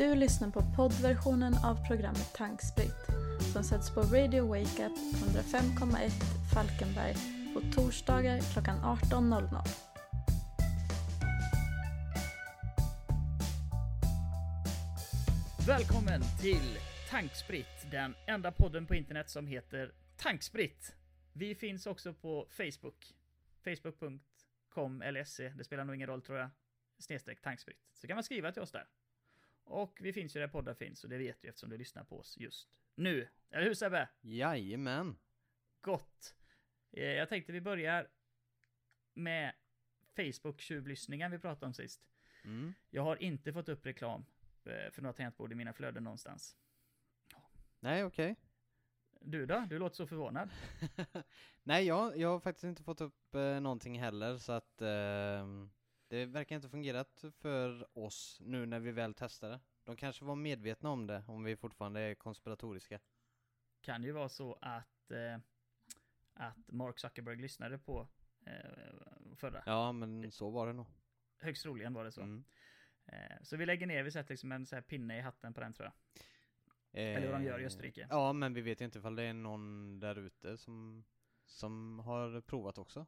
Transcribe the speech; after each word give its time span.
Du 0.00 0.14
lyssnar 0.14 0.50
på 0.50 0.62
poddversionen 0.76 1.54
av 1.64 1.86
programmet 1.86 2.32
Tankspritt 2.34 3.06
som 3.52 3.64
sätts 3.64 3.94
på 3.94 4.00
Radio 4.00 4.46
Wake 4.48 4.86
Up 4.86 4.92
105,1 4.92 6.10
Falkenberg 6.54 7.14
på 7.54 7.60
torsdagar 7.74 8.40
klockan 8.52 8.78
18.00. 8.78 9.68
Välkommen 15.66 16.22
till 16.40 16.78
Tankspritt, 17.10 17.90
den 17.90 18.14
enda 18.26 18.52
podden 18.52 18.86
på 18.86 18.94
internet 18.94 19.30
som 19.30 19.46
heter 19.46 19.92
Tankspritt. 20.16 20.96
Vi 21.32 21.54
finns 21.54 21.86
också 21.86 22.14
på 22.14 22.46
Facebook. 22.50 23.14
Facebook.com 23.64 25.02
eller 25.02 25.24
se, 25.24 25.48
det 25.48 25.64
spelar 25.64 25.84
nog 25.84 25.94
ingen 25.94 26.08
roll 26.08 26.22
tror 26.22 26.38
jag. 26.38 26.50
Snedstreck 26.98 27.42
tankspritt. 27.42 27.78
Så 27.94 28.06
kan 28.06 28.16
man 28.16 28.24
skriva 28.24 28.52
till 28.52 28.62
oss 28.62 28.72
där. 28.72 28.86
Och 29.70 29.98
vi 30.00 30.12
finns 30.12 30.36
ju 30.36 30.40
där 30.40 30.48
poddar 30.48 30.74
finns 30.74 31.04
och 31.04 31.10
det 31.10 31.18
vet 31.18 31.40
du 31.42 31.48
eftersom 31.48 31.70
du 31.70 31.76
lyssnar 31.78 32.04
på 32.04 32.18
oss 32.18 32.36
just 32.38 32.68
nu. 32.94 33.28
Eller 33.50 33.64
hur 33.66 33.74
Sebbe? 33.74 34.08
Jajamän. 34.20 35.18
Gott. 35.80 36.34
Eh, 36.92 37.04
Jag 37.04 37.28
tänkte 37.28 37.52
vi 37.52 37.60
börjar 37.60 38.08
med 39.14 39.54
Facebook-tjuvlyssningen 40.16 41.30
vi 41.30 41.38
pratade 41.38 41.66
om 41.66 41.74
sist. 41.74 42.00
Mm. 42.44 42.74
Jag 42.90 43.02
har 43.02 43.22
inte 43.22 43.52
fått 43.52 43.68
upp 43.68 43.86
reklam 43.86 44.24
eh, 44.64 44.90
för 44.90 45.02
några 45.02 45.12
tangentbord 45.12 45.52
i 45.52 45.54
mina 45.54 45.72
flöden 45.72 46.04
någonstans. 46.04 46.56
Nej, 47.80 48.04
okej. 48.04 48.36
Du 49.20 49.46
då? 49.46 49.66
Du 49.70 49.78
låter 49.78 49.96
så 49.96 50.06
förvånad. 50.06 50.50
Nej, 51.62 51.86
jag, 51.86 52.16
jag 52.16 52.28
har 52.28 52.40
faktiskt 52.40 52.64
inte 52.64 52.82
fått 52.82 53.00
upp 53.00 53.34
eh, 53.34 53.60
någonting 53.60 54.00
heller, 54.00 54.36
så 54.38 54.52
att 54.52 54.82
eh, 54.82 55.46
det 56.10 56.26
verkar 56.26 56.56
inte 56.56 56.68
fungerat 56.68 57.24
för 57.40 57.98
oss 57.98 58.38
nu 58.40 58.66
när 58.66 58.80
vi 58.80 58.92
väl 58.92 59.14
testade. 59.14 59.60
De 59.84 59.96
kanske 59.96 60.24
var 60.24 60.36
medvetna 60.36 60.90
om 60.90 61.06
det, 61.06 61.24
om 61.26 61.44
vi 61.44 61.56
fortfarande 61.56 62.00
är 62.00 62.14
konspiratoriska. 62.14 63.00
Kan 63.80 64.02
ju 64.02 64.12
vara 64.12 64.28
så 64.28 64.58
att, 64.60 65.10
eh, 65.10 65.38
att 66.34 66.72
Mark 66.72 66.98
Zuckerberg 66.98 67.36
lyssnade 67.36 67.78
på 67.78 68.08
eh, 68.46 69.34
förra. 69.36 69.62
Ja, 69.66 69.92
men 69.92 70.30
så 70.30 70.50
var 70.50 70.66
det 70.66 70.72
nog. 70.72 70.86
Högst 71.38 71.62
troligen 71.62 71.94
var 71.94 72.04
det 72.04 72.12
så. 72.12 72.22
Mm. 72.22 72.44
Eh, 73.06 73.42
så 73.42 73.56
vi 73.56 73.66
lägger 73.66 73.86
ner, 73.86 74.02
vi 74.02 74.10
sätter 74.10 74.30
liksom 74.30 74.52
en 74.52 74.66
så 74.66 74.74
här 74.74 74.82
pinne 74.82 75.18
i 75.18 75.20
hatten 75.20 75.54
på 75.54 75.60
den 75.60 75.72
tror 75.72 75.86
jag. 75.86 76.22
Eller 76.92 77.32
vad 77.32 77.40
de 77.40 77.46
gör 77.46 77.58
i 77.58 77.66
Österrike. 77.66 78.02
Eh, 78.02 78.06
Ja, 78.10 78.32
men 78.32 78.54
vi 78.54 78.60
vet 78.60 78.80
ju 78.80 78.84
inte 78.84 78.98
ifall 78.98 79.16
det 79.16 79.22
är 79.22 79.34
någon 79.34 80.00
där 80.00 80.18
ute 80.18 80.58
som, 80.58 81.04
som 81.46 81.98
har 81.98 82.40
provat 82.40 82.78
också. 82.78 83.06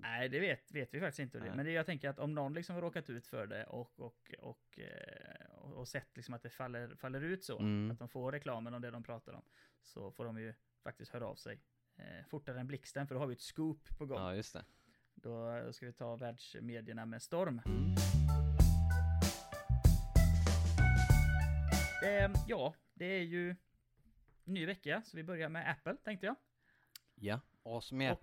Nej, 0.00 0.28
det 0.28 0.40
vet, 0.40 0.72
vet 0.72 0.94
vi 0.94 1.00
faktiskt 1.00 1.18
inte. 1.18 1.38
Det. 1.40 1.54
Men 1.54 1.66
det, 1.66 1.72
jag 1.72 1.86
tänker 1.86 2.08
att 2.08 2.18
om 2.18 2.34
någon 2.34 2.54
liksom 2.54 2.74
har 2.74 2.82
råkat 2.82 3.10
ut 3.10 3.26
för 3.26 3.46
det 3.46 3.64
och, 3.64 4.00
och, 4.00 4.34
och, 4.38 4.78
eh, 4.78 5.50
och, 5.58 5.72
och 5.74 5.88
sett 5.88 6.16
liksom 6.16 6.34
att 6.34 6.42
det 6.42 6.50
faller, 6.50 6.94
faller 6.96 7.20
ut 7.20 7.44
så, 7.44 7.58
Mm. 7.58 7.90
att 7.90 7.98
de 7.98 8.08
får 8.08 8.32
reklamen 8.32 8.74
om 8.74 8.82
det 8.82 8.90
de 8.90 9.02
pratar 9.02 9.32
om, 9.32 9.42
så 9.82 10.10
får 10.12 10.24
de 10.24 10.38
ju 10.40 10.54
faktiskt 10.82 11.12
höra 11.12 11.26
av 11.26 11.34
sig 11.34 11.60
eh, 11.96 12.26
fortare 12.28 12.60
än 12.60 12.66
blixten, 12.66 13.06
för 13.06 13.14
då 13.14 13.20
har 13.20 13.26
vi 13.26 13.32
ett 13.34 13.40
scoop 13.40 13.98
på 13.98 14.06
gång. 14.06 14.18
Ja, 14.18 14.34
just 14.34 14.52
det. 14.52 14.64
Då, 15.14 15.60
då 15.64 15.72
ska 15.72 15.86
vi 15.86 15.92
ta 15.92 16.16
världsmedierna 16.16 17.06
med 17.06 17.22
storm. 17.22 17.60
Mm. 17.66 17.94
Eh, 22.04 22.30
ja, 22.46 22.74
det 22.94 23.04
är 23.04 23.22
ju 23.22 23.56
ny 24.44 24.66
vecka, 24.66 25.02
så 25.04 25.16
vi 25.16 25.24
börjar 25.24 25.48
med 25.48 25.70
Apple, 25.70 25.96
tänkte 26.04 26.26
jag. 26.26 26.36
Ja, 27.14 27.40
awesome 27.62 28.08
i 28.08 28.12
Och- 28.12 28.20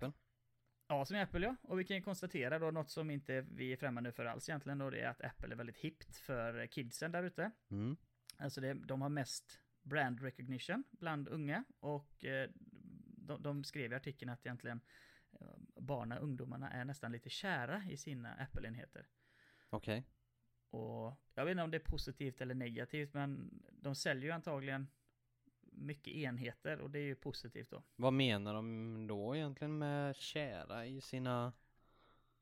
Ja, 0.88 1.04
som 1.04 1.16
är 1.16 1.22
Apple 1.22 1.46
ja. 1.46 1.56
Och 1.62 1.80
vi 1.80 1.84
kan 1.84 2.02
konstatera 2.02 2.58
då 2.58 2.70
något 2.70 2.90
som 2.90 3.10
inte 3.10 3.40
vi 3.40 3.72
är 3.72 3.76
främmande 3.76 4.12
för 4.12 4.24
alls 4.24 4.48
egentligen 4.48 4.80
och 4.80 4.90
det 4.90 5.00
är 5.00 5.08
att 5.08 5.24
Apple 5.24 5.54
är 5.54 5.56
väldigt 5.56 5.76
hippt 5.76 6.16
för 6.16 6.66
kidsen 6.66 7.12
där 7.12 7.22
ute. 7.22 7.50
Mm. 7.70 7.96
Alltså 8.38 8.60
det, 8.60 8.74
de 8.74 9.02
har 9.02 9.08
mest 9.08 9.60
brand 9.82 10.22
recognition 10.22 10.84
bland 10.90 11.28
unga 11.28 11.64
och 11.80 12.24
eh, 12.24 12.50
de, 13.16 13.42
de 13.42 13.64
skrev 13.64 13.92
i 13.92 13.94
artikeln 13.94 14.30
att 14.30 14.46
egentligen 14.46 14.80
eh, 15.40 15.80
barna, 15.80 16.18
ungdomarna 16.18 16.70
är 16.70 16.84
nästan 16.84 17.12
lite 17.12 17.30
kära 17.30 17.82
i 17.90 17.96
sina 17.96 18.34
Apple-enheter. 18.34 19.08
Okej. 19.70 20.04
Och 20.70 21.20
jag 21.34 21.44
vet 21.44 21.50
inte 21.50 21.62
om 21.62 21.70
det 21.70 21.76
är 21.76 21.90
positivt 21.90 22.40
eller 22.40 22.54
negativt 22.54 23.14
men 23.14 23.50
de 23.72 23.94
säljer 23.94 24.24
ju 24.24 24.30
antagligen 24.30 24.88
mycket 25.76 26.14
enheter 26.14 26.80
och 26.80 26.90
det 26.90 26.98
är 26.98 27.04
ju 27.04 27.14
positivt 27.14 27.70
då. 27.70 27.82
Vad 27.96 28.12
menar 28.12 28.54
de 28.54 29.06
då 29.06 29.36
egentligen 29.36 29.78
med 29.78 30.16
kära 30.16 30.86
i 30.86 31.00
sina... 31.00 31.52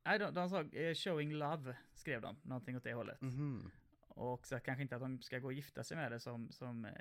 Nej, 0.05 0.19
de, 0.19 0.34
de 0.34 0.50
sa 0.50 0.62
eh, 0.62 0.95
showing 0.95 1.33
love, 1.33 1.77
skrev 1.95 2.21
de, 2.21 2.37
någonting 2.43 2.77
åt 2.77 2.84
det 2.84 2.95
hållet. 2.95 3.21
Mhm. 3.21 3.71
Och 4.17 4.47
så 4.47 4.61
kanske 4.61 4.83
inte 4.83 4.97
att 4.97 5.03
de 5.03 5.22
ska 5.22 5.39
gå 5.39 5.47
och 5.47 5.53
gifta 5.53 5.84
sig 5.84 5.97
med 5.97 6.12
det 6.12 6.21
som, 6.21 6.53
som 6.53 6.84
eh, 6.84 6.93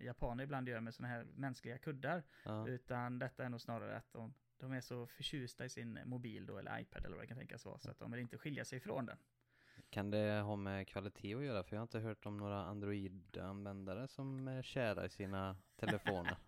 japaner 0.00 0.44
ibland 0.44 0.68
gör 0.68 0.80
med 0.80 0.94
sådana 0.94 1.14
här 1.14 1.26
mänskliga 1.34 1.78
kuddar. 1.78 2.22
Ja. 2.44 2.68
Utan 2.68 3.18
detta 3.18 3.44
är 3.44 3.48
nog 3.48 3.60
snarare 3.60 3.96
att 3.96 4.12
de, 4.12 4.34
de 4.58 4.72
är 4.72 4.80
så 4.80 5.06
förtjusta 5.06 5.64
i 5.64 5.68
sin 5.68 5.98
mobil 6.04 6.46
då, 6.46 6.58
eller 6.58 6.80
iPad 6.80 7.06
eller 7.06 7.16
vad 7.16 7.24
det 7.24 7.28
kan 7.28 7.38
tänkas 7.38 7.64
vara, 7.64 7.78
så 7.78 7.90
att 7.90 7.98
de 7.98 8.10
vill 8.10 8.20
inte 8.20 8.38
skilja 8.38 8.64
sig 8.64 8.78
ifrån 8.78 9.06
den. 9.06 9.18
Kan 9.92 10.10
det 10.10 10.40
ha 10.40 10.56
med 10.56 10.88
kvalitet 10.88 11.34
att 11.34 11.44
göra? 11.44 11.62
För 11.62 11.76
jag 11.76 11.80
har 11.80 11.82
inte 11.82 11.98
hört 11.98 12.26
om 12.26 12.36
några 12.36 12.64
Android-användare 12.64 14.08
som 14.08 14.48
är 14.48 14.62
kära 14.62 15.04
i 15.06 15.08
sina 15.08 15.56
telefoner. 15.76 16.36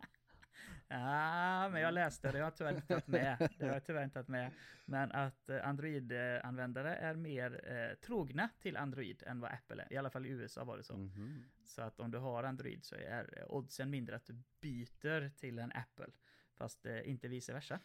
Ja, 0.89 1.69
men 1.69 1.81
jag 1.83 1.95
läste 1.95 2.33
det, 2.33 2.39
jag 2.39 2.45
har 2.47 2.51
tyvärr 2.51 2.75
inte 2.75 2.87
tagit 2.87 3.07
med. 3.07 3.51
Det 3.59 3.67
har 3.67 3.73
jag 3.73 3.85
tyvärr 3.85 4.05
inte 4.05 4.15
tagit 4.15 4.29
med. 4.29 4.53
Men 4.85 5.13
att 5.13 5.49
eh, 5.49 5.69
Android-användare 5.69 6.97
är 6.97 7.15
mer 7.15 7.73
eh, 7.73 7.95
trogna 8.07 8.49
till 8.61 8.77
Android 8.77 9.23
än 9.27 9.41
vad 9.41 9.53
Apple 9.53 9.83
är. 9.83 9.93
I 9.93 9.97
alla 9.97 10.11
fall 10.11 10.27
i 10.27 10.29
USA 10.29 10.65
var 10.65 10.77
det 10.77 10.85
så. 10.85 10.97
Mhm. 10.97 11.45
Så 11.65 11.83
att 11.83 12.01
om 12.01 12.11
du 12.11 12.19
har 12.19 12.45
Android 12.45 12.85
så 12.85 12.95
är 12.95 13.39
eh, 13.39 13.45
oddsen 13.49 13.91
mindre 13.91 14.17
att 14.17 14.27
du 14.27 14.43
byter 14.61 15.29
till 15.29 15.59
en 15.59 15.73
Apple. 15.73 16.13
Fast 16.55 16.87
eh, 16.87 17.09
inte 17.09 17.29
vice 17.29 17.53
versa. 17.53 17.81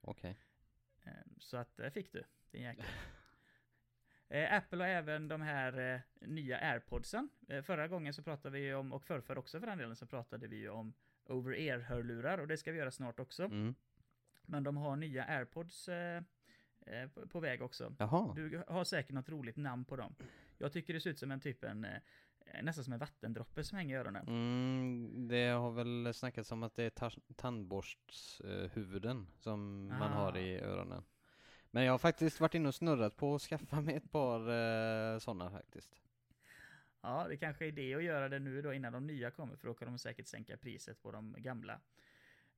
Okej. 0.00 0.38
Eh, 1.04 1.12
Så 1.38 1.56
att 1.56 1.76
där 1.76 1.90
fick 1.90 2.12
du, 2.12 2.24
din 2.50 2.62
jäkel. 2.62 2.84
Eh, 4.30 4.52
Apple 4.56 4.84
har 4.84 4.88
även 4.90 5.28
de 5.28 5.40
här 5.40 5.94
eh, 5.94 6.00
nya 6.28 6.58
airpodsen. 6.58 7.28
Eh, 7.48 7.62
förra 7.62 7.88
gången 7.88 8.14
så 8.14 8.22
pratade 8.22 8.58
vi 8.58 8.64
ju 8.64 8.74
om, 8.74 8.92
och 8.92 9.02
förrför 9.02 9.38
också 9.38 9.60
för 9.60 9.66
den 9.66 9.78
delen, 9.78 9.96
så 9.96 10.06
pratade 10.06 10.46
vi 10.48 10.56
ju 10.56 10.68
om 10.68 10.92
over-ear-hörlurar 11.26 12.38
och 12.38 12.46
det 12.48 12.56
ska 12.56 12.72
vi 12.72 12.78
göra 12.78 12.90
snart 12.90 13.20
också. 13.20 13.44
Mm. 13.44 13.74
Men 14.42 14.62
de 14.64 14.76
har 14.76 14.96
nya 14.96 15.24
airpods 15.24 15.88
på, 17.28 17.40
väg 17.40 17.62
också. 17.62 17.94
Jaha. 17.98 18.34
Du 18.34 18.62
har 18.68 18.84
säkert 18.84 19.12
något 19.14 19.28
roligt 19.28 19.56
namn 19.56 19.84
på 19.84 19.96
dem. 19.96 20.14
Jag 20.58 20.72
tycker 20.72 20.94
det 20.94 21.00
ser 21.00 21.10
ut 21.10 21.18
som 21.18 21.30
en 21.30 21.40
typ 21.40 21.64
en, 21.64 21.86
nästan 22.62 22.84
som 22.84 22.92
en 22.92 22.98
vattendroppe 22.98 23.64
som 23.64 23.78
hänger 23.78 23.94
i 23.96 23.98
öronen. 23.98 24.28
Mm, 24.28 25.28
det 25.28 25.46
har 25.48 25.70
väl 25.70 26.14
snackats 26.14 26.52
om 26.52 26.62
att 26.62 26.74
det 26.74 26.82
är 26.84 26.90
ta- 26.90 27.10
tandborsthuvuden 27.36 29.26
som 29.38 29.86
man 29.86 30.02
Ah. 30.12 30.14
har 30.14 30.36
i 30.36 30.60
öronen. 30.60 31.02
Men 31.70 31.84
jag 31.84 31.92
har 31.92 31.98
faktiskt 31.98 32.40
varit 32.40 32.54
inne 32.54 32.68
och 32.68 32.74
snurrat 32.74 33.16
på 33.16 33.34
att 33.34 33.42
skaffa 33.42 33.80
mig 33.80 33.94
ett 33.94 34.12
par 34.12 34.40
eh, 34.40 35.18
sådana 35.18 35.50
faktiskt. 35.50 36.00
Ja, 37.00 37.26
det 37.28 37.36
kanske 37.36 37.66
är 37.66 37.72
det 37.72 37.94
att 37.94 38.02
göra 38.02 38.28
det 38.28 38.38
nu 38.38 38.62
då 38.62 38.72
innan 38.72 38.92
de 38.92 39.06
nya 39.06 39.30
kommer, 39.30 39.56
för 39.56 39.68
då 39.68 39.74
kan 39.74 39.88
de 39.88 39.98
säkert 39.98 40.26
sänka 40.26 40.56
priset 40.56 41.02
på 41.02 41.12
de 41.12 41.34
gamla. 41.38 41.80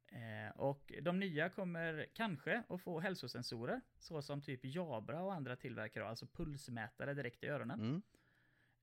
Eh, 0.09 0.57
och 0.57 0.93
de 1.03 1.21
nya 1.21 1.49
kommer 1.49 2.07
kanske 2.15 2.63
att 2.69 2.81
få 2.81 3.01
hälsosensorer, 3.01 3.81
så 3.99 4.23
som 4.23 4.43
typ 4.43 4.61
Jabra 4.63 5.23
och 5.23 5.35
andra 5.35 5.57
tillverkare 5.57 6.09
alltså 6.09 6.27
pulsmätare 6.27 7.15
direkt 7.15 7.45
i 7.45 7.49
öronen. 7.49 7.81
Mm. 7.81 8.03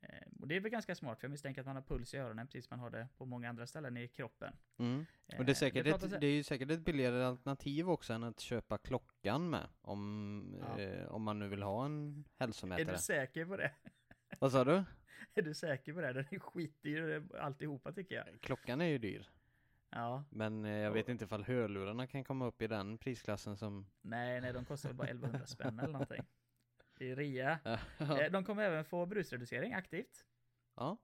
Eh, 0.02 0.10
och 0.40 0.48
det 0.48 0.56
är 0.56 0.60
väl 0.60 0.72
ganska 0.72 0.96
smart, 0.96 1.20
för 1.20 1.26
jag 1.28 1.32
misstänker 1.32 1.62
att 1.62 1.68
man 1.68 1.76
har 1.76 1.84
puls 1.84 2.14
i 2.14 2.18
öronen, 2.18 2.48
precis 2.48 2.66
som 2.68 2.78
man 2.78 2.84
har 2.84 2.90
det 3.00 3.08
på 3.18 3.26
många 3.26 3.50
andra 3.50 3.68
ställen 3.68 3.98
i 3.98 4.08
kroppen. 4.08 4.54
Mm. 4.78 5.06
Och 5.38 5.46
det 5.46 5.52
är, 5.52 5.54
Eh, 5.54 5.54
säkert 5.56 5.86
pratas- 5.86 6.14
ett, 6.14 6.22
det 6.22 6.28
är 6.28 6.32
ju 6.32 6.44
säkert 6.44 6.72
ett 6.72 6.80
billigare 6.86 7.24
alternativ 7.26 7.90
också 7.90 8.14
än 8.14 8.24
att 8.24 8.40
köpa 8.40 8.78
klockan 8.78 9.50
med. 9.50 9.68
Om, 9.82 10.56
Ja. 10.62 10.80
eh, 10.82 11.06
om 11.08 11.24
man 11.24 11.40
nu 11.40 11.48
vill 11.48 11.64
ha 11.64 11.86
en 11.86 12.24
Är 12.38 12.44
hälsomätare. 12.44 12.92
du 12.92 12.98
säker 12.98 13.46
på 13.46 13.58
det? 13.58 13.72
Vad 14.40 14.52
sa 14.52 14.64
du? 14.64 14.84
Är 15.36 15.42
du 15.42 15.54
säker 15.54 15.94
på 15.94 16.02
det? 16.02 16.14
Den 16.14 16.26
är 16.32 16.40
skitdyr 16.40 17.24
alltihopa 17.40 17.92
tycker 17.92 18.16
jag. 18.16 18.42
Klockan 18.42 18.82
är 18.82 18.86
ju 18.86 18.98
dyr. 18.98 19.30
Ja, 19.90 20.24
Men 20.30 20.66
eh, 20.66 20.72
jag 20.72 20.92
vet 20.92 21.10
inte 21.10 21.26
ifall 21.26 21.44
hörlurarna 21.44 22.08
kan 22.08 22.24
komma 22.24 22.46
upp 22.48 22.62
i 22.62 22.68
den 22.68 22.98
prisklassen 22.98 23.58
som... 23.58 23.88
nej, 24.02 24.42
nej, 24.42 24.54
de 24.54 24.66
kostar 24.66 24.90
väl 24.90 24.98
bara 24.98 25.08
1100 25.08 25.46
spänn 25.48 25.80
eller 25.80 25.92
någonting. 25.92 26.24
Det 26.98 27.12
är 27.12 27.16
rea. 27.16 27.60
Eh, 28.00 28.32
De 28.32 28.44
kommer 28.44 28.64
även 28.64 28.86
få 28.86 29.06
brusreducering 29.06 29.74
aktivt. 29.74 30.26
ja. 30.76 30.98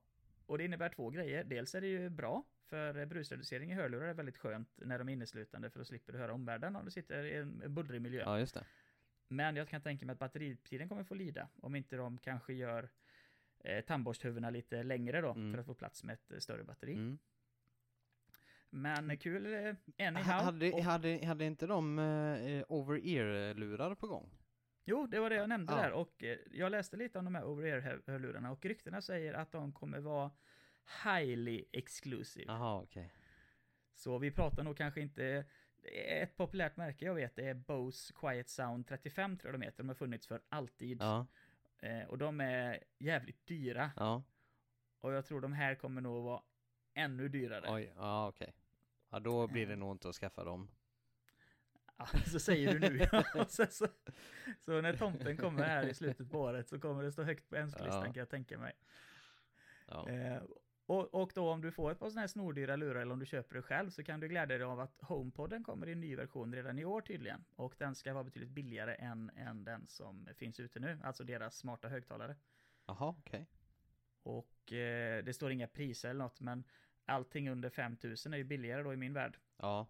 Och 0.46 0.58
det 0.58 0.64
innebär 0.64 0.88
två 0.88 1.10
grejer. 1.10 1.44
Dels 1.44 1.74
är 1.74 1.80
det 1.80 1.86
ju 1.86 2.10
bra, 2.10 2.44
för 2.68 3.06
brusreducering 3.06 3.70
i 3.70 3.74
hörlurar 3.74 4.06
är 4.08 4.14
väldigt 4.14 4.36
skönt 4.38 4.68
när 4.76 4.98
de 4.98 5.08
är 5.08 5.12
inneslutande, 5.12 5.70
för 5.70 5.78
då 5.78 5.84
slipper 5.84 6.12
du 6.12 6.18
höra 6.18 6.32
omvärlden 6.34 6.76
om 6.76 6.84
du 6.84 6.90
sitter 6.90 7.24
i 7.24 7.34
en 7.36 7.74
bullrig 7.74 8.02
miljö. 8.02 8.20
Ja, 8.20 8.38
just 8.38 8.54
det. 8.54 8.64
Men 9.28 9.56
jag 9.56 9.68
kan 9.68 9.80
tänka 9.82 10.06
mig 10.06 10.12
att 10.12 10.18
batteritiden 10.18 10.88
kommer 10.88 11.04
få 11.04 11.14
lida, 11.14 11.48
om 11.62 11.76
inte 11.76 11.96
de 11.96 12.18
kanske 12.18 12.52
gör 12.54 12.88
eh, 13.64 13.80
tandborsthuvudena 13.84 14.50
lite 14.50 14.82
längre 14.82 15.20
då, 15.20 15.30
Mm. 15.30 15.52
för 15.52 15.58
att 15.60 15.66
få 15.66 15.74
plats 15.74 16.04
med 16.04 16.14
ett 16.14 16.32
eh, 16.32 16.38
större 16.38 16.64
batteri. 16.64 16.92
Mm. 16.94 17.18
Men 18.70 19.18
kul, 19.18 19.46
eh, 19.46 19.74
anyhow. 20.08 20.24
Ha- 20.32 20.42
Hade, 20.42 20.72
Och- 20.72 20.82
hade, 20.82 21.26
hade 21.26 21.44
inte 21.44 21.66
de 21.66 21.98
eh, 21.98 22.64
over-ear-lurar 22.68 23.94
på 23.94 24.06
gång? 24.06 24.30
Jo, 24.84 25.06
det 25.06 25.20
var 25.20 25.30
det 25.30 25.36
jag 25.36 25.48
nämnde 25.48 25.72
Ja. 25.72 25.78
där 25.82 25.92
och 25.92 26.24
eh, 26.24 26.38
jag 26.50 26.70
läste 26.72 26.96
lite 26.96 27.18
om 27.18 27.24
de 27.24 27.34
här 27.34 27.44
over-ear-hörlurarna 27.44 28.50
och 28.52 28.64
ryktena 28.64 29.02
säger 29.02 29.34
att 29.34 29.52
de 29.52 29.72
kommer 29.72 29.98
vara 29.98 30.30
highly 31.04 31.64
exclusive. 31.72 32.52
Jaha, 32.52 32.82
okej. 32.82 33.12
Så 33.92 34.18
vi 34.18 34.30
pratar 34.30 34.62
nog 34.62 34.76
kanske 34.76 35.00
inte... 35.00 35.44
Ett 36.08 36.36
populärt 36.36 36.76
märke 36.76 37.04
jag 37.04 37.14
vet 37.14 37.38
är 37.38 37.54
Bose 37.54 38.12
Quiet 38.16 38.48
Sound 38.48 38.86
35 38.86 39.36
tror 39.38 39.52
jag 39.52 39.60
de 39.60 39.64
heter. 39.64 39.78
De 39.78 39.88
har 39.88 39.94
funnits 39.94 40.26
för 40.26 40.42
alltid. 40.48 41.02
Ja, 41.02 41.26
Eh, 41.78 42.04
och 42.08 42.18
de 42.18 42.40
är 42.40 42.84
jävligt 42.98 43.46
dyra. 43.46 43.90
ja. 43.96 44.22
Och 45.00 45.12
jag 45.12 45.26
tror 45.26 45.40
de 45.40 45.52
här 45.52 45.74
kommer 45.74 46.00
nog 46.00 46.24
vara 46.24 46.42
ännu 46.94 47.28
dyrare. 47.28 47.72
Oj, 47.74 47.92
ja 47.96 48.28
okej. 48.28 48.54
Ja, 49.10 49.20
då 49.20 49.46
blir 49.46 49.66
det 49.66 49.72
Eh. 49.72 49.78
nog 49.78 49.92
inte 49.94 50.08
att 50.08 50.14
skaffa 50.14 50.44
dem. 50.44 50.70
Så 52.26 52.40
säger 52.40 52.78
du 52.78 52.78
nu. 52.78 52.98
Sen 53.48 53.66
så, 53.70 53.86
så 54.60 54.80
när 54.80 54.96
tomten 54.96 55.36
kommer 55.36 55.62
här 55.64 55.86
i 55.86 55.94
slutet 55.94 56.30
på 56.30 56.40
året 56.40 56.68
så 56.68 56.80
kommer 56.80 57.02
det 57.02 57.12
stå 57.12 57.22
högt 57.22 57.48
på 57.48 57.56
önskelistan 57.56 58.04
Ja. 58.06 58.12
kan 58.12 58.20
jag 58.20 58.28
tänka 58.28 58.58
mig. 58.58 58.72
Ja. 59.86 60.08
Eh, 60.08 60.42
och, 60.86 61.14
och 61.14 61.32
då 61.34 61.50
om 61.50 61.60
du 61.60 61.72
får 61.72 61.90
ett 61.92 61.98
par 61.98 62.08
sådana 62.08 62.20
här 62.20 62.28
snordyra 62.28 62.76
lurar 62.76 63.00
eller 63.00 63.12
om 63.12 63.18
du 63.18 63.26
köper 63.26 63.54
det 63.56 63.62
själv 63.62 63.90
så 63.90 64.04
kan 64.04 64.20
du 64.20 64.28
glädja 64.28 64.58
dig 64.58 64.66
av 64.66 64.80
att 64.80 65.00
HomePodden 65.02 65.64
kommer 65.64 65.88
i 65.88 65.92
en 65.92 66.00
ny 66.00 66.16
version 66.16 66.54
redan 66.54 66.78
i 66.78 66.84
år 66.84 67.00
tydligen. 67.00 67.44
Och 67.56 67.74
den 67.78 67.94
ska 67.94 68.12
vara 68.14 68.24
betydligt 68.24 68.50
billigare 68.50 68.94
än, 68.94 69.30
än 69.36 69.64
den 69.64 69.86
som 69.86 70.28
finns 70.36 70.60
ute 70.60 70.80
nu, 70.80 70.98
alltså 71.04 71.24
deras 71.24 71.56
smarta 71.56 71.88
högtalare. 71.88 72.36
Jaha, 72.86 73.14
okej. 73.18 73.46
Och 74.22 74.72
eh, 74.72 75.24
det 75.24 75.34
står 75.34 75.52
inga 75.52 75.66
priser 75.66 76.10
eller 76.10 76.24
något 76.24 76.40
men 76.40 76.64
allting 77.04 77.50
under 77.50 77.70
5000 77.70 78.32
är 78.34 78.38
ju 78.38 78.44
billigare 78.44 78.82
då 78.82 78.92
i 78.92 78.96
min 78.96 79.12
värld. 79.12 79.38
Ja. 79.56 79.86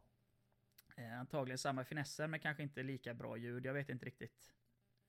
Eh, 0.96 1.20
antagligen 1.20 1.58
samma 1.58 1.84
finesser 1.84 2.26
men 2.26 2.40
kanske 2.40 2.62
inte 2.62 2.82
lika 2.82 3.14
bra 3.14 3.36
ljud, 3.36 3.66
jag 3.66 3.74
vet 3.74 3.88
inte 3.88 4.06
riktigt. 4.06 4.52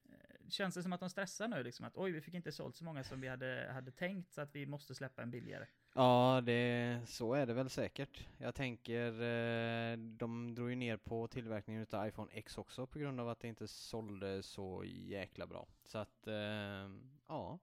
Eh, 0.10 0.50
känns 0.50 0.76
det 0.76 0.84
som 0.84 0.94
att 0.94 1.00
de 1.00 1.10
stressar 1.10 1.48
nu 1.48 1.64
liksom 1.64 1.86
att 1.86 1.98
oj 1.98 2.12
vi 2.12 2.22
fick 2.22 2.34
inte 2.34 2.52
sålt 2.52 2.76
så 2.76 2.84
många 2.84 3.04
som 3.04 3.22
vi 3.22 3.28
hade, 3.28 3.70
hade 3.74 3.92
tänkt 3.92 4.34
så 4.34 4.42
att 4.42 4.56
vi 4.56 4.66
måste 4.66 4.96
släppa 4.96 5.22
en 5.22 5.32
billigare. 5.32 5.68
Ja, 5.94 6.42
det, 6.46 7.00
så 7.08 7.34
är 7.34 7.46
det 7.46 7.54
väl 7.54 7.70
säkert. 7.70 8.28
Jag 8.38 8.56
tänker, 8.56 9.22
eh, 9.22 9.98
de 9.98 10.56
drog 10.56 10.70
ju 10.70 10.76
ner 10.76 10.98
på 10.98 11.28
tillverkningen 11.28 11.82
utav 11.82 12.08
iPhone 12.08 12.32
X 12.34 12.58
också 12.58 12.88
på 12.88 13.00
grund 13.00 13.20
av 13.20 13.30
att 13.30 13.40
det 13.40 13.48
inte 13.48 13.68
sålde 13.68 14.44
så 14.44 14.84
jäkla 14.86 15.48
bra. 15.48 15.68
Så 15.84 15.98
att, 15.98 16.28
eh, 16.28 16.90
ja, 17.28 17.60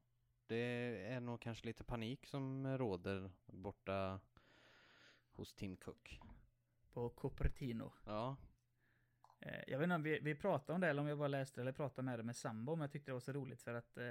det 0.46 1.06
är 1.06 1.20
nog 1.20 1.40
kanske 1.40 1.66
lite 1.66 1.84
panik 1.84 2.26
som 2.26 2.78
råder 2.78 3.30
borta 3.46 4.20
hos 5.32 5.54
Tim 5.54 5.76
Cook. 5.76 6.20
På 6.92 7.08
Cupertino. 7.08 7.92
Ja, 8.04 8.36
Eh, 9.44 9.62
jag 9.66 9.78
vet 9.78 9.84
inte 9.84 9.94
om 9.94 10.02
vi, 10.02 10.18
vi 10.20 10.34
pratade 10.34 10.74
om 10.74 10.80
det 10.80 10.88
eller 10.88 11.02
om 11.02 11.08
jag 11.08 11.18
bara 11.18 11.28
läste 11.28 11.60
eller 11.60 11.72
pratade 11.72 12.02
med 12.02 12.18
det 12.18 12.22
med 12.22 12.36
sambo, 12.36 12.74
men 12.76 12.80
jag 12.80 12.90
tyckte 12.92 13.10
det 13.10 13.12
var 13.12 13.20
så 13.20 13.32
roligt 13.32 13.62
för 13.62 13.74
att 13.74 13.96
eh, 13.96 14.06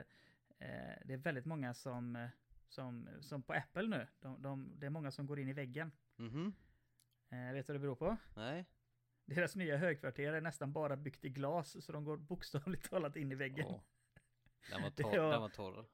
eh, 0.57 0.95
det 1.05 1.13
är 1.13 1.17
väldigt 1.17 1.45
många 1.45 1.73
som, 1.73 2.15
eh, 2.15 2.29
som, 2.67 3.09
som 3.21 3.43
på 3.43 3.53
Apple 3.53 3.87
nu, 3.87 4.07
de, 4.19 4.41
de, 4.41 4.79
det 4.79 4.85
är 4.85 4.89
många 4.89 5.11
som 5.11 5.25
går 5.27 5.39
in 5.39 5.47
i 5.49 5.53
väggen. 5.53 5.91
mhm, 6.15 6.53
Eh, 7.29 7.53
vet 7.53 7.67
du 7.67 7.73
vad 7.73 7.75
det 7.75 7.79
beror 7.79 7.95
på? 7.95 8.17
nej, 8.35 8.65
Deras 9.25 9.55
nya 9.55 9.77
högkvarter 9.77 10.33
är 10.33 10.41
nästan 10.41 10.73
bara 10.73 10.97
byggt 10.97 11.25
i 11.25 11.29
glas, 11.29 11.85
så 11.85 11.91
de 11.91 12.03
går 12.03 12.17
bokstavligt 12.17 12.83
talat 12.89 13.15
in 13.15 13.31
i 13.31 13.35
väggen. 13.35 13.65
Åh. 13.67 13.81
Den 14.69 14.81
var 14.81 14.89
Det 14.89 15.03
torr, 15.03 15.17
var- 15.17 15.31
den 15.31 15.41
var 15.41 15.49
torr. 15.49 15.85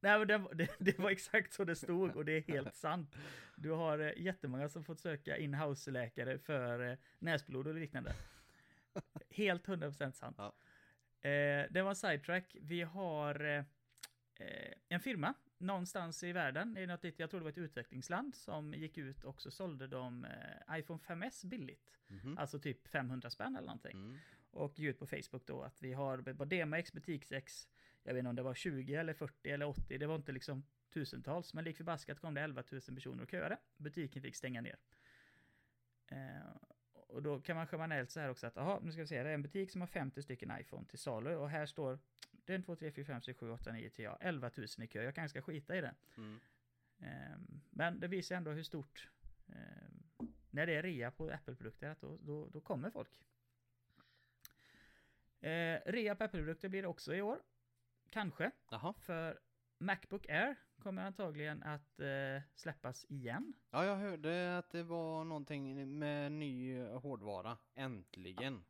Nej, 0.00 0.18
men 0.18 0.28
det, 0.28 0.38
var- 0.38 0.54
det, 0.54 0.70
det 0.78 0.98
var 0.98 1.10
exakt 1.10 1.52
så 1.52 1.64
det 1.64 1.76
stod 1.76 2.16
och 2.16 2.24
det 2.24 2.32
är 2.32 2.40
helt 2.52 2.74
sant. 2.74 3.14
Du 3.56 3.70
har 3.70 3.98
eh, 3.98 4.12
jättemånga 4.16 4.68
som 4.68 4.84
fått 4.84 5.00
söka 5.00 5.36
in-house-läkare 5.36 6.38
för 6.38 6.90
eh, 6.90 6.98
näsblod 7.18 7.66
och 7.66 7.74
liknande. 7.74 8.12
Helt 9.30 9.66
100% 9.66 10.12
sant. 10.12 10.36
Ja. 10.38 10.54
Eh, 11.28 11.66
det 11.70 11.82
var 11.82 11.94
sidetrack. 11.94 12.56
Vi 12.60 12.82
har 12.82 13.44
eh, 13.44 13.64
eh, 14.36 14.72
en 14.88 15.00
firma 15.00 15.34
någonstans 15.58 16.22
i 16.22 16.32
världen, 16.32 16.76
i 16.78 16.86
något, 16.86 17.04
jag 17.16 17.30
tror 17.30 17.40
det 17.40 17.44
var 17.44 17.50
ett 17.50 17.58
utvecklingsland, 17.58 18.34
som 18.34 18.74
gick 18.74 18.98
ut 18.98 19.24
och 19.24 19.42
så 19.42 19.50
sålde 19.50 19.86
de 19.86 20.24
eh, 20.24 20.78
iPhone 20.78 21.00
5S 21.06 21.46
billigt. 21.46 21.98
Mhm. 22.08 22.38
Alltså 22.38 22.58
typ 22.58 22.88
500 22.88 23.30
spänn 23.30 23.56
eller 23.56 23.66
någonting. 23.66 23.96
Mm. 23.96 24.18
Och 24.50 24.78
gick 24.78 24.88
ut 24.90 24.98
på 24.98 25.06
Facebook 25.06 25.46
då 25.46 25.62
att 25.62 25.82
vi 25.82 25.92
har 25.92 26.18
Badema 26.32 26.78
X, 26.78 26.92
Butiks 26.92 27.32
X, 27.32 27.68
jag 28.02 28.14
vet 28.14 28.18
inte 28.18 28.28
om 28.28 28.36
det 28.36 28.42
var 28.42 28.54
20 28.54 28.94
eller 28.94 29.14
40 29.14 29.50
eller 29.50 29.66
80, 29.66 29.98
det 29.98 30.06
var 30.06 30.14
inte 30.14 30.32
liksom 30.32 30.64
tusentals, 30.94 31.54
men 31.54 31.64
lik 31.64 31.76
förbaskat 31.76 32.20
kom 32.20 32.34
det 32.34 32.40
11 32.40 32.62
000 32.70 32.80
personer 32.80 33.22
och 33.22 33.30
köade. 33.30 33.58
Butiken 33.76 34.22
fick 34.22 34.36
stänga 34.36 34.60
ner. 34.60 34.76
Eh, 36.06 36.56
och 36.92 37.22
då 37.22 37.40
kan 37.40 37.56
man 37.56 37.66
generellt 37.72 38.10
så 38.10 38.20
här 38.20 38.28
också 38.28 38.46
att, 38.46 38.56
jaha, 38.56 38.80
nu 38.82 38.92
ska 38.92 39.00
vi 39.00 39.06
se, 39.06 39.22
det 39.22 39.30
är 39.30 39.34
en 39.34 39.42
butik 39.42 39.70
som 39.70 39.80
har 39.80 39.88
50 39.88 40.22
stycken 40.22 40.52
iPhone 40.60 40.86
till 40.86 40.98
salu 40.98 41.34
och 41.34 41.50
här 41.50 41.66
står 41.66 41.98
det 42.44 42.52
är 42.52 42.56
en 42.56 42.62
2, 42.62 42.76
3, 42.76 42.92
4, 42.92 43.04
5, 43.04 43.22
6, 43.22 43.38
7, 43.38 43.50
8, 43.50 43.72
9, 43.72 43.90
10, 43.90 44.04
ja, 44.04 44.18
11 44.20 44.50
000 44.56 44.66
i 44.78 44.86
kö. 44.86 45.02
Jag 45.02 45.14
kanske 45.14 45.40
ska 45.40 45.52
skita 45.52 45.76
i 45.76 45.80
det. 45.80 45.94
Mm. 46.16 46.40
Ehm, 46.98 47.60
Men 47.70 48.00
det 48.00 48.08
visar 48.08 48.36
ändå 48.36 48.50
hur 48.50 48.62
stort, 48.62 49.08
ehm, 49.46 50.28
när 50.50 50.66
det 50.66 50.74
är 50.74 50.82
rea 50.82 51.10
på 51.10 51.30
Apple-produkter, 51.30 51.90
att 51.90 52.00
då, 52.00 52.18
då, 52.22 52.48
då 52.48 52.60
kommer 52.60 52.90
folk. 52.90 53.20
Eh, 55.40 55.80
rea 55.86 56.14
på 56.14 56.24
Apple-produkter 56.24 56.68
blir 56.68 56.82
det 56.82 56.88
också 56.88 57.14
i 57.14 57.22
år. 57.22 57.42
Kanske, 58.10 58.50
Jaha, 58.70 58.92
för 58.92 59.38
Macbook 59.78 60.28
Air 60.28 60.56
kommer 60.78 61.02
antagligen 61.02 61.62
att 61.62 62.00
eh, 62.00 62.42
släppas 62.54 63.04
igen. 63.08 63.52
ja 63.70 63.84
jag 63.84 63.96
hörde 63.96 64.58
att 64.58 64.70
det 64.70 64.82
var 64.82 65.24
någonting 65.24 65.98
med 65.98 66.32
ny 66.32 66.82
hårdvara, 66.82 67.58
äntligen. 67.74 68.64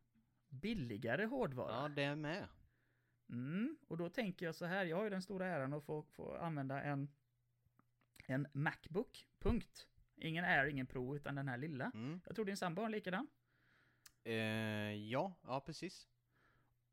Billigare 0.48 1.24
hårdvara. 1.24 1.82
Ja, 1.82 1.88
det 1.88 2.02
är 2.02 2.16
med. 2.16 2.48
Mm, 3.28 3.76
och 3.88 3.96
då 3.96 4.08
tänker 4.08 4.46
jag 4.46 4.54
så 4.54 4.64
här, 4.64 4.84
jag 4.84 4.96
har 4.96 5.04
ju 5.04 5.10
den 5.10 5.22
stora 5.22 5.46
äran 5.46 5.72
att 5.72 5.84
få, 5.84 6.02
få 6.02 6.36
använda 6.36 6.82
en, 6.82 7.08
en 8.26 8.48
Macbook, 8.52 9.26
punkt. 9.38 9.88
Ingen 10.16 10.44
Air, 10.44 10.66
ingen 10.66 10.86
Pro, 10.86 11.16
utan 11.16 11.34
den 11.34 11.48
här 11.48 11.58
lilla. 11.58 11.90
Mm. 11.94 12.20
Jag 12.26 12.34
tror 12.34 12.44
din 12.44 12.56
sambo 12.56 12.80
har 12.80 12.86
en 12.86 12.92
likadan. 12.92 13.26
Eh, 14.24 14.34
ja, 14.94 15.32
ja 15.42 15.60
precis. 15.60 16.08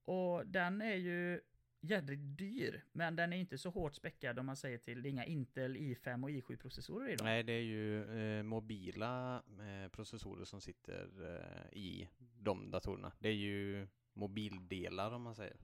Och 0.05 0.47
den 0.47 0.81
är 0.81 0.95
ju 0.95 1.41
jädrigt 1.79 2.37
dyr, 2.37 2.83
men 2.91 3.15
den 3.15 3.33
är 3.33 3.37
inte 3.37 3.57
så 3.57 3.69
hårt 3.69 3.95
späckad 3.95 4.39
om 4.39 4.45
man 4.45 4.55
säger 4.55 4.77
till. 4.77 5.01
Det 5.01 5.09
är 5.09 5.11
inga 5.11 5.25
Intel 5.25 5.77
i5 5.77 6.23
och 6.23 6.29
i7-processorer 6.29 7.09
i 7.09 7.15
dem. 7.15 7.25
Nej, 7.25 7.43
det 7.43 7.53
är 7.53 7.61
ju 7.61 8.03
eh, 8.19 8.43
mobila 8.43 9.43
eh, 9.59 9.89
processorer 9.89 10.45
som 10.45 10.61
sitter 10.61 11.09
eh, 11.35 11.77
i 11.77 12.09
de 12.17 12.71
datorerna. 12.71 13.11
Det 13.19 13.29
är 13.29 13.33
ju 13.33 13.87
mobildelar 14.13 15.11
om 15.11 15.21
man 15.21 15.35
säger. 15.35 15.57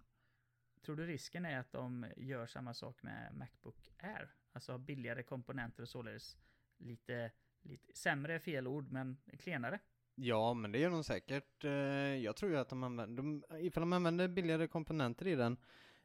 Tror 0.86 0.96
du 0.96 1.06
risken 1.06 1.46
är 1.46 1.60
att 1.60 1.72
de 1.72 2.06
gör 2.18 2.48
samma 2.48 2.74
sak 2.74 3.04
med 3.04 3.36
Macbook 3.36 3.92
Air? 3.98 4.30
Alltså 4.52 4.78
billigare 4.78 5.24
komponenter 5.24 5.84
och 5.84 5.90
således 5.90 6.38
lite, 6.78 7.32
lite 7.62 7.94
sämre 7.94 8.34
är 8.36 8.40
fel 8.40 8.68
ord, 8.68 8.92
men 8.92 9.18
klenare. 9.40 9.80
Ja, 10.16 10.54
men 10.54 10.72
det 10.72 10.80
gör 10.80 10.90
de 10.90 11.04
säkert. 11.04 11.64
Eh, 11.64 11.72
jag 12.16 12.36
tror 12.36 12.52
ju 12.52 12.58
att 12.58 12.70
de 12.70 12.84
använder, 12.84 13.24
de, 13.24 13.44
ifall 13.60 13.82
de 13.82 13.94
använder 13.94 14.28
billigare 14.28 14.68
komponenter 14.68 15.28
i 15.28 15.36
den. 15.36 15.58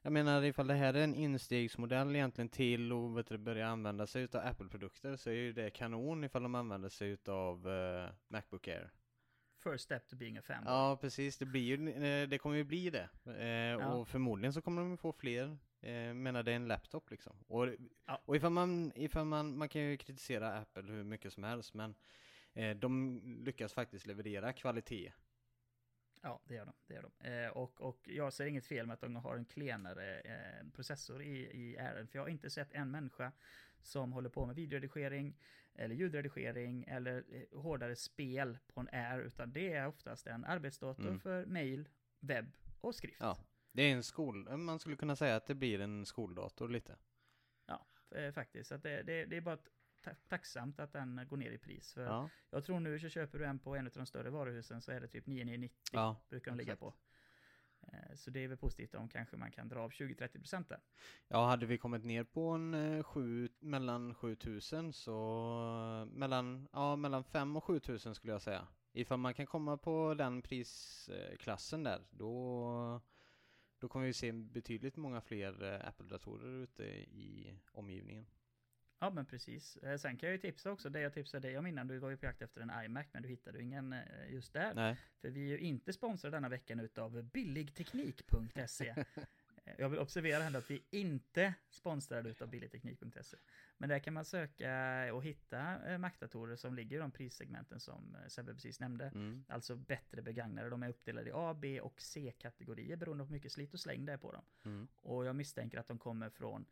Jag 0.08 0.12
menar 0.12 0.42
ifall 0.42 0.66
det 0.66 0.74
här 0.74 0.94
är 0.94 1.04
en 1.04 1.14
instegsmodell 1.14 2.16
egentligen 2.16 2.48
till 2.48 2.92
och 2.92 3.18
vet 3.18 3.26
du, 3.26 3.38
börja 3.38 3.68
använda 3.68 4.06
sig 4.06 4.22
utav 4.22 4.46
Apple-produkter 4.46 5.16
så 5.16 5.30
är 5.30 5.34
ju 5.34 5.52
det 5.52 5.70
kanon 5.70 6.24
ifall 6.24 6.42
de 6.42 6.54
använder 6.54 6.88
sig 6.88 7.08
utav 7.08 7.68
eh, 7.70 8.10
Macbook 8.28 8.68
Air. 8.68 8.90
First 9.64 9.84
step 9.84 10.08
to 10.08 10.16
being 10.16 10.38
a 10.38 10.42
fanboy. 10.42 10.72
Ja, 10.72 10.98
precis. 11.00 11.38
Det 11.38 11.44
blir 11.46 11.60
ju, 11.62 11.90
eh, 11.90 12.28
det 12.28 12.38
kommer 12.38 12.56
ju 12.56 12.64
bli 12.64 12.90
det. 12.90 13.08
Eh, 13.78 13.90
Och 13.90 14.08
förmodligen 14.08 14.52
så 14.52 14.62
kommer 14.62 14.82
de 14.82 14.98
få 14.98 15.12
fler. 15.12 15.58
Eh, 15.80 16.14
menar 16.14 16.42
det 16.42 16.52
är 16.52 16.56
en 16.56 16.68
laptop 16.68 17.10
liksom. 17.10 17.32
Och, 17.46 17.68
Ja. 18.06 18.22
och 18.24 18.36
ifall 18.36 18.52
man, 18.52 18.92
ifall 18.94 19.24
man, 19.24 19.58
man 19.58 19.68
kan 19.68 19.82
ju 19.82 19.96
kritisera 19.96 20.58
Apple 20.58 20.92
hur 20.92 21.04
mycket 21.04 21.32
som 21.32 21.44
helst 21.44 21.74
men 21.74 21.94
de 22.76 23.20
lyckas 23.44 23.72
faktiskt 23.72 24.06
leverera 24.06 24.52
kvalitet. 24.52 25.12
Ja, 26.22 26.40
det 26.44 26.54
gör 26.54 26.64
de. 26.64 26.72
Det 26.86 26.94
gör 26.94 27.02
de. 27.18 27.28
Eh, 27.28 27.48
och, 27.48 27.80
och 27.80 28.00
jag 28.08 28.32
ser 28.32 28.46
inget 28.46 28.66
fel 28.66 28.86
med 28.86 28.94
att 28.94 29.00
de 29.00 29.16
har 29.16 29.36
en 29.36 29.44
klenare 29.44 30.20
eh, 30.20 30.66
processor 30.74 31.22
i, 31.22 31.38
i 31.38 31.78
Air, 31.78 32.06
för 32.06 32.18
jag 32.18 32.22
har 32.24 32.28
inte 32.28 32.50
sett 32.50 32.72
en 32.72 32.90
människa 32.90 33.32
som 33.82 34.12
håller 34.12 34.28
på 34.30 34.46
med 34.46 34.56
videoredigering 34.56 35.36
eller 35.74 35.94
ljudredigering 35.94 36.84
eller 36.84 37.24
eh, 37.30 37.58
hårdare 37.60 37.96
spel 37.96 38.58
på 38.74 38.80
en 38.80 38.88
Air, 38.92 39.20
utan 39.20 39.52
det 39.52 39.72
är 39.72 39.86
oftast 39.86 40.26
en 40.26 40.44
arbetsdator 40.44 41.06
Mm. 41.06 41.20
för 41.20 41.46
mail, 41.46 41.88
webb 42.20 42.56
och 42.80 42.94
skrift. 42.94 43.20
Ja. 43.20 43.38
Det 43.72 43.82
är 43.82 43.92
en 43.92 44.02
skol, 44.02 44.56
man 44.56 44.78
skulle 44.78 44.96
kunna 44.96 45.16
säga 45.16 45.36
att 45.36 45.46
det 45.46 45.54
blir 45.54 45.80
en 45.80 46.06
skoldator 46.06 46.68
lite. 46.68 46.96
Eh, 48.10 48.32
faktiskt, 48.32 48.68
så 48.68 48.74
att 48.74 48.82
det, 48.82 49.02
det, 49.02 49.24
det 49.24 49.36
är 49.36 49.40
bara 49.40 49.56
ta- 49.56 49.70
tacksamt 50.28 50.80
att 50.80 50.92
den 50.92 51.26
går 51.28 51.36
ner 51.36 51.50
i 51.50 51.58
pris. 51.58 51.92
För 51.92 52.04
Ja, 52.04 52.28
Jag 52.50 52.64
tror 52.64 52.80
nu 52.80 52.98
så 52.98 53.08
köper 53.08 53.38
du 53.38 53.44
en 53.44 53.58
på 53.58 53.76
en 53.76 53.86
av 53.86 53.92
de 53.94 54.06
större 54.06 54.30
varuhusen 54.30 54.80
så 54.82 54.92
är 54.92 55.00
det 55.00 55.08
typ 55.08 55.26
9990 55.26 55.78
ja. 55.92 56.16
brukar 56.28 56.50
de 56.50 56.58
ligga 56.58 56.72
exakt. 56.72 56.80
på. 56.80 56.94
Eh, 57.92 58.14
Så 58.14 58.30
det 58.30 58.44
är 58.44 58.48
väl 58.48 58.58
positivt 58.58 58.94
om 58.94 59.08
kanske 59.08 59.36
man 59.36 59.50
kan 59.50 59.68
dra 59.68 59.80
av 59.80 59.90
20-30% 59.90 60.68
där. 60.68 60.80
Ja, 61.28 61.46
hade 61.46 61.66
vi 61.66 61.78
kommit 61.78 62.04
ner 62.04 62.24
på 62.24 62.48
en 62.50 62.74
eh, 62.74 63.02
sju, 63.02 63.48
mellan 63.58 64.14
7000 64.14 64.92
så 64.92 66.08
mellan, 66.12 66.68
ja, 66.72 66.96
mellan 66.96 67.24
5 67.24 67.56
och 67.56 67.64
7000 67.64 68.14
skulle 68.14 68.32
jag 68.32 68.42
säga. 68.42 68.68
Ifall 68.92 69.18
man 69.18 69.34
kan 69.34 69.46
komma 69.46 69.76
på 69.76 70.14
den 70.14 70.42
prisklassen 70.42 71.82
där, 71.82 72.06
då, 72.10 73.00
då 73.78 73.88
kommer 73.88 74.06
vi 74.06 74.12
se 74.12 74.32
betydligt 74.32 74.96
många 74.96 75.20
fler 75.20 75.62
eh, 75.62 75.88
Apple-datorer 75.88 76.62
ute 76.62 76.84
i 76.84 77.58
omgivningen. 77.72 78.26
Ja 78.98 79.10
men 79.10 79.26
precis. 79.26 79.76
Eh, 79.76 79.96
Sen 79.98 80.16
kan 80.16 80.28
jag 80.28 80.34
ju 80.34 80.38
tipsa 80.40 80.70
också, 80.72 80.90
det 80.90 81.00
jag 81.00 81.12
tipsade 81.14 81.48
dig 81.48 81.58
om 81.58 81.66
innan, 81.66 81.86
du 81.86 81.98
var 81.98 82.10
ju 82.10 82.16
på 82.16 82.26
jakt 82.26 82.42
efter 82.42 82.60
en 82.60 82.84
iMac 82.84 83.06
men 83.12 83.22
du 83.22 83.28
hittade 83.28 83.58
ju 83.58 83.64
ingen 83.64 83.92
eh, 83.92 84.00
just 84.32 84.52
där. 84.52 84.74
Nej. 84.74 84.96
För 85.20 85.28
vi 85.30 85.44
är 85.44 85.48
ju 85.48 85.58
inte 85.58 85.92
sponsrade 85.92 86.36
denna 86.36 86.48
veckan 86.48 86.80
utav 86.80 87.22
billigteknik.se. 87.22 88.94
Eh, 89.64 89.74
Jag 89.78 89.88
vill 89.88 89.98
observera 89.98 90.42
här 90.42 90.56
att 90.56 90.70
vi 90.70 90.82
inte 90.90 91.54
sponsrade 91.70 92.30
utav 92.30 92.48
billigteknik.se. 92.48 93.36
Men 93.78 93.88
där 93.88 93.98
kan 93.98 94.14
man 94.14 94.24
söka 94.24 95.14
och 95.14 95.24
hitta 95.24 95.78
Mac-datorer 95.98 96.56
som 96.56 96.74
ligger 96.74 96.96
i 96.96 97.00
de 97.00 97.10
prissegmenten 97.10 97.80
som 97.80 98.16
Sebbe 98.28 98.54
precis 98.54 98.80
nämnde. 98.80 99.04
Mm. 99.04 99.44
Alltså 99.48 99.76
bättre 99.76 100.22
begagnade. 100.22 100.70
De 100.70 100.82
är 100.82 100.88
uppdelade 100.88 101.28
i 101.28 101.32
A, 101.34 101.54
B 101.60 101.80
och 101.80 102.00
C-kategorier 102.00 102.96
beroende 102.96 103.24
på 103.24 103.28
hur 103.28 103.32
mycket 103.34 103.52
slit 103.52 103.74
och 103.74 103.80
släng 103.80 104.06
det 104.06 104.12
är 104.12 104.16
på 104.16 104.32
dem. 104.32 104.44
Mm. 104.64 104.88
Och 104.96 105.24
jag 105.24 105.36
misstänker 105.36 105.78
att 105.78 105.88
de 105.88 105.98
kommer 105.98 106.30
från 106.30 106.66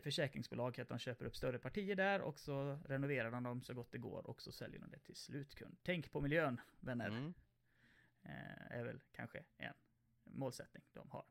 försäkringsbolag, 0.00 0.80
att 0.80 0.88
de 0.88 0.98
köper 0.98 1.24
upp 1.24 1.36
större 1.36 1.58
partier 1.58 1.96
där 1.96 2.20
och 2.20 2.38
så 2.38 2.78
renoverar 2.84 3.30
de 3.30 3.42
dem 3.42 3.62
så 3.62 3.74
gott 3.74 3.92
det 3.92 3.98
går 3.98 4.26
och 4.26 4.42
så 4.42 4.52
säljer 4.52 4.80
de 4.80 4.90
det 4.90 4.98
till 4.98 5.16
slutkund. 5.16 5.76
Tänk 5.82 6.12
på 6.12 6.20
miljön, 6.20 6.60
vänner. 6.80 7.08
Mm. 7.08 7.34
Eh, 8.22 8.78
är 8.78 8.84
väl 8.84 9.00
kanske 9.12 9.44
en 9.56 9.74
målsättning 10.24 10.82
de 10.92 11.10
har. 11.10 11.24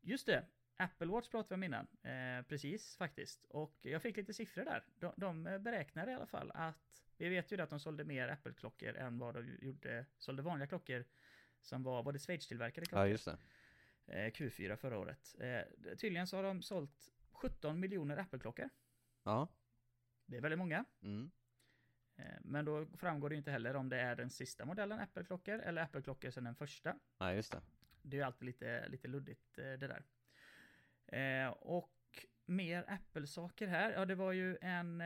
Just 0.00 0.26
det, 0.26 0.46
Apple 0.76 1.06
Watch 1.06 1.28
pratade 1.28 1.54
vi 1.54 1.54
om 1.54 1.64
innan. 1.64 1.86
Eh, 2.02 2.42
precis 2.42 2.96
faktiskt. 2.96 3.44
Och 3.44 3.78
jag 3.82 4.02
fick 4.02 4.16
lite 4.16 4.34
siffror 4.34 4.64
där. 4.64 4.84
De, 4.98 5.12
de 5.16 5.42
beräknar 5.42 6.08
i 6.08 6.14
alla 6.14 6.26
fall 6.26 6.50
att, 6.54 7.04
vi 7.16 7.28
vet 7.28 7.52
ju 7.52 7.60
att 7.60 7.70
de 7.70 7.80
sålde 7.80 8.04
mer 8.04 8.28
Apple-klockor 8.28 8.96
än 8.96 9.18
vad 9.18 9.34
de 9.34 9.56
gjorde, 9.60 10.06
sålde 10.18 10.42
vanliga 10.42 10.66
klockor 10.66 11.04
som 11.60 11.82
var, 11.82 12.02
var 12.02 12.12
det 12.12 12.18
Schweiz-tillverkade 12.18 12.86
klockor? 12.86 13.06
Ja, 13.06 13.08
just 13.08 13.24
det. 13.24 13.38
Eh, 14.12 14.30
Q4 14.30 14.76
förra 14.76 14.98
året. 14.98 15.34
Eh, 15.38 15.94
tydligen 15.96 16.26
så 16.26 16.36
har 16.36 16.42
de 16.42 16.62
sålt 16.62 17.10
17 17.32 17.80
miljoner 17.80 18.16
Apple-klockor. 18.16 18.68
Ja. 19.22 19.48
Det 20.26 20.36
är 20.36 20.40
väldigt 20.40 20.58
många. 20.58 20.84
Mm. 21.02 21.30
Eh, 22.16 22.24
men 22.40 22.64
då 22.64 22.86
framgår 22.96 23.30
det 23.30 23.36
inte 23.36 23.50
heller 23.50 23.76
om 23.76 23.88
det 23.88 24.00
är 24.00 24.16
den 24.16 24.30
sista 24.30 24.64
modellen 24.64 25.00
Apple-klockor 25.00 25.58
eller 25.58 25.82
Apple-klockor 25.82 26.30
sen 26.30 26.44
den 26.44 26.54
första. 26.54 26.98
Nej, 27.18 27.36
just 27.36 27.52
det. 27.52 27.60
Det 28.02 28.18
är 28.18 28.24
alltid 28.24 28.46
lite, 28.46 28.88
lite 28.88 29.08
luddigt 29.08 29.54
det 29.54 29.76
där. 29.76 30.04
Och 31.50 32.26
mer 32.44 32.84
Apple-saker 32.88 33.66
här. 33.66 33.92
Ja, 33.92 34.04
det 34.04 34.14
var 34.14 34.32
ju 34.32 34.58
en, 34.60 35.00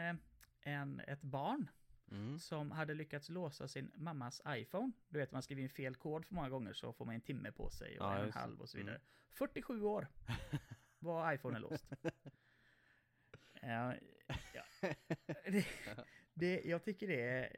en, 0.61 1.01
ett 1.01 1.23
barn 1.23 1.69
Mm. 2.11 2.39
som 2.39 2.71
hade 2.71 2.95
lyckats 2.95 3.29
låsa 3.29 3.69
sin 3.69 3.93
mammas 3.95 4.43
iPhone. 4.49 4.93
Du 5.09 5.19
vet, 5.19 5.33
man 5.33 5.43
skriver 5.43 5.63
in 5.63 5.69
fel 5.69 5.95
kod 5.95 6.27
för 6.27 6.35
många 6.35 6.49
gånger 6.49 6.73
så 6.73 6.93
får 6.93 7.05
man 7.05 7.15
en 7.15 7.21
timme 7.21 7.53
på 7.53 7.71
sig 7.71 8.01
och 8.01 8.07
Ja, 8.07 8.19
en 8.19 8.29
och 8.29 8.35
halv 8.35 8.61
och 8.61 8.69
så 8.69 8.79
vidare. 8.79 8.95
Mm. 8.95 9.07
47 9.31 9.83
år 9.83 10.09
var 10.99 11.33
iPhonen 11.33 11.63
låst. 11.63 11.85
ja, 13.63 13.95
ja. 14.55 14.93
Det, 15.45 15.67
det, 16.35 16.63
jag 16.65 16.85
tycker 16.85 17.09
det 17.09 17.21
är, 17.23 17.57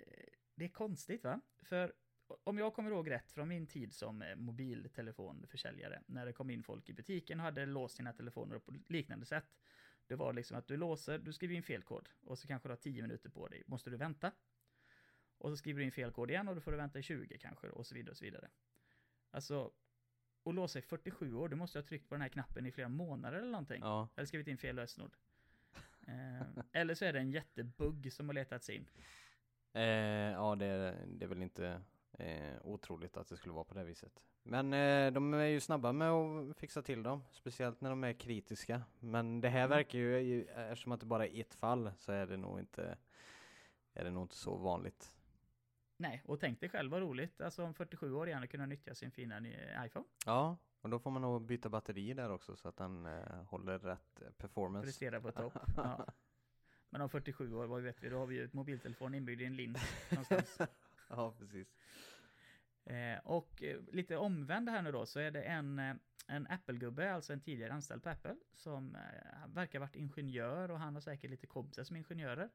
det 0.55 0.64
är 0.64 0.69
konstigt 0.69 1.25
va? 1.25 1.40
För 1.62 1.93
om 2.45 2.59
jag 2.59 2.75
kommer 2.75 2.90
ihåg 2.90 3.11
rätt 3.11 3.33
från 3.33 3.49
min 3.49 3.67
tid 3.67 3.95
som 3.95 4.23
eh, 4.23 4.37
mobiltelefonförsäljare, 4.37 6.02
när 6.07 6.26
det 6.26 6.33
kom 6.33 6.50
in 6.50 6.62
folk 6.62 6.88
i 6.88 6.93
butiken 6.93 7.40
och 7.40 7.45
hade 7.45 7.67
låst 7.67 7.97
sina 7.97 8.12
telefoner 8.12 8.59
på 8.59 8.75
liknande 8.88 9.26
sätt. 9.26 9.57
Det 10.08 10.16
var 10.16 10.32
liksom 10.32 10.56
att 10.58 10.66
du 10.66 10.76
låser, 10.76 11.18
du 11.18 11.32
skriver 11.32 11.54
in 11.54 11.62
fel 11.62 11.82
kod 11.82 12.08
och 12.20 12.38
så 12.38 12.46
kanske 12.48 12.68
du 12.68 12.72
har 12.72 12.76
10 12.76 13.02
minuter 13.02 13.28
på 13.30 13.48
dig. 13.48 13.62
Måste 13.66 13.90
du 13.90 13.96
vänta? 13.96 14.32
Och 15.38 15.50
så 15.50 15.56
skriver 15.56 15.78
du 15.78 15.84
in 15.84 15.92
fel 15.92 16.12
kod 16.12 16.30
igen 16.30 16.48
och 16.48 16.54
då 16.54 16.60
får 16.60 16.70
du 16.70 16.76
vänta 16.76 16.98
i 16.98 17.02
20 17.02 17.38
kanske 17.38 17.68
och 17.70 17.86
så 17.86 17.94
vidare 17.94 18.10
och 18.10 18.16
så 18.16 18.24
vidare. 18.24 18.48
Alltså, 19.30 19.72
att 20.44 20.54
låsa 20.54 20.78
i 20.78 20.82
47 20.82 21.34
år, 21.34 21.48
du 21.48 21.56
måste 21.56 21.78
ha 21.78 21.82
tryckt 21.86 22.08
på 22.08 22.14
den 22.14 22.22
här 22.22 22.28
knappen 22.28 22.66
i 22.66 22.72
flera 22.72 22.88
månader 22.88 23.38
eller 23.38 23.50
någonting. 23.50 23.80
Ja. 23.82 24.08
Eller 24.16 24.26
skrivit 24.26 24.46
in 24.48 24.58
fel 24.58 24.76
lösenord. 24.76 25.16
Eh, 26.06 26.42
eller 26.72 26.94
så 26.94 27.04
är 27.04 27.12
det 27.12 27.18
en 27.18 27.30
jättebugg 27.30 28.12
som 28.12 28.28
har 28.28 28.34
letats 28.34 28.70
in. 28.70 28.88
Eh, 29.72 29.82
ja, 30.32 30.54
det, 30.56 30.66
är- 30.66 31.06
det 31.06 31.24
är 31.24 31.28
väl 31.28 31.42
inte 31.42 31.80
eh, 32.18 32.56
otroligt 32.62 33.16
att 33.16 33.28
det 33.28 33.36
skulle 33.36 33.54
vara 33.54 33.64
på 33.64 33.74
det 33.74 33.84
viset. 33.84 34.22
Men 34.42 34.73
eh, 34.73 35.12
de 35.12 35.35
är 35.35 35.45
ju 35.45 35.61
snabba 35.61 35.92
med 35.92 36.11
att 36.11 36.57
fixa 36.57 36.83
till 36.83 37.02
dem, 37.02 37.25
speciellt 37.30 37.80
när 37.80 37.90
de 37.90 38.04
är 38.04 38.12
kritiska. 38.12 38.83
Men 39.00 39.40
det 39.40 39.49
här 39.49 39.59
Mm. 39.64 39.71
verkar 39.71 39.99
ju, 39.99 40.45
eftersom 40.45 40.92
att 40.92 41.00
det 41.00 41.07
bara 41.07 41.26
är 41.26 41.40
ett 41.40 41.54
fall, 41.54 41.90
så 41.99 42.12
är 42.12 42.26
det 42.26 42.37
nog 42.37 42.59
inte, 42.61 42.99
är 43.95 44.04
det 44.04 44.11
nog 44.11 44.25
inte 44.25 44.37
så 44.37 44.57
vanligt. 44.57 45.12
Nej, 45.97 46.23
och 46.25 46.40
tänk 46.40 46.61
dig 46.61 46.68
själv 46.68 46.90
vad 46.90 47.00
roligt, 47.00 47.40
alltså 47.40 47.64
om 47.64 47.75
47 47.75 48.12
år 48.12 48.28
gärna 48.28 48.47
kunna 48.47 48.66
nyttja 48.66 48.95
sin 48.95 49.11
fina 49.11 49.40
nya 49.40 49.87
iPhone. 49.87 50.07
Ja, 50.26 50.57
och 50.80 50.90
då 50.90 50.99
får 50.99 51.11
man 51.11 51.23
nog 51.23 51.42
byta 51.42 51.68
batteri 51.68 52.14
där 52.14 52.30
också 52.30 52.57
så 52.57 52.68
att 52.68 52.76
den 52.76 53.07
eh, 53.07 53.42
håller 53.47 53.78
rätt 53.78 54.23
eh, 54.23 54.30
performance. 54.30 54.87
Prestera 54.87 55.21
på 55.21 55.33
topp. 55.33 55.52
Ja. 55.76 56.07
Men 56.90 57.00
om 57.00 57.09
47 57.09 57.54
år, 57.54 57.66
vad 57.66 57.83
vet 57.83 58.02
vi, 58.02 58.09
då 58.09 58.18
har 58.18 58.26
vi 58.26 58.35
ju 58.35 58.45
ett 58.45 58.52
mobiltelefon 58.52 59.14
inbyggd 59.14 59.40
i 59.40 59.45
en 59.45 59.57
lins 59.57 59.80
någonstans. 60.11 60.59
ja, 61.09 61.35
precis. 61.38 61.68
Eh, 62.88 63.18
och 63.25 63.62
eh, 63.62 63.80
lite 63.92 64.16
omvänd 64.16 64.68
här 64.68 64.83
nu 64.83 64.92
då, 64.92 65.07
så 65.07 65.21
är 65.21 65.30
det 65.30 65.42
en, 65.42 65.78
eh, 65.78 65.95
en 66.26 66.47
Apple-gubbe, 66.47 67.12
alltså 67.12 67.33
en 67.33 67.40
tidigare 67.40 67.73
anställd 67.73 68.02
på 68.02 68.09
Apple, 68.09 68.37
som 68.54 68.97
verkar 69.47 69.78
ha 69.78 69.87
varit 69.87 69.97
ingenjör 69.97 70.71
och 70.71 70.78
han 70.78 70.95
har 70.95 71.00
säkert 71.00 71.30
lite 71.30 71.47
kompisar 71.47 71.85
som 71.85 71.97
ingenjörer. 71.97 72.50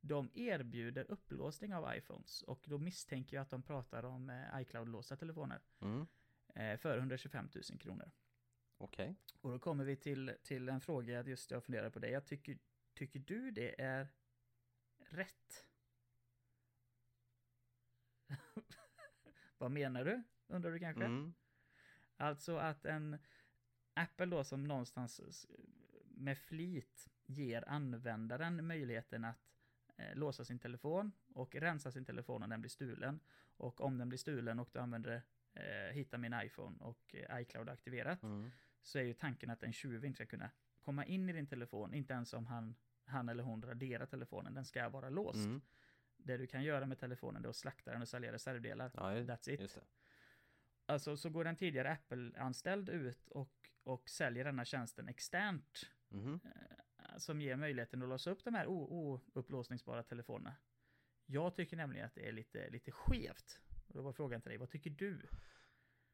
De 0.00 0.30
erbjuder 0.34 1.10
upplåsning 1.10 1.74
av 1.74 1.96
iPhones 1.96 2.42
och 2.42 2.64
då 2.66 2.78
misstänker 2.78 3.36
jag 3.36 3.42
att 3.42 3.50
de 3.50 3.62
pratar 3.62 4.04
om 4.04 4.46
iCloud-låsta 4.54 5.16
telefoner 5.16 5.60
Mm. 5.80 6.06
för 6.78 6.98
125 6.98 7.48
000 7.70 7.78
kronor. 7.78 8.10
Okej. 8.78 9.16
Och 9.40 9.50
då 9.50 9.58
kommer 9.58 9.84
vi 9.84 9.96
till, 9.96 10.32
till 10.42 10.68
en 10.68 10.80
fråga 10.80 11.22
just 11.22 11.50
jag 11.50 11.64
funderar 11.64 11.90
på 11.90 11.98
det. 11.98 12.10
Jag 12.10 12.26
tycker, 12.26 12.58
tycker 12.94 13.18
du 13.20 13.50
det 13.50 13.80
är 13.80 14.08
rätt? 14.98 15.66
Vad 19.60 19.70
menar 19.70 20.04
du? 20.04 20.22
Undrar 20.46 20.70
du 20.72 20.78
kanske? 20.78 21.04
Mm. 21.04 21.34
Alltså 22.16 22.56
att 22.56 22.84
en 22.84 23.18
Apple 23.94 24.26
då 24.26 24.44
som 24.44 24.64
någonstans 24.64 25.46
med 26.04 26.38
flit 26.38 27.08
ger 27.26 27.68
användaren 27.68 28.66
möjligheten 28.66 29.24
att 29.24 29.52
eh, 29.96 30.14
låsa 30.14 30.44
sin 30.44 30.58
telefon 30.58 31.12
och 31.34 31.54
rensa 31.54 31.90
sin 31.90 32.04
telefon 32.04 32.42
om 32.42 32.50
den 32.50 32.60
blir 32.60 32.70
stulen. 32.70 33.20
Och 33.56 33.80
om 33.80 33.98
den 33.98 34.08
blir 34.08 34.18
stulen 34.18 34.58
och 34.58 34.68
du 34.72 34.78
använder 34.78 35.22
eh, 35.54 35.92
hitta 35.92 36.18
min 36.18 36.34
iPhone 36.44 36.78
och 36.78 37.14
eh, 37.14 37.40
iCloud 37.40 37.68
aktiverat 37.68 38.22
Mm. 38.22 38.50
så 38.82 38.98
är 38.98 39.02
ju 39.02 39.14
tanken 39.14 39.50
att 39.50 39.62
en 39.62 39.72
tjuv 39.72 40.04
inte 40.04 40.16
ska 40.16 40.26
kunna 40.26 40.50
komma 40.80 41.04
in 41.04 41.28
i 41.28 41.32
din 41.32 41.46
telefon, 41.46 41.94
inte 41.94 42.12
ens 42.12 42.32
om 42.32 42.46
han, 42.46 42.74
han 43.04 43.28
eller 43.28 43.42
hon 43.42 43.62
raderar 43.62 44.06
telefonen, 44.06 44.54
den 44.54 44.64
ska 44.64 44.88
vara 44.88 45.10
låst. 45.10 45.46
Mm. 45.46 45.60
Det 46.24 46.36
du 46.36 46.46
kan 46.46 46.62
göra 46.62 46.86
med 46.86 46.98
telefonen 46.98 47.44
är 47.44 47.48
att 47.48 47.56
slakta 47.56 47.92
den 47.92 48.02
och 48.02 48.08
sälja 48.08 48.32
reservdelar. 48.32 48.90
Ja, 48.94 49.02
That's 49.02 49.50
it. 49.50 49.60
just 49.60 49.74
det. 49.74 49.84
Alltså 50.86 51.16
så 51.16 51.30
går 51.30 51.44
den 51.44 51.56
tidigare 51.56 51.92
Apple-anställd 51.92 52.88
ut 52.88 53.28
och, 53.30 53.70
och 53.82 54.08
säljer 54.10 54.44
denna 54.44 54.64
tjänsten 54.64 55.08
externt. 55.08 55.90
Eh, 56.44 57.16
Som 57.18 57.40
ger 57.40 57.56
möjligheten 57.56 58.02
att 58.02 58.08
låsa 58.08 58.30
upp 58.30 58.44
de 58.44 58.54
här 58.54 58.66
oupplåsningsbara 58.66 60.02
telefonerna. 60.02 60.56
Jag 61.26 61.54
tycker 61.54 61.76
nämligen 61.76 62.06
att 62.06 62.14
det 62.14 62.28
är 62.28 62.32
lite, 62.32 62.70
lite 62.70 62.90
skevt. 62.92 63.60
Och 63.88 63.94
då 63.94 64.02
var 64.02 64.12
frågan 64.12 64.40
till 64.40 64.48
dig, 64.48 64.58
vad 64.58 64.70
tycker 64.70 64.90
du? 64.90 65.28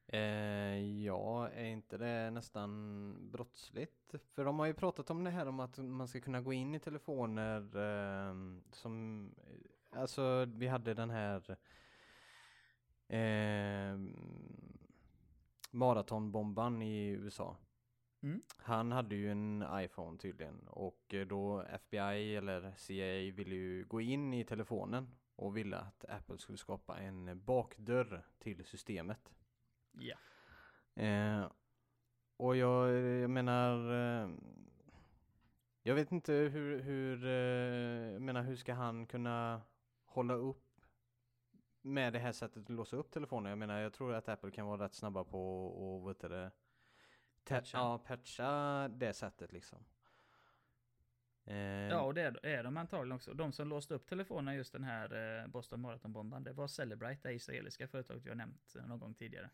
Eh, 0.07 0.79
ja, 1.05 1.49
är 1.49 1.63
inte 1.65 1.97
det 1.97 2.31
nästan 2.31 3.31
brottsligt? 3.31 4.15
För 4.33 4.45
de 4.45 4.59
har 4.59 4.65
ju 4.65 4.73
pratat 4.73 5.09
om 5.09 5.23
det 5.23 5.29
här 5.31 5.45
om 5.47 5.59
att 5.59 5.77
man 5.77 6.07
ska 6.07 6.19
kunna 6.21 6.41
gå 6.41 6.53
in 6.53 6.75
i 6.75 6.79
telefoner 6.79 7.77
ehm, 7.77 8.63
som, 8.71 9.35
alltså 9.97 10.45
vi 10.45 10.67
hade 10.67 10.93
den 10.93 11.09
här 11.09 11.57
ehm, 13.07 14.15
maratonbombaren 15.71 16.81
i 16.81 17.07
USA. 17.07 17.57
Mm. 18.21 18.41
Han 18.57 18.91
hade 18.91 19.15
ju 19.15 19.31
en 19.31 19.65
iPhone 19.73 20.17
tydligen 20.17 20.67
och 20.67 21.13
eh, 21.13 21.27
då 21.27 21.61
FBI 21.61 22.35
eller 22.35 22.73
CIA 22.77 23.33
ville 23.33 23.55
ju 23.55 23.85
gå 23.85 24.01
in 24.01 24.33
i 24.33 24.43
telefonen 24.43 25.15
och 25.35 25.57
ville 25.57 25.77
att 25.77 26.05
Apple 26.09 26.37
skulle 26.37 26.57
skapa 26.57 26.97
en 26.97 27.45
bakdörr 27.45 28.25
till 28.39 28.65
systemet. 28.65 29.33
Ja. 29.91 30.15
Eh, 31.03 31.51
och 32.37 32.55
jag, 32.55 32.91
jag 33.01 33.29
menar, 33.29 33.91
eh, 33.91 34.29
jag 35.83 35.95
vet 35.95 36.11
inte 36.11 36.33
hur, 36.33 36.79
hur, 36.79 37.25
eh, 37.25 38.19
menar 38.19 38.41
hur 38.41 38.55
ska 38.55 38.73
han 38.73 39.05
kunna 39.05 39.61
hålla 40.17 40.33
upp 40.33 40.63
med 41.81 42.13
det 42.13 42.19
här 42.19 42.31
sättet 42.31 42.63
att 42.63 42.69
låsa 42.69 42.95
upp 42.95 43.11
telefonen? 43.11 43.49
Jag 43.49 43.57
menar, 43.59 43.79
jag 43.79 43.93
tror 43.93 44.13
att 44.13 44.29
Apple 44.29 44.51
kan 44.51 44.67
vara 44.67 44.83
rätt 44.85 44.93
snabba 44.93 45.23
på 45.23 45.67
och 45.67 46.01
vad 46.01 46.09
heter 46.15 46.29
det? 46.29 46.51
Patcha. 47.43 47.77
Ja, 47.77 47.97
patcha 47.97 48.87
det 48.87 49.13
sättet 49.13 49.51
liksom. 49.51 49.79
Eh, 51.45 51.57
Ja, 51.89 52.01
och 52.01 52.13
det 52.13 52.21
är, 52.21 52.45
är 52.45 52.63
de 52.63 52.77
antagligen 52.77 53.15
också. 53.15 53.33
De 53.33 53.51
som 53.51 53.67
låste 53.67 53.93
upp 53.93 54.07
telefonen 54.07 54.55
just 54.55 54.73
den 54.73 54.83
här 54.83 55.41
eh, 55.43 55.47
Boston 55.47 55.79
Marathon-bomban, 55.85 56.43
det 56.43 56.53
var 56.53 56.67
Celebrite, 56.67 57.27
det 57.27 57.33
israeliska 57.33 57.87
företaget 57.87 58.27
har 58.27 58.35
nämnt 58.35 58.75
eh, 58.75 58.85
någon 58.87 58.99
gång 58.99 59.13
tidigare. 59.13 59.49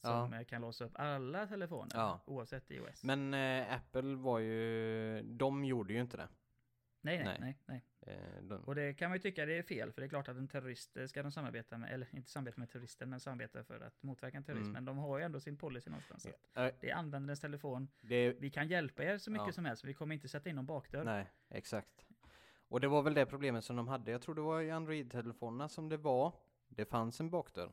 Som 0.00 0.32
Ja. 0.32 0.38
eh, 0.40 0.44
kan 0.44 0.60
låsa 0.62 0.84
upp 0.84 0.92
alla 0.94 1.46
telefoner 1.46 1.90
Ja. 1.96 2.20
oavsett 2.26 2.70
iOS. 2.70 3.04
Men 3.04 3.34
eh, 3.34 3.74
Apple 3.74 4.14
var 4.16 4.38
ju, 4.38 5.22
de 5.22 5.64
gjorde 5.64 5.92
ju 5.92 6.00
inte 6.00 6.16
det. 6.16 6.28
Nej, 7.00 7.24
nej, 7.24 7.24
nej. 7.40 7.58
nej, 7.66 7.84
nej. 8.06 8.14
Eh, 8.16 8.42
de, 8.42 8.60
Och 8.64 8.74
det 8.74 8.94
kan 8.94 9.10
man 9.10 9.16
ju 9.16 9.22
tycka 9.22 9.46
det 9.46 9.58
är 9.58 9.62
fel, 9.62 9.92
för 9.92 10.00
det 10.00 10.06
är 10.06 10.08
klart 10.08 10.28
att 10.28 10.36
en 10.36 10.48
terrorist 10.48 10.96
eh, 10.96 11.06
ska 11.06 11.22
de 11.22 11.32
samarbeta 11.32 11.78
med, 11.78 11.92
eller 11.92 12.08
inte 12.16 12.30
samarbeta 12.30 12.60
med 12.60 12.70
terrorister, 12.70 13.06
men 13.06 13.20
samarbeta 13.20 13.64
för 13.64 13.80
att 13.80 14.02
motverka 14.02 14.36
en 14.36 14.44
terrorism. 14.44 14.64
Mm. 14.70 14.72
Men 14.72 14.84
de 14.84 14.98
har 14.98 15.18
ju 15.18 15.24
ändå 15.24 15.40
sin 15.40 15.56
policy 15.56 15.90
någonstans. 15.90 16.22
så 16.22 16.28
att 16.28 16.34
Eh, 16.72 16.74
Det 16.80 16.90
är 16.90 16.94
användarens 16.94 17.40
telefon. 17.40 17.88
det, 18.00 18.32
Vi 18.32 18.50
kan 18.50 18.68
hjälpa 18.68 19.04
er 19.04 19.18
så 19.18 19.30
mycket 19.30 19.46
Ja. 19.46 19.52
som 19.52 19.64
helst, 19.64 19.84
vi 19.84 19.94
kommer 19.94 20.14
inte 20.14 20.28
sätta 20.28 20.50
in 20.50 20.56
någon 20.56 20.66
bakdörr. 20.66 21.04
nej, 21.04 21.26
exakt. 21.48 22.06
Och 22.68 22.80
det 22.80 22.88
var 22.88 23.02
väl 23.02 23.14
det 23.14 23.26
problemet 23.26 23.64
som 23.64 23.76
de 23.76 23.88
hade. 23.88 24.10
Jag 24.10 24.22
tror 24.22 24.34
det 24.34 24.40
var 24.40 24.60
i 24.60 24.70
Android-telefonerna 24.70 25.68
som 25.68 25.88
det 25.88 25.96
var. 25.96 26.32
Det 26.68 26.84
fanns 26.84 27.20
en 27.20 27.30
bakdörr. 27.30 27.72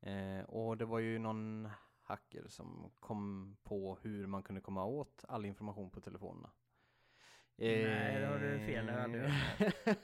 Eh, 0.00 0.40
och 0.40 0.76
det 0.76 0.84
var 0.84 0.98
ju 0.98 1.18
någon 1.18 1.68
hacker 2.02 2.44
som 2.48 2.90
kom 3.00 3.56
på 3.62 3.98
hur 4.02 4.26
man 4.26 4.42
kunde 4.42 4.60
komma 4.60 4.84
åt 4.84 5.24
all 5.28 5.44
information 5.44 5.90
på 5.90 6.00
telefonerna. 6.00 6.50
Nej, 7.58 8.20
det 8.20 8.26
har 8.26 8.38
du 8.38 8.58
fel, 8.58 8.86
det 8.86 8.92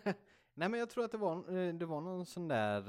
Eh, 0.04 0.14
Nej 0.54 0.68
men 0.68 0.80
jag 0.80 0.90
tror 0.90 1.04
att 1.04 1.10
det 1.10 1.18
var, 1.18 1.58
eh, 1.58 1.74
det 1.74 1.86
var 1.86 2.00
någon 2.00 2.26
sån 2.26 2.48
där 2.48 2.80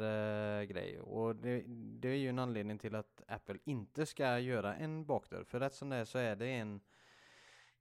eh, 0.59 0.63
grej 0.63 0.99
och 0.99 1.35
det, 1.35 1.63
det 1.99 2.09
är 2.09 2.15
ju 2.15 2.29
en 2.29 2.39
anledning 2.39 2.77
till 2.77 2.95
att 2.95 3.21
Apple 3.27 3.59
inte 3.63 4.05
ska 4.05 4.39
göra 4.39 4.75
en 4.75 5.05
bakdörr 5.05 5.43
för 5.43 5.59
rätt 5.59 5.73
som 5.73 5.89
det 5.89 5.95
är 5.95 6.05
så 6.05 6.17
är 6.17 6.35
det 6.35 6.47
en 6.47 6.81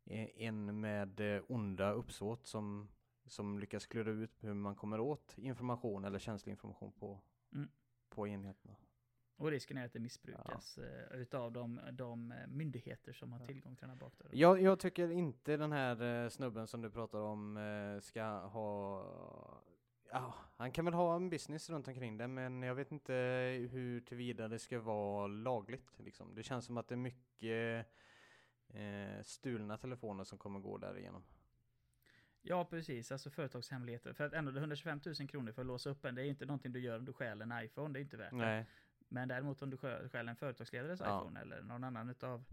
eh, 0.05 0.29
en 0.37 0.81
med 0.81 1.41
onda 1.49 1.91
uppsåt 1.93 2.47
som, 2.47 2.89
som 3.27 3.59
lyckas 3.59 3.87
klura 3.87 4.11
ut 4.11 4.45
hur 4.45 4.55
man 4.55 4.75
kommer 4.75 5.01
åt 5.01 5.39
information 5.39 6.05
eller 6.05 6.19
känslig 6.19 6.51
information 6.53 6.93
på, 6.93 7.21
Mm. 7.53 7.69
på 8.09 8.29
enheterna. 8.29 8.75
Och 9.43 9.51
risken 9.51 9.77
är 9.79 9.85
att 9.85 9.93
det 9.93 10.01
missbrukas 10.01 10.79
eh, 10.79 11.21
utav 11.21 11.53
de, 11.53 11.81
de 11.93 12.33
eh, 12.33 12.47
myndigheter 12.47 13.13
som 13.13 13.33
har 13.33 13.41
Ja. 13.41 13.47
tillgång 13.47 13.77
till 13.77 13.81
den 13.81 13.91
här 13.91 13.97
bakdörren. 13.97 14.39
Jag, 14.39 14.63
jag 14.63 14.79
tycker 14.81 15.11
inte 15.11 15.57
den 15.57 15.73
här 15.73 16.25
eh, 16.25 16.29
snubben 16.29 16.67
som 16.67 16.83
du 16.83 16.91
pratar 16.91 17.19
om 17.21 17.59
ska 18.03 18.25
ha 18.25 19.05
Ja, 20.11 20.35
han 20.57 20.73
kan 20.73 20.85
väl 20.85 20.95
ha 20.95 21.17
en 21.17 21.31
business 21.31 21.71
runt 21.71 21.89
omkring 21.89 22.17
det 22.17 22.29
men 22.29 22.63
jag 22.63 22.75
vet 22.75 22.93
inte 22.93 23.13
hur 23.71 24.01
tillvida 24.01 24.49
det 24.49 24.59
ska 24.59 24.81
vara 24.81 25.27
lagligt 25.27 25.99
liksom. 25.99 26.35
Det 26.35 26.43
känns 26.43 26.65
som 26.65 26.77
att 26.77 26.89
det 26.89 26.95
är 26.95 26.97
mycket 26.97 27.87
eh, 28.69 29.23
stulna 29.23 29.77
telefoner 29.79 30.25
som 30.25 30.39
kommer 30.39 30.61
gå 30.61 30.79
därigenom. 30.79 31.23
Ja, 32.43 32.65
precis. 32.65 33.13
Alltså 33.13 33.31
företagshemligheter. 33.31 34.13
För 34.13 34.25
att 34.25 34.33
ändå 34.33 34.51
det 34.51 34.59
är 34.59 34.61
125 34.61 35.01
000 35.19 35.29
kronor 35.29 35.53
för 35.53 35.63
att 35.63 35.67
låsa 35.67 35.91
upp 35.91 36.05
en, 36.05 36.15
det 36.15 36.23
är 36.23 36.27
inte 36.27 36.47
någonting 36.47 36.73
du 36.73 36.81
gör 36.81 36.99
om 36.99 37.05
du 37.05 37.13
stjäl 37.13 37.43
en 37.43 37.53
iPhone, 37.65 37.93
det 37.95 37.99
är 38.01 38.03
inte 38.03 38.17
värt 38.17 38.31
det. 38.31 38.67
Men 39.13 39.29
däremot 39.29 39.63
om 39.63 39.71
du 39.71 39.77
stjäl 39.77 40.09
stjäl 40.09 40.29
en 40.29 40.37
företagsledares 40.37 41.01
Ja. 41.01 41.07
iPhone 41.21 41.41
eller 41.41 41.63
någon 41.63 41.85
annan 41.85 42.09
utav 42.11 42.45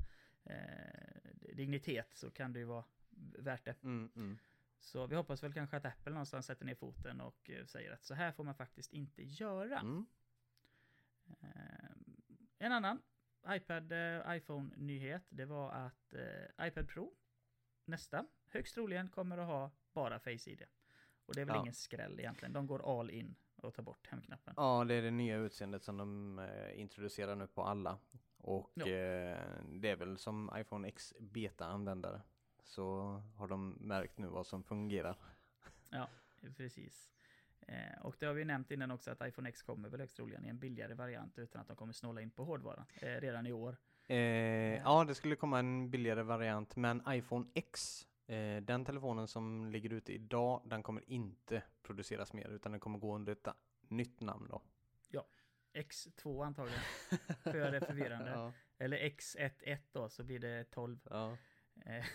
eh, 0.43 1.31
dignitet 1.53 2.13
så 2.13 2.31
kan 2.31 2.53
det 2.53 2.59
ju 2.59 2.65
vara 2.65 2.83
värt 3.39 3.65
det. 3.65 3.83
Mm, 3.83 4.11
mm. 4.15 4.37
Så 4.79 5.07
vi 5.07 5.15
hoppas 5.15 5.43
väl 5.43 5.53
kanske 5.53 5.77
att 5.77 5.85
Apple 5.85 6.11
någonstans 6.13 6.45
sätter 6.45 6.65
ner 6.65 6.75
foten 6.75 7.21
och 7.21 7.49
eh, 7.49 7.65
säger 7.65 7.91
att 7.91 8.03
så 8.03 8.13
här 8.13 8.31
får 8.31 8.43
man 8.43 8.55
faktiskt 8.55 8.93
inte 8.93 9.23
göra. 9.23 9.79
Mm. 9.79 10.05
Eh, 11.41 11.91
en 12.59 12.71
annan 12.71 13.01
iPad 13.47 13.91
eh, 13.91 14.35
iPhone-nyhet, 14.37 15.23
det 15.29 15.45
var 15.45 15.71
att 15.71 16.13
eh, 16.13 16.67
iPad 16.67 16.87
Pro, 16.87 17.13
nästa, 17.85 18.25
högst 18.49 18.73
troligen 18.75 19.09
kommer 19.09 19.37
att 19.37 19.47
ha 19.47 19.71
bara 19.93 20.19
Face 20.19 20.49
ID. 20.49 20.63
Och 21.25 21.35
det 21.35 21.41
är 21.41 21.45
väl 21.45 21.55
Ja. 21.55 21.61
ingen 21.61 21.73
skräll 21.73 22.19
egentligen, 22.19 22.53
de 22.53 22.67
går 22.67 22.99
all 22.99 23.09
in 23.09 23.35
och 23.63 23.73
tar 23.73 23.83
bort 23.83 24.07
hemknappen. 24.07 24.53
Ja, 24.57 24.83
det 24.87 24.93
är 24.93 25.01
det 25.01 25.11
nya 25.11 25.37
utseendet 25.37 25.83
som 25.83 25.97
de 25.97 26.39
eh, 26.39 26.79
introducerar 26.79 27.35
nu 27.35 27.47
på 27.47 27.63
alla. 27.63 27.97
Och 28.37 28.71
Ja. 28.73 28.83
eh, 28.87 29.37
det 29.71 29.89
är 29.89 29.95
väl 29.95 30.17
som 30.17 30.51
iPhone 30.55 30.87
X 30.87 31.13
beta-användare. 31.19 32.21
Så 32.63 33.01
har 33.35 33.47
de 33.47 33.69
märkt 33.69 34.17
nu 34.17 34.27
vad 34.27 34.47
som 34.47 34.63
fungerar. 34.63 35.15
Precis. 36.57 37.11
Eh, 37.59 38.01
och 38.01 38.15
det 38.19 38.25
har 38.25 38.33
vi 38.33 38.45
nämnt 38.45 38.71
innan 38.71 38.91
också 38.91 39.11
att 39.11 39.27
iPhone 39.27 39.49
X 39.49 39.61
kommer 39.61 39.89
väl 39.89 39.99
högst 39.99 40.15
troligen 40.15 40.45
i 40.45 40.49
en 40.49 40.59
billigare 40.59 40.93
variant 40.93 41.37
utan 41.39 41.61
att 41.61 41.67
de 41.67 41.75
kommer 41.75 41.93
snåla 41.93 42.21
in 42.21 42.29
på 42.31 42.43
hårdvaran 42.43 42.85
eh, 43.01 43.07
redan 43.21 43.47
i 43.47 43.51
år. 43.51 43.77
Eh, 44.07 44.17
ja, 44.77 45.03
det 45.03 45.15
skulle 45.15 45.35
komma 45.35 45.59
en 45.59 45.89
billigare 45.89 46.23
variant, 46.23 46.75
men 46.75 47.03
iPhone 47.07 47.45
X, 47.53 48.01
eh, 48.03 48.08
den 48.61 48.85
telefonen 48.85 49.27
som 49.27 49.65
ligger 49.65 49.93
ute 49.93 50.13
idag, 50.13 50.61
den 50.65 50.83
kommer 50.83 51.09
inte 51.09 51.63
produceras 51.81 52.33
mer, 52.33 52.49
utan 52.49 52.71
den 52.71 52.81
kommer 52.81 52.99
gå 52.99 53.15
under 53.15 53.31
ett 53.33 53.47
nytt 53.81 54.21
namn 54.21 54.47
då. 54.49 54.61
X2 55.73 56.45
antagligen, 56.45 56.81
för 57.43 57.57
göra 57.57 57.71
det 57.71 57.85
förvirrande. 57.85 58.31
ja, 58.31 58.53
Eller 58.77 58.97
X11 58.97 59.77
då, 59.91 60.09
så 60.09 60.23
blir 60.23 60.39
det 60.39 60.63
12. 60.63 60.99
ja. 61.09 61.37
Eh, 61.85 62.05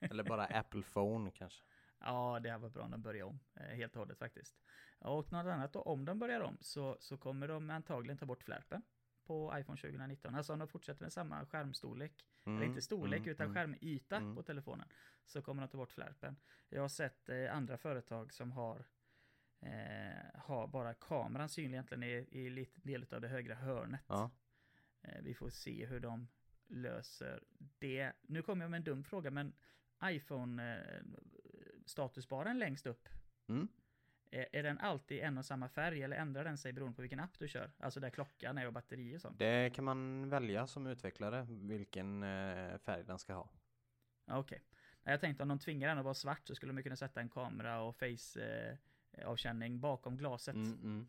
Eller 0.10 0.24
bara 0.24 0.44
Apple 0.44 0.82
Phone 0.82 1.30
kanske. 1.30 1.64
Ja, 2.00 2.40
det 2.42 2.50
här 2.50 2.58
var 2.58 2.70
bra 2.70 2.84
om 2.84 2.90
de 2.90 3.02
börjar 3.02 3.24
om. 3.26 3.40
Eh, 3.54 3.76
helt 3.76 3.92
och 3.92 3.98
hållet 3.98 4.18
faktiskt. 4.18 4.60
Och 4.98 5.32
något 5.32 5.46
annat 5.46 5.72
då, 5.72 5.82
om 5.82 6.04
de 6.04 6.18
börjar 6.18 6.40
om 6.40 6.58
så, 6.60 6.96
så 7.00 7.18
kommer 7.18 7.48
de 7.48 7.70
antagligen 7.70 8.18
ta 8.18 8.26
bort 8.26 8.42
flärpen 8.42 8.82
på 9.30 9.58
iPhone 9.58 9.76
2019. 9.80 10.34
Alltså 10.34 10.52
om 10.52 10.58
de 10.58 10.68
fortsätter 10.68 11.02
med 11.02 11.12
samma 11.12 11.46
skärmstorlek, 11.46 12.26
eller 12.46 12.56
Mm, 12.56 12.68
inte 12.68 12.82
storlek 12.82 13.18
mm, 13.18 13.30
utan 13.30 13.46
mm. 13.46 13.54
skärmyta 13.54 14.16
Mm. 14.16 14.36
på 14.36 14.42
telefonen, 14.42 14.88
så 15.26 15.42
kommer 15.42 15.62
de 15.62 15.68
ta 15.68 15.76
bort 15.78 15.92
flärpen. 15.92 16.36
Jag 16.68 16.80
har 16.80 16.88
sett 16.88 17.28
eh, 17.28 17.56
andra 17.56 17.76
företag 17.78 18.32
som 18.32 18.52
har 18.52 18.84
eh, 19.60 20.40
har 20.40 20.66
bara 20.68 20.94
kameran 20.94 21.48
synlig 21.48 21.72
egentligen 21.74 22.02
i, 22.02 22.28
i 22.30 22.50
lite 22.50 22.80
del 22.80 23.06
av 23.14 23.20
det 23.20 23.28
högra 23.28 23.54
hörnet. 23.54 24.00
Ja. 24.08 24.30
Eh, 25.02 25.22
vi 25.22 25.34
får 25.34 25.50
se 25.50 25.86
hur 25.86 26.00
de 26.00 26.28
löser 26.68 27.42
det. 27.78 28.12
Nu 28.22 28.42
kommer 28.42 28.64
jag 28.64 28.70
med 28.70 28.78
en 28.78 28.84
dum 28.84 29.04
fråga, 29.04 29.30
men 29.30 29.52
iPhone 30.04 30.78
eh, 30.78 31.02
statusbaren 31.86 32.58
längst 32.58 32.86
upp, 32.86 33.08
Mm. 33.48 33.68
Är, 34.30 34.62
den 34.62 34.78
alltid 34.78 35.20
en 35.20 35.38
och 35.38 35.44
samma 35.44 35.68
färg 35.68 36.02
eller 36.02 36.16
ändrar 36.16 36.44
den 36.44 36.58
sig 36.58 36.72
beroende 36.72 36.96
på 36.96 37.02
vilken 37.02 37.20
app 37.20 37.38
du 37.38 37.48
kör? 37.48 37.70
Alltså 37.78 38.00
där 38.00 38.10
klockan 38.10 38.58
är 38.58 38.66
och 38.66 38.72
batteri 38.72 39.16
och 39.16 39.20
sånt. 39.20 39.38
Det 39.38 39.74
kan 39.74 39.84
man 39.84 40.28
välja 40.28 40.66
som 40.66 40.86
utvecklare, 40.86 41.46
vilken 41.50 42.22
eh, 42.22 42.78
färg 42.78 43.04
den 43.04 43.18
ska 43.18 43.34
ha. 43.34 43.48
Okej. 44.26 44.62
Nej, 45.02 45.12
Jag 45.12 45.20
tänkte 45.20 45.42
om 45.42 45.48
de 45.48 45.58
tvingar 45.58 45.88
den 45.88 45.98
att 45.98 46.04
vara 46.04 46.14
svart 46.14 46.46
så 46.46 46.54
skulle 46.54 46.72
de 46.72 46.82
kunna 46.82 46.96
sätta 46.96 47.20
en 47.20 47.28
kamera 47.28 47.80
och 47.80 47.96
face 47.96 48.40
eh, 49.24 49.70
bakom 49.70 50.16
glaset. 50.16 50.54
Mm, 50.54 50.78
mm. 50.82 51.06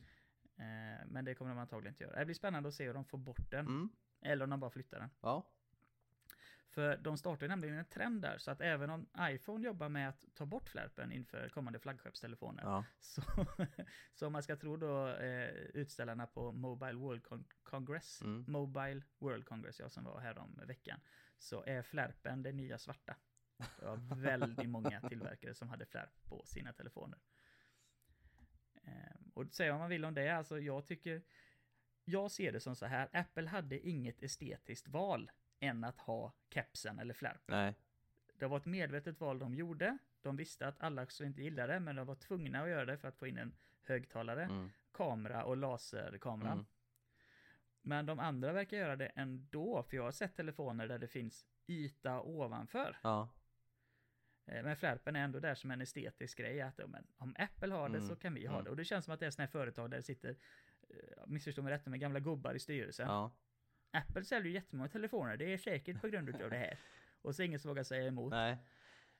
Eh, 0.56 1.06
men 1.08 1.26
det 1.26 1.36
kommer 1.36 1.52
de 1.52 1.60
antagligen 1.60 1.94
inte 1.94 2.04
göra. 2.04 2.20
Det 2.20 2.26
blir 2.26 2.36
spännande 2.36 2.70
att 2.70 2.76
se 2.76 2.86
hur 2.86 2.94
de 2.94 3.06
får 3.06 3.18
bort 3.18 3.52
den. 3.52 3.66
Mm. 3.66 3.90
Eller 4.22 4.44
om 4.44 4.50
de 4.50 4.60
bara 4.60 4.72
flyttar 4.72 5.00
den. 5.00 5.10
Ja. 5.22 5.46
För 6.72 6.98
de 6.98 7.18
startar 7.18 7.48
nämligen 7.48 7.78
en 7.78 7.86
trend 7.86 8.22
där, 8.22 8.38
så 8.38 8.52
att 8.52 8.62
även 8.62 8.90
om 8.90 9.08
iPhone 9.20 9.66
jobbar 9.66 9.90
med 9.90 10.10
att 10.10 10.26
ta 10.34 10.46
bort 10.46 10.70
flärpen 10.70 11.12
inför 11.12 11.50
kommande 11.50 11.80
flaggskeppstelefoner, 11.80 12.64
ja. 12.64 12.86
så, 13.00 13.22
så 14.14 14.28
om 14.28 14.34
man 14.34 14.44
ska 14.44 14.56
tro 14.56 14.78
då 14.78 15.08
eh, 15.08 15.50
utställarna 15.54 16.28
på 16.28 16.52
Mobile 16.52 16.94
World 16.94 17.24
Con- 17.24 17.52
Congress, 17.64 18.22
Mm. 18.22 18.46
Mobile 18.48 19.02
World 19.18 19.46
Congress, 19.46 19.80
ja, 19.80 19.90
som 19.90 20.04
var 20.04 20.20
här 20.20 20.38
om 20.38 20.60
veckan, 20.68 21.00
så 21.38 21.64
är 21.64 21.82
flärpen 21.82 22.44
det 22.44 22.52
nya 22.52 22.78
svarta. 22.78 23.16
Det 23.80 23.86
var 23.86 24.16
väldigt 24.16 24.70
många 24.70 25.02
tillverkare 25.10 25.54
som 25.54 25.70
hade 25.70 25.86
flärp 25.86 26.24
på 26.26 26.44
sina 26.46 26.74
telefoner. 26.74 27.20
Eh, 28.84 28.92
och 29.34 29.54
säga 29.54 29.72
vad 29.72 29.80
man 29.80 29.90
vill 29.90 30.06
om 30.06 30.14
det, 30.14 30.30
alltså 30.30 30.60
jag 30.60 30.86
tycker, 30.86 31.22
jag 32.04 32.32
ser 32.32 32.52
det 32.52 32.60
som 32.60 32.76
så 32.76 32.86
här, 32.86 33.10
Apple 33.14 33.48
hade 33.48 33.88
inget 33.88 34.24
estetiskt 34.24 34.88
val 34.88 35.32
än 35.62 35.84
att 35.84 35.98
ha 36.00 36.34
kepsen 36.50 37.00
eller 37.00 37.14
flärp. 37.14 37.42
Nej. 37.48 37.76
Det 38.36 38.48
var 38.48 38.58
ett 38.58 38.66
medvetet 38.66 39.20
val 39.20 39.40
de 39.40 39.56
gjorde. 39.56 39.98
De 40.22 40.36
visste 40.36 40.68
att 40.68 40.82
alla 40.84 41.06
skulle 41.06 41.28
inte 41.28 41.42
gilla 41.42 41.68
det, 41.68 41.80
men 41.80 41.96
de 41.96 42.08
var 42.08 42.16
tvungna 42.16 42.62
att 42.62 42.70
göra 42.70 42.86
det 42.86 42.98
för 42.98 43.08
att 43.08 43.16
få 43.18 43.28
in 43.28 43.38
en 43.38 43.54
högtalare, 43.82 44.44
Mm. 44.44 44.70
kamera 44.92 45.44
och 45.44 45.58
laserkameran. 45.58 46.54
Mm. 46.54 46.66
Men 47.82 48.06
de 48.06 48.20
andra 48.20 48.54
verkar 48.54 48.78
göra 48.78 48.96
det 48.96 49.06
ändå, 49.08 49.84
för 49.84 49.98
jag 49.98 50.04
har 50.04 50.12
sett 50.12 50.36
telefoner 50.36 50.88
där 50.88 51.00
det 51.00 51.08
finns 51.08 51.46
yta 51.68 52.22
ovanför. 52.22 52.98
Ja. 53.04 53.30
Eh, 54.46 54.64
Men 54.64 54.76
flärpen 54.76 55.16
är 55.16 55.24
ändå 55.24 55.40
där 55.40 55.56
som 55.56 55.72
en 55.72 55.82
estetisk 55.82 56.38
grej, 56.38 56.62
att 56.62 56.80
om 57.18 57.36
Apple 57.38 57.74
har 57.74 57.90
det 57.90 57.98
Mm, 57.98 58.10
så 58.10 58.16
kan 58.16 58.34
vi 58.34 58.46
ha 58.46 58.54
mm. 58.54 58.64
det. 58.64 58.70
Och 58.70 58.76
det 58.76 58.86
känns 58.86 59.06
som 59.06 59.14
att 59.14 59.20
det 59.20 59.26
är 59.26 59.32
sådana 59.32 59.46
här 59.46 59.52
företag 59.52 59.90
där 59.90 59.98
det 59.98 60.04
sitter, 60.04 60.30
eh, 60.90 61.28
missförstå 61.28 61.62
mig 61.62 61.74
rätt, 61.74 61.86
med 61.86 62.00
gamla 62.00 62.20
gubbar 62.20 62.54
i 62.54 62.60
styrelsen. 62.60 63.08
Ja. 63.08 63.32
Apple 63.92 64.24
säljer 64.24 64.48
ju 64.48 64.54
jättemånga 64.54 64.90
telefoner, 64.90 65.38
det 65.38 65.54
är 65.54 65.58
säkert 65.58 66.02
på 66.02 66.08
grund 66.08 66.30
av 66.42 66.50
det 66.50 66.58
här. 66.58 66.78
Och 67.22 67.36
så 67.36 67.44
ingen 67.44 67.60
som 67.60 67.70
vågar 67.70 67.84
säga 67.84 68.08
emot. 68.08 68.32
Nej. 68.32 68.58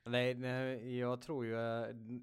Nej, 0.04 0.34
nej, 0.34 0.98
jag 0.98 1.20
tror 1.22 1.46
ju, 1.46 1.56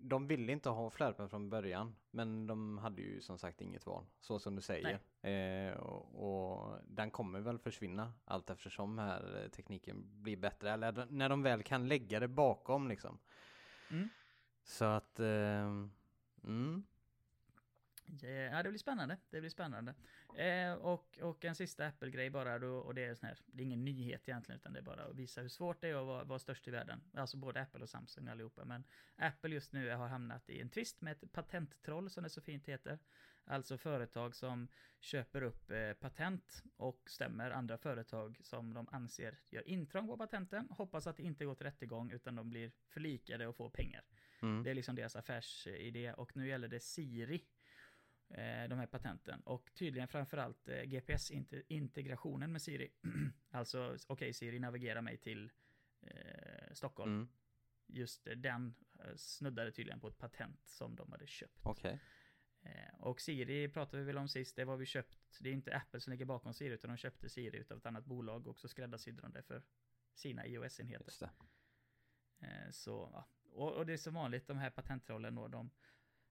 de 0.03 0.27
ville 0.27 0.51
inte 0.51 0.69
ha 0.69 0.89
flärpen 0.89 1.29
från 1.29 1.49
början, 1.49 1.95
men 2.11 2.47
de 2.47 2.77
hade 2.77 3.01
ju 3.01 3.21
som 3.21 3.37
sagt 3.37 3.61
inget 3.61 3.85
val, 3.85 4.05
så 4.19 4.39
som 4.39 4.55
du 4.55 4.61
säger. 4.61 4.99
Eh, 5.21 5.73
och, 5.73 6.15
och 6.15 6.77
den 6.87 7.11
kommer 7.11 7.39
väl 7.39 7.59
försvinna 7.59 8.13
allt 8.25 8.49
eftersom 8.49 8.97
här 8.97 9.49
tekniken 9.51 10.21
blir 10.21 10.37
bättre, 10.37 10.71
eller 10.71 11.07
när 11.09 11.29
de 11.29 11.43
väl 11.43 11.63
kan 11.63 11.87
lägga 11.87 12.19
det 12.19 12.27
bakom 12.27 12.87
liksom. 12.87 13.19
Mm. 13.91 14.09
Så 14.63 14.85
att, 14.85 15.19
eh, 15.19 15.87
mm, 16.43 16.83
Ja, 18.51 18.63
det 18.63 18.69
blir 18.69 18.79
spännande. 18.79 19.17
Det 19.29 19.39
blir 19.39 19.49
spännande. 19.49 19.93
Eh, 20.37 20.73
och, 20.73 21.19
och 21.21 21.45
en 21.45 21.55
sista 21.55 21.87
Apple-grej 21.87 22.29
bara 22.29 22.59
då, 22.59 22.77
och 22.77 22.95
det 22.95 23.05
är 23.05 23.15
sån 23.15 23.27
här, 23.27 23.37
det 23.45 23.63
är 23.63 23.65
ingen 23.65 23.85
nyhet 23.85 24.29
egentligen, 24.29 24.59
utan 24.59 24.73
det 24.73 24.79
är 24.79 24.83
bara 24.83 25.03
att 25.03 25.15
visa 25.15 25.41
hur 25.41 25.49
svårt 25.49 25.81
det 25.81 25.87
är 25.87 25.95
att 25.95 26.05
vara, 26.05 26.23
vara 26.23 26.39
störst 26.39 26.67
i 26.67 26.71
världen. 26.71 27.01
Alltså 27.13 27.37
både 27.37 27.61
Apple 27.61 27.81
och 27.81 27.89
Samsung 27.89 28.27
allihopa, 28.27 28.65
men 28.65 28.83
Apple 29.15 29.49
just 29.49 29.73
nu 29.73 29.89
har 29.89 30.07
hamnat 30.07 30.49
i 30.49 30.61
en 30.61 30.69
tvist 30.69 31.01
med 31.01 31.11
ett 31.11 31.31
patenttroll, 31.31 32.09
som 32.09 32.23
det 32.23 32.29
så 32.29 32.41
fint 32.41 32.65
heter. 32.65 32.99
Alltså 33.45 33.77
företag 33.77 34.35
som 34.35 34.67
köper 34.99 35.41
upp 35.41 35.71
eh, 35.71 35.93
patent 35.93 36.63
och 36.77 37.09
stämmer 37.09 37.51
andra 37.51 37.77
företag 37.77 38.37
som 38.41 38.73
de 38.73 38.87
anser 38.91 39.39
gör 39.49 39.67
intrång 39.67 40.07
på 40.07 40.17
patenten. 40.17 40.67
Hoppas 40.69 41.07
att 41.07 41.17
det 41.17 41.23
inte 41.23 41.45
går 41.45 41.55
till 41.55 41.65
rättegång, 41.65 42.11
utan 42.11 42.35
de 42.35 42.49
blir 42.49 42.71
förlikade 42.87 43.47
och 43.47 43.55
får 43.55 43.69
pengar. 43.69 44.03
Mm. 44.41 44.63
Det 44.63 44.69
är 44.69 44.73
liksom 44.73 44.95
deras 44.95 45.15
affärsidé 45.15 46.13
och 46.13 46.35
nu 46.35 46.47
gäller 46.47 46.67
det 46.67 46.79
Siri. 46.79 47.45
Eh, 48.29 48.69
De 48.69 48.79
här 48.79 48.87
patenten 48.87 49.41
och 49.41 49.71
tydligen 49.73 50.07
framförallt 50.07 50.67
eh, 50.67 50.83
GPS-integrationen 50.83 52.51
med 52.51 52.61
Siri. 52.61 52.91
alltså, 53.51 53.97
okej 54.07 54.33
Siri, 54.33 54.59
navigera 54.59 55.01
mig 55.01 55.17
till 55.17 55.51
eh, 56.01 56.73
Stockholm. 56.73 57.15
Mm. 57.15 57.29
Just 57.87 58.27
eh, 58.27 58.33
den 58.33 58.75
snuddade 59.15 59.71
tydligen 59.71 59.99
på 59.99 60.07
ett 60.07 60.17
patent 60.17 60.67
som 60.67 60.95
de 60.95 61.11
hade 61.11 61.27
köpt. 61.27 61.65
Eh, 62.61 62.99
och 62.99 63.21
Siri 63.21 63.69
pratade 63.69 63.97
vi 63.97 64.03
väl 64.03 64.17
om 64.17 64.27
sist, 64.27 64.55
det 64.55 64.65
var 64.65 64.77
vi 64.77 64.85
köpt, 64.85 65.37
det 65.39 65.49
är 65.49 65.53
inte 65.53 65.75
Apple 65.75 65.99
som 65.99 66.11
ligger 66.11 66.25
bakom 66.25 66.53
Siri 66.53 66.73
utan 66.73 66.89
de 66.89 66.97
köpte 66.97 67.29
Siri 67.29 67.57
utav 67.57 67.77
ett 67.77 67.85
annat 67.85 68.05
bolag 68.05 68.47
och 68.47 68.59
så 68.59 68.67
skräddarsydde 68.67 69.21
de 69.21 69.31
det 69.33 69.43
för 69.43 69.63
sina 70.13 70.47
iOS-enheter. 70.47 71.29
Eh, 72.39 72.69
Så, 72.71 73.09
ja. 73.13 73.27
och, 73.51 73.73
och 73.73 73.85
det 73.85 73.93
är 73.93 73.97
som 73.97 74.13
vanligt, 74.13 74.47
de 74.47 74.57
här 74.57 74.69
patentrollen 74.69 75.35
då, 75.35 75.47
de, 75.47 75.71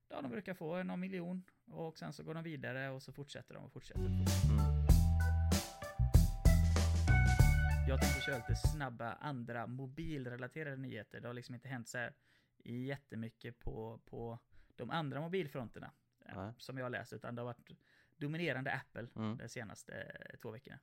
ja, 0.08 0.22
de 0.22 0.30
brukar 0.30 0.54
få 0.54 0.82
någon 0.82 1.00
miljon 1.00 1.42
och 1.70 1.98
sen 1.98 2.12
så 2.12 2.22
går 2.22 2.34
de 2.34 2.42
vidare 2.44 2.90
och 2.90 3.02
så 3.02 3.12
fortsätter 3.12 3.54
de 3.54 3.64
och 3.64 3.72
fortsätter. 3.72 4.00
Mm. 4.00 4.24
Jag 7.88 8.00
tänkte 8.00 8.20
köra 8.20 8.36
lite 8.36 8.54
snabba 8.54 9.12
andra 9.12 9.66
mobilrelaterade 9.66 10.76
nyheter. 10.76 11.20
Det 11.20 11.26
har 11.28 11.34
liksom 11.34 11.54
inte 11.54 11.68
hänt 11.68 11.88
så 11.88 11.98
här 11.98 12.14
jättemycket 12.64 13.58
på, 13.58 14.00
på 14.04 14.38
de 14.76 14.90
andra 14.90 15.20
mobilfronterna 15.20 15.92
Nej. 16.34 16.52
som 16.58 16.78
jag 16.78 16.84
har 16.84 16.90
läst, 16.90 17.12
utan 17.12 17.34
det 17.34 17.40
har 17.42 17.46
varit 17.46 17.70
dominerande 18.16 18.72
Apple 18.72 19.08
Mm. 19.16 19.36
de 19.36 19.48
senaste 19.48 19.92
eh, 19.92 20.38
två 20.38 20.50
veckorna. 20.50 20.78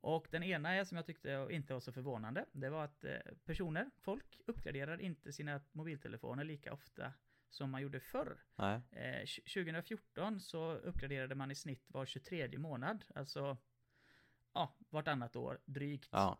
Och 0.00 0.28
den 0.30 0.42
ena 0.42 0.74
är 0.74 0.84
som 0.84 0.96
jag 0.96 1.06
tyckte 1.06 1.48
inte 1.50 1.72
var 1.72 1.80
så 1.80 1.92
förvånande, 1.92 2.46
det 2.52 2.70
var 2.70 2.84
att 2.84 3.04
eh, 3.04 3.16
personer, 3.44 3.90
folk, 4.00 4.40
uppgraderar 4.46 5.00
inte 5.00 5.32
sina 5.32 5.60
mobiltelefoner 5.72 6.44
lika 6.44 6.72
ofta 6.72 7.12
som 7.52 7.70
man 7.70 7.82
gjorde 7.82 8.00
förr. 8.00 8.42
Eh, 8.90 9.22
tj- 9.24 9.42
2014 9.64 10.40
så 10.40 10.72
uppgraderade 10.72 11.34
man 11.34 11.50
i 11.50 11.54
snitt 11.54 11.84
var 11.90 12.06
23 12.06 12.58
månad, 12.58 13.04
alltså 13.14 13.56
ja, 14.52 14.76
vartannat 14.90 15.36
år 15.36 15.60
drygt. 15.64 16.08
Ja. 16.12 16.38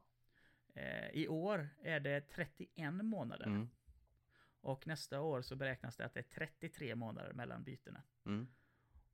Eh, 0.75 1.09
I 1.09 1.29
år 1.29 1.69
är 1.83 2.01
det 2.01 2.21
31 2.21 2.93
månader. 3.05 3.47
Mm. 3.47 3.69
Och 4.61 4.87
nästa 4.87 5.21
år 5.21 5.43
så 5.43 5.57
beräknas 5.57 5.97
det 5.97 6.05
att 6.05 6.15
det 6.15 6.21
är 6.21 6.47
33 6.47 6.95
månader 6.95 7.33
mellan 7.33 7.65
bytena. 7.65 8.03
Mm. 8.27 8.47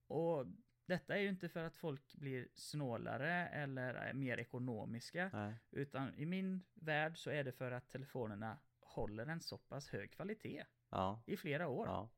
Och 0.06 0.46
detta 0.86 1.16
är 1.16 1.20
ju 1.20 1.28
inte 1.28 1.48
för 1.48 1.64
att 1.64 1.76
folk 1.76 2.14
blir 2.14 2.48
snålare 2.54 3.48
eller 3.48 4.12
mer 4.12 4.38
ekonomiska. 4.38 5.30
Nej. 5.32 5.54
Utan 5.70 6.14
i 6.14 6.26
min 6.26 6.62
värld 6.74 7.18
så 7.18 7.30
är 7.30 7.44
det 7.44 7.52
för 7.52 7.70
att 7.72 7.88
telefonerna 7.88 8.58
håller 8.80 9.26
en 9.26 9.40
så 9.40 9.58
pass 9.58 9.88
hög 9.88 10.10
kvalitet 10.12 10.64
Ja. 10.90 11.20
i 11.26 11.36
flera 11.36 11.68
år. 11.68 11.86
Ja. 11.86 12.08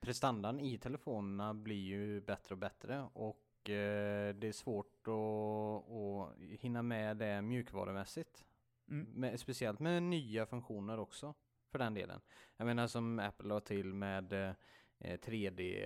Prestandan 0.00 0.60
i 0.60 0.78
telefonerna 0.78 1.54
blir 1.54 1.84
ju 1.84 2.20
bättre 2.20 2.54
och 2.54 2.58
bättre 2.58 3.08
och 3.12 3.70
eh, 3.70 4.34
det 4.34 4.48
är 4.48 4.52
svårt 4.52 5.08
att, 5.08 5.90
att 5.90 6.36
hinna 6.60 6.82
med 6.82 7.16
det 7.16 7.42
mjukvarumässigt. 7.42 8.44
Mm. 8.88 9.06
Med, 9.14 9.40
speciellt 9.40 9.80
med 9.80 10.02
nya 10.02 10.46
funktioner 10.46 10.98
också 10.98 11.34
för 11.70 11.78
den 11.78 11.94
delen. 11.94 12.20
Jag 12.56 12.66
menar 12.66 12.86
som 12.86 13.18
Apple 13.18 13.52
har 13.52 13.60
till 13.60 13.94
med 13.94 14.32
eh, 14.32 14.52
3D 14.98 15.84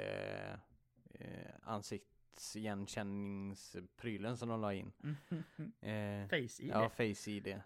eh, 1.15 1.51
ansiktsigenkänningsprylen 1.63 4.37
som 4.37 4.49
de 4.49 4.61
la 4.61 4.75
in. 4.75 4.93
Eh, 5.81 6.29
Face 6.29 6.63
ID. 6.63 6.71
Ja, 6.71 6.89
Face 6.89 7.31
ID. 7.31 7.61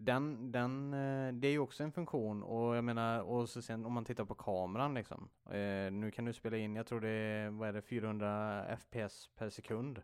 Den, 0.00 0.52
den, 0.52 0.94
eh, 0.94 1.32
det 1.34 1.48
är 1.48 1.52
ju 1.52 1.58
också 1.58 1.82
en 1.84 1.92
funktion 1.92 2.42
och 2.42 2.76
jag 2.76 2.84
menar, 2.84 3.20
och 3.22 3.48
så 3.48 3.62
sen 3.62 3.84
om 3.86 3.92
man 3.92 4.04
tittar 4.04 4.24
på 4.24 4.34
kameran 4.34 4.94
liksom. 4.94 5.28
Eh, 5.50 5.92
nu 5.92 6.10
kan 6.14 6.24
du 6.24 6.32
spela 6.32 6.56
in, 6.56 6.76
jag 6.76 6.86
tror 6.86 7.00
det 7.00 7.08
är, 7.08 7.50
vad 7.50 7.68
är 7.68 7.72
det, 7.72 7.82
400 7.82 8.64
FPS 8.78 9.28
per 9.36 9.50
sekund. 9.50 10.02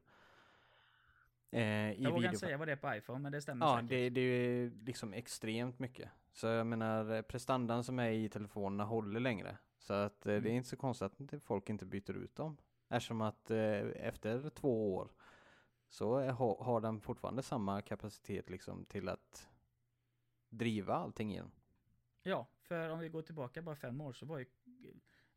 Eh, 1.50 1.62
jag 1.62 1.96
vågar 1.96 2.12
video- 2.14 2.26
inte 2.28 2.38
säga 2.38 2.56
vad 2.58 2.68
det 2.68 2.72
är 2.72 2.76
på 2.76 2.94
iPhone, 2.94 3.18
men 3.18 3.32
det 3.32 3.42
stämmer 3.42 3.66
Ja, 3.66 3.74
säkert. 3.76 3.88
det, 3.90 4.10
det 4.10 4.20
är 4.20 4.70
liksom 4.84 5.12
extremt 5.12 5.78
mycket. 5.78 6.10
Så 6.32 6.46
jag 6.46 6.66
menar, 6.66 7.14
eh, 7.14 7.22
prestandan 7.22 7.84
som 7.84 7.98
är 7.98 8.10
i 8.10 8.28
telefonerna 8.28 8.84
håller 8.84 9.20
längre. 9.20 9.56
Så 9.78 9.92
att 9.94 10.26
eh, 10.26 10.30
det 10.30 10.34
är 10.34 10.38
Mm. 10.38 10.52
inte 10.56 10.68
så 10.68 10.76
konstigt 10.76 11.32
att 11.34 11.42
folk 11.44 11.70
inte 11.70 11.86
byter 11.86 12.16
ut 12.16 12.36
dem. 12.36 12.56
Eftersom 12.88 13.20
att 13.20 13.50
eh, 13.50 13.58
efter 13.96 14.50
två 14.50 14.94
år 14.94 15.08
så 15.88 16.16
är, 16.16 16.30
ha, 16.32 16.64
har 16.64 16.80
den 16.80 17.00
fortfarande 17.00 17.42
samma 17.42 17.82
kapacitet 17.82 18.50
liksom 18.50 18.84
till 18.84 19.08
att 19.08 19.48
driva 20.58 20.94
allting 20.94 21.30
igen. 21.30 21.50
Ja, 22.22 22.48
för 22.62 22.90
om 22.90 22.98
vi 22.98 23.08
går 23.08 23.22
tillbaka 23.22 23.62
bara 23.62 23.76
fem 23.76 24.00
år 24.00 24.12
så 24.12 24.26
var 24.26 24.38
ju 24.38 24.46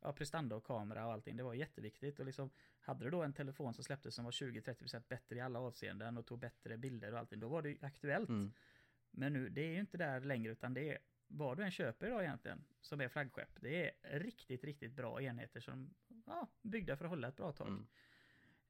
ja, 0.02 0.14
prestanda 0.14 0.56
och 0.56 0.64
kamera 0.64 1.06
och 1.06 1.14
allting, 1.14 1.38
det 1.38 1.44
var 1.44 1.54
jätteviktigt. 1.54 2.20
Och 2.20 2.26
liksom, 2.26 2.50
hade 2.80 3.06
du 3.06 3.12
då 3.12 3.24
en 3.24 3.34
telefon 3.34 3.74
som 3.74 3.84
släpptes 3.84 4.16
som 4.16 4.26
var 4.26 4.32
20-30% 4.32 5.04
bättre 5.08 5.36
i 5.36 5.42
alla 5.42 5.60
avseenden 5.60 6.18
och 6.18 6.26
tog 6.26 6.40
bättre 6.40 6.78
bilder 6.78 7.14
och 7.14 7.20
allting, 7.20 7.40
då 7.40 7.48
var 7.48 7.62
det 7.62 7.70
ju 7.70 7.78
aktuellt. 7.82 8.30
Mm. 8.30 8.54
Men 9.12 9.34
nu, 9.34 9.50
det 9.50 9.62
är 9.62 9.72
ju 9.74 9.80
inte 9.80 9.98
där 9.98 10.22
längre, 10.22 10.52
utan 10.52 10.74
det 10.74 10.90
är 10.90 10.98
vad 11.28 11.58
du 11.58 11.64
än 11.64 11.72
köper 11.72 12.08
idag 12.08 12.24
egentligen, 12.24 12.64
som 12.82 13.02
är 13.02 13.08
flaggskepp. 13.08 13.62
Det 13.62 13.92
är 14.02 14.20
riktigt, 14.20 14.64
riktigt 14.64 14.92
bra 14.92 15.22
enheter 15.22 15.60
som 15.60 15.94
ja, 16.26 16.48
byggda 16.62 16.98
för 16.98 17.06
att 17.06 17.12
hålla 17.12 17.28
ett 17.28 17.36
bra 17.36 17.52
tag. 17.52 17.68
Mm. 17.68 17.88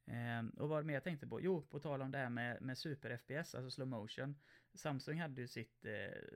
Ehm, 0.08 0.50
och 0.50 0.70
vad 0.70 0.86
mer 0.86 0.94
jag 0.94 1.04
tänkte 1.04 1.28
på? 1.28 1.42
Jo, 1.42 1.62
på 1.62 1.80
tal 1.80 2.02
om 2.02 2.12
det 2.12 2.18
här 2.18 2.30
med, 2.30 2.62
med 2.62 2.78
super 2.78 3.18
FPS, 3.18 3.56
alltså 3.56 3.72
slow 3.72 3.88
motion. 3.88 4.36
Samsung 4.74 5.20
hade 5.20 5.42
ju 5.42 5.48
sitt 5.48 5.86
eh, 5.86 5.92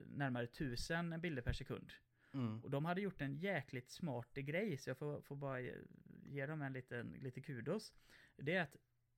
närmare 0.06 0.44
1000 0.44 1.22
bilder 1.22 1.42
per 1.42 1.54
sekund. 1.54 1.92
Mm. 2.34 2.64
Och 2.64 2.72
de 2.72 2.86
hade 2.86 3.02
gjort 3.02 3.22
en 3.22 3.36
jäkligt 3.38 3.90
smart 3.90 4.34
grej, 4.34 4.78
så 4.78 4.90
jag 4.90 4.98
får, 4.98 5.22
får 5.22 5.36
bara 5.36 5.60
ge, 5.60 5.76
ge 6.26 6.46
dem 6.46 6.62
en 6.62 6.74
liten, 6.74 7.12
lite 7.20 7.42
kudos. 7.42 7.94
Det 8.36 8.56
är 8.56 8.62
att 8.62 8.76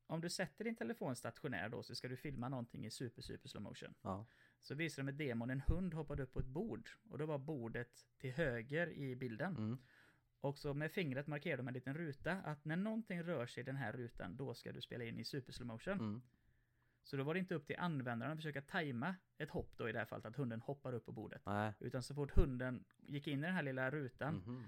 om 0.07 0.21
du 0.21 0.29
sätter 0.29 0.63
din 0.63 0.75
telefon 0.75 1.15
stationär 1.15 1.69
då 1.69 1.83
så 1.83 1.95
ska 1.95 2.07
du 2.07 2.17
filma 2.17 2.49
någonting 2.49 2.85
i 2.85 2.91
super, 2.91 3.21
super 3.21 3.49
slow 3.49 3.63
motion. 3.63 3.93
Ja. 4.01 4.25
Så 4.61 4.75
visar 4.75 5.03
de 5.03 5.09
ett 5.09 5.17
demon, 5.17 5.49
en 5.49 5.61
hund 5.61 5.93
hoppade 5.93 6.23
upp 6.23 6.33
på 6.33 6.39
ett 6.39 6.45
bord. 6.45 6.89
Och 7.09 7.17
då 7.17 7.25
var 7.25 7.37
bordet 7.37 8.07
till 8.17 8.31
höger 8.31 8.89
i 8.89 9.15
bilden. 9.15 9.57
Mm. 9.57 9.77
Och 10.43 10.57
så 10.57 10.73
med 10.73 10.91
fingret 10.91 11.27
markerar 11.27 11.57
de 11.57 11.67
en 11.67 11.73
liten 11.73 11.93
ruta, 11.93 12.31
att 12.33 12.65
när 12.65 12.75
någonting 12.75 13.23
rör 13.23 13.45
sig 13.45 13.61
i 13.61 13.63
den 13.63 13.75
här 13.75 13.91
rutan, 13.93 14.35
då 14.37 14.53
ska 14.53 14.71
du 14.71 14.81
spela 14.81 15.03
in 15.03 15.19
i 15.19 15.23
super 15.25 15.51
slow 15.53 15.67
motion. 15.67 15.93
Mm. 15.93 16.21
Så 17.03 17.17
då 17.17 17.23
var 17.23 17.33
det 17.33 17.39
inte 17.39 17.55
upp 17.55 17.67
till 17.67 17.75
användaren 17.79 18.31
att 18.31 18.37
försöka 18.37 18.61
tajma 18.61 19.15
ett 19.37 19.49
hopp 19.49 19.77
då 19.77 19.89
i 19.89 19.91
det 19.91 19.99
här 19.99 20.05
fallet, 20.05 20.25
att 20.25 20.35
hunden 20.35 20.61
hoppar 20.61 20.93
upp 20.93 21.05
på 21.05 21.11
bordet. 21.11 21.41
Nej. 21.45 21.73
Utan 21.79 22.03
så 22.03 22.15
fort 22.15 22.31
hunden 22.31 22.85
gick 23.07 23.27
in 23.27 23.39
i 23.39 23.47
den 23.47 23.55
här 23.55 23.63
lilla 23.63 23.91
rutan, 23.91 24.35
Mhm. 24.35 24.63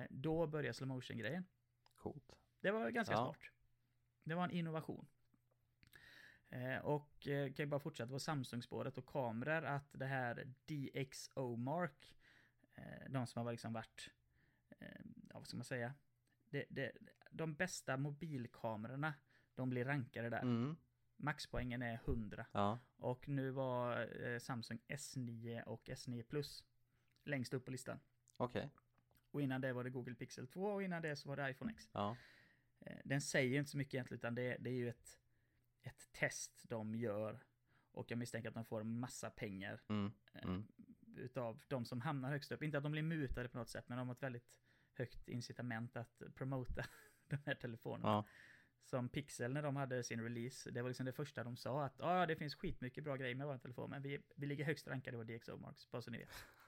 eh, 0.00 0.06
då 0.10 0.46
började 0.46 0.74
slow 0.74 0.88
motion 0.88 1.18
grejen 1.18 1.44
Coolt. 1.94 2.30
Det 2.60 2.70
var 2.70 2.90
ganska 2.90 3.14
Ja. 3.14 3.24
smart. 3.24 3.38
Det 4.24 4.34
var 4.34 4.44
en 4.44 4.50
innovation. 4.50 5.06
Eh, 6.48 6.78
och 6.78 7.28
eh, 7.28 7.52
kan 7.52 7.62
ju 7.64 7.66
bara 7.66 7.80
fortsätta 7.80 8.10
på 8.10 8.18
Samsung-spåret 8.18 8.98
och 8.98 9.06
kameror, 9.06 9.64
att 9.64 9.88
det 9.92 10.06
här 10.06 10.54
DxO 10.66 11.56
Mark, 11.56 12.18
eh, 12.74 13.10
de 13.10 13.26
som 13.26 13.44
har 13.46 13.52
liksom 13.52 13.72
varit, 13.72 14.10
vad 15.42 15.48
ska 15.48 15.56
man 15.56 15.64
säga, 15.64 15.94
det, 16.50 16.64
det, 16.70 16.92
de 17.30 17.54
bästa 17.54 17.96
mobilkamerorna, 17.96 19.14
de 19.54 19.70
blir 19.70 19.84
rankade 19.84 20.30
där. 20.30 20.42
Mm. 20.42 20.76
Maxpoängen 21.16 21.82
är 21.82 21.94
100. 21.94 22.46
Ja. 22.52 22.78
Och 22.96 23.28
nu 23.28 23.50
var 23.50 24.08
eh, 24.26 24.38
Samsung 24.38 24.78
S9 24.88 25.62
och 25.62 25.84
S9 25.88 26.22
Plus 26.22 26.64
längst 27.24 27.54
upp 27.54 27.64
på 27.64 27.70
listan. 27.70 28.00
Okej. 28.36 28.70
Och 29.30 29.42
innan 29.42 29.60
det 29.60 29.72
var 29.72 29.84
det 29.84 29.90
Google 29.90 30.14
Pixel 30.14 30.46
2 30.48 30.64
och 30.64 30.82
innan 30.82 31.02
det 31.02 31.16
så 31.16 31.28
var 31.28 31.36
det 31.36 31.50
iPhone 31.50 31.72
X. 31.72 31.90
Ja. 31.92 32.16
Eh, 32.80 32.98
Den 33.04 33.20
säger 33.20 33.50
ju 33.52 33.58
inte 33.58 33.70
så 33.70 33.76
mycket 33.78 33.94
egentligen, 33.94 34.18
utan 34.18 34.34
det, 34.34 34.56
det 34.60 34.70
är 34.70 34.74
ju 34.74 34.88
ett, 34.88 35.18
ett 35.82 36.12
test 36.12 36.62
de 36.68 36.94
gör. 36.94 37.44
Och 37.92 38.10
jag 38.10 38.18
misstänker 38.18 38.48
att 38.48 38.54
de 38.54 38.64
får 38.64 38.80
en 38.80 38.98
massa 39.00 39.30
pengar 39.30 39.80
Mm. 39.88 40.12
eh, 40.34 40.42
Mm. 40.44 40.66
utav 41.16 41.62
de 41.68 41.84
som 41.84 42.00
hamnar 42.00 42.30
högst 42.30 42.52
upp. 42.52 42.62
Inte 42.62 42.76
att 42.78 42.82
de 42.84 42.92
blir 42.92 43.02
mutade 43.02 43.48
på 43.48 43.58
något 43.58 43.68
sätt, 43.68 43.88
men 43.88 43.98
de 43.98 44.08
har 44.08 44.14
ett 44.14 44.22
väldigt 44.22 44.60
högt 44.98 45.28
incitament 45.28 45.96
att 45.96 46.22
promota 46.34 46.84
de 47.28 47.38
här 47.46 47.54
telefonerna. 47.54 48.08
Ja. 48.08 48.24
Som 48.84 49.08
Pixel 49.08 49.52
när 49.52 49.62
de 49.62 49.76
hade 49.76 50.04
sin 50.04 50.22
release, 50.22 50.70
det 50.70 50.82
var 50.82 50.90
liksom 50.90 51.06
det 51.06 51.12
första 51.12 51.44
de 51.44 51.56
sa 51.56 51.84
att 51.84 51.94
ja, 51.98 52.26
det 52.26 52.36
finns 52.36 52.54
skitmycket 52.54 53.04
bra 53.04 53.16
grejer 53.16 53.34
med 53.34 53.46
vår 53.46 53.58
telefon, 53.58 53.90
men 53.90 54.02
vi, 54.02 54.20
vi 54.36 54.46
ligger 54.46 54.64
högst 54.64 54.88
rankade 54.88 55.16
på 55.16 55.24
DxO 55.24 55.56
Marks, 55.56 55.90
bara 55.90 56.02
så 56.02 56.10
ni 56.10 56.18
vet. 56.18 56.28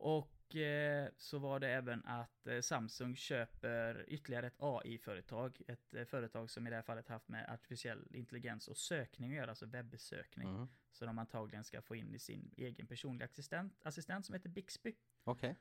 Och 0.00 0.56
eh, 0.56 1.08
så 1.16 1.38
var 1.38 1.60
det 1.60 1.68
även 1.68 2.04
att 2.04 2.46
eh, 2.46 2.60
Samsung 2.60 3.16
köper 3.16 4.04
ytterligare 4.08 4.46
ett 4.46 4.56
AI-företag. 4.58 5.62
Ett 5.68 5.94
eh, 5.94 6.04
företag 6.04 6.50
som 6.50 6.66
i 6.66 6.70
det 6.70 6.76
här 6.76 6.82
fallet 6.82 7.08
haft 7.08 7.28
med 7.28 7.50
artificiell 7.50 8.06
intelligens 8.10 8.68
och 8.68 8.76
sökning 8.76 9.30
att 9.30 9.36
göra, 9.36 9.50
alltså 9.50 9.66
webbsökning. 9.66 10.48
Mm. 10.48 10.68
Så 10.92 11.06
de 11.06 11.18
antagligen 11.18 11.64
ska 11.64 11.82
få 11.82 11.96
in 11.96 12.14
i 12.14 12.18
sin 12.18 12.54
egen 12.56 12.86
personliga 12.86 13.24
assistent, 13.24 13.80
assistent 13.82 14.26
som 14.26 14.34
heter 14.34 14.48
Bixby. 14.48 14.94
Okej. 15.24 15.56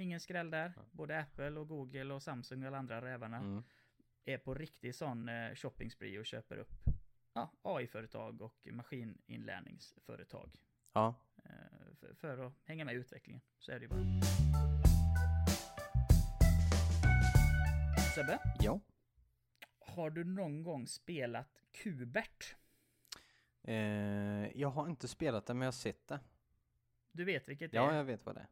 Ingen 0.00 0.20
skräll 0.20 0.50
där. 0.50 0.72
Ja. 0.76 0.82
Både 0.92 1.20
Apple 1.20 1.50
och 1.50 1.68
Google 1.68 2.14
och 2.14 2.22
Samsung 2.22 2.62
och 2.62 2.68
alla 2.68 2.78
andra 2.78 3.02
rävarna 3.02 3.36
Mm. 3.36 3.62
är 4.24 4.38
på 4.38 4.54
riktig 4.54 4.94
sån 4.94 5.28
eh, 5.28 5.54
shopping 5.54 5.90
spree 5.90 6.18
och 6.18 6.26
köper 6.26 6.56
upp 6.56 6.72
ja, 7.32 7.52
AI-företag 7.62 8.42
och 8.42 8.66
maskininlärningsföretag. 8.72 10.56
Ja. 10.92 11.14
Eh, 11.44 11.94
för, 12.00 12.14
för 12.14 12.38
att 12.46 12.52
hänga 12.64 12.84
med 12.84 12.94
i 12.94 12.98
utvecklingen. 12.98 13.40
Så 13.58 13.72
är 13.72 13.78
det 13.80 13.82
ju 13.82 13.88
bara. 13.88 14.04
Sebbe, 18.14 18.38
Ja. 18.60 18.80
har 19.78 20.10
du 20.10 20.24
någon 20.24 20.62
gång 20.62 20.86
spelat 20.86 21.62
Kubert? 21.72 22.56
Eh, 23.62 23.74
jag 24.60 24.68
har 24.70 24.88
inte 24.88 25.08
spelat 25.08 25.46
det 25.46 25.54
men 25.54 25.60
jag 25.62 25.66
har 25.66 25.72
sett 25.72 26.08
det. 26.08 26.20
Du 27.12 27.24
vet 27.24 27.48
vilket 27.48 27.70
det 27.70 27.76
Ja, 27.76 27.90
är? 27.90 27.96
jag 27.96 28.04
vet 28.04 28.26
vad 28.26 28.34
det 28.34 28.40
är. 28.40 28.48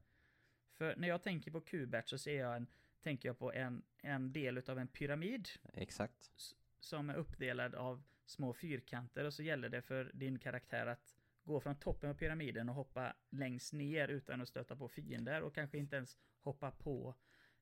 För 0.78 0.96
när 0.96 1.08
jag 1.08 1.22
tänker 1.22 1.50
på 1.50 1.60
Kubert 1.60 2.08
så 2.08 2.18
ser 2.18 2.40
jag 2.40 2.56
en, 2.56 2.66
tänker 3.02 3.28
jag 3.28 3.38
på 3.38 3.52
en, 3.52 3.82
en 4.02 4.32
del 4.32 4.62
av 4.70 4.78
en 4.78 4.88
pyramid 4.88 5.48
Exakt. 5.74 6.30
som 6.80 7.10
är 7.10 7.14
uppdelad 7.14 7.74
av 7.74 8.02
små 8.26 8.52
fyrkanter 8.52 9.24
och 9.24 9.34
så 9.34 9.42
gäller 9.42 9.68
det 9.68 9.82
för 9.82 10.10
din 10.14 10.38
karaktär 10.38 10.86
att 10.86 11.16
gå 11.44 11.60
från 11.60 11.76
toppen 11.76 12.10
av 12.10 12.14
pyramiden 12.14 12.68
och 12.68 12.74
hoppa 12.74 13.14
längst 13.30 13.72
ner 13.72 14.08
utan 14.08 14.40
att 14.40 14.48
stöta 14.48 14.76
på 14.76 14.88
fiender 14.88 15.42
och 15.42 15.54
kanske 15.54 15.78
inte 15.78 15.96
ens 15.96 16.18
hoppa 16.40 16.70
på 16.70 17.14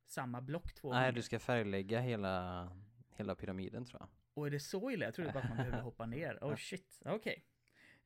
samma 0.05 0.41
block 0.41 0.75
två 0.75 0.93
Nej, 0.93 1.01
gånger. 1.01 1.13
du 1.13 1.23
ska 1.23 1.39
färglägga 1.39 2.01
hela, 2.01 2.71
hela 3.15 3.35
pyramiden 3.35 3.85
tror 3.85 4.01
jag. 4.01 4.09
Och 4.35 4.47
är 4.47 4.51
det 4.51 4.61
så 4.61 4.91
illa? 4.91 5.05
Jag 5.05 5.15
trodde 5.15 5.33
bara 5.33 5.43
att 5.43 5.49
man 5.49 5.57
behövde 5.57 5.81
hoppa 5.91 6.07
ner. 6.07 6.39
Oh 6.41 6.57
shit, 6.57 7.03
okej. 7.05 7.45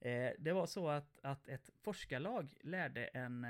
Eh, 0.00 0.32
det 0.38 0.52
var 0.52 0.66
så 0.66 0.88
att, 0.88 1.18
att 1.22 1.48
ett 1.48 1.70
forskarlag 1.82 2.54
lärde 2.60 3.04
en... 3.06 3.46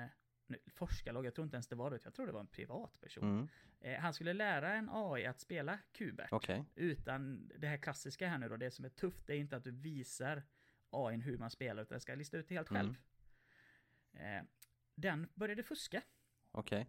nu, 0.50 0.58
Forskarlag, 0.66 1.26
jag 1.26 1.34
tror 1.34 1.44
inte 1.44 1.56
ens 1.56 1.66
det 1.68 1.76
var 1.76 1.90
det, 1.90 2.04
jag 2.04 2.14
tror 2.14 2.26
det 2.26 2.32
var 2.32 2.40
en 2.40 2.46
privatperson. 2.46 3.24
Mm. 3.24 3.48
Eh, 3.80 4.00
han 4.00 4.14
skulle 4.14 4.32
lära 4.32 4.74
en 4.74 4.88
AI 4.92 5.26
att 5.26 5.40
spela 5.40 5.78
Kubert. 5.92 6.32
Okej. 6.32 6.64
Utan 6.74 7.48
det 7.58 7.66
här 7.66 7.76
klassiska 7.76 8.28
här 8.28 8.38
nu 8.38 8.48
då, 8.48 8.56
det 8.56 8.70
som 8.70 8.84
är 8.84 8.88
tufft, 8.88 9.26
det 9.26 9.34
är 9.34 9.38
inte 9.38 9.56
att 9.56 9.64
du 9.64 9.70
visar 9.70 10.42
AI 10.90 11.16
hur 11.16 11.38
man 11.38 11.50
spelar, 11.50 11.82
utan 11.82 11.94
jag 11.94 12.02
ska 12.02 12.14
lista 12.14 12.38
ut 12.38 12.48
det 12.48 12.54
helt 12.54 12.68
själv. 12.68 12.94
Eh, 14.12 14.42
den 14.94 15.28
började 15.34 15.62
fuska 15.62 16.02
Okej. 16.50 16.86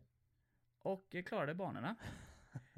och 0.80 1.16
eh, 1.16 1.24
klarade 1.24 1.54
banorna. 1.56 1.96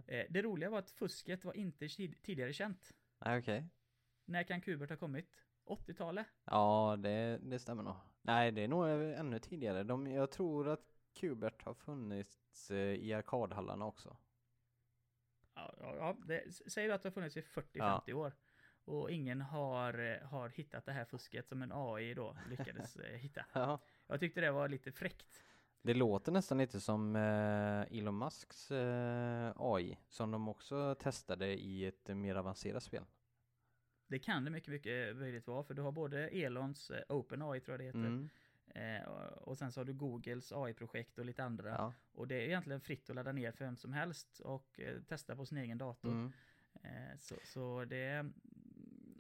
Eh, 0.08 0.26
det 0.30 0.42
roliga 0.42 0.70
var 0.70 0.80
att 0.80 0.90
fusket 0.90 1.46
var 1.46 1.54
inte 1.54 1.88
tid- 1.88 2.22
tidigare 2.22 2.54
känt. 2.54 2.92
Okej. 3.20 3.70
När 4.26 4.44
kan 4.44 4.62
Kubert 4.62 4.90
ha 4.90 4.98
kommit? 4.98 5.38
80-talet? 5.66 6.28
Ja, 6.46 6.96
det, 7.00 7.40
det 7.42 7.60
stämmer 7.60 7.84
nog. 7.84 7.96
Nej, 8.22 8.52
det 8.52 8.64
är 8.64 8.68
nog 8.68 8.90
ännu 8.90 9.40
tidigare. 9.40 9.84
De, 9.84 10.08
jag 10.08 10.32
tror 10.32 10.70
att 10.70 10.94
Kubert 11.14 11.64
har 11.64 11.74
funnits 11.74 12.72
eh, 12.72 12.78
i 12.78 13.14
arkadhallarna 13.14 13.86
också. 13.86 14.18
Ja, 15.56 15.76
ja, 15.80 15.96
ja 15.96 16.18
det, 16.26 16.54
säger 16.72 16.88
du 16.88 16.94
att 16.94 17.04
det 17.04 17.10
har 17.10 17.14
funnits 17.14 17.38
i 17.38 17.42
40-50 17.42 18.14
år. 18.14 18.34
Och 18.86 19.12
ingen 19.12 19.42
har, 19.42 20.00
eh, 20.00 20.28
har 20.28 20.50
hittat 20.50 20.86
det 20.86 20.92
här 20.92 21.06
fusket 21.06 21.48
som 21.48 21.62
en 21.62 21.72
AI 21.74 22.14
då 22.14 22.38
lyckades 22.50 22.96
eh, 22.96 23.16
hitta. 23.18 23.46
Ja. 23.54 23.80
Jag 24.08 24.20
tyckte 24.20 24.42
det 24.42 24.52
var 24.52 24.68
lite 24.68 24.92
fräckt. 24.92 25.44
Det 25.82 25.94
låter 25.94 26.32
nästan 26.32 26.58
lite 26.58 26.80
som 26.80 27.16
Elon 27.16 28.18
Musks 28.18 28.72
AI, 29.56 29.98
som 30.08 30.32
de 30.32 30.48
också 30.48 30.96
testade 30.96 31.48
i 31.48 31.86
ett 31.86 32.08
mer 32.08 32.36
avancerat 32.36 32.84
spel. 32.84 33.06
Det 34.08 34.20
kan 34.20 34.46
det 34.46 34.52
mycket, 34.52 34.70
mycket 34.70 35.16
möjligt 35.18 35.48
vara, 35.48 35.64
för 35.64 35.74
du 35.74 35.82
har 35.82 35.92
både 35.92 36.28
Elons 36.28 36.90
eh, 36.92 37.02
OpenAI 37.10 37.60
tror 37.60 37.74
jag 37.74 37.80
det 37.80 37.86
heter, 38.00 38.00
Mm. 38.00 38.30
eh, 38.76 39.08
och 39.28 39.58
sen 39.58 39.72
så 39.72 39.80
har 39.80 39.86
du 39.86 39.94
Googles 39.94 40.52
AI-projekt 40.52 41.18
och 41.20 41.26
lite 41.26 41.44
andra. 41.44 41.70
Ja. 41.70 41.94
Och 42.14 42.28
det 42.28 42.36
är 42.36 42.42
egentligen 42.42 42.82
fritt 42.82 43.10
att 43.10 43.16
ladda 43.16 43.32
ner 43.32 43.52
för 43.52 43.66
vem 43.66 43.76
som 43.78 43.94
helst 43.94 44.40
och 44.40 44.80
eh, 44.80 45.02
testa 45.02 45.36
på 45.36 45.46
sin 45.46 45.58
egen 45.58 45.78
dator. 45.78 46.10
Mm. 46.12 46.32
Eh, 46.84 47.18
så, 47.18 47.36
så 47.44 47.86
det, 47.86 48.26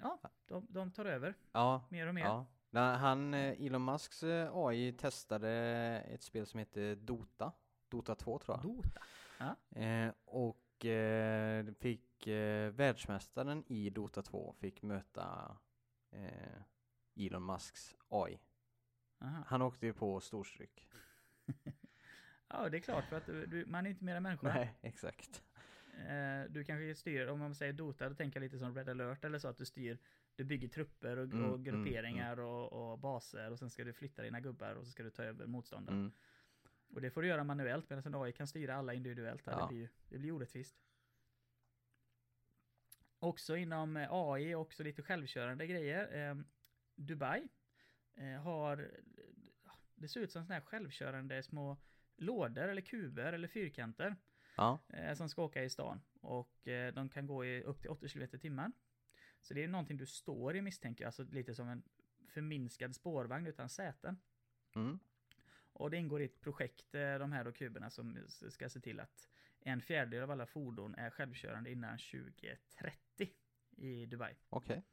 ja, 0.02 0.20
de, 0.48 0.68
de 0.70 0.92
tar 0.92 1.06
över 1.06 1.34
Ja. 1.52 1.84
mer 1.90 2.08
och 2.08 2.16
mer. 2.16 2.22
ja. 2.24 2.46
Han, 2.96 3.34
Elon 3.34 3.86
Musks 3.86 4.24
AI 4.54 4.92
testade 4.94 5.50
ett 6.08 6.24
spel 6.24 6.46
som 6.46 6.60
heter 6.60 6.96
Dota. 6.96 7.52
Dota 7.90 8.16
2 8.16 8.40
tror 8.40 8.58
jag. 8.58 8.64
Dota. 8.76 9.02
Eh, 9.82 10.14
och 10.26 10.86
eh, 10.86 11.66
fick 12.24 12.28
eh, 12.28 12.72
världsmästaren 12.72 13.64
i 13.68 13.90
Dota 13.90 14.22
2 14.22 14.54
fick 14.60 14.82
möta 14.82 15.58
eh, 16.12 17.26
Elon 17.26 17.46
Musks 17.46 17.96
AI. 18.10 18.40
Aha. 19.22 19.44
Han 19.48 19.62
åkte 19.62 19.86
ju 19.86 19.94
på 19.94 20.20
storstryk. 20.20 20.88
Ja, 22.56 22.70
det 22.70 22.78
är 22.78 22.82
klart, 22.82 23.06
för 23.06 23.18
att 23.18 23.26
du, 23.26 23.46
du, 23.46 23.66
man 23.66 23.86
är 23.86 23.90
inte 23.90 24.04
mer 24.04 24.16
än 24.16 24.24
människa. 24.24 24.48
Nej, 24.48 24.78
exakt. 24.82 25.44
Eh, 26.10 26.50
du 26.50 26.64
kanske 26.64 26.96
styr, 26.96 27.28
om 27.28 27.40
man 27.40 27.56
säger 27.56 27.74
Dota, 27.74 28.10
då 28.10 28.16
tänker 28.16 28.40
jag 28.40 28.44
lite 28.44 28.60
som 28.60 28.76
Red 28.76 28.90
alert 28.90 29.26
eller 29.26 29.40
så, 29.40 29.48
att 29.48 29.58
du 29.58 29.66
styr, 29.66 29.98
du 30.36 30.44
bygger 30.44 30.68
trupper 30.68 31.18
och, 31.18 31.24
Mm, 31.24 31.52
och 31.52 31.66
grupperingar 31.66 32.40
Och, 32.40 32.92
och 32.92 33.00
baser 33.00 33.52
och 33.52 33.60
sen 33.60 33.70
ska 33.70 33.84
du 33.84 33.94
flytta 33.94 34.22
dina 34.22 34.40
gubbar 34.40 34.76
och 34.76 34.86
så 34.86 34.92
ska 34.92 35.04
du 35.04 35.10
ta 35.10 35.24
över 35.24 35.46
motståndaren. 35.46 36.00
Mm. 36.00 36.14
Och 36.94 37.02
det 37.02 37.12
får 37.12 37.22
du 37.22 37.28
göra 37.28 37.44
manuellt 37.44 37.90
medan 37.90 38.14
en 38.14 38.22
AI 38.22 38.32
kan 38.32 38.48
styra 38.48 38.76
alla 38.76 38.94
individuellt. 38.94 39.42
Ja. 39.46 39.62
Det, 39.62 39.76
blir, 39.76 39.90
det 40.10 40.18
blir 40.18 40.32
orättvist. 40.32 40.76
Också 43.24 43.58
inom 43.58 43.98
eh, 43.98 44.08
AI 44.12 44.56
och 44.56 44.62
också 44.62 44.84
lite 44.84 45.02
självkörande 45.02 45.68
grejer. 45.68 46.30
Eh, 46.30 46.36
Dubai 46.96 47.48
eh, 48.16 48.42
har, 48.42 48.92
det 49.96 50.08
ser 50.08 50.20
ut 50.20 50.32
som 50.32 50.44
sådana 50.46 50.60
här 50.60 50.66
självkörande 50.66 51.44
små 51.44 51.78
lådor 52.16 52.68
eller 52.68 52.82
kuber 52.82 53.34
eller 53.34 53.48
fyrkanter 53.48 54.16
Ja, 54.56 54.80
eh, 54.90 55.14
som 55.14 55.30
ska 55.30 55.44
åka 55.44 55.64
i 55.64 55.70
stan. 55.70 56.02
Och 56.22 56.60
de 56.94 57.10
kan 57.10 57.28
gå 57.28 57.46
i 57.46 57.64
upp 57.64 57.82
till 57.82 57.90
80 57.90 58.10
km 58.10 58.30
i 58.34 58.40
timmen. 58.40 58.74
Så 59.42 59.54
det 59.54 59.64
är 59.64 59.68
någonting 59.68 59.98
du 59.98 60.06
står 60.06 60.56
i 60.56 60.62
misstänker 60.62 61.04
jag, 61.04 61.08
alltså 61.08 61.24
lite 61.24 61.56
som 61.56 61.70
en 61.70 61.84
förminskad 62.28 62.96
spårvagn 62.96 63.48
utan 63.48 63.70
säten. 63.70 64.18
mm. 64.76 65.00
Och 65.74 65.92
det 65.92 65.98
ingår 65.98 66.22
i 66.22 66.26
ett 66.26 66.42
projekt, 66.42 66.92
de 66.92 67.32
här 67.32 67.44
då 67.44 67.52
kuberna, 67.52 67.90
som 67.90 68.18
ska 68.28 68.70
se 68.70 68.80
till 68.80 69.00
att 69.00 69.28
en 69.66 69.82
fjärdedel 69.82 70.24
av 70.24 70.32
alla 70.32 70.46
fordon 70.46 70.96
är 70.96 71.10
självkörande 71.10 71.72
innan 71.72 71.98
2030 71.98 73.30
i 73.78 74.06
Dubai. 74.06 74.36
okej. 74.50 74.84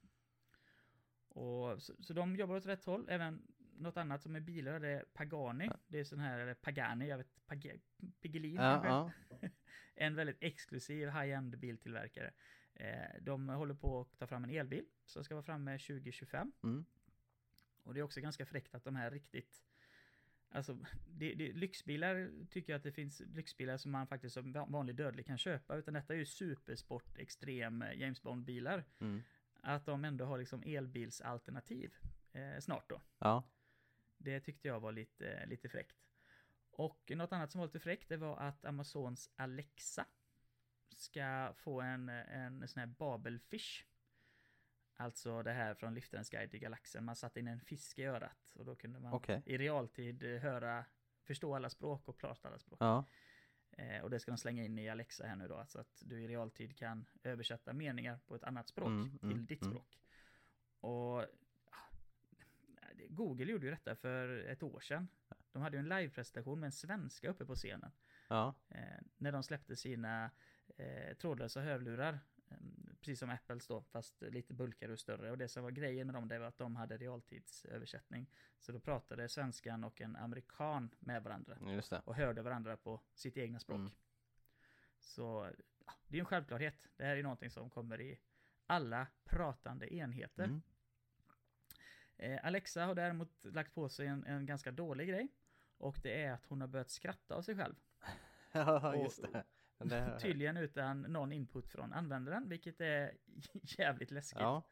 Och, 1.28 1.83
så, 1.83 1.94
så 2.02 2.12
de 2.12 2.37
jobbar 2.37 2.56
åt 2.56 2.66
rätt 2.66 2.85
håll. 2.85 3.06
Även 3.09 3.42
något 3.59 3.96
annat 3.96 4.22
som 4.22 4.37
är 4.37 4.40
bilar, 4.40 4.80
det 4.80 4.88
är 4.88 5.04
Pagani. 5.12 5.66
Ja. 5.66 5.78
Det 5.87 6.00
är 6.00 6.04
sån 6.04 6.18
här, 6.18 6.38
eller 6.38 6.54
Pagani, 6.54 7.09
jag 7.09 7.18
vet, 7.18 7.46
Pag 7.46 7.80
Piggelin 8.20 8.54
Ja, 8.54 8.87
ja. 8.87 9.48
En 9.94 10.14
väldigt 10.14 10.37
exklusiv 10.40 11.09
high-end 11.09 11.59
biltillverkare. 11.59 12.33
Eh, 12.74 13.20
de 13.20 13.48
håller 13.48 13.74
på 13.74 14.00
att 14.00 14.18
ta 14.18 14.26
fram 14.26 14.44
en 14.44 14.50
elbil 14.50 14.87
som 15.04 15.24
ska 15.24 15.35
vara 15.35 15.42
framme 15.42 15.78
2025. 15.78 16.52
Mm. 16.62 16.85
Och 17.83 17.94
det 17.94 18.00
är 18.00 18.04
också 18.04 18.20
ganska 18.20 18.46
fräckt 18.46 18.74
att 18.74 18.85
de 18.85 18.96
här 18.96 19.11
riktigt 19.11 19.62
Alltså, 20.52 20.78
det, 21.06 21.34
det, 21.34 21.52
lyxbilar 21.52 22.30
tycker 22.50 22.72
jag 22.72 22.78
att 22.78 22.82
det 22.82 22.92
finns 22.92 23.20
lyxbilar 23.20 23.76
som 23.76 23.90
man 23.90 24.06
faktiskt 24.06 24.34
som 24.34 24.52
va- 24.52 24.66
vanlig 24.68 24.96
dödlig 24.96 25.26
kan 25.26 25.38
köpa. 25.38 25.76
Utan 25.76 25.94
detta 25.94 26.14
är 26.14 26.18
ju 26.18 26.26
supersport, 26.26 27.18
extrem 27.18 27.82
eh, 27.82 27.98
James 27.98 28.22
Bond-bilar. 28.22 28.84
Mm. 28.98 29.22
Att 29.62 29.86
de 29.86 30.04
ändå 30.04 30.24
har 30.24 30.38
liksom 30.38 30.62
elbilsalternativ 30.62 31.94
eh, 32.32 32.58
snart 32.60 32.88
då. 32.88 33.02
Ja. 33.18 33.44
Det 34.18 34.40
tyckte 34.40 34.68
jag 34.68 34.80
var 34.80 34.92
lite, 34.92 35.46
lite 35.46 35.68
fräckt. 35.68 35.96
Och 36.70 37.12
något 37.16 37.32
annat 37.32 37.52
som 37.52 37.58
var 37.58 37.66
lite 37.66 37.80
fräckt 37.80 38.08
det 38.08 38.16
var 38.16 38.36
att 38.36 38.64
Amazons 38.64 39.30
Alexa 39.36 40.06
ska 40.94 41.52
få 41.56 41.80
en, 41.80 42.08
en 42.08 42.68
sån 42.68 42.80
här 42.80 42.86
Babelfish. 42.86 43.84
Alltså 45.00 45.42
det 45.42 45.52
här 45.52 45.74
från 45.74 45.94
Liftarens 45.94 46.30
guide 46.30 46.50
till 46.50 46.60
galaxen. 46.60 47.04
Man 47.04 47.16
satte 47.16 47.40
in 47.40 47.48
en 47.48 47.60
fisk 47.60 47.98
i 47.98 48.04
örat 48.04 48.52
och 48.54 48.64
då 48.64 48.76
kunde 48.76 49.00
man 49.00 49.12
Okej. 49.12 49.42
i 49.46 49.58
realtid 49.58 50.22
eh, 50.22 50.40
höra, 50.40 50.84
förstå 51.26 51.54
alla 51.54 51.70
språk 51.70 52.08
och 52.08 52.18
prata 52.18 52.48
alla 52.48 52.58
språk. 52.58 52.78
Ja. 52.80 53.04
Eh, 53.70 54.02
och 54.02 54.10
det 54.10 54.20
ska 54.20 54.30
de 54.30 54.38
slänga 54.38 54.64
in 54.64 54.78
i 54.78 54.88
Alexa 54.88 55.26
här 55.26 55.36
nu 55.36 55.48
då, 55.48 55.64
så 55.66 55.80
att 55.80 56.02
du 56.04 56.22
i 56.22 56.28
realtid 56.28 56.76
kan 56.76 57.06
översätta 57.22 57.72
meningar 57.72 58.18
på 58.26 58.34
ett 58.34 58.44
annat 58.44 58.68
språk 58.68 58.88
Mm, 58.88 59.18
till 59.18 59.32
mm, 59.32 59.46
ditt 59.46 59.62
mm. 59.62 59.74
språk. 59.74 59.98
Och 60.80 61.20
ah, 61.20 61.26
Google 63.08 63.52
gjorde 63.52 63.66
ju 63.66 63.70
detta 63.70 63.96
för 63.96 64.28
ett 64.28 64.62
år 64.62 64.80
sedan. 64.80 65.08
De 65.52 65.62
hade 65.62 65.76
ju 65.76 65.80
en 65.80 65.88
livepresentation 65.88 66.60
med 66.60 66.66
en 66.66 66.72
svenska 66.72 67.28
uppe 67.28 67.46
på 67.46 67.54
scenen. 67.54 67.92
Ja. 68.28 68.54
Eh, 68.68 69.00
när 69.16 69.32
de 69.32 69.42
släppte 69.42 69.76
sina 69.76 70.30
eh, 70.76 71.16
trådlösa 71.16 71.60
hörlurar. 71.60 72.20
Precis 73.00 73.18
som 73.18 73.30
Apples 73.30 73.66
då, 73.66 73.82
fast 73.82 74.22
lite 74.22 74.54
bulkigare 74.54 74.92
och 74.92 74.98
större. 74.98 75.30
Och 75.30 75.38
det 75.38 75.48
som 75.48 75.62
var 75.62 75.70
grejen 75.70 76.06
med 76.06 76.14
dem, 76.14 76.28
det 76.28 76.38
var 76.38 76.46
att 76.46 76.58
de 76.58 76.76
hade 76.76 76.96
realtidsöversättning. 76.96 78.26
Så 78.58 78.72
då 78.72 78.80
pratade 78.80 79.28
svenskan 79.28 79.84
och 79.84 80.00
en 80.00 80.16
amerikan 80.16 80.90
med 80.98 81.22
varandra. 81.22 81.58
Och 82.04 82.14
hörde 82.14 82.42
varandra 82.42 82.76
på 82.76 83.00
sitt 83.14 83.36
egna 83.36 83.58
språk. 83.58 83.78
Mm. 83.78 83.92
Så 84.98 85.50
ja, 85.86 85.92
det 86.08 86.16
är 86.16 86.20
en 86.20 86.26
självklarhet. 86.26 86.88
Det 86.96 87.04
här 87.04 87.16
är 87.16 87.22
någonting 87.22 87.50
som 87.50 87.70
kommer 87.70 88.00
i 88.00 88.18
alla 88.66 89.06
pratande 89.24 89.94
enheter. 89.94 90.44
Mm. 90.44 90.62
Eh, 92.16 92.46
Alexa 92.46 92.84
har 92.84 92.94
däremot 92.94 93.44
lagt 93.44 93.74
på 93.74 93.88
sig 93.88 94.06
en, 94.06 94.24
en 94.24 94.46
ganska 94.46 94.72
dålig 94.72 95.08
grej. 95.08 95.28
Och 95.76 95.98
det 96.02 96.24
är 96.24 96.32
att 96.32 96.46
hon 96.46 96.60
har 96.60 96.68
börjat 96.68 96.90
skratta 96.90 97.34
av 97.34 97.42
sig 97.42 97.56
själv. 97.56 97.74
Ja, 98.52 98.96
just 98.96 99.22
det. 99.22 99.44
Det 99.88 100.18
Tydligen 100.20 100.56
utan 100.56 101.02
någon 101.02 101.32
input 101.32 101.68
från 101.68 101.92
användaren, 101.92 102.48
vilket 102.48 102.80
är 102.80 103.14
jävligt 103.62 104.10
läskigt. 104.10 104.40
Ja. 104.40 104.62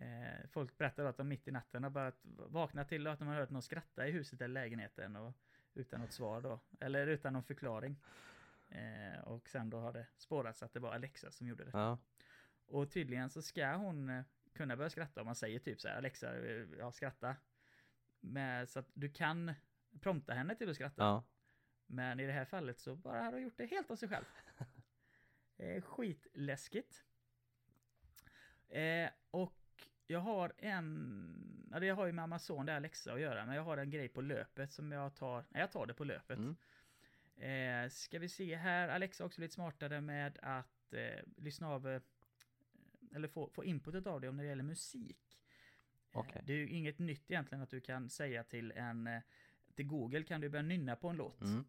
Eh, 0.00 0.48
folk 0.48 0.78
berättar 0.78 1.04
att 1.04 1.16
de 1.16 1.28
mitt 1.28 1.48
i 1.48 1.50
natten 1.50 1.82
har 1.82 1.90
börjat 1.90 2.20
vakna 2.24 2.84
till 2.84 3.06
och 3.06 3.12
att 3.12 3.18
de 3.18 3.28
har 3.28 3.34
hört 3.34 3.50
någon 3.50 3.62
skratta 3.62 4.08
i 4.08 4.10
huset 4.10 4.40
eller 4.40 4.54
lägenheten 4.54 5.16
och 5.16 5.34
utan 5.74 6.00
något 6.00 6.12
svar 6.12 6.40
då. 6.40 6.60
Eller 6.80 7.06
utan 7.06 7.32
någon 7.32 7.42
förklaring. 7.42 7.96
Eh, 8.68 9.20
och 9.20 9.48
sen 9.48 9.70
då 9.70 9.78
har 9.78 9.92
det 9.92 10.06
spårats 10.16 10.62
att 10.62 10.72
det 10.72 10.80
var 10.80 10.94
Alexa 10.94 11.30
som 11.30 11.46
gjorde 11.46 11.64
det. 11.64 11.70
Ja. 11.72 11.98
Och 12.66 12.90
tydligen 12.90 13.30
så 13.30 13.42
ska 13.42 13.76
hon 13.76 14.10
eh, 14.10 14.24
kunna 14.52 14.76
börja 14.76 14.90
skratta 14.90 15.20
om 15.20 15.26
man 15.26 15.34
säger 15.34 15.58
typ 15.58 15.80
så 15.80 15.88
här 15.88 15.96
Alexa, 15.96 16.36
ja 16.78 16.92
skratta. 16.92 17.36
Men, 18.20 18.66
så 18.66 18.78
att 18.78 18.88
du 18.94 19.12
kan 19.12 19.54
prompta 20.00 20.34
henne 20.34 20.54
till 20.54 20.70
att 20.70 20.74
skratta. 20.74 21.02
Ja. 21.02 21.24
Men 21.90 22.20
i 22.20 22.26
det 22.26 22.32
här 22.32 22.44
fallet 22.44 22.78
så 22.78 22.96
bara 22.96 23.22
har 23.22 23.32
hon 23.32 23.42
gjort 23.42 23.56
det 23.56 23.66
helt 23.66 23.90
av 23.90 23.96
sig 23.96 24.08
själv. 24.08 24.24
Eh, 25.56 25.82
skitläskigt. 25.82 27.04
Eh, 28.68 29.10
och 29.30 29.86
jag 30.06 30.20
har 30.20 30.52
en, 30.58 31.68
ja 31.70 31.80
det 31.80 31.88
har 31.88 32.06
ju 32.06 32.12
med 32.12 32.22
Amazon 32.22 32.66
det 32.66 32.72
här 32.72 32.76
Alexa 32.76 33.12
att 33.12 33.20
göra, 33.20 33.46
men 33.46 33.54
jag 33.54 33.62
har 33.62 33.76
en 33.76 33.90
grej 33.90 34.08
på 34.08 34.20
löpet 34.20 34.72
som 34.72 34.92
jag 34.92 35.14
tar, 35.14 35.44
nej 35.48 35.60
jag 35.60 35.72
tar 35.72 35.86
det 35.86 35.94
på 35.94 36.04
löpet. 36.04 36.38
Mm. 36.38 36.56
Eh, 37.36 37.90
ska 37.90 38.18
vi 38.18 38.28
se 38.28 38.56
här, 38.56 38.88
Alexa 38.88 39.24
har 39.24 39.26
också 39.26 39.40
blivit 39.40 39.52
smartare 39.52 40.00
med 40.00 40.38
att 40.42 40.92
eh, 40.92 41.24
lyssna 41.36 41.68
av, 41.68 41.88
eh, 41.88 42.02
eller 43.14 43.28
få, 43.28 43.50
få 43.50 43.64
inputet 43.64 44.06
av 44.06 44.20
det 44.20 44.28
om 44.28 44.36
när 44.36 44.44
det 44.44 44.50
gäller 44.50 44.62
musik. 44.62 45.40
Eh, 46.12 46.18
Okej. 46.18 46.42
Det 46.46 46.52
är 46.52 46.56
ju 46.56 46.68
inget 46.68 46.98
nytt 46.98 47.30
egentligen 47.30 47.62
att 47.62 47.70
du 47.70 47.80
kan 47.80 48.10
säga 48.10 48.44
till 48.44 48.72
en, 48.72 49.06
eh, 49.06 49.22
till 49.74 49.86
Google 49.86 50.22
kan 50.22 50.40
du 50.40 50.48
börja 50.48 50.62
nynna 50.62 50.96
på 50.96 51.08
en 51.08 51.16
låt. 51.16 51.42
Mm. 51.42 51.64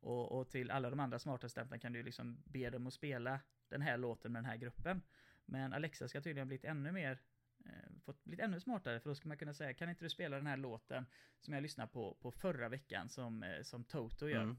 Och, 0.00 0.38
och 0.38 0.50
till 0.50 0.70
alla 0.70 0.90
de 0.90 1.00
andra 1.00 1.18
smarta 1.18 1.46
assistenterna 1.46 1.78
kan 1.78 1.92
du 1.92 2.02
liksom 2.02 2.42
be 2.44 2.70
dem 2.70 2.86
att 2.86 2.94
spela 2.94 3.40
den 3.68 3.82
här 3.82 3.96
låten 3.96 4.32
med 4.32 4.42
den 4.42 4.50
här 4.50 4.56
gruppen. 4.56 5.02
Men 5.44 5.72
Alexa 5.72 6.08
ska 6.08 6.20
tydligen 6.20 6.46
ha 6.46 6.48
blivit 6.48 6.64
ännu 6.64 6.92
mer, 6.92 7.18
eh, 7.64 8.00
fått 8.04 8.24
blivit 8.24 8.44
ännu 8.44 8.60
smartare 8.60 9.00
för 9.00 9.10
då 9.10 9.14
ska 9.14 9.28
man 9.28 9.36
kunna 9.36 9.54
säga 9.54 9.74
kan 9.74 9.90
inte 9.90 10.04
du 10.04 10.10
spela 10.10 10.36
den 10.36 10.46
här 10.46 10.56
låten 10.56 11.06
som 11.40 11.54
jag 11.54 11.62
lyssnade 11.62 11.92
på, 11.92 12.14
på 12.14 12.32
förra 12.32 12.68
veckan 12.68 13.08
som, 13.08 13.42
eh, 13.42 13.62
som 13.62 13.84
Toto 13.84 14.28
gör. 14.28 14.42
Mm. 14.42 14.56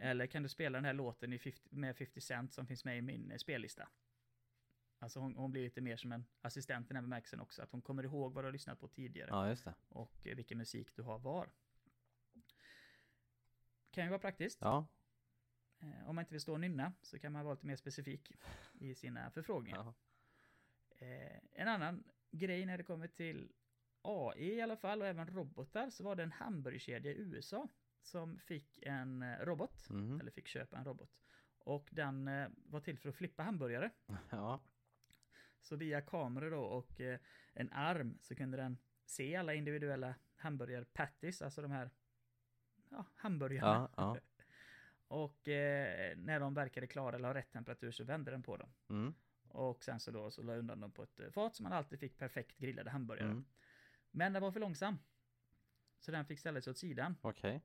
Eller 0.00 0.26
kan 0.26 0.42
du 0.42 0.48
spela 0.48 0.78
den 0.78 0.84
här 0.84 0.92
låten 0.92 1.32
i 1.32 1.38
50, 1.38 1.60
med 1.70 1.96
50 1.96 2.20
Cent 2.20 2.52
som 2.52 2.66
finns 2.66 2.84
med 2.84 2.98
i 2.98 3.02
min 3.02 3.30
eh, 3.30 3.36
spellista? 3.36 3.88
Alltså 4.98 5.20
hon, 5.20 5.36
hon 5.36 5.50
blir 5.50 5.62
lite 5.62 5.80
mer 5.80 5.96
som 5.96 6.12
en 6.12 6.24
assistent 6.40 6.86
i 6.86 6.88
den 6.88 6.96
här 6.96 7.02
bemärkelsen 7.02 7.40
också, 7.40 7.62
att 7.62 7.72
hon 7.72 7.82
kommer 7.82 8.02
ihåg 8.02 8.34
vad 8.34 8.44
du 8.44 8.46
har 8.46 8.52
lyssnat 8.52 8.80
på 8.80 8.88
tidigare 8.88 9.28
Ja, 9.30 9.48
just 9.48 9.64
det. 9.64 9.74
och 9.88 10.26
eh, 10.26 10.36
vilken 10.36 10.58
musik 10.58 10.96
du 10.96 11.02
har 11.02 11.18
var. 11.18 11.50
Kan 13.94 14.04
ju 14.04 14.10
vara 14.10 14.18
praktiskt. 14.20 14.58
Ja. 14.60 14.86
Eh, 15.78 16.08
Om 16.08 16.14
man 16.16 16.22
inte 16.22 16.34
vill 16.34 16.40
stå 16.40 16.52
och 16.52 16.60
nynna 16.60 16.92
så 17.02 17.18
kan 17.18 17.32
man 17.32 17.44
vara 17.44 17.54
lite 17.54 17.66
mer 17.66 17.76
specifik 17.76 18.32
i 18.72 18.94
sina 18.94 19.30
förfrågningar. 19.30 19.78
ja. 19.78 19.94
Eh, 21.06 21.38
en 21.52 21.68
annan 21.68 22.04
grej 22.30 22.66
när 22.66 22.78
det 22.78 22.84
kommer 22.84 23.08
till 23.08 23.52
AI 24.02 24.54
i 24.54 24.60
alla 24.60 24.76
fall 24.76 25.00
och 25.02 25.06
även 25.08 25.26
robotar 25.26 25.90
så 25.90 26.04
var 26.04 26.16
det 26.16 26.22
en 26.22 26.32
hamburgerkedja 26.32 27.12
i 27.12 27.18
USA 27.18 27.68
som 28.02 28.38
fick 28.38 28.78
en 28.82 29.22
eh, 29.22 29.38
robot, 29.38 29.90
Mhm. 29.90 30.20
eller 30.20 30.30
fick 30.30 30.48
köpa 30.48 30.76
en 30.78 30.84
robot. 30.84 31.16
Och 31.58 31.88
den 31.92 32.30
var 32.56 32.80
till 32.80 32.98
för 32.98 33.08
att 33.08 33.14
flippa 33.16 33.42
hamburgare. 33.42 33.90
Ja. 34.30 34.60
Så 35.60 35.76
via 35.76 36.00
kameror 36.00 36.50
då 36.50 36.60
och 36.64 37.00
en 37.52 37.72
arm 37.72 38.18
så 38.20 38.34
kunde 38.34 38.56
den 38.56 38.78
se 39.04 39.36
alla 39.36 39.54
individuella 39.54 40.14
hamburgerpatties, 40.36 41.42
alltså 41.42 41.62
de 41.62 41.70
här 41.70 41.90
ja, 42.96 43.04
hamburgarna. 43.16 43.90
Ja, 43.96 44.14
ja. 44.14 44.20
Och 45.08 45.48
eh, 45.48 46.16
när 46.16 46.40
de 46.40 46.54
verkade 46.54 46.86
klara 46.86 47.16
eller 47.16 47.28
har 47.28 47.34
rätt 47.34 47.52
temperatur 47.52 47.90
så 47.90 48.04
vände 48.04 48.30
den 48.30 48.42
på 48.42 48.56
dem. 48.56 48.68
Mm. 48.88 49.14
Och 49.48 49.84
sen 49.84 50.00
så 50.00 50.10
då 50.10 50.30
så 50.30 50.42
la 50.42 50.52
jag 50.52 50.58
undan 50.58 50.80
dem 50.80 50.90
på 50.92 51.02
ett 51.02 51.20
eh, 51.20 51.30
fat 51.30 51.56
så 51.56 51.62
man 51.62 51.72
alltid 51.72 52.00
fick 52.00 52.18
perfekt 52.18 52.58
grillade 52.58 52.90
hamburgare. 52.90 53.30
Mm. 53.30 53.44
Men 54.10 54.32
den 54.32 54.42
var 54.42 54.52
för 54.52 54.60
långsam. 54.60 54.98
Så 56.00 56.10
den 56.10 56.26
fick 56.26 56.38
ställa 56.38 56.60
sig 56.60 56.70
åt 56.70 56.78
sidan. 56.78 57.16
Okej. 57.20 57.62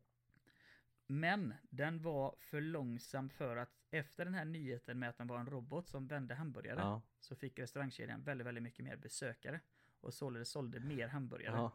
Men 1.07 1.53
den 1.69 2.01
var 2.01 2.35
för 2.39 2.61
långsam 2.61 3.29
för 3.29 3.57
att 3.57 3.79
efter 3.91 4.25
den 4.25 4.33
här 4.33 4.45
nyheten 4.45 4.99
med 4.99 5.09
att 5.09 5.17
den 5.17 5.27
var 5.27 5.39
en 5.39 5.49
robot 5.49 5.87
som 5.87 6.07
vände 6.07 6.35
hamburgare 6.35 6.79
Ja. 6.79 7.01
så 7.19 7.35
fick 7.35 7.59
restaurangkedjan 7.59 8.23
väldigt, 8.23 8.47
väldigt 8.47 8.63
mycket 8.63 8.85
mer 8.85 8.95
besökare. 8.95 9.59
Och 10.01 10.13
således 10.13 10.49
sålde 10.49 10.79
mer 10.79 11.07
hamburgare. 11.07 11.55
Ja. 11.55 11.71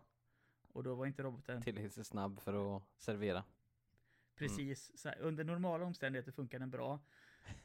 Och 0.75 0.83
då 0.83 0.95
var 0.95 1.07
inte 1.07 1.23
roboten 1.23 1.63
Tillräckligt 1.63 2.07
snabb 2.07 2.41
för 2.41 2.77
att 2.77 2.83
servera. 2.97 3.45
precis, 4.35 4.99
så 4.99 5.09
här, 5.09 5.19
under 5.21 5.45
normala 5.45 5.85
omständigheter 5.85 6.33
funkar 6.33 6.59
den 6.59 6.71
bra. 6.71 7.01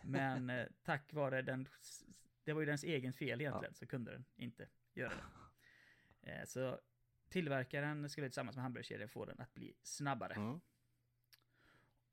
Men 0.02 0.50
eh, 0.50 0.68
tack 0.84 1.14
vare 1.14 1.42
den, 1.42 1.68
det 2.44 2.54
var 2.54 2.62
ju 2.62 2.66
dens 2.66 2.84
egen 2.84 3.14
fel 3.14 3.42
egentligen, 3.42 3.74
så 3.74 3.86
kunde 3.86 4.12
den 4.12 4.26
inte 4.36 4.68
göra 4.94 5.14
det. 6.22 6.32
Eh, 6.32 6.46
så 6.46 6.80
tillverkaren 7.30 8.10
skulle 8.10 8.28
tillsammans 8.28 8.56
med 8.56 8.64
hamburgerkedjan 8.64 9.10
få 9.10 9.26
den 9.26 9.42
att 9.42 9.54
bli 9.54 9.74
snabbare. 9.84 10.34
Mm. 10.34 10.62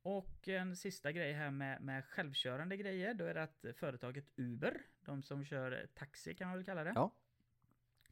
Och 0.02 0.48
en 0.48 0.76
sista 0.76 1.12
grej 1.12 1.32
här 1.32 1.50
med, 1.50 1.82
med 1.82 2.04
självkörande 2.04 2.76
grejer, 2.76 3.14
då 3.14 3.24
är 3.24 3.35
det 3.35 3.42
att 3.42 3.64
företaget 3.76 4.32
Uber, 4.37 4.82
de 5.00 5.22
som 5.22 5.44
kör 5.44 5.88
taxi 5.94 6.35
kan 6.35 6.48
man 6.48 6.56
väl 6.56 6.64
kalla 6.64 6.85
det. 6.85 6.92
Ja. 6.94 7.12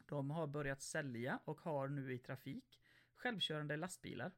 De 0.07 0.31
har 0.31 0.47
börjat 0.47 0.83
sälja 0.83 1.39
och 1.45 1.61
har 1.61 1.89
nu 1.89 2.13
i 2.13 2.19
trafik 2.19 2.81
självkörande 3.15 3.77
lastbilar. 3.77 4.33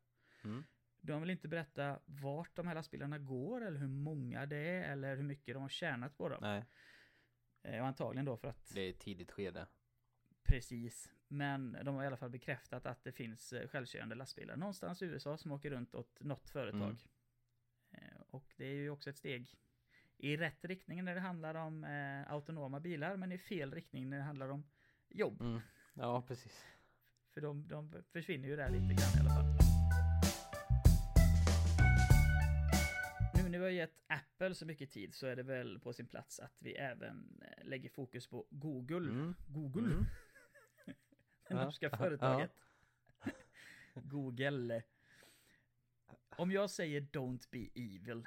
Mm. 0.44 0.64
De 1.00 1.20
vill 1.20 1.31
inte 1.31 1.48
berätta 1.48 2.00
vart 2.05 2.57
de 2.57 2.66
här 2.66 2.74
lastbilarna 2.74 3.18
går 3.18 3.64
eller 3.64 3.79
hur 3.81 3.88
många 3.88 4.46
det 4.46 4.57
är 4.57 4.92
eller 4.92 5.16
hur 5.16 5.22
mycket 5.22 5.55
de 5.55 5.62
har 5.62 5.68
tjänat 5.68 6.16
på 6.18 6.29
dem. 6.29 6.38
Nej, 6.42 6.64
Eh, 7.62 7.81
Och 7.81 7.87
antagligen 7.87 8.24
då 8.24 8.37
för 8.37 8.48
att 8.48 8.74
det 8.74 8.81
är 8.81 8.90
ett 8.90 8.98
tidigt 8.98 9.31
skede. 9.33 9.66
precis. 10.42 11.12
Men 11.29 11.76
de 11.85 11.94
har 11.94 12.05
i 12.05 12.07
alla 12.07 12.16
fall 12.16 12.31
bekräftat 12.31 12.87
att 12.87 13.05
det 13.05 13.12
finns 13.12 13.52
eh, 13.52 13.68
självkörande 13.68 14.14
lastbilar 14.14 14.57
någonstans 14.57 15.02
i 15.02 15.05
USA 15.07 15.37
som 15.38 15.52
åker 15.52 15.70
runt 15.70 15.94
åt 15.94 16.20
något 16.20 16.50
företag. 16.50 16.81
Mm. 16.83 16.96
Eh, 17.90 18.20
Och 18.31 18.55
det 18.57 18.64
är 18.66 18.74
ju 18.74 18.90
också 18.90 19.11
ett 19.11 19.16
steg 19.16 19.55
i 20.16 20.37
rätt 20.37 20.64
riktning 20.64 21.05
när 21.05 21.14
det 21.14 21.20
handlar 21.20 21.55
om 21.55 21.85
eh, 21.85 22.33
autonoma 22.33 22.81
bilar 22.81 23.16
men 23.16 23.33
i 23.33 23.38
fel 23.38 23.74
riktning 23.74 24.11
när 24.11 24.16
det 24.16 24.22
handlar 24.22 24.48
om 24.48 24.64
jobb. 25.09 25.40
Mm. 25.40 25.61
Ja, 25.95 26.23
precis. 26.23 26.64
För 27.35 27.40
de, 27.40 27.69
de 27.69 28.03
försvinner 28.12 28.49
ju 28.49 28.57
där 28.57 28.71
lite 28.71 28.95
grann 28.95 29.16
i 29.16 29.21
alla 29.21 29.31
fall. 29.31 29.45
Nu 33.35 33.49
när 33.49 33.59
vi 33.59 33.64
har 33.64 33.71
gett 33.71 33.95
Apple 34.07 34.55
så 34.55 34.66
mycket 34.66 34.90
tid 34.90 35.14
så 35.14 35.27
är 35.27 35.37
det 35.37 35.42
väl 35.42 35.81
på 35.81 35.92
sin 35.92 36.07
plats 36.07 36.40
att 36.40 36.57
vi 36.59 36.75
även 36.75 37.42
eh, 37.42 37.64
lägger 37.64 37.88
fokus 37.90 38.27
på 38.27 38.47
Google. 38.51 39.11
Mm. 39.11 39.35
Google. 39.49 39.92
Mm. 39.95 40.05
Det 41.49 41.55
Ja. 41.55 41.64
norska 41.64 41.97
företaget. 41.97 42.53
Google. 43.95 44.83
Om 46.37 46.51
jag 46.53 46.71
säger 46.71 47.01
Don't 47.01 47.49
be 47.51 47.69
evil. 47.75 48.27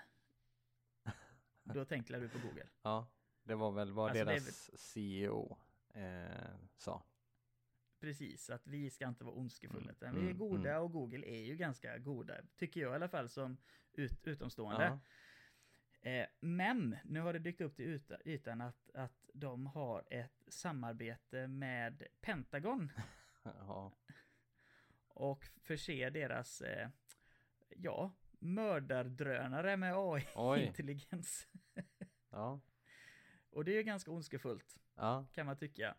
Då 1.64 1.86
tänker 1.86 2.20
du 2.20 2.30
på 2.30 2.40
Google. 2.40 2.68
Ja, 2.82 3.08
det 3.44 3.56
var 3.56 3.72
väl 3.72 3.92
vad 3.92 4.10
Alltså, 4.10 4.26
deras 4.26 4.80
CEO 4.80 5.58
eh, 5.94 6.56
sa. 6.78 7.04
Precis, 8.00 8.50
att 8.50 8.68
vi 8.68 8.90
ska 8.90 9.08
inte 9.08 9.24
vara 9.24 9.36
ondskefulla. 9.36 9.82
Mm, 9.82 9.92
utan 9.92 10.16
Vi 10.16 10.22
är 10.22 10.26
mm, 10.26 10.38
goda 10.38 10.70
mm. 10.70 10.84
och 10.84 10.92
Google 10.92 11.28
är 11.28 11.46
ju 11.46 11.56
ganska 11.56 11.98
goda. 11.98 12.34
Tycker 12.58 12.82
jag 12.82 12.92
i 12.92 12.96
alla 12.96 13.10
fall 13.10 13.30
som 13.30 13.58
ut, 13.94 14.28
utomstående. 14.28 14.84
Ja. 14.84 15.00
Eh, 16.10 16.28
men 16.40 16.98
nu 17.04 17.20
har 17.20 17.34
det 17.34 17.40
dykt 17.40 17.62
upp 17.62 17.76
till 17.76 17.86
yta, 17.86 18.18
ytan 18.26 18.62
att, 18.62 18.90
att 18.94 19.30
de 19.34 19.66
har 19.66 20.04
ett 20.10 20.44
samarbete 20.48 21.48
med 21.48 22.04
Pentagon 22.22 22.92
ja. 23.44 23.94
och 25.08 25.46
förser 25.64 26.12
deras, 26.12 26.62
eh, 26.62 26.90
ja, 27.70 28.12
mördardrönare 28.40 29.78
med. 29.78 29.94
AI-intelligens. 29.96 31.48
Ja. 32.32 32.60
Och 33.52 33.66
det 33.66 33.78
är 33.78 33.84
ganska 33.84 34.12
ondskefullt, 34.12 34.78
Ja. 34.96 35.26
kan 35.34 35.46
man 35.46 35.58
tycka. 35.58 35.96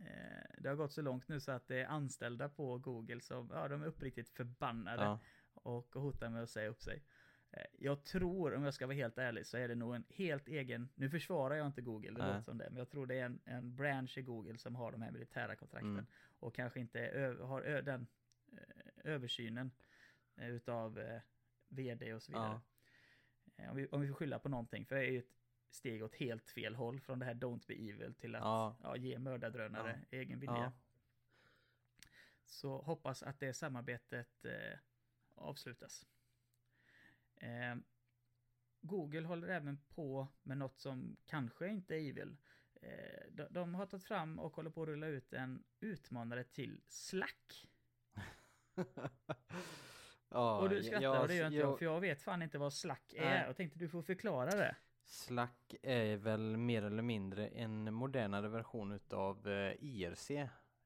Eh, 0.00 0.44
det 0.58 0.68
har 0.68 0.76
gått 0.76 0.92
så 0.92 1.02
långt 1.02 1.28
nu 1.28 1.40
så 1.40 1.52
att 1.52 1.68
det 1.68 1.76
är 1.82 1.86
anställda 1.86 2.48
på 2.48 2.78
Google 2.78 3.20
som, 3.20 3.50
ja, 3.52 3.68
de 3.68 3.82
är 3.82 3.86
uppriktigt 3.86 4.28
förbannade 4.30 5.02
Ja. 5.02 5.20
och 5.54 5.94
hotar 5.94 6.28
med 6.30 6.42
att 6.42 6.50
säga 6.50 6.68
upp 6.68 6.82
sig. 6.82 7.02
Eh, 7.50 7.62
Jag 7.78 8.04
tror, 8.04 8.54
om 8.54 8.64
jag 8.64 8.74
ska 8.74 8.86
vara 8.86 8.96
helt 8.96 9.18
ärlig, 9.18 9.46
så 9.46 9.56
är 9.56 9.68
det 9.68 9.74
nog 9.74 9.94
en 9.94 10.04
helt 10.08 10.48
egen, 10.48 10.88
nu 10.94 11.10
försvarar 11.10 11.54
jag 11.54 11.66
inte 11.66 11.82
Google, 11.82 12.10
det 12.10 12.18
låter 12.26 12.40
som 12.42 12.58
det, 12.58 12.70
men 12.70 12.78
jag 12.78 12.88
tror 12.90 13.06
det 13.06 13.14
är 13.14 13.24
en, 13.26 13.40
en 13.44 13.76
branch 13.76 14.18
i 14.18 14.22
Google 14.22 14.58
som 14.58 14.74
har 14.74 14.92
de 14.92 15.02
här 15.02 15.10
militära 15.10 15.56
kontrakten. 15.56 15.90
Mm. 15.92 16.06
Och 16.38 16.54
kanske 16.54 16.80
inte 16.80 17.00
ö- 17.00 17.42
har 17.42 17.62
ö- 17.62 17.82
den 17.82 18.06
eh, 18.52 19.12
översynen 19.12 19.70
utav 20.36 20.98
eh, 20.98 21.20
vd 21.68 22.14
och 22.14 22.22
så 22.22 22.32
vidare. 22.32 22.60
Eh, 23.56 23.70
Om, 23.70 23.76
vi, 23.76 23.86
om 23.86 24.00
vi 24.00 24.08
får 24.08 24.14
skylla 24.14 24.38
på 24.38 24.48
någonting, 24.48 24.86
för 24.86 24.94
det 24.94 25.06
är 25.06 25.10
ju 25.10 25.18
ett 25.18 25.41
steg 25.74 26.04
åt 26.04 26.14
helt 26.14 26.50
fel 26.50 26.74
håll 26.74 27.00
från 27.00 27.18
det 27.18 27.24
här 27.24 27.34
Don't 27.34 27.66
be 27.66 27.74
evil 27.74 28.14
till 28.14 28.34
att 28.34 28.42
Ja. 28.42 28.76
ja, 28.82 28.96
ge 28.96 29.18
mördardrönare 29.18 30.00
egen 30.10 30.38
vilja. 30.40 30.54
Ja. 30.56 30.72
Så 32.44 32.82
hoppas 32.82 33.22
att 33.22 33.40
det 33.40 33.54
samarbetet 33.54 34.44
eh, 34.44 34.78
avslutas. 35.34 36.06
Eh, 37.36 37.76
Google 38.80 39.26
håller 39.26 39.48
även 39.48 39.78
på 39.88 40.28
med 40.42 40.58
något 40.58 40.78
som 40.78 41.16
kanske 41.26 41.68
inte 41.68 41.94
är 41.94 41.98
evil. 42.10 42.36
Eh, 42.74 43.22
de, 43.30 43.46
de 43.50 43.74
har 43.74 43.86
tagit 43.86 44.04
fram 44.04 44.38
och 44.38 44.56
håller 44.56 44.70
på 44.70 44.82
att 44.82 44.88
rulla 44.88 45.06
ut 45.06 45.32
en 45.32 45.64
utmanare 45.80 46.44
till 46.44 46.80
Slack. 46.88 47.66
ja, 50.28 50.58
och 50.60 50.68
du 50.68 50.82
skrattar 50.82 51.20
och 51.20 51.28
det 51.28 51.34
gör 51.34 51.46
inte 51.46 51.58
jag- 51.58 51.78
för 51.78 51.84
jag 51.84 52.00
vet 52.00 52.22
fan 52.22 52.42
inte 52.42 52.58
vad 52.58 52.72
Slack 52.72 53.12
är. 53.12 53.24
Nej. 53.24 53.44
Jag 53.46 53.56
tänkte 53.56 53.78
du 53.78 53.88
får 53.88 54.02
förklara 54.02 54.50
det. 54.50 54.76
Slack 55.12 55.74
är 55.82 56.16
väl 56.16 56.56
mer 56.56 56.82
eller 56.82 57.02
mindre 57.02 57.48
en 57.48 57.94
modernare 57.94 58.48
version 58.48 58.92
utav 58.92 59.48
eh, 59.48 59.74
IRC, 59.80 60.30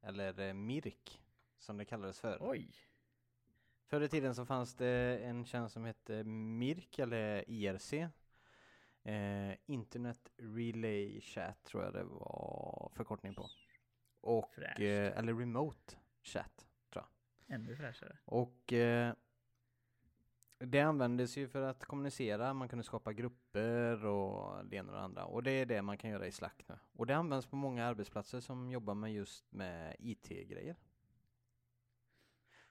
eller 0.03 0.41
eh, 0.41 0.55
MIRK, 0.55 1.23
som 1.59 1.77
det 1.77 1.85
kallades 1.85 2.21
för. 2.21 2.39
Oj! 2.41 2.75
Förr 3.87 4.01
i 4.01 4.09
tiden 4.09 4.35
så 4.35 4.47
fanns 4.47 4.75
det 4.75 5.19
en 5.19 5.45
tjänst 5.45 5.73
som 5.73 5.85
hette 5.85 6.25
MIRK, 6.25 6.99
eller 6.99 7.51
IRC. 7.51 7.93
Eh, 9.03 9.55
Internet 9.67 10.33
Relay 10.37 11.21
Chat 11.21 11.65
tror 11.65 11.85
jag 11.85 11.93
det 11.93 12.05
var 12.05 12.91
förkortning 12.95 13.35
på. 13.35 13.47
Och, 14.21 14.59
eh, 14.59 15.19
eller 15.19 15.35
Remote 15.35 15.97
Chat. 16.23 16.67
Ännu 17.49 17.77
fräschare. 17.77 18.17
Och 18.25 18.73
eh, 18.73 19.15
det 20.59 20.81
användes 20.81 21.37
ju 21.37 21.49
för 21.49 21.63
att 21.63 21.85
kommunicera, 21.85 22.55
man 22.55 22.69
kunde 22.69 22.85
skapa 22.85 23.13
grupper 23.13 24.05
och 24.05 24.65
det 24.65 24.77
ena 24.77 24.89
och 24.93 24.99
det 24.99 25.05
andra. 25.05 25.25
Och 25.25 25.43
det 25.43 25.51
är 25.51 25.67
det 25.67 25.83
man 25.83 25.99
kan 25.99 26.11
göra 26.11 26.27
i 26.27 26.33
Slack 26.33 26.65
nu. 26.69 26.79
Och 26.93 27.07
det 27.07 27.17
används 27.17 27.47
på 27.47 27.57
många 27.57 27.87
arbetsplatser 27.87 28.41
som 28.41 28.71
jobbar 28.71 28.95
med 28.95 29.13
just 29.13 29.53
med 29.53 29.97
IT-grejer. 29.99 30.77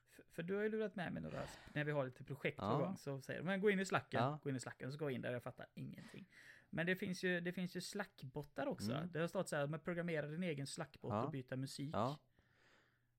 För, 0.10 0.24
för 0.32 0.44
du 0.44 0.56
har 0.56 0.64
ju 0.64 0.70
lurat 0.70 0.96
med 0.96 1.14
mig 1.14 1.22
några, 1.24 1.42
när 1.74 1.84
vi 1.84 1.92
har 1.92 2.06
lite 2.06 2.24
projekt 2.24 2.58
på 2.58 2.64
Ja. 2.66 2.78
gång, 2.78 2.98
så 2.98 3.22
säger 3.22 3.44
de, 3.44 3.62
gå 3.62 3.70
in 3.70 3.80
i 3.80 3.86
slacken, 3.86 4.24
Ja. 4.24 4.40
gå 4.44 4.50
in 4.50 4.56
i 4.56 4.60
slacken, 4.60 4.92
så 4.92 4.98
går 4.98 5.10
jag 5.12 5.16
in 5.16 5.22
där, 5.22 5.34
jag 5.34 5.44
fattar 5.44 5.68
ingenting. 5.74 6.30
Men 6.70 6.86
det 6.86 6.96
finns 6.96 7.24
ju, 7.24 7.42
det 7.42 7.54
finns 7.54 7.76
ju 7.76 7.82
slackbottar 7.82 8.68
också. 8.68 8.92
Mm. 8.92 9.12
Det 9.12 9.20
har 9.20 9.28
stått 9.28 9.50
så 9.50 9.56
här, 9.56 9.68
man 9.68 9.80
programmerar 9.80 10.28
din 10.28 10.44
egen 10.44 10.68
slackbot 10.68 11.12
Ja. 11.14 11.24
och 11.24 11.32
byta 11.32 11.56
musik. 11.56 11.90
Ja. 11.94 12.18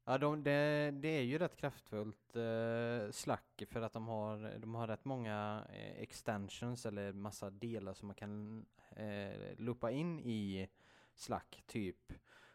Ja, 0.09 0.19
de, 0.19 0.43
det, 0.43 0.91
det 0.91 1.09
är 1.09 1.23
ju 1.23 1.39
rätt 1.39 1.57
kraftfullt 1.57 2.37
eh, 2.37 3.11
Slack 3.11 3.63
för 3.69 3.83
att 3.83 3.93
de 3.93 4.09
har, 4.09 4.59
de 4.59 4.75
har 4.75 4.87
rätt 4.87 5.05
många 5.05 5.67
eh, 5.73 6.03
extensions 6.03 6.87
eller 6.87 7.13
massa 7.13 7.51
delar 7.51 7.95
som 7.95 8.07
man 8.09 8.15
kan 8.15 8.67
eh, 8.97 9.59
loopa 9.59 9.91
in 9.91 10.21
i 10.21 10.69
Slack. 11.15 11.63
Typ 11.67 12.13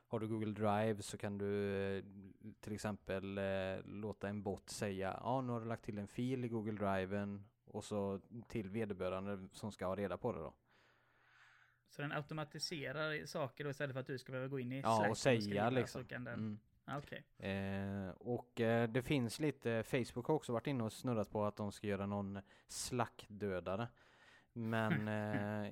har 0.08 0.20
du 0.20 0.28
Google 0.28 0.52
Drive 0.52 1.02
så 1.02 1.18
kan 1.18 1.38
du 1.38 1.76
eh, 1.98 2.04
till 2.60 2.74
exempel 2.74 3.38
eh, 3.38 3.84
låta 3.86 4.28
en 4.30 4.44
bot 4.44 4.70
säga 4.70 5.20
ja 5.24 5.42
nu 5.42 5.52
har 5.52 5.60
du 5.62 5.68
lagt 5.68 5.86
till 5.86 5.98
en 5.98 6.08
fil 6.08 6.46
i 6.46 6.48
Google 6.48 6.72
Driven 6.72 7.46
och 7.66 7.84
så 7.84 8.20
till 8.48 8.70
vederbörande 8.70 9.48
som 9.52 9.72
ska 9.72 9.86
ha 9.86 9.96
reda 9.96 10.18
på 10.18 10.32
det 10.32 10.40
då. 10.40 10.54
Så 11.90 12.02
den 12.02 12.12
automatiserar 12.12 13.26
saker 13.26 13.64
då 13.64 13.70
istället 13.70 13.94
för 13.94 14.00
att 14.00 14.08
du 14.08 14.18
ska 14.18 14.32
behöva 14.32 14.48
gå 14.48 14.60
in 14.60 14.72
i 14.72 14.82
Ja 14.82 14.98
Slack 14.98 15.10
och 15.12 15.18
säga 15.18 15.42
skriva, 15.42 15.70
liksom. 15.70 16.02
Så 16.02 16.08
kan 16.08 16.24
den, 16.24 16.34
Mm. 16.40 16.60
Ja, 16.86 16.98
okej. 16.98 17.26
Eh, 17.38 18.10
och 18.10 18.62
eh, 18.62 18.90
det 18.90 19.02
finns 19.02 19.40
lite, 19.40 19.84
Facebook 19.84 20.28
har 20.28 20.36
också 20.36 20.54
varit 20.54 20.68
inne 20.68 20.84
och 20.84 20.94
snurrat 20.94 21.32
på 21.32 21.46
att 21.46 21.56
de 21.56 21.72
ska 21.72 21.88
göra 21.88 22.06
någon 22.06 22.40
slackdödare. 22.68 23.88
Men 24.54 25.08
eh, 25.08 25.72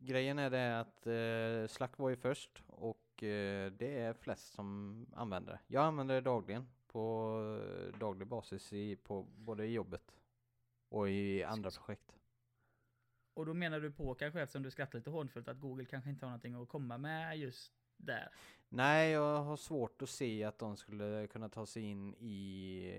grejen 0.00 0.38
är 0.38 0.50
det 0.50 0.80
att 0.80 1.06
eh, 1.06 1.74
Slack 1.74 1.98
var 1.98 2.10
ju 2.10 2.16
först 2.16 2.62
och 2.66 3.22
eh, 3.22 3.72
det 3.72 3.98
är 3.98 4.12
flest 4.12 4.54
som 4.54 5.06
använder 5.14 5.52
det. 5.52 5.60
Jag 5.66 5.84
använder 5.84 6.14
det 6.14 6.20
dagligen 6.20 6.68
på 6.86 7.36
eh, 7.62 7.98
daglig 7.98 8.28
basis 8.28 8.72
i, 8.72 8.96
på, 8.96 9.22
både 9.22 9.66
i 9.66 9.72
jobbet 9.72 10.16
och 10.88 11.10
i 11.10 11.44
andra 11.44 11.70
projekt. 11.70 12.16
Och 13.34 13.46
då 13.46 13.54
menar 13.54 13.80
du 13.80 13.90
på, 13.90 14.14
kanske 14.14 14.40
eftersom 14.40 14.62
du 14.62 14.70
skrattar 14.70 14.98
lite 14.98 15.10
hånfullt, 15.10 15.48
att 15.48 15.60
Google 15.60 15.84
kanske 15.84 16.10
inte 16.10 16.26
har 16.26 16.30
någonting 16.30 16.54
att 16.54 16.68
komma 16.68 16.98
med 16.98 17.38
just 17.38 17.72
där. 18.00 18.28
Nej, 18.68 19.10
jag 19.10 19.42
har 19.42 19.56
svårt 19.56 20.02
att 20.02 20.10
se 20.10 20.44
att 20.44 20.58
de 20.58 20.76
skulle 20.76 21.26
kunna 21.26 21.48
ta 21.48 21.66
sig 21.66 21.82
in 21.82 22.14
i 22.14 22.92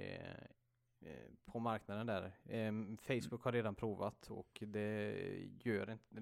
eh, 0.99 1.31
på 1.45 1.59
marknaden 1.59 2.07
där. 2.07 2.31
Ehm, 2.49 2.97
Facebook 2.97 3.43
har 3.43 3.51
redan 3.51 3.75
provat 3.75 4.29
och 4.29 4.63
det 4.67 5.15
gör 5.59 5.91
inte 5.91 6.21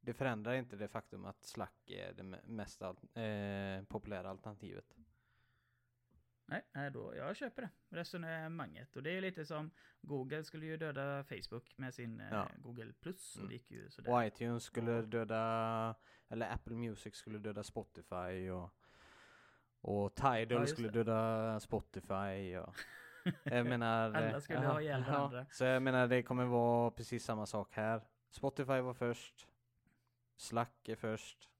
det 0.00 0.14
förändrar 0.14 0.54
inte 0.54 0.76
det 0.76 0.88
faktum 0.88 1.24
att 1.24 1.44
Slack 1.44 1.90
är 1.90 2.12
det 2.12 2.22
mest 2.46 2.82
eh, 2.82 3.82
populära 3.88 4.30
alternativet. 4.30 4.96
Nej, 6.50 6.90
då, 6.90 7.14
jag 7.16 7.36
köper 7.36 7.62
det 7.62 7.70
resonemanget. 7.96 8.96
Och 8.96 9.02
det 9.02 9.10
är 9.10 9.20
lite 9.20 9.46
som 9.46 9.70
Google 10.00 10.44
skulle 10.44 10.66
ju 10.66 10.76
döda 10.76 11.24
Facebook 11.24 11.78
med 11.78 11.94
sin 11.94 12.20
eh, 12.20 12.28
Ja. 12.30 12.48
Google 12.58 12.92
Plus. 13.00 13.34
Och 13.34 13.40
Mm. 13.40 13.48
det 13.48 13.54
gick 13.54 13.70
ju 13.70 13.90
sådär. 13.90 14.12
Och 14.12 14.24
iTunes 14.26 14.62
skulle 14.64 14.90
Ja. 14.92 15.02
döda, 15.02 15.94
eller 16.28 16.52
Apple 16.54 16.74
Music 16.76 17.14
skulle 17.14 17.38
döda 17.38 17.62
Spotify 17.62 18.50
och 18.50 18.70
och 19.80 20.14
Tidal 20.14 20.46
Ja, 20.60 20.66
skulle 20.66 20.88
det. 20.88 21.04
döda 21.04 21.60
Spotify 21.60 22.56
och 22.56 22.74
Jag 23.44 23.66
menar... 23.66 24.12
Alla 24.14 24.40
skulle 24.40 24.62
ja, 24.62 24.72
ha 24.72 24.80
ihjäl 24.80 25.04
ja. 25.06 25.12
varandra. 25.12 25.46
Så 25.50 25.64
jag 25.64 25.82
menar 25.82 26.06
det 26.08 26.22
kommer 26.22 26.44
vara 26.44 26.90
precis 26.90 27.24
samma 27.24 27.46
sak 27.46 27.74
här. 27.74 28.00
Spotify 28.30 28.80
var 28.80 28.94
först. 28.94 29.48
Slack 30.36 30.88
är 30.88 30.96
först. 30.96 31.50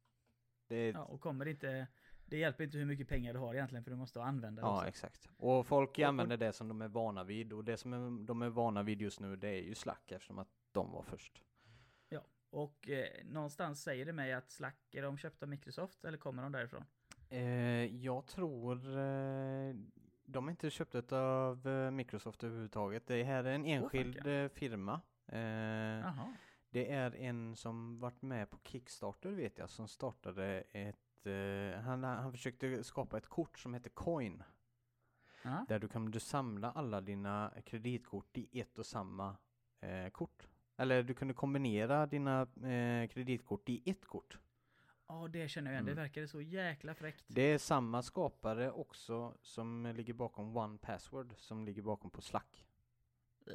Är, 0.69 0.77
Ja, 0.77 0.91
ja, 0.93 1.05
och 1.05 1.21
kommer 1.21 1.47
inte... 1.49 1.87
Det 2.29 2.39
hjälper 2.39 2.65
inte 2.65 2.79
hur 2.79 2.85
mycket 2.85 3.09
pengar 3.09 3.33
du 3.33 3.39
har 3.39 3.55
egentligen 3.55 3.85
för 3.85 3.91
du 3.91 3.97
måste 3.97 4.19
ha 4.19 4.27
användare 4.27 4.67
också. 4.67 4.87
exakt. 4.87 5.29
Och 5.37 5.67
folk 5.67 5.99
använder 5.99 6.37
det 6.37 6.53
som 6.53 6.69
de 6.69 6.83
är 6.83 6.89
vana 6.89 7.25
vid. 7.25 7.53
Och 7.53 7.65
det 7.65 7.77
som 7.77 8.27
de 8.27 8.43
är 8.43 8.49
vana 8.49 8.83
vid 8.83 9.03
just 9.03 9.21
nu 9.21 9.37
det 9.37 9.49
är 9.49 9.63
ju 9.63 9.75
Slack 9.75 10.13
eftersom 10.13 10.39
att 10.39 10.49
de 10.73 10.93
var 10.93 11.03
först. 11.03 11.43
Och 12.51 12.89
eh, 12.89 13.25
någonstans 13.25 13.83
säger 13.83 14.07
det 14.07 14.13
mig 14.13 14.33
att 14.33 14.51
Slack, 14.51 14.95
är 14.95 15.03
de 15.03 15.19
köpta 15.19 15.47
av 15.47 15.51
Microsoft 15.51 16.05
eller 16.05 16.19
kommer 16.19 16.43
de 16.43 16.53
därifrån? 16.53 16.85
Eh, 17.29 17.97
jag 18.05 18.27
tror 18.27 18.99
eh, 18.99 19.75
de 20.25 20.47
är 20.47 20.51
inte 20.51 20.71
köpta 20.71 21.21
av 21.21 21.69
eh, 21.69 21.91
Microsoft 21.91 22.45
överhuvudtaget. 22.45 23.07
Det 23.07 23.25
här 23.25 23.45
är 23.45 23.53
en 23.53 23.65
enskild 23.65 24.27
eh, 24.27 24.49
firma. 24.49 25.01
Eh. 25.27 26.29
Det 26.71 26.93
är 26.93 27.17
en 27.17 27.57
som 27.57 27.99
varit 27.99 28.23
med 28.23 28.51
på 28.51 28.59
Kickstarter 28.65 29.31
vet 29.31 29.59
jag, 29.59 29.71
som 29.71 29.89
startade 29.89 30.65
ett, 30.73 30.97
eh, 31.27 31.81
han, 31.81 32.05
han 32.05 32.33
försökte 32.33 32.85
skapa 32.85 33.19
ett 33.19 33.27
kort 33.27 33.59
som 33.59 33.75
heter 33.75 33.91
Coin. 33.91 34.43
Ja. 35.43 35.65
Där 35.69 35.79
du 35.79 35.89
kan 35.89 36.11
du 36.11 36.21
samla 36.21 36.73
alla 36.73 37.01
dina 37.01 37.53
kreditkort 37.65 38.37
i 38.37 38.61
ett 38.61 38.79
och 38.79 38.87
samma 38.87 39.37
eh, 39.81 40.09
kort. 40.09 40.49
Eller 40.77 41.03
du 41.03 41.15
kunde 41.15 41.35
kombinera 41.35 42.07
dina 42.07 42.43
eh, 42.43 43.09
kreditkort 43.09 43.69
i 43.69 43.91
ett 43.91 44.07
kort. 44.07 44.39
Ja, 45.07 45.29
det 45.29 45.49
känner 45.49 45.71
jag 45.71 45.75
igen. 45.75 45.85
Mm. 45.85 45.97
Det 45.97 46.03
verkade 46.03 46.29
så 46.29 46.41
jäkla 46.41 46.95
fräckt. 46.95 47.25
Det 47.27 47.43
är 47.43 47.59
samma 47.59 48.03
skapare 48.03 48.71
också 48.71 49.35
som 49.43 49.93
ligger 49.97 50.15
bakom 50.15 50.57
One 50.57 50.79
Password 50.79 51.35
som 51.37 51.65
ligger 51.65 51.83
bakom 51.83 52.11
på 52.11 52.21
Slack. 52.23 52.65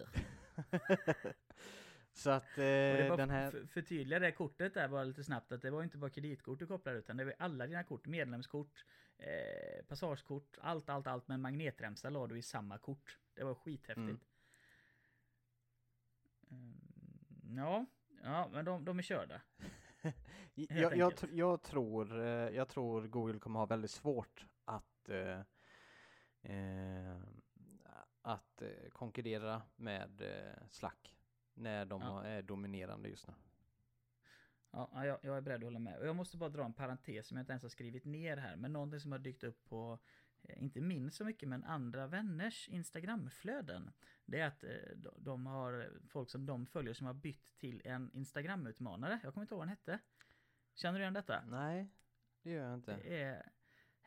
Så 2.13 2.29
att 2.29 2.57
eh, 2.57 3.15
den 3.15 3.29
här... 3.29 3.51
för, 3.51 3.65
förtydliga 3.65 4.19
det 4.19 4.31
kortet 4.31 4.73
där 4.73 4.87
bara 4.87 5.03
lite 5.03 5.23
snabbt 5.23 5.51
att 5.51 5.61
det 5.61 5.71
var 5.71 5.83
inte 5.83 5.97
bara 5.97 6.09
kreditkort 6.09 6.59
du 6.59 6.67
kopplade 6.67 6.97
utan 6.97 7.17
det 7.17 7.25
var 7.25 7.33
alla 7.39 7.67
dina 7.67 7.83
kort, 7.83 8.07
medlemskort, 8.07 8.85
eh, 9.17 9.85
passagekort, 9.87 10.57
allt, 10.61 10.89
allt, 10.89 11.07
allt 11.07 11.27
med 11.27 11.35
en 11.35 11.41
magnetremsa 11.41 12.09
la 12.09 12.27
du 12.27 12.37
i 12.37 12.41
samma 12.41 12.77
kort. 12.77 13.19
Det 13.33 13.43
var 13.43 13.55
skithäftigt. 13.55 13.97
Mm. 13.99 14.19
Mm, 16.51 17.57
ja, 17.57 17.85
ja, 18.23 18.49
men 18.53 18.65
de, 18.65 18.85
de 18.85 18.99
är 18.99 19.03
körda. 19.03 19.41
Jag, 20.55 20.97
jag, 20.97 21.13
jag, 21.31 21.61
tror, 21.61 22.19
eh, 22.19 22.27
jag 22.55 22.67
tror 22.67 23.07
Google 23.07 23.39
kommer 23.39 23.59
ha 23.59 23.65
väldigt 23.65 23.91
svårt 23.91 24.45
att 24.65 25.09
eh, 25.09 25.39
eh, 26.41 27.17
att 28.21 28.61
eh, 28.61 28.89
konkurrera 28.91 29.61
med 29.75 30.21
Slack 30.69 31.12
när 31.53 31.85
de 31.85 32.01
Ja. 32.01 32.23
är 32.23 32.41
dominerande 32.41 33.09
just 33.09 33.27
nu. 33.27 33.33
Ja, 34.71 34.89
ja, 34.93 35.05
jag, 35.05 35.19
jag 35.23 35.37
är 35.37 35.41
beredd 35.41 35.57
att 35.57 35.63
hålla 35.63 35.79
med. 35.79 35.97
Och 35.99 36.07
jag 36.07 36.15
måste 36.15 36.37
bara 36.37 36.49
dra 36.49 36.65
en 36.65 36.73
parentes 36.73 37.27
som 37.27 37.37
jag 37.37 37.41
inte 37.41 37.51
ens 37.51 37.63
har 37.63 37.69
skrivit 37.69 38.05
ner 38.05 38.37
här. 38.37 38.55
Men 38.55 38.73
någonting 38.73 38.99
som 38.99 39.11
har 39.11 39.19
dykt 39.19 39.43
upp 39.43 39.65
på 39.65 39.99
eh, 40.41 40.63
inte 40.63 40.81
min 40.81 41.11
så 41.11 41.25
mycket, 41.25 41.49
men 41.49 41.63
andra 41.63 42.07
vänners 42.07 42.69
Instagramflöden. 42.69 43.91
Det 44.25 44.39
är 44.39 44.47
att 44.47 44.63
eh, 44.63 44.69
de- 45.17 45.45
har 45.45 45.91
folk 46.07 46.29
som 46.29 46.45
de 46.45 46.65
följer 46.65 46.93
som 46.93 47.07
har 47.07 47.13
bytt 47.13 47.57
till 47.57 47.81
en 47.85 48.11
Instagram-utmanare. 48.13 49.19
Jag 49.23 49.33
kommer 49.33 49.43
inte 49.43 49.53
ihåg 49.53 49.59
vad 49.59 49.67
den 49.67 49.77
hette. 49.77 49.99
Känner 50.73 50.99
du 50.99 51.03
igen 51.03 51.13
detta? 51.13 51.43
Nej, 51.45 51.89
det 52.41 52.51
gör 52.51 52.63
jag 52.65 52.73
inte. 52.73 52.97
Det 53.03 53.21
är... 53.21 53.49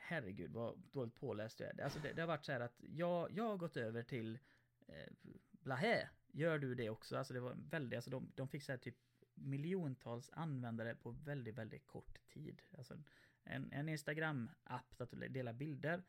Herregud 0.08 0.50
vad 0.52 0.78
dåligt 0.78 1.14
påläst 1.14 1.60
jag 1.60 1.68
är. 1.78 1.84
Alltså 1.84 1.98
det, 1.98 2.12
det 2.12 2.20
har 2.22 2.26
varit 2.28 2.44
så 2.44 2.52
här 2.52 2.60
att 2.60 2.76
jag, 2.78 3.30
jag 3.32 3.44
har 3.44 3.56
gått 3.56 3.76
över 3.76 4.02
till 4.02 4.38
eh, 4.86 5.12
Blahä. 5.50 6.08
Gör 6.36 6.58
du 6.58 6.74
det 6.74 6.90
också? 6.90 7.16
Alltså 7.16 7.34
det 7.34 7.40
var 7.40 7.54
väldigt, 7.70 7.96
alltså 7.96 8.10
de, 8.10 8.32
de 8.34 8.48
fick 8.48 8.62
så 8.62 8.72
här 8.72 8.78
typ 8.78 8.96
miljontals 9.34 10.30
användare 10.32 10.94
på 10.94 11.10
väldigt, 11.10 11.54
väldigt 11.54 11.86
kort 11.86 12.26
tid. 12.28 12.62
Alltså 12.78 12.98
en, 13.44 13.72
en 13.72 13.88
Instagram-app 13.88 14.98
där 14.98 15.08
du 15.10 15.28
delar 15.28 15.52
bilder. 15.52 16.02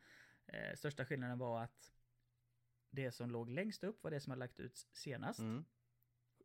Eh, 0.46 0.74
största 0.76 1.04
skillnaden 1.04 1.38
var 1.38 1.62
att 1.62 1.92
det 2.90 3.12
som 3.12 3.30
låg 3.30 3.50
längst 3.50 3.84
upp 3.84 4.02
var 4.02 4.10
det 4.10 4.20
som 4.20 4.30
hade 4.30 4.38
lagt 4.40 4.60
ut 4.60 4.86
senast. 4.92 5.38
Mm. 5.40 5.64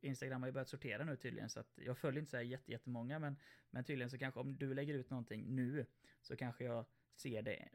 Instagram 0.01 0.41
har 0.41 0.47
ju 0.47 0.53
börjat 0.53 0.69
sortera 0.69 1.03
nu 1.05 1.15
tydligen 1.17 1.49
så 1.49 1.59
att 1.59 1.79
jag 1.85 1.97
följer 1.97 2.19
inte 2.19 2.31
så 2.31 2.37
här 2.37 2.43
jätte- 2.43 2.71
jättemånga 2.71 3.19
men, 3.19 3.37
men 3.69 3.83
tydligen 3.83 4.09
så 4.09 4.17
kanske 4.17 4.39
om 4.39 4.57
du 4.57 4.73
lägger 4.73 4.93
ut 4.93 5.09
någonting 5.09 5.55
nu 5.55 5.85
så 6.21 6.35
kanske 6.37 6.63
jag 6.63 6.85
ser 7.15 7.41
det 7.41 7.69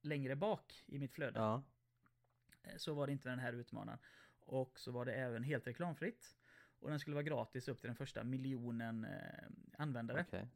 längre 0.00 0.36
bak 0.36 0.82
i 0.86 0.98
mitt 0.98 1.12
flöde. 1.12 1.38
Ja, 1.38 1.62
Eh, 2.62 2.76
Så 2.76 2.94
var 2.94 3.06
det 3.06 3.12
inte 3.12 3.28
med 3.28 3.32
den 3.38 3.44
här 3.44 3.52
utmanaren. 3.52 3.98
Och 4.44 4.78
så 4.80 4.92
var 4.92 5.04
det 5.04 5.12
även 5.14 5.42
helt 5.42 5.66
reklamfritt. 5.66 6.36
Och 6.78 6.90
den 6.90 7.00
skulle 7.00 7.14
vara 7.14 7.22
gratis 7.22 7.68
upp 7.68 7.80
till 7.80 7.88
den 7.88 7.96
första 7.96 8.24
miljonen 8.24 9.04
eh, 9.04 9.44
användare. 9.78 10.24
okej. 10.28 10.48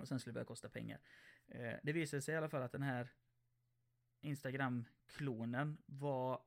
Och 0.00 0.08
sen 0.08 0.20
skulle 0.20 0.30
det 0.30 0.34
börja 0.34 0.44
kosta 0.44 0.68
pengar. 0.68 1.00
Eh, 1.48 1.74
det 1.82 1.92
visade 1.92 2.22
sig 2.22 2.34
i 2.34 2.36
alla 2.36 2.48
fall 2.48 2.62
att 2.62 2.72
den 2.72 2.82
här 2.82 3.08
Instagram-klonen 4.20 5.78
var 5.86 6.42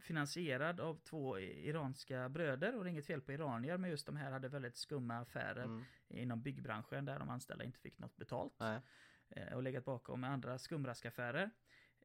finansierad 0.00 0.80
av 0.80 0.94
två 1.04 1.38
iranska 1.38 2.28
bröder 2.28 2.76
och 2.76 2.84
det 2.84 2.88
är 2.88 2.90
inget 2.90 3.06
fel 3.06 3.20
på 3.20 3.32
iranier 3.32 3.76
men 3.78 3.90
just 3.90 4.06
de 4.06 4.16
här 4.16 4.30
hade 4.30 4.48
väldigt 4.48 4.76
skumma 4.76 5.18
affärer 5.18 5.64
Mm. 5.64 5.84
inom 6.08 6.42
byggbranschen 6.42 7.04
där 7.04 7.18
de 7.18 7.28
anställda 7.30 7.64
inte 7.64 7.78
fick 7.80 7.98
något 7.98 8.16
betalt. 8.16 8.54
Nej. 8.60 8.80
Eh, 9.28 9.52
och 9.54 9.62
legat 9.62 9.84
bakom 9.84 10.24
andra 10.24 10.58
skumraskaffärer. 10.58 11.50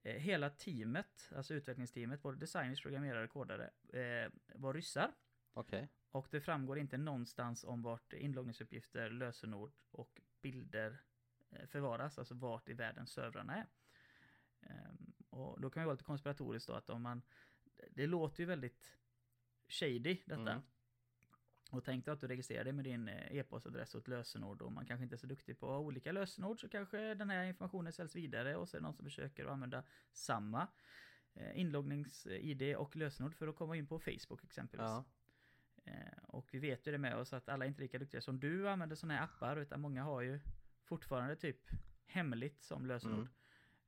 Eh, 0.03 0.15
hela 0.15 0.49
teamet, 0.49 1.29
alltså 1.35 1.53
utvecklingsteamet, 1.53 2.21
både 2.21 2.37
designers, 2.37 2.81
programmerare 2.81 3.23
och 3.23 3.29
kodare, 3.29 3.69
eh, 3.93 4.31
var 4.55 4.73
ryssar. 4.73 5.13
Okej. 5.53 5.89
Och 6.11 6.27
det 6.31 6.41
framgår 6.41 6.77
inte 6.79 6.97
någonstans 6.97 7.63
om 7.63 7.81
vart 7.81 8.13
inloggningsuppgifter, 8.13 9.09
lösenord 9.09 9.73
och 9.91 10.21
bilder 10.41 11.01
eh, 11.49 11.65
förvaras, 11.67 12.19
alltså 12.19 12.35
vart 12.35 12.69
i 12.69 12.73
världen 12.73 13.07
servrarna 13.07 13.55
är. 13.55 13.67
Ehm, 14.61 15.13
Och 15.29 15.61
då 15.61 15.69
kan 15.69 15.81
det 15.81 15.85
vara 15.85 15.93
lite 15.93 16.03
konspiratoriskt 16.03 16.67
då 16.67 16.73
att 16.73 16.89
om 16.89 17.01
man, 17.01 17.21
det 17.91 18.07
låter 18.07 18.39
ju 18.39 18.45
väldigt 18.47 18.97
shady 19.67 19.99
detta. 20.25 20.51
Mm. 20.51 20.61
Och 21.71 21.83
tänk 21.85 22.05
dig 22.05 22.11
att 22.13 22.21
du 22.21 22.27
registrerar 22.27 22.63
dig 22.63 22.73
med 22.73 22.85
din 22.85 23.07
eh, 23.07 23.35
e-postadress 23.37 23.95
och 23.95 24.01
ett 24.01 24.07
lösenord 24.07 24.61
och 24.61 24.71
man 24.71 24.85
kanske 24.85 25.03
inte 25.03 25.15
är 25.15 25.17
så 25.17 25.27
duktig 25.27 25.59
på 25.59 25.77
olika 25.77 26.11
lösenord 26.11 26.59
så 26.61 26.69
kanske 26.69 27.13
den 27.13 27.29
här 27.29 27.43
informationen 27.43 27.93
säljs 27.93 28.15
vidare 28.15 28.55
och 28.55 28.69
så 28.69 28.77
är 28.77 28.81
det 28.81 28.83
någon 28.83 28.93
som 28.93 29.05
försöker 29.05 29.45
att 29.45 29.51
använda 29.51 29.83
samma 30.11 30.67
eh, 31.33 31.59
inloggnings-id 31.59 32.75
och 32.75 32.95
lösenord 32.95 33.35
för 33.35 33.47
att 33.47 33.55
komma 33.55 33.75
in 33.75 33.87
på 33.87 33.99
Facebook 33.99 34.43
exempelvis. 34.43 34.87
Ja. 34.87 35.03
Eh, 35.83 36.23
Och 36.27 36.49
vi 36.51 36.59
vet 36.59 36.87
ju 36.87 36.91
det 36.91 36.97
med 36.97 37.15
oss 37.15 37.33
att 37.33 37.49
alla 37.49 37.65
är 37.65 37.69
inte 37.69 37.81
lika 37.81 37.99
duktiga 37.99 38.21
som 38.21 38.39
du 38.39 38.69
använder 38.69 38.95
sådana 38.95 39.13
här 39.13 39.23
appar 39.23 39.57
utan 39.57 39.81
många 39.81 40.03
har 40.03 40.21
ju 40.21 40.39
fortfarande 40.83 41.35
typ 41.35 41.67
hemligt 42.05 42.61
som 42.61 42.85
lösenord. 42.85 43.19
Mm. 43.19 43.29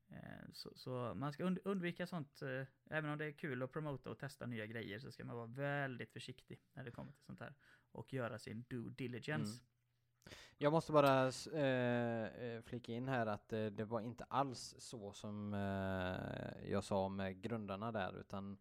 Eh, 0.10 0.18
Så, 0.53 0.70
så 0.76 1.14
man 1.16 1.34
ska 1.34 1.43
und- 1.43 1.60
undvika 1.66 2.07
sånt, 2.07 2.41
eh, 2.41 2.66
även 2.89 3.10
om 3.12 3.18
det 3.18 3.26
är 3.26 3.32
kul 3.32 3.64
att 3.64 3.72
promota 3.72 4.10
och 4.10 4.18
testa 4.20 4.45
nya 4.45 4.66
grejer 4.66 4.99
så 4.99 5.12
ska 5.12 5.26
man 5.26 5.36
vara 5.36 5.47
väldigt 5.47 6.12
försiktig 6.12 6.60
när 6.74 6.84
det 6.84 6.91
kommer 6.91 7.12
till 7.12 7.24
sånt 7.26 7.39
här. 7.39 7.53
Och 7.91 8.14
göra 8.14 8.39
sin 8.39 8.66
due 8.70 8.89
diligence. 8.89 9.51
Mm. 9.51 9.66
Jag 10.57 10.72
måste 10.74 10.91
bara 10.91 11.28
eh, 11.53 12.43
eh, 12.45 12.62
flika 12.62 12.93
in 12.93 13.07
här 13.07 13.26
att 13.26 13.53
eh, 13.53 13.66
det 13.66 13.86
var 13.86 14.01
inte 14.01 14.24
alls 14.24 14.76
så 14.80 15.14
som 15.14 15.53
eh, 15.53 16.70
jag 16.72 16.84
sa 16.84 17.10
med 17.10 17.41
grundarna 17.41 17.91
där 17.91 18.20
utan 18.20 18.57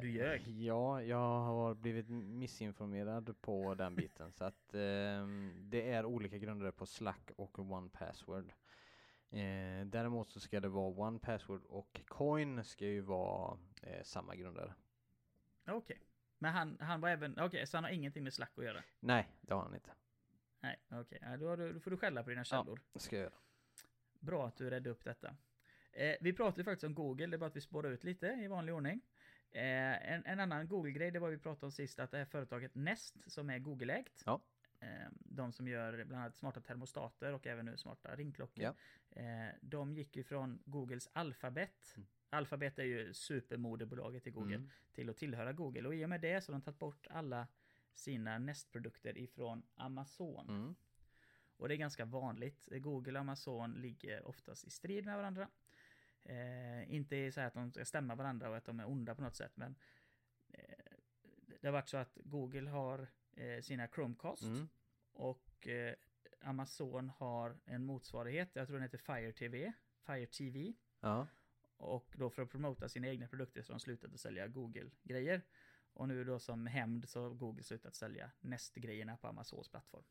Du 0.00 0.10
ljög. 0.10 0.42
Ja, 0.66 1.02
jag 1.02 1.40
har 1.40 1.74
blivit 1.74 2.08
missinformerad 2.08 3.40
på 3.40 3.74
den 3.74 3.94
biten 3.94 4.32
så 4.32 4.44
att 4.44 4.68
det 5.58 5.90
är 5.92 6.04
olika 6.04 6.38
grundare 6.38 6.72
på 6.72 6.86
Slack 6.86 7.30
och 7.36 7.58
One 7.58 7.88
Password. 7.88 8.52
Eh, 9.32 9.86
däremot 9.86 10.30
så 10.30 10.40
ska 10.40 10.60
det 10.60 10.68
vara 10.68 10.88
One 11.08 11.18
Password 11.18 11.62
och 11.64 12.00
Coin 12.06 12.64
ska 12.64 12.84
ju 12.86 13.00
vara 13.00 13.58
eh, 13.82 14.02
samma 14.02 14.36
grundare. 14.36 14.74
Okej. 15.66 16.00
Men 16.38 16.52
han, 16.52 16.76
han 16.80 17.00
var 17.00 17.08
även, 17.08 17.38
okej, 17.40 17.66
så 17.66 17.76
han 17.76 17.84
har 17.84 17.90
ingenting 17.90 18.24
med 18.24 18.34
Slack 18.34 18.52
att 18.58 18.64
göra? 18.64 18.82
Nej, 19.00 19.28
det 19.40 19.54
har 19.54 19.62
han 19.62 19.74
inte. 19.74 19.90
Nej, 20.60 20.80
okej. 20.90 21.18
Ja, 21.22 21.36
då, 21.36 21.56
du- 21.56 21.72
då 21.72 21.80
får 21.80 21.90
du 21.90 21.96
skälla 21.96 22.22
på 22.22 22.30
dina 22.30 22.44
källor. 22.44 22.80
Det 22.92 22.98
ska 23.00 23.16
jag 23.16 23.22
göra. 23.22 23.34
Bra 24.20 24.46
att 24.46 24.56
du 24.56 24.70
redde 24.70 24.90
upp 24.90 25.04
detta. 25.04 25.36
Eh, 25.92 26.16
vi 26.20 26.32
pratade 26.32 26.64
faktiskt 26.64 26.84
om 26.84 26.94
Google, 26.94 27.26
det 27.26 27.36
är 27.36 27.38
bara 27.38 27.46
att 27.46 27.56
vi 27.56 27.60
spårar 27.60 27.90
ut 27.90 28.04
lite 28.04 28.26
i 28.26 28.46
vanlig 28.46 28.74
ordning. 28.74 29.00
Eh, 29.50 30.12
en, 30.12 30.26
en 30.26 30.40
annan 30.40 30.68
Google-grej, 30.68 31.10
det 31.10 31.18
var 31.18 31.30
vi 31.30 31.38
pratade 31.38 31.66
om 31.66 31.72
sist, 31.72 31.98
att 32.00 32.10
det 32.10 32.18
här 32.18 32.24
företaget 32.24 32.74
Nest, 32.74 33.16
som 33.32 33.50
är 33.50 33.58
Google-ägt. 33.58 34.22
Ja. 34.26 34.40
Eh, 34.82 35.08
de 35.12 35.52
som 35.52 35.68
gör 35.68 36.04
bland 36.04 36.22
annat 36.22 36.36
smarta 36.36 36.60
termostater 36.60 37.32
och 37.32 37.46
även 37.46 37.64
nu 37.64 37.76
smarta 37.76 38.16
ringklockor. 38.16 38.74
Eh, 39.10 39.54
de 39.60 39.94
gick 39.94 40.16
ju 40.16 40.24
från 40.24 40.62
Googles 40.64 41.08
Alphabet. 41.12 41.94
Mm. 41.96 42.08
Alphabet 42.30 42.78
är 42.78 42.84
ju 42.84 43.14
supermodebolaget 43.14 44.26
i 44.26 44.30
Google. 44.30 44.56
Mm. 44.56 44.70
Till 44.92 45.10
att 45.10 45.16
tillhöra 45.16 45.52
Google. 45.52 45.88
Och 45.88 45.94
i 45.94 46.04
och 46.04 46.08
med 46.08 46.20
det 46.20 46.40
så 46.40 46.52
har 46.52 46.58
de 46.58 46.64
tagit 46.64 46.78
bort 46.78 47.06
alla 47.10 47.46
sina 47.92 48.38
Nest-produkter 48.38 49.18
ifrån 49.18 49.62
Amazon. 49.74 50.48
Mm. 50.48 50.74
Och 51.56 51.68
det 51.68 51.74
är 51.74 51.78
ganska 51.78 52.04
vanligt. 52.04 52.68
Google 52.72 53.12
och 53.12 53.20
Amazon 53.20 53.72
ligger 53.72 54.28
oftast 54.28 54.64
i 54.64 54.70
strid 54.70 55.04
med 55.04 55.16
varandra. 55.16 55.48
Eh, 56.24 56.94
inte 56.94 57.32
så 57.32 57.40
här 57.40 57.46
att 57.46 57.54
de 57.54 57.72
ska 57.72 57.84
stämma 57.84 58.14
varandra 58.14 58.50
och 58.50 58.56
att 58.56 58.64
de 58.64 58.80
är 58.80 58.88
onda 58.88 59.14
på 59.14 59.22
något 59.22 59.36
sätt, 59.36 59.56
men 59.56 59.74
eh, 60.48 60.96
det 61.60 61.66
har 61.68 61.72
varit 61.72 61.88
så 61.88 61.96
att 61.96 62.18
Google 62.24 62.70
har 62.70 63.08
sina 63.62 63.88
Chromecast 63.88 64.42
Mm. 64.42 64.68
och 65.12 65.68
eh, 65.68 65.94
Amazon 66.40 67.08
har 67.08 67.56
en 67.64 67.84
motsvarighet, 67.84 68.50
jag 68.52 68.66
tror 68.66 68.74
den 68.76 68.82
heter 68.82 68.98
Fire 68.98 69.32
TV, 69.32 69.72
Fire 70.06 70.26
TV. 70.26 70.72
Ja. 71.00 71.26
Och 71.76 72.14
då 72.18 72.30
för 72.30 72.42
att 72.42 72.50
promota 72.50 72.88
sina 72.88 73.08
egna 73.08 73.28
produkter 73.28 73.62
så 73.62 73.72
har 73.72 73.78
de 73.78 73.80
slutat 73.82 74.14
att 74.14 74.20
sälja 74.20 74.48
Google-grejer. 74.48 75.42
Och 75.92 76.08
nu 76.08 76.24
då 76.24 76.38
som 76.38 76.66
hämnd 76.66 77.08
så 77.08 77.22
har 77.22 77.30
Google 77.30 77.62
slutat 77.62 77.94
sälja 77.94 78.30
Nest-grejerna 78.40 79.16
på 79.16 79.26
Amazons 79.28 79.68
plattform. 79.68 80.04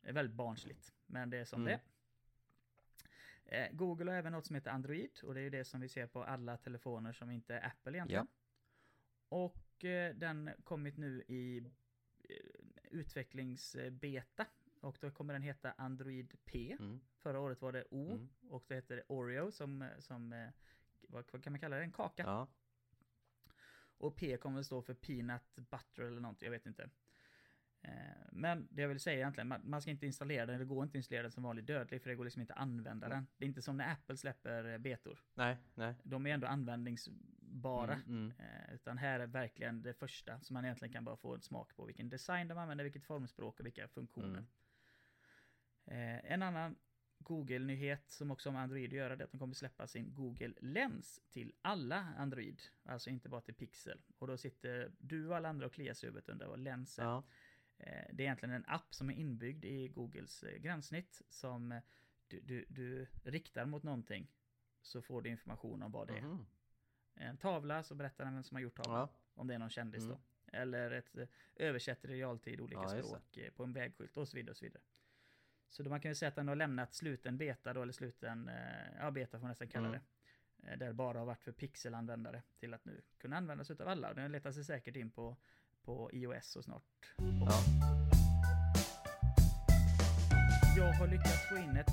Det 0.00 0.08
är 0.08 0.12
väldigt 0.12 0.36
barnsligt, 0.36 0.92
men 1.06 1.30
det 1.30 1.36
är 1.38 1.44
som 1.44 1.60
Mm. 1.62 1.72
det. 1.72 1.80
Eh, 3.44 3.72
Google 3.72 4.10
har 4.10 4.18
även 4.18 4.32
något 4.32 4.46
som 4.46 4.54
heter 4.54 4.70
Android 4.70 5.10
och 5.22 5.34
det 5.34 5.40
är 5.40 5.44
ju 5.44 5.50
det 5.50 5.64
som 5.64 5.80
vi 5.80 5.88
ser 5.88 6.06
på 6.06 6.24
alla 6.24 6.56
telefoner 6.56 7.12
som 7.12 7.30
inte 7.30 7.54
är 7.54 7.66
Apple 7.66 7.92
egentligen. 7.92 8.26
Och 9.28 9.84
eh, 9.84 10.14
den 10.14 10.50
kommit 10.64 10.96
nu 10.96 11.22
i 11.28 11.58
eh, 11.58 11.64
utvecklingsbeta 12.94 14.46
och 14.80 14.98
då 15.00 15.10
kommer 15.10 15.32
den 15.32 15.42
heta 15.42 15.72
Android 15.72 16.34
P. 16.44 16.76
Mm. 16.80 17.00
Förra 17.16 17.40
året 17.40 17.60
var 17.60 17.72
det 17.72 17.84
O 17.90 18.12
Mm. 18.12 18.28
och 18.48 18.64
då 18.68 18.74
heter 18.74 18.96
det 18.96 19.02
Oreo 19.08 19.50
som, 19.52 19.88
som 19.98 20.32
eh, 20.32 20.48
vad, 21.08 21.24
vad 21.32 21.44
kan 21.44 21.52
man 21.52 21.60
kalla 21.60 21.76
det? 21.76 21.82
En 21.82 21.92
kaka. 21.92 22.22
Ja. 22.22 22.48
Och 23.96 24.16
P 24.16 24.36
kommer 24.36 24.60
att 24.60 24.66
stå 24.66 24.82
för 24.82 24.94
Peanut 24.94 25.56
Butter 25.56 26.02
eller 26.02 26.20
något, 26.20 26.42
jag 26.42 26.50
vet 26.50 26.66
inte. 26.66 26.90
Eh, 27.80 27.90
Men 28.32 28.68
det 28.70 28.82
jag 28.82 28.88
vill 28.88 29.00
säga 29.00 29.16
egentligen, 29.16 29.54
man, 29.64 29.82
ska 29.82 29.90
inte 29.90 30.06
installera 30.06 30.46
den, 30.46 30.58
det 30.58 30.64
går 30.64 30.82
inte 30.84 30.90
att 30.92 30.94
installera 30.96 31.22
den 31.22 31.32
som 31.32 31.42
vanlig 31.42 31.64
dödlig 31.64 32.02
för 32.02 32.10
det 32.10 32.16
går 32.16 32.24
liksom 32.24 32.40
inte 32.42 32.54
att 32.54 32.60
använda 32.60 33.08
den. 33.08 33.26
Det 33.36 33.44
är 33.44 33.48
inte 33.48 33.62
som 33.62 33.76
när 33.76 33.92
Apple 33.92 34.16
släpper 34.16 34.72
eh, 34.72 34.78
betor. 34.78 35.22
Nej, 35.34 35.56
nej. 35.74 35.94
De 36.02 36.26
är 36.26 36.30
ändå 36.34 36.46
användningsbara. 37.54 37.94
Mm, 37.94 38.06
mm. 38.08 38.32
Eh, 38.38 38.74
Utan 38.74 38.98
här 38.98 39.20
är 39.20 39.26
verkligen 39.26 39.82
det 39.82 39.94
första 39.94 40.40
som 40.40 40.54
man 40.54 40.64
egentligen 40.64 40.92
kan 40.92 41.04
bara 41.04 41.16
få 41.16 41.34
en 41.34 41.42
smak 41.42 41.76
på 41.76 41.84
vilken 41.84 42.08
design 42.08 42.48
de 42.48 42.58
använder, 42.58 42.84
vilket 42.84 43.04
formspråk 43.04 43.60
och 43.60 43.66
vilka 43.66 43.88
funktioner. 43.88 44.44
Mm. 45.86 46.18
Eh, 46.24 46.32
en 46.32 46.42
annan 46.42 46.76
Google-nyhet 47.18 48.10
som 48.10 48.30
också 48.30 48.48
har 48.48 48.52
med 48.52 48.62
Android 48.62 48.90
att 48.90 48.96
göra 48.96 49.16
det 49.16 49.22
är 49.22 49.24
att 49.24 49.32
de 49.32 49.38
kommer 49.38 49.54
släppa 49.54 49.86
sin 49.86 50.14
Google 50.14 50.54
Lens 50.60 51.20
till 51.30 51.52
alla 51.62 52.14
Android. 52.18 52.62
Alltså 52.84 53.10
inte 53.10 53.28
bara 53.28 53.40
till 53.40 53.54
Pixel. 53.54 54.00
Och 54.18 54.26
då 54.26 54.36
sitter 54.36 54.92
du 54.98 55.28
och 55.28 55.36
alla 55.36 55.48
andra 55.48 55.66
och 55.66 55.72
kliar 55.72 55.94
sig 55.94 56.06
i 56.06 56.10
huvudet 56.10 56.28
under 56.28 56.46
vad 56.46 56.58
Lens 56.58 56.98
är. 56.98 57.04
Ja. 57.04 57.22
Eh, 57.78 58.06
det 58.12 58.22
är 58.22 58.26
egentligen 58.26 58.54
en 58.54 58.64
app 58.66 58.94
som 58.94 59.10
är 59.10 59.14
inbyggd 59.14 59.64
i 59.64 59.88
Googles 59.88 60.44
gränssnitt 60.58 61.22
som 61.28 61.80
du, 62.28 62.40
du, 62.40 62.64
du 62.68 63.06
riktar 63.24 63.66
mot 63.66 63.82
någonting. 63.82 64.26
Så 64.82 65.02
får 65.02 65.22
du 65.22 65.30
information 65.30 65.82
om 65.82 65.92
vad 65.92 66.08
det 66.08 66.18
är. 66.18 66.22
Mhm. 66.22 66.46
En 67.14 67.36
tavla 67.36 67.82
så 67.82 67.94
berättar 67.94 68.24
den 68.24 68.34
vem 68.34 68.42
som 68.42 68.54
har 68.54 68.62
gjort 68.62 68.76
tavlan. 68.76 68.98
Ja. 69.00 69.08
Om 69.34 69.46
det 69.46 69.54
är 69.54 69.58
någon 69.58 69.70
kändis 69.70 70.04
Mm. 70.04 70.16
då. 70.16 70.20
Eller 70.58 70.90
ett, 70.90 71.16
eh, 71.16 71.28
översätter 71.56 72.10
i 72.10 72.14
realtid 72.14 72.60
olika 72.60 72.82
Ja, 72.82 72.88
språk 72.88 73.36
eh, 73.36 73.50
på 73.52 73.64
en 73.64 73.72
vägskylt 73.72 74.16
och 74.16 74.28
så 74.28 74.36
vidare. 74.36 74.50
Och 74.50 74.56
så 74.56 74.64
vidare. 74.64 74.82
Så 75.68 75.82
då 75.82 75.90
man 75.90 76.00
kan 76.00 76.10
ju 76.10 76.14
säga 76.14 76.28
att 76.28 76.34
den 76.34 76.48
har 76.48 76.56
lämnat 76.56 76.94
sluten 76.94 77.38
beta 77.38 77.72
då, 77.72 77.82
eller 77.82 77.92
sluten, 77.92 78.48
eh, 78.48 78.96
ja 78.98 79.10
beta 79.10 79.30
får 79.38 79.42
man 79.42 79.48
nästan 79.48 79.68
kalla 79.68 79.88
Mm. 79.88 80.00
det. 80.56 80.70
Eh, 80.70 80.78
Där 80.78 80.92
bara 80.92 81.18
har 81.18 81.26
varit 81.26 81.42
för 81.42 81.52
pixelanvändare 81.52 82.42
till 82.58 82.74
att 82.74 82.84
nu 82.84 83.02
kunna 83.18 83.36
användas 83.36 83.70
utav 83.70 83.88
alla. 83.88 84.08
Och 84.08 84.14
den 84.14 84.32
letar 84.32 84.52
sig 84.52 84.64
säkert 84.64 84.96
in 84.96 85.10
på, 85.10 85.36
på 85.82 86.10
iOS 86.12 86.56
och 86.56 86.64
snart. 86.64 87.14
Ja. 87.18 87.60
Jag 90.76 90.92
har 90.92 91.06
lyckats 91.08 91.48
få 91.48 91.56
in 91.56 91.76
ett 91.76 91.90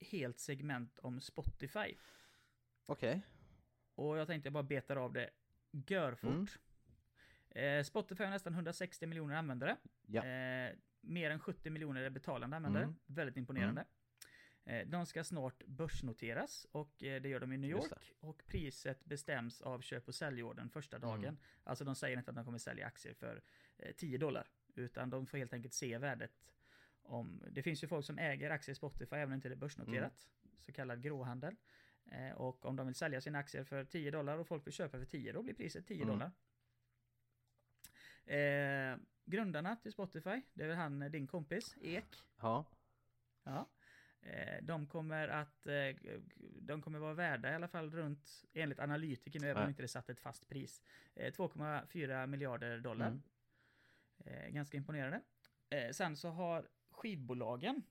helt 0.00 0.38
segment 0.38 0.98
om 0.98 1.20
Spotify. 1.20 1.96
Okej. 2.86 3.22
Och 3.94 4.18
jag 4.18 4.26
tänkte 4.26 4.50
bara 4.50 4.62
betar 4.62 4.96
av 4.96 5.12
det 5.12 5.30
görfort. 5.70 6.58
Mm. 7.54 7.78
Eh, 7.78 7.84
Spotify 7.84 8.24
har 8.24 8.30
nästan 8.30 8.54
160 8.54 9.06
miljoner 9.06 9.36
användare. 9.36 9.76
Ja. 10.06 10.24
Eh, 10.24 10.74
mer 11.00 11.30
än 11.30 11.40
70 11.40 11.70
miljoner 11.70 12.02
är 12.02 12.10
betalande 12.10 12.56
användare. 12.56 12.84
Mm. 12.84 12.96
Väldigt 13.06 13.36
imponerande. 13.36 13.84
Eh, 14.64 14.86
de 14.86 15.06
ska 15.06 15.24
snart 15.24 15.64
börsnoteras 15.66 16.66
och 16.72 17.02
eh, 17.02 17.22
det 17.22 17.28
gör 17.28 17.40
de 17.40 17.52
i 17.52 17.56
New 17.56 17.70
York. 17.70 18.16
Och 18.20 18.42
priset 18.46 19.04
bestäms 19.04 19.62
av 19.62 19.80
köp 19.80 20.08
och 20.08 20.14
säljorden 20.14 20.70
första 20.70 20.98
dagen. 20.98 21.24
Mm. 21.24 21.36
Alltså 21.64 21.84
de 21.84 21.94
säger 21.94 22.18
inte 22.18 22.30
att 22.30 22.36
de 22.36 22.44
kommer 22.44 22.58
sälja 22.58 22.86
aktier 22.86 23.14
för 23.14 23.42
eh, 23.78 23.92
10 23.92 24.18
dollar. 24.18 24.46
Utan 24.74 25.10
de 25.10 25.26
får 25.26 25.38
helt 25.38 25.52
enkelt 25.52 25.74
se 25.74 25.98
värdet 25.98 26.44
om... 27.02 27.42
Det 27.50 27.62
finns 27.62 27.84
ju 27.84 27.88
folk 27.88 28.06
som 28.06 28.18
äger 28.18 28.50
aktier 28.50 28.72
i 28.72 28.76
Spotify 28.76 29.16
även 29.16 29.28
om 29.28 29.34
inte 29.34 29.48
det 29.48 29.54
är 29.54 29.56
börsnoterat. 29.56 30.28
Så 30.58 30.72
kallad 30.72 31.02
gråhandel. 31.02 31.56
Eh, 32.10 32.32
och 32.32 32.64
om 32.64 32.76
de 32.76 32.86
vill 32.86 32.94
sälja 32.94 33.20
sina 33.20 33.38
aktier 33.38 33.64
för 33.64 33.84
10 33.84 34.10
dollar 34.10 34.38
och 34.38 34.46
folk 34.48 34.66
vill 34.66 34.72
köpa 34.74 34.98
för 34.98 35.06
10 35.06 35.32
då 35.32 35.42
blir 35.42 35.54
priset 35.54 35.86
10 35.86 36.02
Mm. 36.02 36.08
dollar. 36.08 36.30
Eh, 38.24 38.96
grundarna 39.24 39.76
till 39.76 39.92
Spotify, 39.92 40.42
det 40.54 40.64
är 40.64 40.68
väl 40.68 40.76
han, 40.76 41.02
eh, 41.02 41.10
din 41.10 41.26
kompis, 41.26 41.76
Ek. 41.82 42.16
Ja. 42.40 42.64
Ja. 43.44 43.68
Eh, 44.20 44.62
de 44.62 44.86
kommer 44.86 45.28
att, 45.28 45.66
eh, 45.66 45.96
de 46.60 46.82
kommer 46.82 46.98
vara 46.98 47.14
värda 47.14 47.52
i 47.52 47.54
alla 47.54 47.68
fall 47.68 47.90
runt, 47.90 48.44
enligt 48.52 48.78
analytiker 48.78 49.40
nu, 49.40 49.48
även 49.48 49.62
om 49.62 49.68
inte 49.68 49.82
det 49.82 49.88
satt 49.88 50.08
ett 50.10 50.20
fast 50.20 50.48
pris, 50.48 50.82
eh, 51.14 51.32
2,4 51.32 52.26
miljarder 52.26 52.78
dollar. 52.80 53.06
Mm. 53.08 53.22
Eh, 54.24 54.48
ganska 54.48 54.76
imponerande. 54.76 55.20
Eh, 55.70 55.90
sen 55.90 56.16
så 56.16 56.28
har 56.28 56.68
skivbolagen 56.90 57.82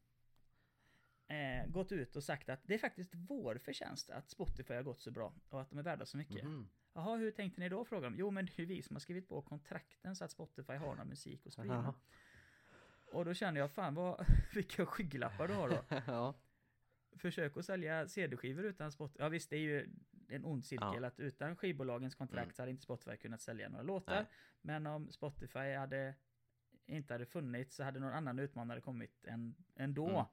eh, 1.31 1.67
gått 1.67 1.91
ut 1.91 2.15
och 2.15 2.23
sagt 2.23 2.49
att 2.49 2.59
det 2.63 2.73
är 2.73 2.77
faktiskt 2.77 3.11
vår 3.15 3.57
förtjänst 3.57 4.09
att 4.09 4.29
Spotify 4.29 4.73
har 4.73 4.83
gått 4.83 5.01
så 5.01 5.11
bra 5.11 5.33
och 5.49 5.61
att 5.61 5.69
de 5.69 5.79
är 5.79 5.83
värda 5.83 6.05
så 6.05 6.17
mycket. 6.17 6.43
Mhm. 6.43 6.69
Jaha, 6.93 7.17
hur 7.17 7.31
tänkte 7.31 7.61
ni 7.61 7.69
då? 7.69 7.85
Frågar 7.85 8.09
de. 8.09 8.15
Jo, 8.19 8.31
men 8.31 8.45
det 8.45 8.51
är 8.57 8.59
ju 8.59 8.65
vi 8.65 8.81
som 8.81 8.95
har 8.95 8.99
skrivit 8.99 9.29
på 9.29 9.41
kontrakten 9.41 10.15
så 10.15 10.25
att 10.25 10.31
Spotify 10.31 10.73
har 10.73 10.95
någon 10.95 11.07
musik 11.07 11.47
att 11.47 11.53
sprida. 11.53 11.93
Och 13.11 13.25
då 13.25 13.33
känner 13.33 13.59
jag, 13.59 13.71
fan 13.71 13.95
vad, 13.95 14.25
vilka 14.53 14.85
skygglappar 14.85 15.47
du 15.47 15.53
har 15.53 15.69
då. 15.69 15.83
ja. 16.07 16.33
Försök 17.17 17.57
att 17.57 17.65
sälja 17.65 18.07
CD-skivor 18.07 18.65
utan 18.65 18.91
Spotify. 18.91 19.19
Ja 19.23 19.29
visst, 19.29 19.49
det 19.49 19.55
är 19.55 19.59
ju 19.59 19.89
en 20.27 20.45
ond 20.45 20.65
cirkel 20.65 21.01
Ja. 21.01 21.07
att 21.07 21.19
utan 21.19 21.55
skivbolagens 21.55 22.15
kontrakt 22.15 22.45
Mm. 22.47 22.55
hade 22.57 22.71
inte 22.71 22.83
Spotify 22.83 23.17
kunnat 23.17 23.41
sälja 23.41 23.69
några 23.69 23.83
låtar. 23.83 24.15
Nej. 24.15 24.25
Men 24.61 24.87
om 24.87 25.11
Spotify 25.11 25.73
hade 25.73 26.15
inte 26.85 27.13
hade 27.13 27.25
funnits 27.25 27.75
så 27.75 27.83
hade 27.83 27.99
någon 27.99 28.13
annan 28.13 28.39
utmanare 28.39 28.81
kommit 28.81 29.25
än, 29.25 29.55
ändå. 29.75 30.09
Mm. 30.09 30.25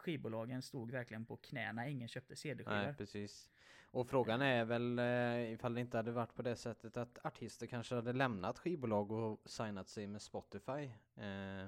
Skivbolagen 0.00 0.62
stod 0.62 0.90
verkligen 0.90 1.24
på 1.26 1.36
knäna, 1.36 1.88
ingen 1.88 2.08
köpte 2.08 2.36
CD-skivor. 2.36 2.76
Nej, 2.82 2.94
precis. 2.94 3.50
Och 3.92 4.08
frågan 4.08 4.42
är 4.42 4.64
väl 4.64 4.98
eh, 4.98 5.52
ifall 5.52 5.74
det 5.74 5.80
inte 5.80 5.96
hade 5.96 6.12
varit 6.12 6.34
på 6.34 6.42
det 6.42 6.56
sättet 6.56 6.96
att 6.96 7.18
artister 7.26 7.66
kanske 7.66 7.94
hade 7.94 8.12
lämnat 8.12 8.58
skivbolag 8.58 9.12
och 9.12 9.40
signat 9.50 9.88
sig 9.88 10.06
med 10.06 10.22
Spotify 10.22 10.90
eh, 11.16 11.66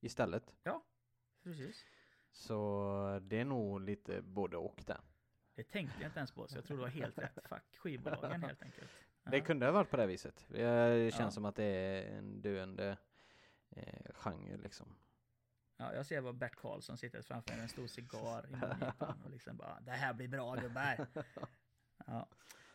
istället. 0.00 0.54
Precis. 1.42 1.84
Så 2.32 3.20
det 3.22 3.40
är 3.40 3.44
nog 3.44 3.80
lite 3.80 4.22
både 4.22 4.56
och 4.56 4.82
där. 4.86 5.00
Det 5.54 5.62
tänkte 5.64 5.96
jag 6.00 6.08
inte 6.08 6.18
ens 6.18 6.30
på, 6.32 6.48
så 6.48 6.56
jag 6.58 6.64
tror 6.64 6.76
du 6.76 6.82
har 6.82 6.90
helt 6.90 7.18
rätt. 7.18 7.38
Fuck 7.48 7.76
skivbolagen 7.78 8.42
helt 8.42 8.62
enkelt. 8.62 8.90
Det 9.30 9.36
Ja. 9.38 9.44
kunde 9.44 9.66
ha 9.66 9.72
varit 9.72 9.90
på 9.90 9.96
det 9.96 10.06
viset. 10.06 10.46
Det 10.48 11.12
känns 11.14 11.20
Ja. 11.20 11.30
som 11.30 11.44
att 11.44 11.56
det 11.56 11.64
är 11.64 12.18
en 12.18 12.40
döende 12.42 12.96
eh, 13.70 14.12
genre 14.14 14.56
liksom. 14.56 14.94
Ja, 15.76 15.94
jag 15.94 16.06
ser 16.06 16.20
vad 16.20 16.36
Bert 16.36 16.56
Karlsson 16.56 16.96
sitter 16.98 17.22
framför 17.22 17.54
med 17.54 17.62
en 17.62 17.68
stor 17.68 17.86
cigarr 17.86 18.46
i 18.46 18.50
mungipan 18.50 19.22
och 19.24 19.30
liksom 19.30 19.56
bara 19.56 19.80
Det 19.80 19.90
här 19.90 20.14
blir 20.14 20.28
bra 20.28 20.54
gubbar! 20.54 21.06
Ja. 22.06 22.28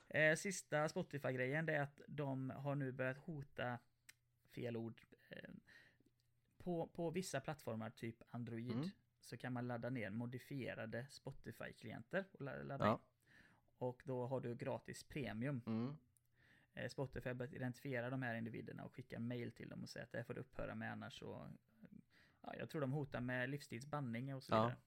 Eh, 0.08 0.36
sista 0.36 0.90
Spotify-grejen 0.90 1.66
det 1.66 1.76
är 1.76 1.82
att 1.82 2.02
de 2.08 2.50
har 2.50 2.76
nu 2.76 2.92
börjat 2.92 3.18
hota, 3.18 3.78
fel 4.56 4.78
ord, 4.78 5.02
eh, 5.30 5.50
på, 6.58 6.88
på 6.88 7.10
vissa 7.12 7.40
plattformar, 7.40 7.90
typ 7.90 8.24
Android, 8.30 8.72
Mm. 8.76 8.90
så 9.22 9.38
kan 9.38 9.54
man 9.54 9.68
ladda 9.68 9.90
ner 9.90 10.10
modifierade 10.10 11.06
Spotify-klienter 11.10 12.26
och 12.32 12.42
la- 12.42 12.64
ladda 12.64 12.86
Ja. 12.86 12.94
in. 12.94 13.00
Och 13.78 14.02
då 14.06 14.28
har 14.28 14.42
du 14.42 14.56
gratis 14.56 15.04
premium. 15.04 15.62
Mm. 15.66 15.98
Eh, 16.74 16.90
Spotify 16.90 17.30
har 17.30 17.34
börjat 17.34 17.54
identifiera 17.54 18.10
de 18.10 18.22
här 18.22 18.36
individerna 18.36 18.84
och 18.84 18.94
skicka 18.94 19.20
mail 19.20 19.52
till 19.52 19.70
dem 19.70 19.84
och 19.84 19.90
säga 19.90 20.04
att 20.06 20.12
det 20.12 20.18
här 20.18 20.26
får 20.26 20.34
du 20.34 20.40
upphöra 20.42 20.76
med 20.76 20.92
annars 20.92 21.20
så... 21.20 21.48
Ja, 22.42 22.56
jag 22.56 22.70
tror 22.70 22.82
de 22.82 22.92
hotar 22.92 23.22
med 23.22 23.50
livstidsbanning 23.50 24.36
och 24.36 24.44
så 24.44 24.54
Ja. 24.54 24.62
vidare. 24.64 24.78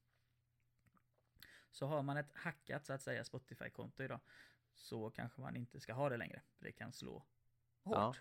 Så 1.71 1.87
har 1.87 2.03
man 2.03 2.17
ett 2.17 2.35
hackat 2.35 2.87
så 2.87 2.93
att 2.93 3.03
säga 3.03 3.25
Spotify-konto 3.25 4.03
idag 4.03 4.21
så 4.75 5.11
kanske 5.11 5.41
man 5.41 5.57
inte 5.57 5.81
ska 5.81 5.93
ha 5.93 6.09
det 6.09 6.17
längre. 6.17 6.43
för 6.59 6.65
Det 6.65 6.73
kan 6.73 6.93
slå 6.93 7.13
hårt. 7.83 7.97
Ja. 7.97 8.15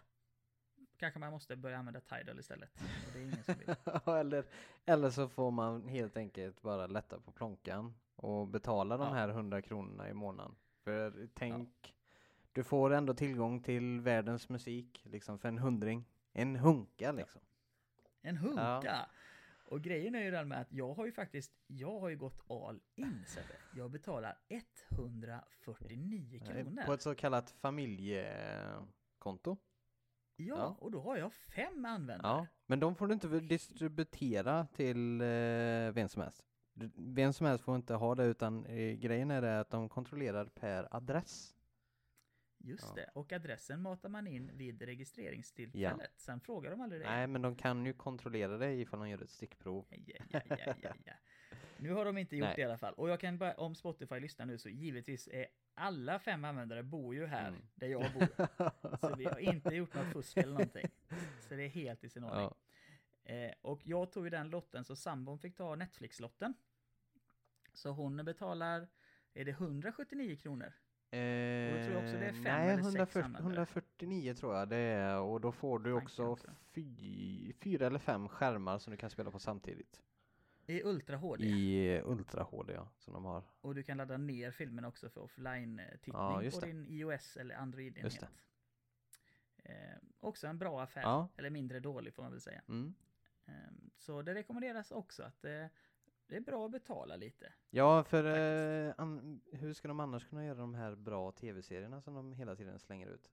Kanske 0.98 1.20
man 1.20 1.32
måste 1.32 1.56
börja 1.56 1.78
använda 1.78 2.02
Tidal 2.02 2.40
istället. 2.40 2.70
Och 3.08 3.14
det 3.14 3.20
är 3.20 3.24
ingen 3.24 3.44
som 3.44 3.56
vill. 3.56 3.76
eller, 4.16 4.46
eller 4.86 5.10
så 5.10 5.30
får 5.30 5.52
man 5.52 5.88
helt 5.88 6.18
enkelt 6.18 6.62
bara 6.62 6.88
lätta 6.88 7.20
på 7.20 7.32
plånkan 7.32 7.94
och 8.16 8.48
betala 8.48 8.98
de 8.98 9.08
Ja. 9.08 9.14
här 9.14 9.30
100 9.30 9.62
kronorna 9.62 10.10
i 10.10 10.14
månaden. 10.14 10.56
För 10.84 11.30
tänk, 11.34 11.96
du 12.52 12.64
får 12.64 12.94
ändå 12.94 13.14
tillgång 13.14 13.64
till 13.64 14.02
världens 14.02 14.50
musik 14.50 15.02
liksom 15.06 15.40
för 15.40 15.48
en 15.48 15.58
hundring. 15.58 16.06
En 16.34 16.56
hunka 16.56 17.12
liksom. 17.12 17.42
En 18.22 18.38
hunka! 18.38 19.10
Och 19.72 19.82
grejen 19.82 20.16
är 20.16 20.24
ju 20.24 20.32
den 20.32 20.48
med 20.48 20.62
att 20.62 20.74
jag 20.74 20.94
har 20.94 21.06
ju 21.06 21.12
faktiskt, 21.12 21.52
jag 21.68 22.00
har 22.00 22.10
ju 22.10 22.18
gått 22.18 22.42
all 22.50 22.80
in 22.96 23.24
Sebbe. 23.28 23.54
Jag 23.76 23.92
betalar 23.92 24.38
149 24.90 26.40
kronor. 26.40 26.86
På 26.86 26.94
ett 26.94 27.02
så 27.02 27.16
kallat 27.16 27.52
familjekonto. 27.52 29.58
Ja, 30.36 30.56
Ja. 30.58 30.76
och 30.80 30.92
då 30.92 31.02
har 31.02 31.18
jag 31.18 31.34
fem 31.34 31.86
användare. 31.86 32.28
Ja, 32.38 32.48
men 32.66 32.80
de 32.80 32.96
får 32.96 33.08
du 33.08 33.14
inte 33.14 33.28
distributera 33.40 34.68
till 34.68 35.22
eh, 35.22 35.28
vem 35.92 36.10
som 36.10 36.22
helst. 36.22 36.46
Vem 36.96 37.34
som 37.34 37.46
helst 37.46 37.64
får 37.64 37.76
inte 37.76 37.94
ha 37.94 38.16
det 38.16 38.24
utan 38.24 38.66
eh, 38.66 38.94
grejen 38.94 39.32
är 39.32 39.42
det 39.42 39.60
att 39.60 39.70
de 39.70 39.90
kontrollerar 39.90 40.46
per 40.46 40.88
adress. 40.96 41.56
Just 42.64 42.86
Ja. 42.88 42.94
det, 42.96 43.10
och 43.14 43.32
adressen 43.34 43.82
matar 43.82 44.10
man 44.10 44.28
in 44.28 44.52
vid 44.58 44.82
registreringstillfället. 44.82 46.12
Sen 46.16 46.40
frågar 46.40 46.72
de 46.72 46.82
aldrig 46.82 47.02
dig. 47.02 47.10
Nej, 47.10 47.28
men 47.28 47.42
de 47.42 47.56
kan 47.56 47.86
ju 47.86 47.94
kontrollera 47.94 48.58
det 48.58 48.74
ifall 48.74 49.00
de 49.00 49.10
gör 49.10 49.24
ett 49.24 49.30
stickprov. 49.30 49.86
Ja, 49.90 49.98
ja, 50.30 50.42
ja, 50.50 50.56
ja, 50.66 50.74
ja, 50.82 50.94
ja. 51.06 51.14
Nu 51.78 51.92
har 51.94 52.06
de 52.06 52.18
inte 52.18 52.36
gjort 52.36 52.46
Nej. 52.48 52.56
det 52.56 52.62
i 52.62 52.66
alla 52.66 52.78
fall. 52.78 52.94
Och 52.94 53.10
jag 53.10 53.20
kan 53.20 53.38
bara, 53.38 53.54
om 53.54 53.76
Spotify 53.76 54.20
lyssnar 54.20 54.46
nu 54.46 54.58
så 54.58 54.70
givetvis 54.70 55.28
är 55.32 55.46
alla 55.74 56.20
fem 56.20 56.46
användare 56.46 56.84
bor 56.84 57.16
ju 57.16 57.26
här 57.26 57.48
Mm. 57.48 57.62
där 57.76 57.88
jag 57.88 58.14
bor. 58.14 58.28
Så 58.98 59.16
vi 59.16 59.26
har 59.26 59.40
inte 59.54 59.70
gjort 59.76 59.94
något 59.94 60.14
fusk 60.14 60.38
eller 60.38 60.52
någonting. 60.54 60.88
Så 61.40 61.56
det 61.56 61.64
är 61.64 61.70
helt 61.70 62.04
i 62.04 62.10
sin 62.10 62.24
ordning. 62.24 62.42
ja. 62.42 62.56
Eh, 63.34 63.54
och 63.62 63.82
jag 63.88 64.12
tog 64.12 64.24
ju 64.24 64.30
den 64.30 64.50
lotten 64.50 64.86
så 64.86 64.96
sambon 64.96 65.40
fick 65.40 65.56
ta 65.56 65.76
Netflix-lotten. 65.76 66.54
Så 67.74 67.90
hon 67.90 68.26
betalar, 68.26 68.88
är 69.34 69.46
det 69.46 69.52
179 69.52 70.36
kronor? 70.36 70.74
Eh, 71.14 71.86
tror 71.86 71.98
också 71.98 72.18
det 72.18 72.26
är 72.26 72.34
fem 72.34 72.44
nej, 72.44 72.70
eller 72.70 72.84
sex 72.84 72.86
140, 72.96 73.20
användare. 73.26 73.44
149 73.44 74.34
tror 74.34 74.56
jag 74.56 74.70
det 74.70 74.78
är 74.78 75.20
och 75.20 75.42
då 75.42 75.52
får 75.52 75.80
du 75.80 75.94
också 75.94 76.38
fy, 76.72 77.54
fyra 77.54 77.88
eller 77.88 78.00
fem 78.00 78.30
skärmar 78.30 78.80
som 78.80 78.92
du 78.92 78.98
kan 78.98 79.10
spela 79.10 79.32
på 79.32 79.40
samtidigt. 79.40 80.02
I 80.66 80.84
Ultra 80.84 81.18
HD. 81.18 81.44
I 81.46 82.02
Ultra 82.06 82.44
HD 82.44 82.74
ja, 82.74 82.90
som 82.98 83.14
de 83.14 83.26
har. 83.26 83.44
Och 83.62 83.76
du 83.76 83.84
kan 83.84 83.98
ladda 83.98 84.18
ner 84.18 84.52
filmen 84.52 84.86
också 84.86 85.10
för 85.10 85.22
offline-tittning 85.22 86.14
Ja, 86.14 86.44
på 86.54 86.60
din 86.60 86.86
iOS 86.88 87.38
eller 87.38 87.56
Android-enhet. 87.56 88.24
Eh, 89.64 89.74
också 90.20 90.48
en 90.48 90.60
bra 90.60 90.82
affär, 90.82 91.02
Ja. 91.02 91.28
eller 91.38 91.50
mindre 91.50 91.80
dålig 91.80 92.14
får 92.14 92.24
man 92.24 92.32
väl 92.32 92.42
säga. 92.42 92.62
Mm. 92.68 92.94
Eh, 93.46 93.54
så 93.98 94.22
det 94.22 94.34
rekommenderas 94.34 94.92
också 94.92 95.24
att 95.24 95.46
eh, 95.46 95.66
det 96.32 96.38
är 96.38 96.42
bra 96.42 96.66
att 96.66 96.72
betala 96.72 97.16
lite. 97.16 97.54
Ja, 97.70 98.04
för 98.04 98.24
eh, 98.88 98.94
an, 98.98 99.42
hur 99.52 99.74
ska 99.74 99.88
de 99.88 100.00
annars 100.00 100.26
kunna 100.30 100.46
göra 100.46 100.58
de 100.58 100.74
här 100.76 100.96
bra 100.96 101.32
tv-serierna 101.32 102.02
som 102.02 102.14
de 102.14 102.34
hela 102.34 102.56
tiden 102.56 102.80
slänger 102.80 103.08
ut? 103.08 103.32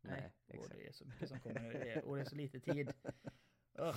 Nej, 0.00 0.32
och 0.46 0.54
exakt. 0.54 0.74
det 0.78 0.86
är 0.88 0.92
så 0.92 1.04
mycket 1.04 1.28
som 1.28 1.40
kommer 1.40 2.02
och 2.04 2.16
det 2.16 2.20
är 2.22 2.24
så 2.24 2.36
lite 2.36 2.60
tid. 2.60 2.92
Ugh. 3.78 3.96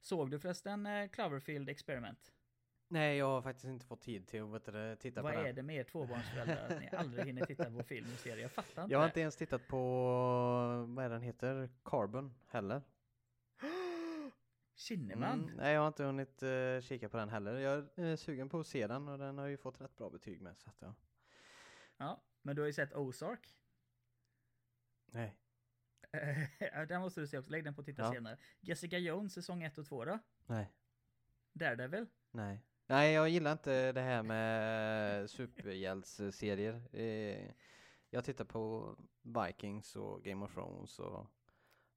Såg 0.00 0.30
du 0.30 0.38
förresten 0.40 0.86
eh, 0.86 1.08
Cloverfield 1.08 1.68
Experiment? 1.68 2.32
Nej, 2.88 3.16
jag 3.16 3.26
har 3.26 3.42
faktiskt 3.42 3.64
inte 3.64 3.86
fått 3.86 4.00
tid 4.00 4.26
till 4.26 4.54
att 4.54 4.64
du, 4.64 4.96
titta 4.96 5.22
Vad 5.22 5.32
på 5.32 5.38
är 5.38 5.44
det. 5.44 5.52
det 5.52 5.62
med 5.62 5.76
er 5.76 5.84
tvåbarnsföräldrar 5.84 6.68
att 6.68 6.80
ni 6.80 6.96
aldrig 6.96 7.26
hinner 7.26 7.46
titta 7.46 7.70
på 7.70 7.82
film 7.82 8.06
och 8.12 8.18
serier? 8.18 8.42
Jag 8.42 8.50
fattar 8.52 8.82
inte 8.82 8.92
Jag 8.92 8.98
har 8.98 9.04
det. 9.04 9.08
inte 9.10 9.20
ens 9.20 9.36
tittat 9.36 9.68
på, 9.68 9.78
vad 10.88 11.04
är 11.04 11.10
den 11.10 11.22
heter, 11.22 11.68
Carbon 11.84 12.34
heller. 12.48 12.82
Kinnaman. 14.76 15.42
Mm, 15.42 15.56
nej, 15.56 15.74
jag 15.74 15.80
har 15.80 15.88
inte 15.88 16.04
hunnit 16.04 16.42
uh, 16.42 16.80
kika 16.80 17.08
på 17.08 17.16
den 17.16 17.28
heller. 17.28 17.58
Jag 17.58 17.88
är 17.94 18.04
uh, 18.04 18.16
sugen 18.16 18.48
på 18.48 18.60
att 18.60 18.66
se 18.66 18.86
den 18.86 19.08
och 19.08 19.18
den 19.18 19.38
har 19.38 19.46
ju 19.46 19.56
fått 19.56 19.80
rätt 19.80 19.96
bra 19.96 20.10
betyg 20.10 20.40
med. 20.40 20.56
Så 20.56 20.70
att, 20.70 20.76
ja. 20.80 20.94
Ja, 21.96 22.24
men 22.42 22.56
du 22.56 22.62
har 22.62 22.66
ju 22.66 22.72
sett 22.72 22.94
Ozark. 22.94 23.58
Nej. 25.06 25.36
Den 26.88 27.00
måste 27.00 27.20
du 27.20 27.26
se 27.26 27.38
också. 27.38 27.50
Lägg 27.50 27.64
den 27.64 27.74
på 27.74 27.82
titta 27.82 28.02
Ja. 28.02 28.12
senare. 28.12 28.38
Jessica 28.60 28.98
Jones 28.98 29.32
säsong 29.32 29.62
1 29.62 29.78
och 29.78 29.86
2 29.86 30.04
då? 30.04 30.18
Nej. 30.46 30.72
Daredevil? 31.52 32.06
Nej. 32.30 32.62
Nej, 32.86 33.12
jag 33.12 33.28
gillar 33.28 33.52
inte 33.52 33.92
det 33.92 34.00
här 34.00 34.22
med 34.22 35.30
superhjältsserier. 35.30 36.82
Eh, 36.92 37.50
jag 38.10 38.24
tittar 38.24 38.44
på 38.44 38.96
Vikings 39.22 39.96
och 39.96 40.24
Game 40.24 40.44
of 40.44 40.54
Thrones 40.54 40.98
och 40.98 41.26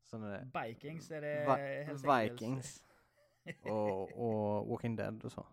sådana 0.07 0.27
där. 0.29 0.63
Vikings 0.67 1.11
är 1.11 1.21
det 1.21 1.57
Vi- 1.57 1.83
Hells. 1.83 2.03
Vikings 2.03 2.83
och, 3.63 4.11
och 4.59 4.67
Walking 4.67 4.95
Dead 4.95 5.25
och 5.25 5.31
så. 5.31 5.47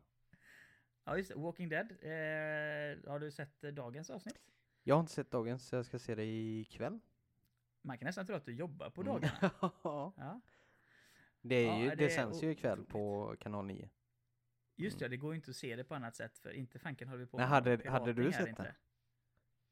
Ja 1.05 1.17
just 1.17 1.29
det, 1.31 1.35
Walking 1.39 1.69
Dead. 1.69 1.91
Eh, 1.91 3.11
har 3.11 3.19
du 3.19 3.31
sett 3.31 3.61
dagens 3.61 4.11
avsnitt? 4.11 4.41
Jag 4.83 4.95
har 4.95 5.01
inte 5.01 5.13
sett 5.13 5.31
dagens, 5.31 5.69
så 5.69 5.77
jag 5.77 5.87
ska 5.87 5.99
se 5.99 6.15
det 6.15 6.25
ikväll. 6.25 7.01
Man 7.83 7.99
kan 7.99 8.07
nästan 8.07 8.27
tro 8.27 8.35
att 8.37 8.45
du 8.47 8.55
jobbar 8.55 8.91
på 8.91 9.01
Mm. 9.01 9.13
dagarna. 9.13 9.51
Ja. 9.85 10.13
Ja. 10.17 10.41
det, 11.41 11.55
är 11.55 11.67
Ja, 11.67 11.79
ju, 11.79 11.89
det 11.89 11.95
det, 11.97 12.11
sänds 12.11 12.43
ju 12.43 12.51
ikväll 12.51 12.73
otroligt. 12.81 12.89
på 12.93 13.37
kanal 13.41 13.67
9. 13.67 13.91
Just 14.77 14.97
Mm. 14.97 15.11
det, 15.11 15.17
det 15.17 15.21
går 15.21 15.33
ju 15.33 15.37
inte 15.37 15.51
att 15.51 15.57
se 15.57 15.77
det 15.77 15.85
på 15.85 15.95
annat 15.95 16.17
sätt 16.17 16.39
för 16.39 16.51
inte 16.53 16.79
fanken 16.79 17.09
håller 17.09 17.21
vi 17.21 17.27
på 17.27 17.37
med 17.37 17.49
hade- 17.49 17.91
hade 17.91 18.13
du 18.13 18.33
sett 18.33 18.49
inte. 18.49 18.63
den? 18.63 18.75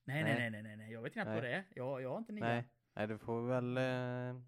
Nej, 0.04 0.24
nej, 0.24 0.50
Nej. 0.50 0.62
nej, 0.62 0.76
nej, 0.76 0.92
jag 0.92 1.02
vet 1.02 1.12
knappt 1.12 1.26
Nej. 1.28 1.34
vad 1.34 1.44
det 1.44 1.52
är. 1.54 1.64
Jag, 1.74 2.02
jag 2.02 2.10
har 2.10 2.18
inte 2.18 2.32
nian. 2.32 2.48
Nej. 2.48 2.64
Nej, 2.94 3.06
du 3.06 3.18
får 3.18 3.42
väl 3.46 3.76
eh, 3.76 4.42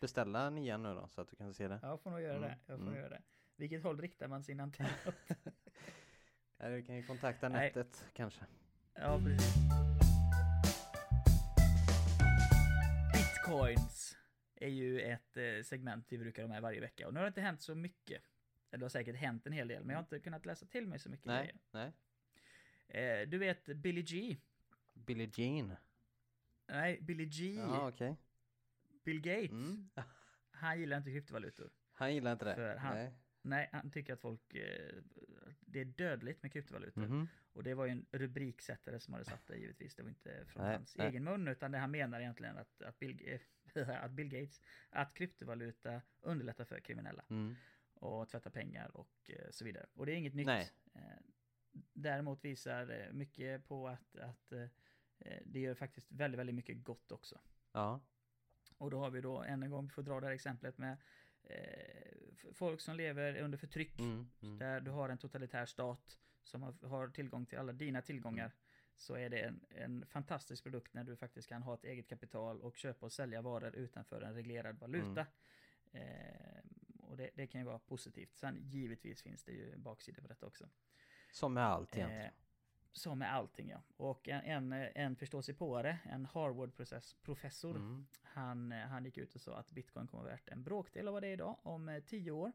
beställa 0.00 0.50
nian 0.50 0.82
nu 0.82 0.94
då 0.94 1.08
så 1.08 1.20
att 1.20 1.28
du 1.28 1.36
kan 1.36 1.54
se 1.54 1.68
det. 1.68 1.78
Jag 1.82 2.00
får 2.00 2.10
nog 2.10 2.20
göra 2.20 2.36
Mm, 2.36 2.48
det. 2.48 2.58
Jag 2.66 2.78
får 2.78 2.86
mm. 2.86 2.98
göra 2.98 3.08
det. 3.08 3.22
Vilket 3.56 3.82
håll 3.82 4.00
riktar 4.00 4.28
man 4.28 4.42
sin 4.44 4.60
antenn 4.60 4.86
åt? 5.06 5.14
Du 6.58 6.82
kan 6.82 6.96
ju 6.96 7.02
kontakta 7.06 7.48
Nej. 7.48 7.60
nätet 7.76 8.06
kanske. 8.12 8.40
Ja, 8.94 9.20
precis. 9.24 9.54
Bitcoins 13.12 14.16
är 14.54 14.68
ju 14.68 15.00
ett 15.00 15.36
eh, 15.36 15.62
segment 15.64 16.06
vi 16.08 16.18
brukar 16.18 16.42
ha 16.42 16.48
med 16.48 16.62
varje 16.62 16.80
vecka. 16.80 17.06
Och 17.06 17.14
nu 17.14 17.20
har 17.20 17.24
det 17.24 17.28
inte 17.28 17.40
hänt 17.40 17.62
så 17.62 17.74
mycket. 17.74 18.22
Eller 18.70 18.78
det 18.78 18.84
har 18.84 18.88
säkert 18.88 19.16
hänt 19.16 19.46
en 19.46 19.52
hel 19.52 19.68
del, 19.68 19.80
men 19.84 19.90
jag 19.90 19.96
har 19.96 20.02
inte 20.02 20.20
kunnat 20.20 20.46
läsa 20.46 20.66
till 20.66 20.86
mig 20.86 20.98
så 20.98 21.08
mycket 21.10 21.26
Nej, 21.26 21.38
grejer. 21.44 21.58
nej. 21.70 21.92
Eh, 23.22 23.28
du 23.28 23.38
vet 23.38 23.64
Billy 23.64 24.02
G? 24.02 24.36
Billie 24.92 25.30
Jean. 25.34 25.76
Nej, 26.68 26.98
Billy 27.00 27.24
G. 27.26 27.54
Ja, 27.54 27.88
okej. 27.88 28.16
Bill 29.04 29.20
Gates. 29.20 29.50
Mm. 29.50 29.90
Han 30.50 30.80
gillar 30.80 30.96
inte 30.96 31.10
kryptovalutor. 31.10 31.70
Han 31.92 32.14
gillar 32.14 32.32
inte 32.32 32.44
det. 32.44 32.54
För 32.54 32.76
han- 32.76 32.94
Nej. 32.96 33.14
Nej, 33.46 33.68
han 33.72 33.90
tycker 33.90 34.12
att 34.12 34.20
folk... 34.20 34.54
Eh, 34.54 34.94
det 35.60 35.80
är 35.80 35.84
dödligt 35.84 36.42
med 36.42 36.52
kryptovalutor. 36.52 37.00
Mhm. 37.06 37.28
Och 37.52 37.62
det 37.62 37.74
var 37.74 37.84
ju 37.84 37.90
en 37.92 38.06
rubriksättare 38.12 39.00
som 39.00 39.12
hade 39.14 39.24
satt 39.24 39.46
det 39.46 39.56
givetvis. 39.56 39.94
Det 39.94 40.02
var 40.02 40.10
inte 40.10 40.44
från 40.46 40.62
Nej, 40.64 40.76
hans 40.76 40.96
nej. 40.96 41.08
egen 41.08 41.24
mun, 41.24 41.48
utan 41.48 41.72
det 41.72 41.78
han 41.78 41.90
menar 41.90 42.20
egentligen 42.20 42.58
att, 42.58 42.82
att, 42.82 42.98
Bill, 42.98 43.38
att 43.88 44.10
Bill 44.10 44.28
Gates, 44.28 44.60
att 44.90 45.14
kryptovaluta 45.14 46.02
underlättar 46.20 46.64
för 46.64 46.80
kriminella 46.80 47.24
Mm. 47.30 47.54
och 47.94 48.28
tvätta 48.28 48.50
pengar 48.50 48.96
och 48.96 49.30
eh, 49.30 49.50
så 49.50 49.64
vidare. 49.64 49.86
Och 49.94 50.06
det 50.06 50.12
är 50.12 50.16
inget 50.16 50.34
nytt. 50.34 50.46
Nej. 50.46 50.70
Eh, 50.94 51.00
Däremot 51.92 52.44
visar 52.44 53.12
mycket 53.12 53.64
på 53.68 53.88
att, 53.88 54.16
att 54.16 54.52
det 55.44 55.60
gör 55.60 55.74
faktiskt 55.74 56.12
väldigt, 56.12 56.38
väldigt 56.38 56.54
mycket 56.54 56.84
gott 56.84 57.12
också. 57.12 57.40
Ja. 57.72 58.00
Och 58.78 58.90
då 58.90 58.98
har 58.98 59.10
vi 59.10 59.20
då 59.20 59.42
än 59.42 59.62
en 59.62 59.70
gång, 59.70 59.86
vi 59.86 59.90
får 59.90 60.02
dra 60.02 60.20
det 60.20 60.26
här 60.26 60.34
exemplet 60.34 60.78
med 60.78 60.96
eh, 61.42 62.52
folk 62.52 62.80
som 62.80 62.96
lever 62.96 63.36
under 63.36 63.58
förtryck. 63.58 64.00
Mm. 64.00 64.30
Mm. 64.42 64.58
Där 64.58 64.80
du 64.80 64.90
har 64.90 65.08
en 65.08 65.18
totalitär 65.18 65.66
stat 65.66 66.18
som 66.44 66.62
har, 66.62 66.88
har 66.88 67.08
tillgång 67.08 67.46
till 67.46 67.58
alla 67.58 67.72
dina 67.72 68.02
tillgångar. 68.02 68.44
Mm. 68.44 68.56
Så 68.96 69.14
är 69.14 69.30
det 69.30 69.40
en, 69.40 69.60
en 69.70 70.06
fantastisk 70.06 70.62
produkt 70.62 70.94
när 70.94 71.04
du 71.04 71.16
faktiskt 71.16 71.48
kan 71.48 71.62
ha 71.62 71.74
ett 71.74 71.84
eget 71.84 72.08
kapital 72.08 72.60
och 72.60 72.76
köpa 72.76 73.06
och 73.06 73.12
sälja 73.12 73.42
varor 73.42 73.74
utanför 73.74 74.22
en 74.22 74.34
reglerad 74.34 74.78
valuta. 74.78 75.26
Mm. 75.92 76.08
Eh, 76.08 76.64
och 76.98 77.16
det, 77.16 77.30
det 77.34 77.46
kan 77.46 77.60
ju 77.60 77.66
vara 77.66 77.78
positivt. 77.78 78.36
Sen 78.36 78.60
givetvis 78.62 79.22
finns 79.22 79.44
det 79.44 79.52
ju 79.52 79.76
baksidor 79.76 80.22
på 80.22 80.28
detta 80.28 80.46
också. 80.46 80.68
Som 81.32 81.54
med 81.54 81.64
allt 81.64 81.96
egentligen. 81.96 82.24
Eh, 82.24 82.30
som 82.96 83.18
med 83.18 83.34
allting 83.34 83.68
ja. 83.68 83.82
Och 83.96 84.28
en, 84.28 84.42
en, 84.72 84.72
en 84.94 85.16
förståsigpåare, 85.16 85.98
en 86.04 86.26
Harvard-professor, 86.26 87.76
Mm. 87.76 88.06
han, 88.22 88.72
han 88.72 89.04
gick 89.04 89.18
ut 89.18 89.34
och 89.34 89.40
sa 89.40 89.56
att 89.56 89.70
bitcoin 89.70 90.06
kommer 90.06 90.22
vara 90.24 90.32
värt 90.32 90.48
en 90.48 90.62
bråkdel 90.62 91.08
av 91.08 91.14
vad 91.14 91.22
det 91.22 91.28
är 91.28 91.32
idag 91.32 91.56
om 91.62 91.88
eh, 91.88 92.02
tio 92.02 92.30
år. 92.30 92.52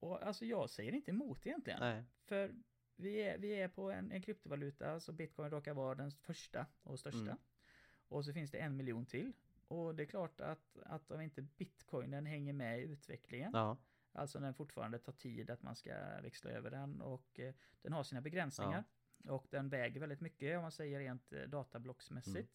Och 0.00 0.22
alltså 0.26 0.44
jag 0.44 0.70
säger 0.70 0.92
inte 0.94 1.10
emot 1.10 1.46
egentligen. 1.46 1.80
Nej. 1.80 2.04
För 2.24 2.54
vi 2.96 3.16
är, 3.22 3.38
vi 3.38 3.52
är 3.60 3.68
på 3.68 3.90
en, 3.90 4.12
en 4.12 4.22
kryptovaluta, 4.22 5.00
så 5.00 5.12
bitcoin 5.12 5.50
råkar 5.50 5.74
vara 5.74 5.94
den 5.94 6.10
första 6.10 6.66
och 6.82 6.98
största. 6.98 7.18
Mm. 7.20 7.38
Och 8.08 8.24
så 8.24 8.32
finns 8.32 8.50
det 8.50 8.58
en 8.58 8.76
miljon 8.76 9.06
till. 9.06 9.32
Och 9.68 9.94
det 9.94 10.02
är 10.02 10.06
klart 10.06 10.40
att, 10.40 10.78
att 10.84 11.10
om 11.10 11.20
inte 11.20 11.42
bitcoinen 11.42 12.26
hänger 12.26 12.52
med 12.52 12.78
i 12.80 12.82
utvecklingen, 12.82 13.50
Ja. 13.54 13.76
alltså 14.12 14.38
den 14.40 14.54
fortfarande 14.54 14.98
tar 14.98 15.12
tid 15.12 15.50
att 15.50 15.62
man 15.62 15.76
ska 15.76 15.94
växla 16.22 16.50
över 16.50 16.70
den 16.70 17.00
och 17.00 17.40
eh, 17.40 17.54
den 17.82 17.92
har 17.92 18.02
sina 18.02 18.20
begränsningar. 18.20 18.84
Och 19.24 19.46
den 19.50 19.68
väger 19.68 20.00
väldigt 20.00 20.20
mycket 20.20 20.56
om 20.56 20.62
man 20.62 20.72
säger 20.72 20.98
rent 20.98 21.32
eh, 21.32 21.42
datablocksmässigt. 21.42 22.36
Mm. 22.36 22.48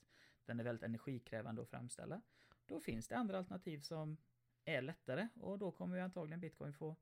Den 0.46 0.60
är 0.60 0.64
väldigt 0.64 0.84
energikrävande 0.84 1.62
att 1.62 1.70
framställa. 1.70 2.22
Då 2.66 2.80
finns 2.80 3.08
det 3.08 3.18
andra 3.18 3.38
alternativ 3.38 3.80
som 3.80 4.18
är 4.66 4.82
lättare 4.82 5.28
och 5.36 5.60
då 5.60 5.72
kommer 5.72 5.96
ju 5.96 6.02
antagligen 6.02 6.40
bitcoin 6.40 6.74
få 6.74 6.96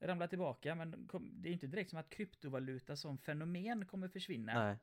ramla 0.00 0.28
tillbaka. 0.28 0.74
Men 0.74 1.08
det 1.22 1.48
är 1.48 1.52
inte 1.52 1.66
direkt 1.66 1.90
som 1.90 1.98
att 1.98 2.10
kryptovaluta 2.10 2.96
som 2.96 3.18
fenomen 3.18 3.86
kommer 3.86 4.08
försvinna 4.08 4.64
Nej. 4.64 4.78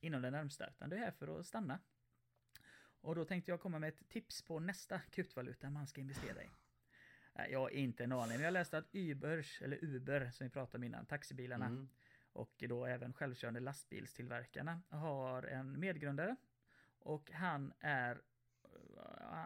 inom 0.00 0.22
det 0.22 0.30
närmsta, 0.30 0.70
utan 0.70 0.90
det 0.90 0.96
är 0.96 1.00
här 1.00 1.10
för 1.10 1.40
att 1.40 1.46
stanna. 1.46 1.80
Och 3.00 3.14
då 3.14 3.24
tänkte 3.24 3.50
jag 3.50 3.60
komma 3.60 3.78
med 3.78 3.88
ett 3.88 4.08
tips 4.08 4.42
på 4.42 4.60
nästa 4.60 5.00
kryptovaluta 5.00 5.70
man 5.70 5.86
ska 5.86 6.00
investera 6.00 6.42
i. 6.42 6.48
Jag 7.50 7.60
har 7.60 7.70
inte 7.70 8.04
en 8.04 8.12
aning, 8.12 8.36
men 8.36 8.44
jag 8.44 8.52
läste 8.52 8.78
att 8.78 8.88
Ubers, 8.92 9.62
eller 9.62 9.84
Uber 9.84 10.30
som 10.30 10.44
vi 10.46 10.50
pratade 10.50 10.76
om 10.78 10.84
innan, 10.84 11.06
taxibilarna, 11.06 11.66
Mm. 11.66 11.88
Och 12.32 12.64
då 12.68 12.86
även 12.86 13.12
självkörande 13.12 13.60
lastbilstillverkarna 13.60 14.82
har 14.88 15.42
en 15.42 15.80
medgrundare. 15.80 16.36
Och 16.98 17.30
han 17.32 17.72
är 17.80 18.22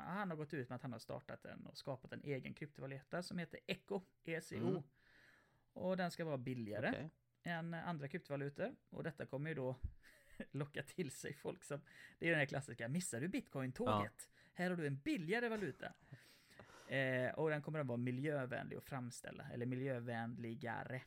han 0.06 0.30
har 0.30 0.36
gått 0.36 0.54
ut 0.54 0.68
med 0.68 0.76
att 0.76 0.82
han 0.82 0.92
har 0.92 0.98
startat 0.98 1.44
en 1.44 1.66
och 1.66 1.78
skapat 1.78 2.12
en 2.12 2.22
egen 2.24 2.54
kryptovaluta 2.54 3.22
som 3.22 3.38
heter 3.38 3.60
ECO, 3.66 4.02
ECO. 4.24 4.56
Mm. 4.56 4.82
Och 5.72 5.96
den 5.96 6.10
ska 6.10 6.24
vara 6.24 6.38
billigare 6.38 6.88
Okej. 6.88 7.10
än 7.42 7.74
andra 7.74 8.08
kryptovalutor. 8.08 8.76
Och 8.90 9.02
detta 9.02 9.26
kommer 9.26 9.50
ju 9.50 9.54
då 9.54 9.76
locka 10.50 10.82
till 10.82 11.10
sig 11.10 11.34
folk 11.34 11.64
som... 11.64 11.80
Det 12.18 12.26
är 12.26 12.30
den 12.30 12.38
här 12.38 12.46
klassiska, 12.46 12.88
missar 12.88 13.20
du 13.20 13.28
bitcoin-tåget? 13.28 14.28
Här 14.52 14.70
har 14.70 14.76
du 14.76 14.86
en 14.86 14.98
billigare 14.98 15.48
valuta. 15.48 15.92
Eh, 16.88 17.34
och 17.34 17.50
den 17.50 17.62
kommer 17.62 17.78
att 17.78 17.86
vara 17.86 17.98
miljövänlig 17.98 18.76
att 18.76 18.84
framställa, 18.84 19.50
eller 19.52 19.66
miljövänligare. 19.66 21.02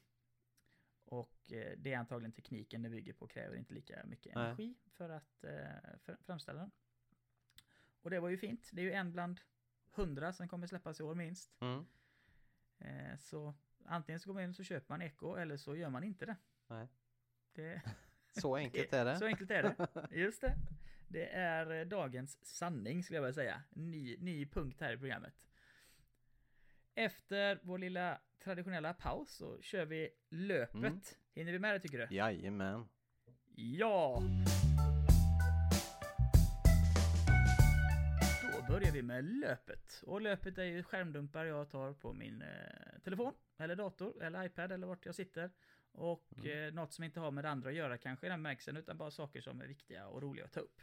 Och 1.06 1.52
eh, 1.52 1.78
det 1.78 1.94
är 1.94 1.98
antagligen 1.98 2.32
tekniken 2.32 2.82
det 2.82 2.90
bygger 2.90 3.14
på, 3.14 3.28
kräver 3.28 3.58
inte 3.58 3.74
lika 3.74 4.06
mycket 4.06 4.36
Nej. 4.36 4.46
energi 4.46 4.76
för 4.90 5.10
att 5.10 5.44
eh, 5.44 5.98
för, 5.98 6.18
framställa 6.22 6.60
den. 6.60 6.72
Och 8.02 8.10
det 8.10 8.20
var 8.20 8.30
ju 8.30 8.38
fint, 8.38 8.70
det 8.74 8.82
är 8.82 8.86
ju 8.86 8.92
en 8.92 9.12
bland 9.12 9.42
hundra 9.92 10.34
som 10.34 10.48
kommer 10.48 10.68
släppas 10.68 11.00
i 11.00 11.04
år 11.04 11.16
minst. 11.16 11.62
Mm. 11.62 11.86
Eh, 12.80 13.18
så 13.18 13.54
antingen 13.86 14.20
så 14.20 14.28
går 14.28 14.34
man 14.34 14.44
in 14.44 14.50
och 14.50 14.56
så 14.56 14.64
köper 14.64 14.94
man 14.94 15.02
Eco 15.02 15.36
eller 15.36 15.58
så 15.58 15.76
gör 15.76 15.90
man 15.90 16.04
inte 16.04 16.26
det. 16.26 16.36
Nej. 16.68 16.88
det 17.54 17.82
Så 18.32 18.56
enkelt 18.56 18.94
är 18.94 19.06
det. 19.06 19.16
Så 19.20 19.26
enkelt 19.26 19.52
är 19.52 19.64
det. 19.64 20.08
Just 20.12 20.42
det. 20.42 20.56
Det 21.08 21.30
är 21.30 21.86
dagens 21.86 22.46
sanning 22.46 23.04
skulle 23.04 23.18
jag 23.18 23.22
vilja 23.22 23.34
säga. 23.34 23.64
Ny, 23.70 24.18
ny 24.18 24.46
punkt 24.46 24.82
här 24.82 24.94
i 24.94 24.98
programmet. 24.98 25.46
Efter 26.96 27.60
vår 27.64 27.78
lilla 27.78 28.20
traditionella 28.44 28.94
paus 28.94 29.30
så 29.36 29.62
kör 29.62 29.86
vi 29.86 30.10
löpet. 30.30 30.76
Mm. 30.76 31.00
Hinner 31.36 31.52
vi 31.52 31.60
med 31.60 31.76
det 31.76 31.80
tycker 31.80 31.98
du? 32.08 32.16
Jajamän. 32.16 32.88
Ja! 33.56 34.22
Då 38.68 38.74
börjar 38.74 38.92
vi 38.92 39.02
med 39.02 39.24
löpet. 39.26 40.02
Och 40.06 40.22
löpet 40.22 40.58
är 40.58 40.64
ju 40.64 40.84
skärmdumpar 40.84 41.46
jag 41.46 41.70
tar 41.70 41.94
på 41.94 42.14
min 42.14 42.42
eh, 42.42 43.00
telefon, 43.04 43.34
eller 43.58 43.76
dator, 43.76 44.24
eller 44.24 44.44
iPad, 44.46 44.72
eller 44.72 44.88
vart 44.88 45.06
jag 45.06 45.16
sitter. 45.16 45.52
Och 45.92 46.26
Mm. 46.38 46.68
eh, 46.68 46.74
något 46.74 46.94
som 46.94 47.04
inte 47.04 47.20
har 47.20 47.32
med 47.32 47.44
det 47.44 47.50
andra 47.50 47.70
att 47.70 47.76
göra 47.76 47.98
kanske 47.98 48.28
i 48.28 48.30
den 48.30 48.40
bemärkelsen, 48.44 48.78
utan 48.78 48.98
bara 48.98 49.12
saker 49.12 49.42
som 49.42 49.62
är 49.62 49.68
viktiga 49.68 50.08
och 50.08 50.22
roliga 50.22 50.46
att 50.46 50.54
ta 50.54 50.60
upp. 50.60 50.82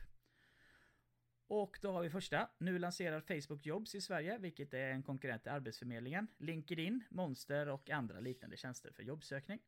Och 1.55 1.78
då 1.82 1.92
har 1.92 2.03
vi 2.03 2.11
första. 2.11 2.48
Nu 2.59 2.78
lanserar 2.78 3.20
Facebook 3.20 3.66
Jobs 3.66 3.94
i 3.94 4.00
Sverige, 4.00 4.38
vilket 4.38 4.74
är 4.74 4.90
en 4.90 5.03
konkurrent 5.03 5.42
till 5.42 5.53
Arbetsförmedlingen, 5.53 6.26
LinkedIn, 6.38 7.05
Monster 7.11 7.68
och 7.68 7.90
andra 7.90 8.20
liknande 8.20 8.57
tjänster 8.57 8.92
för 8.92 9.03
jobbsökning. 9.03 9.59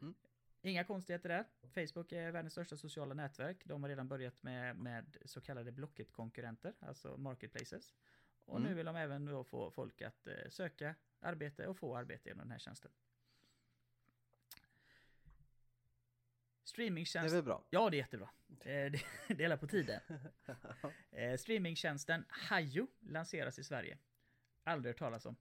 Mm. 0.00 0.14
Inga 0.62 0.84
konstigheter 0.84 1.28
där. 1.28 1.44
Facebook 1.74 2.12
är 2.12 2.30
världens 2.30 2.52
största 2.52 2.76
sociala 2.76 3.14
nätverk. 3.14 3.62
De 3.64 3.82
har 3.82 3.88
redan 3.90 4.08
börjat 4.08 4.42
med, 4.42 4.76
med 4.76 5.16
så 5.24 5.40
kallade 5.40 5.72
Blocket-konkurrenter, 5.72 6.74
alltså 6.80 7.16
marketplaces. 7.16 7.94
Och 8.44 8.60
nu 8.60 8.66
Mm. 8.66 8.76
vill 8.76 8.86
de 8.86 8.96
även 8.96 9.24
då 9.24 9.44
få 9.44 9.70
folk 9.70 10.02
att 10.02 10.26
eh, 10.26 10.48
söka 10.48 10.94
arbete 11.20 11.66
och 11.66 11.78
få 11.78 11.96
arbete 11.96 12.28
genom 12.28 12.44
den 12.44 12.50
här 12.52 12.58
tjänsten. 12.58 12.90
Det 16.72 16.74
Streamingtjänst... 16.74 17.32
är 17.32 17.36
väl 17.36 17.44
bra? 17.44 17.64
Ja, 17.70 17.90
det 17.90 17.96
är 17.96 17.98
jättebra. 17.98 18.30
Eh, 18.60 18.64
det, 18.64 19.02
det 19.28 19.44
är 19.44 19.56
på 19.56 19.66
tiden. 19.66 20.00
Eh, 21.10 21.36
streamingtjänsten 21.36 22.24
Hajo 22.28 22.86
lanseras 23.00 23.58
i 23.58 23.64
Sverige. 23.64 23.98
Aldrig 24.64 24.94
hört 24.94 24.98
talas 24.98 25.26
om. 25.26 25.36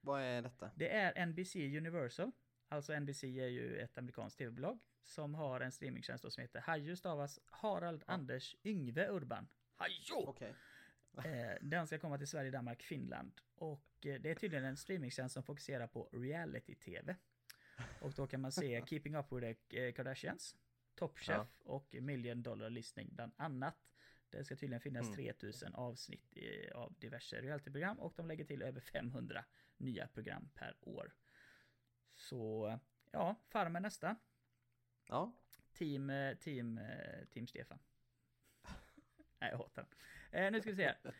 Vad 0.00 0.22
är 0.22 0.42
detta? 0.42 0.70
Det 0.74 0.88
är 0.90 1.26
NBC 1.26 1.56
Universal. 1.56 2.32
Alltså 2.68 3.00
NBC 3.00 3.24
är 3.24 3.48
ju 3.48 3.78
ett 3.78 3.98
amerikanskt 3.98 4.38
tv-bolag 4.38 4.78
som 5.04 5.34
har 5.34 5.60
en 5.60 5.72
streamingtjänst 5.72 6.32
som 6.32 6.42
heter 6.42 6.60
Hajo 6.60 6.96
stavas 6.96 7.40
Harald 7.46 8.04
Ja. 8.06 8.12
Anders 8.12 8.56
Yngve 8.64 9.08
Urban. 9.08 9.48
Hajo! 9.76 10.24
Okej. 10.26 10.54
Eh, 11.16 11.56
den 11.60 11.86
ska 11.86 11.98
komma 11.98 12.18
till 12.18 12.28
Sverige, 12.28 12.50
Danmark, 12.50 12.82
Finland. 12.82 13.32
Och 13.54 13.86
det 14.00 14.26
är 14.26 14.34
tydligen 14.34 14.64
en 14.64 14.76
streamingtjänst 14.76 15.32
som 15.32 15.42
fokuserar 15.42 15.86
på 15.86 16.08
reality-tv. 16.12 17.16
Och 18.00 18.12
då 18.12 18.26
kan 18.26 18.40
man 18.40 18.52
se 18.52 18.82
Keeping 18.86 19.14
Up 19.16 19.32
With 19.32 19.60
The 19.68 19.86
eh, 19.86 19.92
Kardashians, 19.94 20.56
Top 20.94 21.18
Chef 21.18 21.28
Ja. 21.28 21.46
och 21.64 21.94
Million 22.00 22.42
Dollar 22.42 22.70
Listing 22.70 23.08
bland 23.14 23.32
annat. 23.36 23.76
Det 24.30 24.44
ska 24.44 24.56
tydligen 24.56 24.80
finnas 24.80 25.06
Mm. 25.06 25.16
3000 25.16 25.74
avsnitt 25.74 26.36
i, 26.36 26.70
av 26.70 26.94
diverse 26.98 27.40
realityprogram 27.40 27.98
och 27.98 28.12
de 28.16 28.26
lägger 28.28 28.44
till 28.44 28.62
över 28.62 28.80
500 28.80 29.44
nya 29.76 30.08
program 30.08 30.50
per 30.54 30.76
år. 30.80 31.12
Så 32.14 32.78
ja, 33.10 33.34
Farmen 33.48 33.82
nästa. 33.82 34.16
Ja. 35.08 35.32
Team, 35.72 36.10
eh, 36.10 36.36
team, 36.36 36.78
eh, 36.78 37.24
team 37.30 37.46
Stefan. 37.46 37.78
Nej, 39.40 39.50
jag 39.50 39.58
hatar 39.58 39.86
den. 40.30 40.44
Eh, 40.44 40.52
nu 40.52 40.60
ska 40.60 40.70
vi 40.70 40.76
se. 40.76 40.94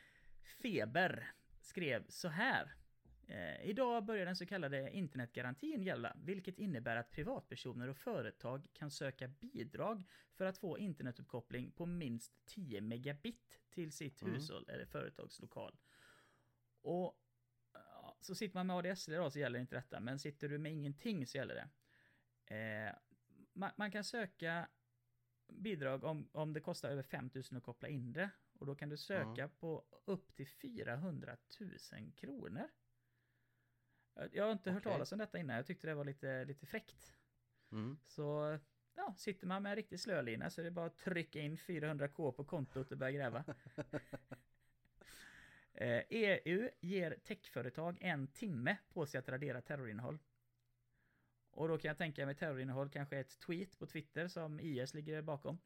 Feber 0.63 1.33
skrev 1.61 2.07
så 2.09 2.29
här. 2.29 2.75
Eh, 3.31 3.65
idag 3.71 4.05
börjar 4.05 4.27
den 4.27 4.37
så 4.37 4.47
kallade 4.47 4.91
internetgarantin 4.91 5.83
gälla, 5.83 6.17
vilket 6.17 6.59
innebär 6.59 6.97
att 6.97 7.11
privatpersoner 7.11 7.89
och 7.89 7.97
företag 7.97 8.67
kan 8.73 8.91
söka 8.91 9.29
bidrag 9.29 10.05
för 10.33 10.45
att 10.47 10.59
få 10.59 10.79
internetuppkoppling 10.79 11.71
på 11.73 11.87
minst 11.87 12.47
10 12.47 12.81
megabit 12.81 13.61
till 13.71 13.93
sitt 13.93 14.23
Mm. 14.23 14.35
hushåll 14.35 14.69
eller 14.69 14.87
företagslokal. 14.87 15.79
Och 16.81 17.19
ja, 17.73 18.17
så 18.21 18.35
sitter 18.35 18.55
man 18.55 18.67
med 18.67 18.77
ADSL 18.77 19.13
idag 19.13 19.33
så 19.33 19.39
gäller 19.39 19.59
inte 19.59 19.77
detta, 19.77 20.01
men 20.01 20.19
sitter 20.19 20.49
du 20.49 20.59
med 20.59 20.73
ingenting 20.73 21.27
så 21.27 21.39
gäller 21.39 21.55
det. 21.55 21.69
Eh, 22.55 22.95
man, 23.53 23.71
man 23.77 23.91
kan 23.91 24.05
söka 24.05 24.69
bidrag 25.49 26.05
om, 26.05 26.29
om 26.33 26.53
det 26.53 26.61
kostar 26.61 26.91
över 26.91 27.03
5000 27.03 27.57
att 27.57 27.63
koppla 27.63 27.89
in 27.89 28.13
det. 28.13 28.31
Och 28.53 28.67
då 28.67 28.75
kan 28.75 28.89
du 28.89 28.97
söka 28.97 29.49
på 29.49 29.85
upp 30.05 30.35
till 30.35 30.49
400 30.49 31.37
000 31.93 32.13
kronor. 32.17 32.69
Jag 34.21 34.29
jag 34.37 34.45
har 34.45 34.53
inte 34.53 34.71
hört 34.71 34.83
Okej. 34.83 34.93
talas 34.93 35.13
om 35.13 35.19
detta 35.19 35.39
innan, 35.39 35.57
jag 35.57 35.67
tyckte 35.67 35.87
det 35.87 35.95
var 35.95 36.05
lite, 36.05 36.45
lite 36.45 36.67
fräckt. 36.67 37.15
Mm. 37.73 37.99
Så 38.07 38.59
ja, 38.95 39.15
sitter 39.17 39.47
man 39.47 39.63
med 39.63 39.71
en 39.71 39.77
riktig 39.77 40.01
slölina 40.01 40.51
så 40.51 40.61
är 40.61 40.65
det 40.65 40.71
bara 40.71 40.87
att 40.87 40.97
trycka 40.97 41.41
in 41.41 41.57
400k 41.57 42.33
på 42.33 42.45
kontot 42.45 42.93
och 42.93 42.99
börja 42.99 43.13
gräva. 43.13 43.45
Eh, 45.73 46.03
EU 46.11 46.71
ger 46.81 47.19
techföretag 47.25 47.99
en 48.01 48.27
timme 48.27 48.77
på 48.93 49.07
sig 49.07 49.19
att 49.19 49.29
radera 49.29 49.61
terrorinnehåll. 49.61 50.19
Och 51.51 51.69
då 51.69 51.79
kan 51.79 51.89
jag 51.89 51.99
tänka 51.99 52.27
mig 52.27 52.35
terrorinnehåll 52.35 52.91
kanske 52.91 53.19
ett 53.19 53.39
tweet 53.39 53.79
på 53.79 53.87
Twitter 53.87 54.29
som 54.29 54.61
IS 54.61 54.95
ligger 54.95 55.23
bakom. 55.23 55.59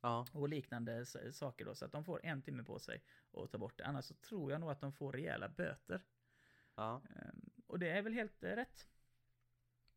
Ja. 0.00 0.26
Och 0.32 0.48
liknande 0.48 1.06
saker 1.32 1.64
då. 1.64 1.74
Så 1.74 1.84
att 1.84 1.92
de 1.92 2.04
får 2.04 2.26
en 2.26 2.42
timme 2.42 2.62
på 2.62 2.78
sig 2.78 3.02
att 3.32 3.50
ta 3.50 3.58
bort 3.58 3.78
det. 3.78 3.84
Annars 3.84 4.04
så 4.04 4.14
tror 4.14 4.52
jag 4.52 4.60
nog 4.60 4.70
att 4.70 4.80
de 4.80 4.92
får 4.92 5.12
rejäla 5.12 5.48
böter. 5.48 6.04
Ja. 6.74 7.02
Och 7.74 7.80
det 7.80 7.90
är 7.90 8.02
väl 8.02 8.12
helt 8.12 8.44
eh, 8.44 8.50
rätt. 8.50 8.88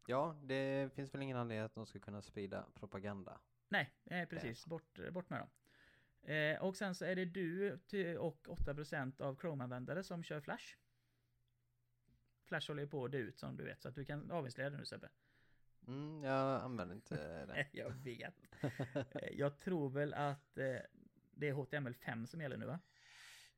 Ja, 0.07 0.36
det 0.43 0.93
finns 0.93 1.13
väl 1.13 1.21
ingen 1.21 1.38
anledning 1.38 1.65
att 1.65 1.75
de 1.75 1.86
ska 1.86 1.99
kunna 1.99 2.21
sprida 2.21 2.65
propaganda. 2.73 3.39
Nej, 3.69 3.93
eh, 4.05 4.28
precis. 4.28 4.65
Bort, 4.65 4.99
bort 5.11 5.30
med 5.30 5.39
dem. 5.39 5.49
Eh, 6.34 6.61
och 6.63 6.78
sen 6.78 6.95
så 6.95 7.05
är 7.05 7.15
det 7.15 7.25
du 7.25 7.78
och 8.17 8.47
8% 8.47 9.21
av 9.21 9.36
Chrome-användare 9.36 10.03
som 10.03 10.23
kör 10.23 10.41
Flash. 10.41 10.75
Flash 12.45 12.69
håller 12.69 12.84
ju 12.84 12.89
på 12.89 13.05
att 13.05 13.11
dö 13.11 13.17
ut 13.17 13.39
som 13.39 13.57
du 13.57 13.63
vet, 13.63 13.82
så 13.82 13.89
att 13.89 13.95
du 13.95 14.05
kan 14.05 14.32
avinstallera 14.32 14.69
det 14.69 14.78
nu 14.78 14.86
Sebbe. 14.86 15.09
Mm, 15.88 16.23
jag 16.23 16.61
använder 16.61 16.95
inte 16.95 17.45
det. 17.45 17.67
Jag 17.71 17.89
vet. 17.89 18.36
Eh, 18.95 19.32
jag 19.32 19.57
tror 19.57 19.89
väl 19.89 20.13
att 20.13 20.57
eh, 20.57 20.78
det 21.32 21.49
är 21.49 21.53
HTML5 21.53 22.25
som 22.25 22.41
gäller 22.41 22.57
nu 22.57 22.65
va? 22.65 22.80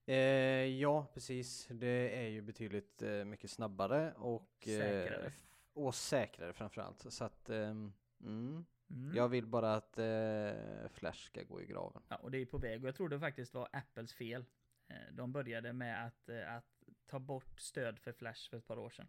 Eh, 0.10 0.66
ja, 0.66 1.08
precis. 1.14 1.68
Det 1.72 2.18
är 2.24 2.28
ju 2.28 2.42
betydligt 2.42 3.02
eh, 3.02 3.26
mycket 3.26 3.50
snabbare 3.52 4.14
och 4.14 4.68
eh, 4.68 4.80
Säkrare. 4.80 5.24
f- 5.28 5.40
och 5.74 5.96
säkrare 5.96 6.54
framförallt. 6.54 7.14
Så 7.14 7.24
att 7.24 7.50
ehm, 7.50 7.94
mm, 8.22 8.66
Mm. 8.92 9.16
jag 9.16 9.30
vill 9.30 9.46
bara 9.48 9.76
att 9.76 9.98
eh, 9.98 10.90
Flash 10.90 11.26
ska 11.26 11.44
gå 11.44 11.62
i 11.62 11.66
graven. 11.66 12.02
Ja, 12.08 12.16
och 12.16 12.32
det 12.32 12.38
är 12.38 12.46
på 12.46 12.58
väg. 12.58 12.82
Och 12.84 12.88
jag 12.88 12.96
tror 12.96 13.10
det 13.10 13.20
faktiskt 13.20 13.54
var 13.54 13.70
Apples 13.72 14.14
fel. 14.14 14.46
Eh, 14.88 14.96
De 15.14 15.32
började 15.32 15.74
med 15.74 16.06
att, 16.06 16.30
eh, 16.30 16.54
att 16.56 16.84
ta 17.08 17.20
bort 17.20 17.60
stöd 17.60 18.00
för 18.00 18.12
Flash 18.12 18.50
för 18.50 18.58
ett 18.58 18.68
par 18.68 18.80
år 18.80 18.90
sedan. 18.90 19.08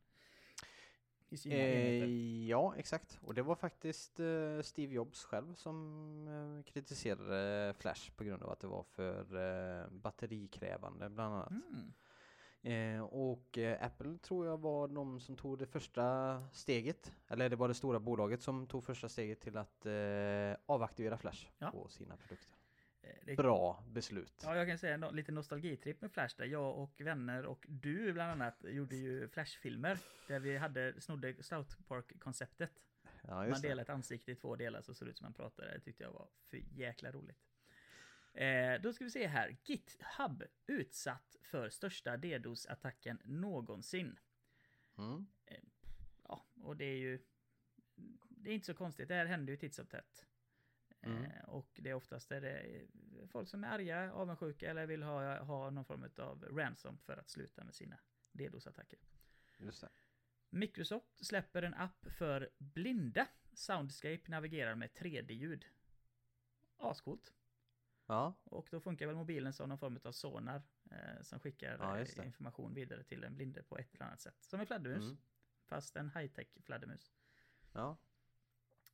I 1.32 1.36
sina 1.36 1.54
enheter. 1.54 2.06
Eh, 2.06 2.48
ja, 2.48 2.74
exakt. 2.76 3.20
Och 3.22 3.34
det 3.34 3.42
var 3.42 3.54
faktiskt 3.54 4.20
eh, 4.20 4.60
Steve 4.62 4.94
Jobs 4.94 5.24
själv 5.24 5.54
som 5.54 6.28
eh, 6.28 6.72
kritiserade 6.72 7.74
Flash 7.78 8.10
på 8.16 8.24
grund 8.24 8.42
av 8.42 8.50
att 8.50 8.60
det 8.60 8.66
var 8.66 8.82
för 8.82 9.88
batterikrävande 9.90 11.08
bland 11.10 11.34
annat. 11.34 11.50
Mm. 11.50 11.92
Eh, 12.62 13.02
och 13.02 13.58
eh, 13.58 13.84
Apple 13.86 14.18
tror 14.18 14.46
jag 14.46 14.60
var 14.60 14.88
de 14.88 15.20
som 15.20 15.36
tog 15.36 15.58
det 15.58 15.66
första 15.66 16.42
steget, 16.52 17.12
eller 17.28 17.48
det 17.48 17.56
var 17.56 17.68
det 17.68 17.74
stora 17.74 18.00
bolaget 18.00 18.42
som 18.42 18.66
tog 18.66 18.84
första 18.84 19.08
steget 19.08 19.40
till 19.40 19.56
att 19.56 19.86
eh, 19.86 20.56
avaktivera 20.66 21.18
Flash 21.18 21.46
Ja. 21.58 21.70
på 21.70 21.88
sina 21.88 22.16
produkter. 22.16 22.59
Eh, 23.10 23.16
Det, 23.26 23.36
Bra 23.36 23.84
beslut. 23.88 24.40
Ja, 24.42 24.56
jag 24.56 24.68
kan 24.68 24.78
säga 24.78 24.96
no, 24.96 25.12
lite 25.12 25.32
nostalgitripp 25.32 26.00
med 26.00 26.12
Flash 26.12 26.36
där 26.38 26.44
jag 26.44 26.78
och 26.78 27.00
vänner 27.00 27.46
och 27.46 27.66
du 27.68 28.12
bland 28.12 28.30
annat 28.30 28.64
gjorde 28.68 28.96
ju 28.96 29.28
Flash-filmer 29.28 29.98
där 30.28 30.40
vi 30.40 30.56
hade, 30.56 31.00
snodde 31.00 31.42
South 31.42 31.76
Park-konceptet. 31.88 32.70
Ja, 33.22 33.34
Man 33.34 33.48
just 33.48 33.62
det. 33.62 33.68
delar 33.68 33.82
ett 33.82 33.88
ansikte 33.88 34.32
i 34.32 34.34
två 34.34 34.56
delar 34.56 34.82
så 34.82 34.94
ser 34.94 35.04
det 35.06 35.10
ut 35.10 35.18
som 35.18 35.24
man 35.24 35.32
pratar. 35.34 35.64
Det 35.64 35.80
tyckte 35.80 36.02
jag 36.04 36.12
var 36.12 36.28
för 36.50 36.56
jäkla 36.56 37.12
roligt. 37.12 37.46
Eh, 38.34 38.80
då 38.82 38.92
ska 38.92 39.04
vi 39.04 39.10
se 39.10 39.26
här. 39.26 39.56
GitHub 39.64 40.42
utsatt 40.66 41.36
för 41.42 41.68
största 41.70 42.16
DDoS-attacken 42.16 43.18
någonsin. 43.24 44.18
Mm. 44.98 45.26
Ja, 46.28 46.46
och 46.62 46.76
det 46.76 46.84
är 46.84 46.96
ju... 46.96 47.18
Det 48.28 48.50
är 48.50 48.54
inte 48.54 48.66
så 48.66 48.74
konstigt. 48.74 49.08
Det 49.08 49.14
här 49.14 49.26
händer 49.26 49.50
ju 49.52 49.56
titt 49.56 49.74
som 49.74 49.86
tätt. 49.86 50.26
Mm. 51.02 51.24
Eh, 51.24 51.44
och 51.44 51.70
det 51.74 51.90
är 51.90 51.94
oftast 51.94 52.32
är 52.32 52.40
det 52.40 52.86
folk 53.28 53.48
som 53.48 53.64
är 53.64 53.68
arga, 53.68 54.12
avundsjuka 54.12 54.70
eller 54.70 54.86
vill 54.86 55.02
ha, 55.02 55.38
ha 55.38 55.70
någon 55.70 55.84
form 55.84 56.04
av 56.18 56.44
ransom 56.44 56.98
för 56.98 57.16
att 57.16 57.30
sluta 57.30 57.64
med 57.64 57.74
sina 57.74 57.98
DDoS-attacker. 58.32 58.98
Just 59.58 59.80
det. 59.80 59.88
Microsoft 60.50 61.26
släpper 61.26 61.62
en 61.62 61.74
app 61.74 62.06
för 62.10 62.50
blinda. 62.58 63.28
Soundscape 63.52 64.20
navigerar 64.26 64.74
med 64.74 64.90
3D-ljud. 64.90 65.64
Ascoolt. 66.76 67.34
Ja, 68.06 68.34
Och 68.44 68.68
då 68.70 68.80
funkar 68.80 69.06
väl 69.06 69.16
mobilen 69.16 69.52
som 69.52 69.68
någon 69.68 69.78
form 69.78 69.98
av 70.04 70.12
sonar 70.12 70.62
eh, 70.90 71.22
som 71.22 71.40
skickar 71.40 71.76
Ja, 71.78 71.98
eh, 71.98 72.26
information 72.26 72.74
vidare 72.74 73.04
till 73.04 73.24
en 73.24 73.36
blinde 73.36 73.62
på 73.62 73.78
ett 73.78 73.94
eller 73.94 74.04
annat 74.06 74.20
sätt. 74.20 74.36
Som 74.40 74.60
en 74.60 74.66
fladdermus. 74.66 75.04
Mm. 75.04 75.18
Fast 75.64 75.96
en 75.96 76.10
high-tech 76.10 76.48
fladdermus. 76.64 77.12
ja. 77.72 77.98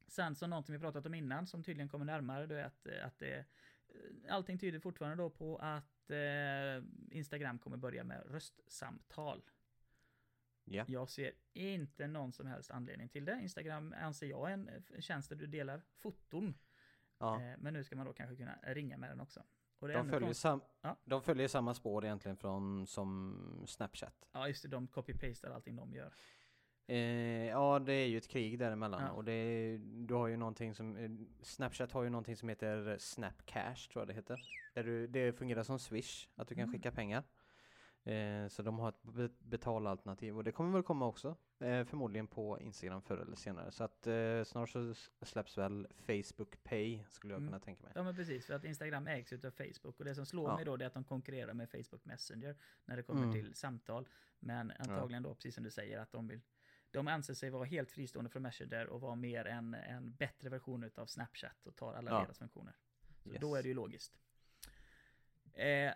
Sen 0.09 0.34
så 0.34 0.46
någonting 0.46 0.72
vi 0.72 0.78
pratat 0.78 1.07
om 1.07 1.14
innan 1.14 1.46
som 1.46 1.62
tydligen 1.64 1.88
kommer 1.88 2.04
närmare, 2.04 2.46
det 2.46 2.61
är 2.61 2.64
att, 2.64 2.86
att 2.86 3.18
det, 3.18 3.44
allting 4.28 4.59
tyder 4.59 4.78
fortfarande 4.78 5.22
då 5.22 5.30
på 5.30 5.57
att 5.57 6.11
eh, 6.11 6.84
Instagram 7.11 7.59
kommer 7.59 7.76
börja 7.76 8.04
med 8.04 8.22
röstsamtal. 8.26 9.42
Ja. 10.64 10.84
Jag 10.88 11.11
ser 11.11 11.32
inte 11.52 12.07
någon 12.07 12.32
som 12.32 12.46
helst 12.46 12.70
anledning 12.70 13.09
till 13.09 13.24
det. 13.24 13.40
Instagram 13.42 13.94
anser 14.00 14.26
jag 14.26 14.48
är 14.48 14.52
en 14.52 14.68
eh, 14.68 15.00
tjänst 15.00 15.28
där 15.28 15.36
du 15.36 15.46
delar 15.46 15.82
foton. 15.96 16.54
ja. 17.18 17.42
Eh, 17.42 17.54
men 17.59 17.72
nu 17.72 17.84
ska 17.84 17.96
man 17.96 18.07
då 18.07 18.12
kanske 18.12 18.36
kunna 18.36 18.59
ringa 18.62 18.96
med 18.98 19.11
den 19.11 19.20
också. 19.20 19.42
De 19.80 20.09
följer, 20.09 20.32
sam 20.32 20.61
Ja. 20.80 20.96
de 21.04 21.22
följer 21.22 21.48
samma 21.48 21.74
spår 21.74 22.04
egentligen 22.04 22.36
från 22.36 22.86
som 22.86 23.64
Snapchat. 23.66 24.28
Ja 24.32 24.48
just 24.48 24.62
det, 24.62 24.68
de 24.68 24.88
copy-pastar 24.88 25.50
allting 25.50 25.76
de 25.76 25.94
gör. 25.94 26.14
Eh, 26.89 26.97
ja, 27.47 27.78
det 27.78 27.93
är 27.93 28.07
ju 28.07 28.18
ett 28.18 28.28
krig 28.28 28.59
däremellan 28.59 29.03
Ja. 29.03 29.11
och 29.11 29.24
det 29.24 29.32
är, 29.32 29.78
du 29.78 30.14
har 30.14 30.26
ju 30.26 30.37
någonting 30.37 30.74
som, 30.74 30.97
eh, 30.97 31.11
Snapchat 31.43 31.93
har 31.93 32.03
ju 32.03 32.11
någonting 32.11 32.37
som 32.37 32.49
heter 32.49 32.97
Snapcash 32.99 33.89
tror 33.93 34.01
jag 34.01 34.09
det 34.09 34.14
heter. 34.14 34.41
Där 34.74 34.84
du, 34.84 35.07
det 35.07 35.32
fungerar 35.32 35.62
som 35.62 35.78
Swish, 35.78 36.28
att 36.34 36.49
du 36.49 36.55
kan 36.55 36.62
Mm. 36.64 36.72
skicka 36.72 36.93
pengar. 36.93 37.22
Eh, 38.05 38.49
så 38.49 38.62
de 38.62 38.78
har 38.78 38.89
ett 38.89 39.03
be- 39.03 39.28
betalalternativ 39.39 40.37
och 40.37 40.45
det 40.45 40.53
kommer 40.53 40.72
väl 40.72 40.82
komma 40.82 41.07
också. 41.07 41.37
Eh, 41.61 41.84
förmodligen 41.84 42.26
på 42.26 42.61
Instagram 42.61 43.03
förr 43.03 43.18
eller 43.18 43.37
senare. 43.37 43.70
Så 43.70 43.84
att 43.84 44.07
eh, 44.07 44.45
snart 44.45 44.68
så 44.70 44.95
släpps 45.22 45.59
väl 45.59 45.87
Facebook 46.07 46.62
Pay 46.64 47.05
skulle 47.11 47.32
jag 47.34 47.39
Mm. 47.41 47.49
kunna 47.49 47.61
tänka 47.61 47.82
mig. 47.82 47.93
Ja 47.95 48.03
men 48.03 48.16
precis, 48.16 48.47
för 48.47 48.55
att 48.55 48.64
Instagram 48.64 49.07
ägs 49.07 49.32
utav 49.32 49.51
Facebook 49.51 49.99
och 49.99 50.05
det 50.05 50.14
som 50.14 50.26
slår 50.26 50.49
Ja. 50.51 50.57
mig 50.57 50.64
då 50.64 50.74
är 50.74 50.82
att 50.87 50.95
de 50.95 51.05
konkurrerar 51.05 51.55
med 51.55 51.70
Facebook 51.70 52.05
Messenger 52.05 52.57
när 52.84 52.97
det 52.97 53.03
kommer 53.03 53.22
Mm. 53.22 53.32
till 53.32 53.55
samtal. 53.55 54.09
Men 54.39 54.72
antagligen 54.78 55.22
då, 55.22 55.34
precis 55.34 55.55
som 55.55 55.64
du 55.64 55.70
säger, 55.70 55.99
att 56.01 56.12
de 56.12 56.28
vill 56.28 56.41
de 56.97 57.09
anser 57.09 57.34
sig 57.34 57.51
vara 57.51 57.64
helt 57.64 57.90
fristående 57.90 58.30
från 58.30 58.42
Messenger 58.42 58.86
och 58.86 59.01
vara 59.01 59.14
mer 59.14 59.44
en, 59.44 59.74
en 59.74 60.14
bättre 60.14 60.49
version 60.49 60.84
utav 60.84 61.07
Snapchat 61.07 61.66
och 61.66 61.76
tar 61.76 61.94
alla 61.94 62.11
Ja. 62.11 62.20
deras 62.22 62.38
funktioner. 62.38 62.74
Så 63.22 63.28
Yes. 63.32 63.40
då 63.40 63.55
är 63.57 63.62
det 63.62 63.68
ju 63.68 63.74
logiskt. 63.74 64.18
Eh, 65.55 65.92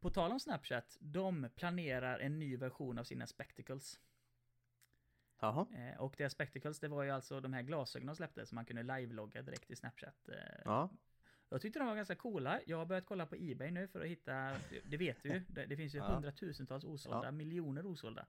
på 0.00 0.10
tal 0.10 0.32
om 0.32 0.40
Snapchat, 0.40 0.96
de 1.00 1.48
planerar 1.56 2.18
en 2.18 2.38
ny 2.38 2.56
version 2.56 2.98
av 2.98 3.04
sina 3.04 3.26
spectacles. 3.26 4.00
Jaha. 5.40 5.66
Eh, 5.74 6.00
och 6.00 6.14
deras 6.18 6.32
spectacles, 6.32 6.80
det 6.80 6.88
var 6.88 7.02
ju 7.02 7.10
alltså 7.10 7.40
de 7.40 7.52
här 7.52 7.62
glasögonen 7.62 8.06
de 8.06 8.16
släppte 8.16 8.46
som 8.46 8.56
man 8.56 8.64
kunde 8.64 8.82
live-logga 8.82 9.42
direkt 9.42 9.70
i 9.70 9.76
Snapchat. 9.76 10.28
Eh, 10.28 10.34
Ja. 10.64 10.90
jag 11.48 11.60
tyckte 11.60 11.78
de 11.78 11.88
var 11.88 11.96
ganska 11.96 12.14
coola. 12.14 12.60
Jag 12.66 12.76
har 12.76 12.86
börjat 12.86 13.06
kolla 13.06 13.26
på 13.26 13.34
Ebay 13.38 13.70
nu 13.70 13.88
för 13.88 14.00
att 14.00 14.06
hitta, 14.06 14.56
det 14.90 14.96
vet 14.96 15.22
du 15.22 15.42
det, 15.48 15.66
det 15.66 15.76
finns 15.76 15.94
ju 15.94 15.98
Ja. 15.98 16.04
hundratusentals 16.14 16.84
osålda, 16.84 17.24
Ja. 17.24 17.30
miljoner 17.30 17.86
osålda. 17.86 18.26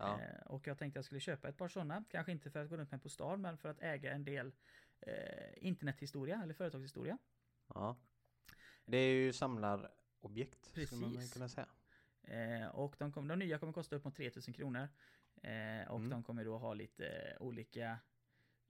Ja. 0.00 0.20
Eh, 0.20 0.46
och 0.46 0.66
jag 0.66 0.78
tänkte 0.78 0.98
jag 0.98 1.04
skulle 1.04 1.20
köpa 1.20 1.48
ett 1.48 1.56
par 1.56 1.68
sådana, 1.68 2.04
kanske 2.10 2.32
inte 2.32 2.50
för 2.50 2.62
att 2.64 2.68
gå 2.70 2.76
runt 2.76 2.90
med 2.90 3.02
på 3.02 3.08
stan, 3.08 3.40
men 3.40 3.58
för 3.58 3.68
att 3.68 3.80
äga 3.80 4.12
en 4.12 4.24
del 4.24 4.52
eh, 5.00 5.66
internethistoria 5.66 6.40
eller 6.42 6.54
företagshistoria. 6.54 7.18
ja. 7.74 7.96
Det 8.84 8.96
är 8.96 9.12
ju 9.14 9.32
samlarobjekt 9.32 10.64
skulle 10.64 11.00
man 11.00 11.12
Precis. 11.14 11.32
kunna 11.32 11.48
säga. 11.48 11.66
Eh, 12.22 12.66
och 12.68 12.94
de, 12.98 13.12
kom, 13.12 13.28
de 13.28 13.38
nya 13.38 13.58
kommer 13.58 13.72
kosta 13.72 13.96
upp 13.96 14.04
mot 14.04 14.16
3000 14.16 14.54
kronor. 14.54 14.88
Eh, 15.42 15.88
och 15.90 15.96
Mm. 15.98 16.10
de 16.10 16.22
kommer 16.22 16.44
då 16.44 16.58
ha 16.58 16.74
lite 16.74 17.06
eh, 17.08 17.42
olika, 17.42 17.98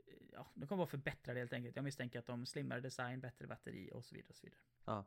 eh, 0.06 0.14
ja, 0.32 0.46
de 0.54 0.66
kommer 0.66 0.78
vara 0.78 0.86
förbättrade 0.90 1.38
helt 1.40 1.52
enkelt. 1.52 1.76
Jag 1.76 1.82
misstänker 1.84 2.18
att 2.18 2.26
de 2.26 2.46
slimmare 2.46 2.80
design, 2.80 3.20
bättre 3.20 3.46
batteri 3.46 3.90
och 3.92 4.04
så 4.04 4.14
vidare. 4.14 4.30
Och 4.30 4.36
så 4.36 4.46
vidare. 4.46 4.60
Ja. 4.84 5.04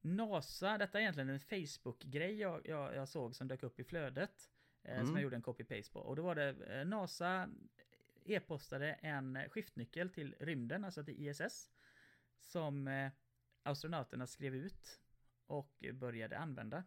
NASA, 0.00 0.78
detta 0.78 0.98
är 0.98 1.02
egentligen 1.02 1.28
en 1.30 1.40
Facebook-grej 1.40 2.34
jag, 2.40 2.66
jag, 2.66 2.94
jag 2.94 3.08
såg 3.08 3.34
som 3.36 3.48
dök 3.48 3.62
upp 3.62 3.80
i 3.80 3.84
flödet. 3.84 4.50
Eh, 4.84 4.94
Som 4.96 5.00
Mm. 5.02 5.14
jag 5.14 5.22
gjorde 5.22 5.36
en 5.36 5.42
copy-paste 5.42 5.92
på. 5.92 6.00
Och 6.00 6.16
då 6.16 6.22
var 6.22 6.34
det 6.34 6.48
eh, 6.80 6.84
NASA 6.86 7.50
e-postade 8.24 8.92
en 8.92 9.38
skiftnyckel 9.50 10.10
till 10.10 10.34
rymden, 10.40 10.84
alltså 10.84 11.04
till 11.04 11.28
ISS. 11.28 11.70
Som 12.40 12.88
eh, 12.88 13.10
astronauterna 13.62 14.26
skrev 14.26 14.54
ut 14.54 15.00
och 15.46 15.84
började 15.94 16.38
använda. 16.38 16.84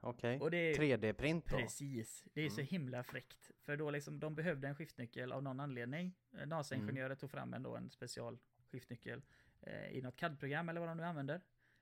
Okej. 0.00 0.40
Och 0.40 0.50
det 0.50 0.56
är 0.56 0.74
3D-print 0.74 1.50
då? 1.50 1.56
Precis, 1.56 2.24
det 2.32 2.40
är 2.40 2.50
så 2.50 2.60
Mm. 2.60 2.66
himla 2.68 3.02
fräckt. 3.04 3.50
För 3.60 3.76
då 3.76 3.90
liksom, 3.90 4.20
de 4.20 4.34
behövde 4.34 4.68
en 4.68 4.74
skiftnyckel 4.74 5.32
av 5.32 5.42
någon 5.42 5.60
anledning. 5.60 6.14
NASA-ingenjörer 6.46 7.06
Mm. 7.06 7.16
tog 7.16 7.30
fram 7.30 7.54
en, 7.54 7.62
då, 7.62 7.76
en 7.76 7.90
special 7.90 8.38
skiftnyckel 8.70 9.22
eh, 9.60 9.88
i 9.90 10.02
något 10.02 10.16
CAD-program 10.16 10.68
eller 10.68 10.80
vad 10.80 10.88
de 10.90 10.96
nu 10.96 11.02
använder. 11.04 11.40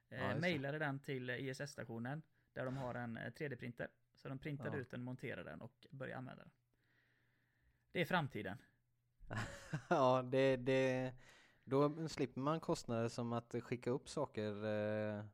Ja, 0.09 0.17
Eh, 0.17 0.35
det. 0.35 0.41
mailade 0.41 0.79
den 0.79 0.99
till 1.01 1.31
ISS-stationen 1.31 2.23
där 2.53 2.65
de 2.65 2.77
har 2.77 2.95
en 2.95 3.17
eh, 3.17 3.31
3D-printer. 3.33 3.89
Så 4.25 4.29
de 4.29 4.39
printade 4.39 4.71
Ja. 4.77 4.77
ut 4.77 4.91
den, 4.91 5.03
monterade 5.03 5.51
den 5.51 5.61
och 5.61 5.87
började 5.91 6.19
använda 6.19 6.43
den. 6.43 6.51
Det 7.93 8.01
är 8.01 8.05
framtiden. 8.05 8.59
ja, 9.89 10.23
det, 10.23 10.57
det, 10.57 11.13
då 11.65 12.09
slipper 12.09 12.41
man 12.41 12.61
kostnader 12.61 13.09
som 13.09 13.33
att 13.33 13.55
skicka 13.63 13.91
upp 13.91 14.09
saker 14.09 14.51
eh, 14.65 15.25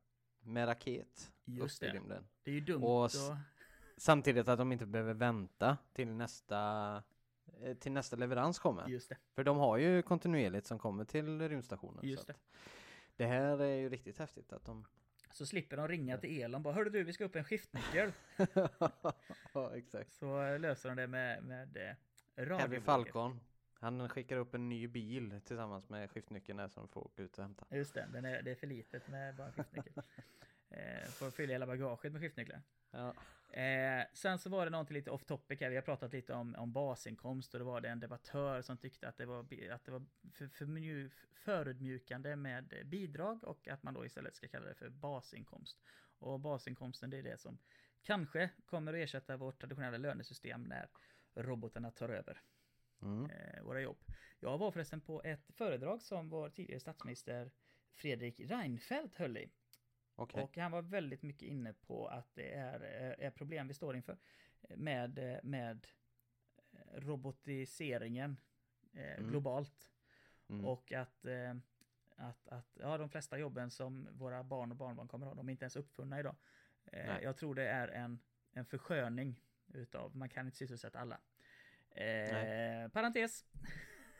med 0.41 0.68
raket 0.68 1.32
Just 1.45 1.82
upp 1.82 1.86
i 1.88 1.91
det. 1.91 1.97
rymden. 1.99 2.28
Det 2.43 2.51
är 2.51 2.55
ju 2.55 2.61
dumt 2.61 2.82
Och 2.84 3.05
och... 3.05 3.11
Samtidigt 3.97 4.49
att 4.49 4.59
de 4.59 4.72
inte 4.72 4.86
behöver 4.86 5.14
vänta 5.14 5.78
till 5.93 6.09
nästa, 6.09 7.03
eh, 7.61 7.76
till 7.76 7.93
nästa 7.93 8.16
leverans 8.16 8.59
kommer. 8.59 8.88
Just 8.88 9.09
det. 9.09 9.16
För 9.34 9.45
de 9.45 9.57
har 9.57 9.76
ju 9.76 10.03
kontinuerligt 10.03 10.66
som 10.66 10.78
kommer 10.78 11.05
till 11.05 11.49
rymdstationen. 11.49 12.07
Just 12.07 12.30
att 12.30 12.41
det 13.16 13.26
här 13.26 13.59
är 13.59 13.76
ju 13.76 13.88
riktigt 13.88 14.18
häftigt 14.18 14.53
att 14.53 14.64
de... 14.64 14.86
Så 15.33 15.47
slipper 15.47 15.76
de 15.76 15.89
ringa 15.89 16.18
till 16.18 16.43
Elon 16.43 16.62
bara 16.62 16.74
Hörru 16.74 16.91
du, 16.91 17.05
vi 17.05 17.12
ska 17.12 17.24
upp 17.24 17.37
en 17.37 17.45
skiftnyckel. 17.45 18.12
ja, 19.53 19.76
exakt. 19.76 20.12
Så 20.12 20.59
löser 20.59 20.89
de 20.89 20.97
det 20.97 21.07
med, 21.07 21.43
med 21.43 21.76
eh, 21.76 22.45
radiovågor. 22.45 22.81
Falcon. 22.81 23.41
Han 23.81 24.09
skickar 24.09 24.37
upp 24.37 24.55
en 24.55 24.68
ny 24.68 24.89
bil 24.89 25.41
tillsammans 25.45 25.89
med 25.89 26.11
skiftnyckeln 26.11 26.59
där 26.59 26.68
som 26.68 26.89
får 26.89 27.01
åka 27.05 27.22
ut 27.22 27.39
och 27.39 27.45
hämta. 27.45 27.66
Just 27.70 27.95
det, 27.95 28.09
den 28.12 28.24
är, 28.24 28.43
det 28.43 28.51
är 28.51 28.55
för 28.55 28.66
litet 28.66 29.09
med 29.09 29.37
bara 29.37 29.53
skiftnyckel. 29.53 29.93
eh, 30.70 31.09
får 31.09 31.31
fylla 31.31 31.53
hela 31.53 31.66
bagaget 31.66 32.12
med 32.12 32.20
skiftnycklar. 32.20 32.62
Ja. 32.91 33.14
Eh, 33.61 34.07
sen 34.12 34.39
så 34.39 34.51
var 34.51 34.64
det 34.64 34.70
någonting 34.70 34.95
lite 34.95 35.11
off 35.11 35.24
topic 35.24 35.61
här. 35.61 35.70
Vi 35.70 35.74
har 35.74 35.83
pratat 35.83 36.12
lite 36.12 36.35
om, 36.35 36.55
om 36.55 36.72
basinkomst 36.72 37.55
och 37.55 37.61
då 37.61 37.66
var 37.66 37.81
det 37.81 37.89
en 37.89 38.01
debattör 38.01 38.62
som 38.62 38.76
tyckte 38.76 39.09
att 39.09 39.16
det 39.16 39.26
var, 39.26 39.41
att 39.70 39.85
det 39.85 39.93
var 39.93 40.07
för, 40.33 40.49
för 40.49 40.66
mju, 40.66 41.11
förödmjukande 41.33 42.37
med 42.37 42.74
bidrag 42.85 43.45
och 43.45 43.68
att 43.68 43.83
man 43.83 43.95
då 43.95 44.05
istället 44.05 44.37
ska 44.37 44.49
kalla 44.49 44.66
det 44.66 44.74
för 44.74 44.89
basinkomst. 44.89 45.78
Och 46.18 46.41
basinkomsten 46.41 47.11
det 47.11 47.18
är 47.18 47.22
det 47.22 47.41
som 47.41 47.59
kanske 48.03 48.51
kommer 48.66 48.93
att 48.93 48.99
ersätta 48.99 49.37
vårt 49.37 49.61
traditionella 49.61 49.99
lönesystem 49.99 50.62
när 50.62 50.89
robotarna 51.35 51.91
tar 51.91 52.09
över 52.09 52.41
Mm. 53.03 53.31
eh, 53.31 53.63
våra 53.63 53.81
jobb. 53.81 53.99
Jag 54.41 54.59
var 54.59 54.71
förresten 54.71 55.01
på 55.01 55.23
ett 55.25 55.51
föredrag 55.55 56.03
som 56.03 56.29
vår 56.29 56.51
tidigare 56.51 56.81
statsminister 56.81 57.51
Fredrik 57.93 58.41
Reinfeldt 58.41 59.15
höll 59.15 59.37
i. 59.37 59.51
Okej. 60.15 60.43
Och 60.43 60.57
han 60.57 60.73
var 60.73 60.83
väldigt 60.83 61.23
mycket 61.23 61.43
inne 61.49 61.73
på 61.73 62.07
att 62.09 62.35
det 62.35 62.53
är, 62.53 62.81
eh, 62.81 63.27
är 63.27 63.31
problem 63.31 63.69
vi 63.69 63.75
står 63.75 63.97
inför 63.97 64.19
med, 64.77 65.19
eh, 65.19 65.39
med 65.43 65.87
robotiseringen 66.95 68.37
eh, 68.93 69.15
Mm. 69.19 69.31
globalt. 69.31 69.91
Mm. 70.49 70.65
Och 70.65 70.93
att, 70.93 71.25
eh, 71.25 71.55
att, 72.17 72.49
att 72.49 72.79
ja, 72.81 72.99
de 72.99 73.09
flesta 73.09 73.39
jobben 73.39 73.71
som 73.71 74.09
våra 74.13 74.43
barn 74.45 74.71
och 74.71 74.77
barnbarn 74.77 75.09
kommer 75.09 75.27
ha, 75.27 75.35
de 75.35 75.49
är 75.49 75.51
inte 75.53 75.65
ens 75.65 75.77
uppfunna 75.77 76.21
idag. 76.21 76.37
Eh, 76.85 77.19
jag 77.23 77.37
tror 77.37 77.55
det 77.55 77.69
är 77.69 77.89
en, 77.89 78.19
en 78.53 78.65
försköning 78.65 79.41
utav, 79.67 80.17
man 80.17 80.29
kan 80.29 80.47
inte 80.47 80.59
sysselsätta 80.59 80.99
alla. 80.99 81.21
Eh, 81.91 82.88
parentes. 82.88 83.45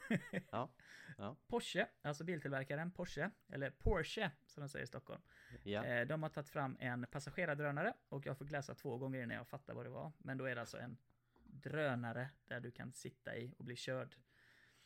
Ja. 0.51 0.71
Ja. 1.19 1.37
Porsche, 1.47 1.87
alltså 2.03 2.25
biltillverkaren 2.25 2.91
Porsche, 2.91 3.31
eller 3.49 3.71
Porsche 3.71 4.31
som 4.47 4.61
de 4.61 4.69
säger 4.69 4.85
i 4.85 4.87
Stockholm. 4.87 5.23
Ja. 5.63 5.85
Eh, 5.85 6.07
de 6.07 6.23
har 6.23 6.31
tagit 6.31 6.49
fram 6.49 6.77
en 6.81 7.07
passagerardrönare 7.07 7.95
och 8.09 8.27
jag 8.27 8.39
fick 8.39 8.51
läsa 8.51 8.75
två 8.75 8.99
gånger 8.99 9.23
innan 9.23 9.37
jag 9.37 9.49
fattade 9.49 9.77
vad 9.77 9.87
det 9.87 9.91
var. 9.91 10.13
Men 10.19 10.39
då 10.39 10.45
är 10.45 10.55
det 10.55 10.61
alltså 10.61 10.79
en 10.79 10.97
drönare 11.45 12.29
där 12.47 12.61
du 12.61 12.71
kan 12.71 12.93
sitta 12.93 13.37
i 13.37 13.55
och 13.59 13.65
bli 13.65 13.77
körd. 13.77 14.17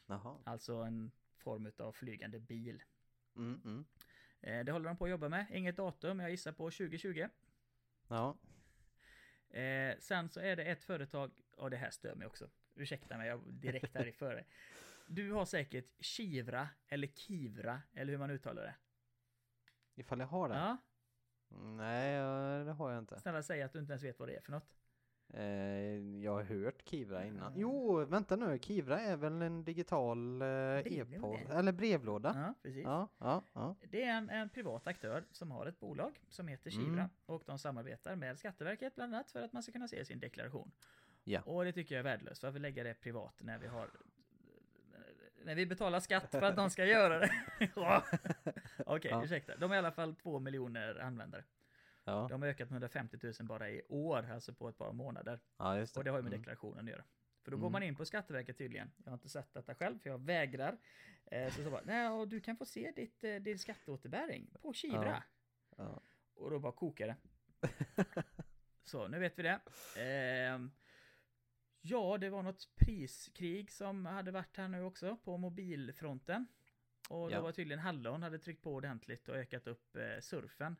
Jaha. 0.06 0.38
Alltså 0.44 0.74
en 0.74 1.10
form 1.36 1.72
av 1.78 1.92
flygande 1.92 2.40
bil. 2.40 2.82
Mm, 3.36 3.60
mm. 3.64 3.84
Eh, 4.40 4.64
det 4.64 4.72
håller 4.72 4.88
de 4.88 4.96
på 4.96 5.04
att 5.04 5.10
jobba 5.10 5.28
med. 5.28 5.46
Inget 5.50 5.76
datum, 5.76 6.20
jag 6.20 6.30
gissar 6.30 6.52
på 6.52 6.70
2020. 6.70 7.28
Ja. 8.08 8.38
Eh, 9.58 9.98
sen 9.98 10.28
så 10.28 10.40
är 10.40 10.56
det 10.56 10.64
ett 10.64 10.84
företag, 10.84 11.30
och 11.56 11.70
det 11.70 11.76
här 11.76 11.90
stör 11.90 12.14
mig 12.14 12.26
också. 12.26 12.50
Ursäkta 12.74 13.16
mig, 13.18 13.28
jag 13.28 13.40
direkt 13.52 13.94
här 13.94 14.06
i 14.06 14.12
före. 14.12 14.44
Du 15.06 15.32
har 15.32 15.44
säkert 15.44 16.04
Kivra 16.04 16.68
eller 16.88 17.06
Kivra, 17.08 17.82
eller 17.94 18.12
hur 18.12 18.18
man 18.18 18.30
uttalar 18.30 18.62
det. 18.62 18.74
Ifall 19.94 20.20
jag 20.20 20.26
har 20.26 20.48
det? 20.48 20.54
Ja, 20.54 20.76
Nej, 21.48 22.12
ja, 22.12 22.64
det 22.64 22.72
har 22.72 22.90
jag 22.90 22.98
inte. 22.98 23.20
snälla 23.20 23.42
säg 23.42 23.62
att 23.62 23.72
du 23.72 23.78
inte 23.78 23.92
ens 23.92 24.02
vet 24.04 24.18
vad 24.18 24.28
det 24.28 24.36
är 24.36 24.40
för 24.40 24.52
något. 24.52 24.74
Eh, 25.34 25.44
jag 26.22 26.32
har 26.32 26.42
hört 26.42 26.88
Kivra 26.88 27.24
innan. 27.26 27.52
Jo, 27.56 28.04
vänta 28.04 28.36
nu. 28.36 28.58
Kivra 28.58 29.00
är 29.00 29.16
väl 29.16 29.42
en 29.42 29.64
digital 29.64 30.42
eh, 30.42 30.48
e-post, 30.48 31.44
eller 31.50 31.72
brevlåda? 31.72 32.32
Ja, 32.36 32.54
precis. 32.62 32.84
Ja, 32.84 33.08
ja, 33.18 33.42
ja. 33.52 33.76
Det 33.90 34.02
är 34.02 34.10
en, 34.16 34.30
en 34.30 34.48
privat 34.48 34.86
aktör 34.86 35.24
som 35.30 35.50
har 35.50 35.66
ett 35.66 35.80
bolag 35.80 36.20
som 36.28 36.48
heter 36.48 36.70
Kivra 36.70 36.92
Mm. 37.00 37.08
och 37.26 37.42
de 37.46 37.58
samarbetar 37.58 38.16
med 38.16 38.38
Skatteverket 38.38 38.94
bland 38.94 39.14
annat 39.14 39.30
för 39.30 39.42
att 39.42 39.52
man 39.52 39.62
ska 39.62 39.72
kunna 39.72 39.88
se 39.88 40.04
sin 40.04 40.18
deklaration. 40.20 40.70
Ja. 41.24 41.40
Och 41.40 41.64
det 41.64 41.72
tycker 41.72 41.94
jag 41.94 41.98
är 42.00 42.04
värdelöst. 42.04 42.42
Varför 42.42 42.58
lägga 42.58 42.84
det 42.84 42.94
privat 42.94 43.34
när 43.40 43.58
vi 43.58 43.66
har 43.66 43.90
när 45.44 45.54
vi 45.54 45.66
betalar 45.66 46.00
skatt 46.00 46.30
för 46.30 46.42
att 46.42 46.56
de 46.56 46.70
ska 46.70 46.84
göra 46.84 47.18
det. 47.18 47.30
Okej, 48.86 49.10
Ja. 49.10 49.24
ursäkta. 49.24 49.56
De 49.56 49.70
är 49.70 49.74
i 49.74 49.78
alla 49.78 49.92
fall 49.92 50.14
två 50.14 50.38
miljoner 50.40 50.98
användare. 51.00 51.44
Ja, 52.04 52.26
De 52.30 52.42
har 52.42 52.48
ökat 52.48 52.70
med 52.70 52.74
150 52.76 53.18
000 53.22 53.32
bara 53.40 53.70
i 53.70 53.82
år, 53.88 54.30
alltså 54.30 54.54
på 54.54 54.68
ett 54.68 54.78
par 54.78 54.92
månader. 54.92 55.40
ja 55.58 55.78
just 55.78 55.94
det. 55.94 56.00
Och 56.00 56.04
det 56.04 56.10
har 56.10 56.18
ju 56.18 56.22
med 56.22 56.28
Mm. 56.32 56.40
deklarationen 56.40 56.84
att 56.84 56.90
göra. 56.90 57.04
För 57.42 57.50
då 57.50 57.56
går 57.56 57.62
Mm. 57.66 57.72
man 57.72 57.82
in 57.82 57.96
på 57.96 58.04
Skatteverket 58.04 58.58
tydligen. 58.58 58.90
Jag 59.04 59.10
har 59.10 59.14
inte 59.14 59.28
sett 59.28 59.54
detta 59.54 59.74
själv, 59.74 59.98
för 59.98 60.10
jag 60.10 60.18
vägrar. 60.18 60.78
Eh, 61.26 61.52
så 61.52 61.62
så 61.64 61.70
bara, 61.70 61.82
nej, 61.84 62.08
och 62.08 62.28
du 62.28 62.40
kan 62.40 62.56
få 62.56 62.64
se 62.64 62.92
ditt, 62.96 63.24
eh, 63.24 63.34
din 63.34 63.58
skatteåterbäring 63.58 64.50
på 64.62 64.72
Kivra. 64.72 65.22
Ja. 65.76 66.00
Och 66.34 66.50
då 66.50 66.58
bara 66.58 66.72
kokar 66.72 67.06
det. 67.06 67.16
så, 68.82 69.08
nu 69.08 69.18
vet 69.18 69.38
vi 69.38 69.42
det. 69.42 69.60
Ehm, 70.00 70.70
ja, 71.86 72.18
det 72.18 72.30
var 72.30 72.42
något 72.42 72.68
priskrig 72.76 73.70
som 73.72 74.06
hade 74.06 74.30
varit 74.30 74.56
här 74.56 74.68
nu 74.68 74.82
också 74.82 75.16
på 75.16 75.36
mobilfronten. 75.36 76.46
Och 77.10 77.30
Ja. 77.30 77.36
det 77.36 77.40
var 77.42 77.52
tydligen 77.52 77.78
Hallon 77.78 78.22
hade 78.22 78.38
tryckt 78.38 78.62
på 78.62 78.72
ordentligt 78.74 79.28
och 79.28 79.36
ökat 79.36 79.66
upp 79.66 79.96
eh, 79.96 80.20
surfen 80.20 80.76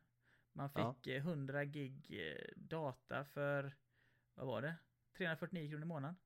Man 0.53 0.71
Ja. 0.75 0.95
fick 0.95 1.07
eh, 1.07 1.17
100 1.17 1.65
gig 1.65 2.07
eh, 2.29 2.53
data 2.57 3.25
för, 3.25 3.77
vad 4.35 4.47
var 4.47 4.63
det? 4.63 4.75
349 5.17 5.69
kronor 5.71 5.83
i 5.83 5.87
månaden. 5.87 6.17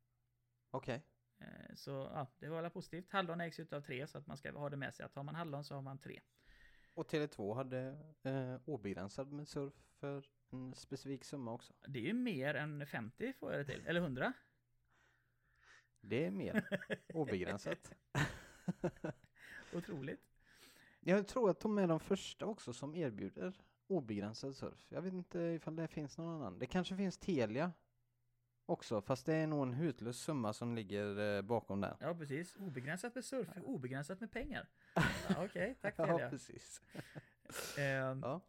Okej. 0.70 1.02
Eh, 1.38 1.74
Så 1.74 1.90
ja, 1.90 2.26
det 2.38 2.48
var 2.48 2.58
alla 2.58 2.70
positivt. 2.70 3.10
Hallon 3.10 3.40
ägs 3.40 3.60
utav 3.60 3.80
tre 3.80 4.06
så 4.06 4.18
att 4.18 4.26
man 4.26 4.36
ska 4.36 4.52
ha 4.58 4.70
det 4.70 4.76
med 4.76 4.94
sig 4.94 5.06
att 5.06 5.14
har 5.14 5.22
man 5.22 5.34
hallon 5.34 5.64
så 5.64 5.74
har 5.74 5.82
man 5.82 5.98
tre. 5.98 6.20
Och 6.94 7.10
Tele2 7.10 7.54
hade 7.54 7.98
eh, 8.22 8.60
obegränsad 8.64 9.32
med 9.32 9.48
surf 9.48 9.74
för 10.00 10.24
en 10.50 10.74
specifik 10.74 11.24
summa 11.24 11.52
också. 11.52 11.72
Det 11.86 11.98
är 11.98 12.02
ju 12.02 12.12
mer 12.12 12.54
än 12.54 12.86
50 12.86 13.32
får 13.32 13.52
jag 13.52 13.60
det 13.66 13.72
till, 13.72 13.86
eller 13.86 14.00
100. 14.00 14.32
Det 16.08 16.24
är 16.24 16.30
mer 16.30 16.64
obegränsat. 17.14 17.92
Otroligt. 19.72 20.20
Jag 21.00 21.28
tror 21.28 21.50
att 21.50 21.60
de 21.60 21.78
är 21.78 21.86
de 21.86 22.00
första 22.00 22.46
också 22.46 22.72
som 22.72 22.94
erbjuder 22.94 23.60
obegränsad 23.86 24.56
surf. 24.56 24.86
Jag 24.88 25.02
vet 25.02 25.12
inte 25.12 25.38
ifall 25.40 25.76
det 25.76 25.88
finns 25.88 26.18
någon 26.18 26.34
annan. 26.34 26.58
Det 26.58 26.66
kanske 26.66 26.96
finns 26.96 27.18
Telia 27.18 27.72
också, 28.66 29.00
fast 29.02 29.26
det 29.26 29.34
är 29.34 29.46
nog 29.46 29.62
en 29.62 29.72
hutlös 29.74 30.16
summa 30.18 30.52
som 30.52 30.74
ligger 30.74 31.36
eh, 31.36 31.42
bakom 31.42 31.80
den. 31.80 31.96
Ja, 32.00 32.14
precis. 32.14 32.56
Obegränsat 32.56 33.14
med 33.14 33.24
surf, 33.24 33.48
obegränsat 33.62 34.20
med 34.20 34.32
pengar. 34.32 34.68
Ja, 35.28 35.44
Okej, 35.44 35.78
tack 35.80 35.94
Ja, 35.98 36.06
Telia. 36.06 36.30
precis. 36.30 36.80
Ehm, 37.78 38.20
Ja. 38.22 38.40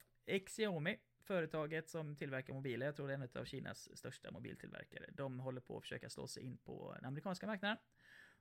Xiaomi, 0.45 0.97
företaget 1.33 1.89
som 1.89 2.15
tillverkar 2.15 2.53
mobiler, 2.53 2.85
jag 2.85 2.95
tror 2.95 3.07
det 3.07 3.13
är 3.13 3.17
en 3.17 3.41
av 3.41 3.45
Kinas 3.45 3.97
största 3.97 4.31
mobiltillverkare. 4.31 5.05
De 5.11 5.39
håller 5.39 5.61
på 5.61 5.77
att 5.77 5.83
försöka 5.83 6.09
slå 6.09 6.27
sig 6.27 6.43
in 6.43 6.57
på 6.57 6.93
den 6.95 7.05
amerikanska 7.05 7.47
marknaden. 7.47 7.77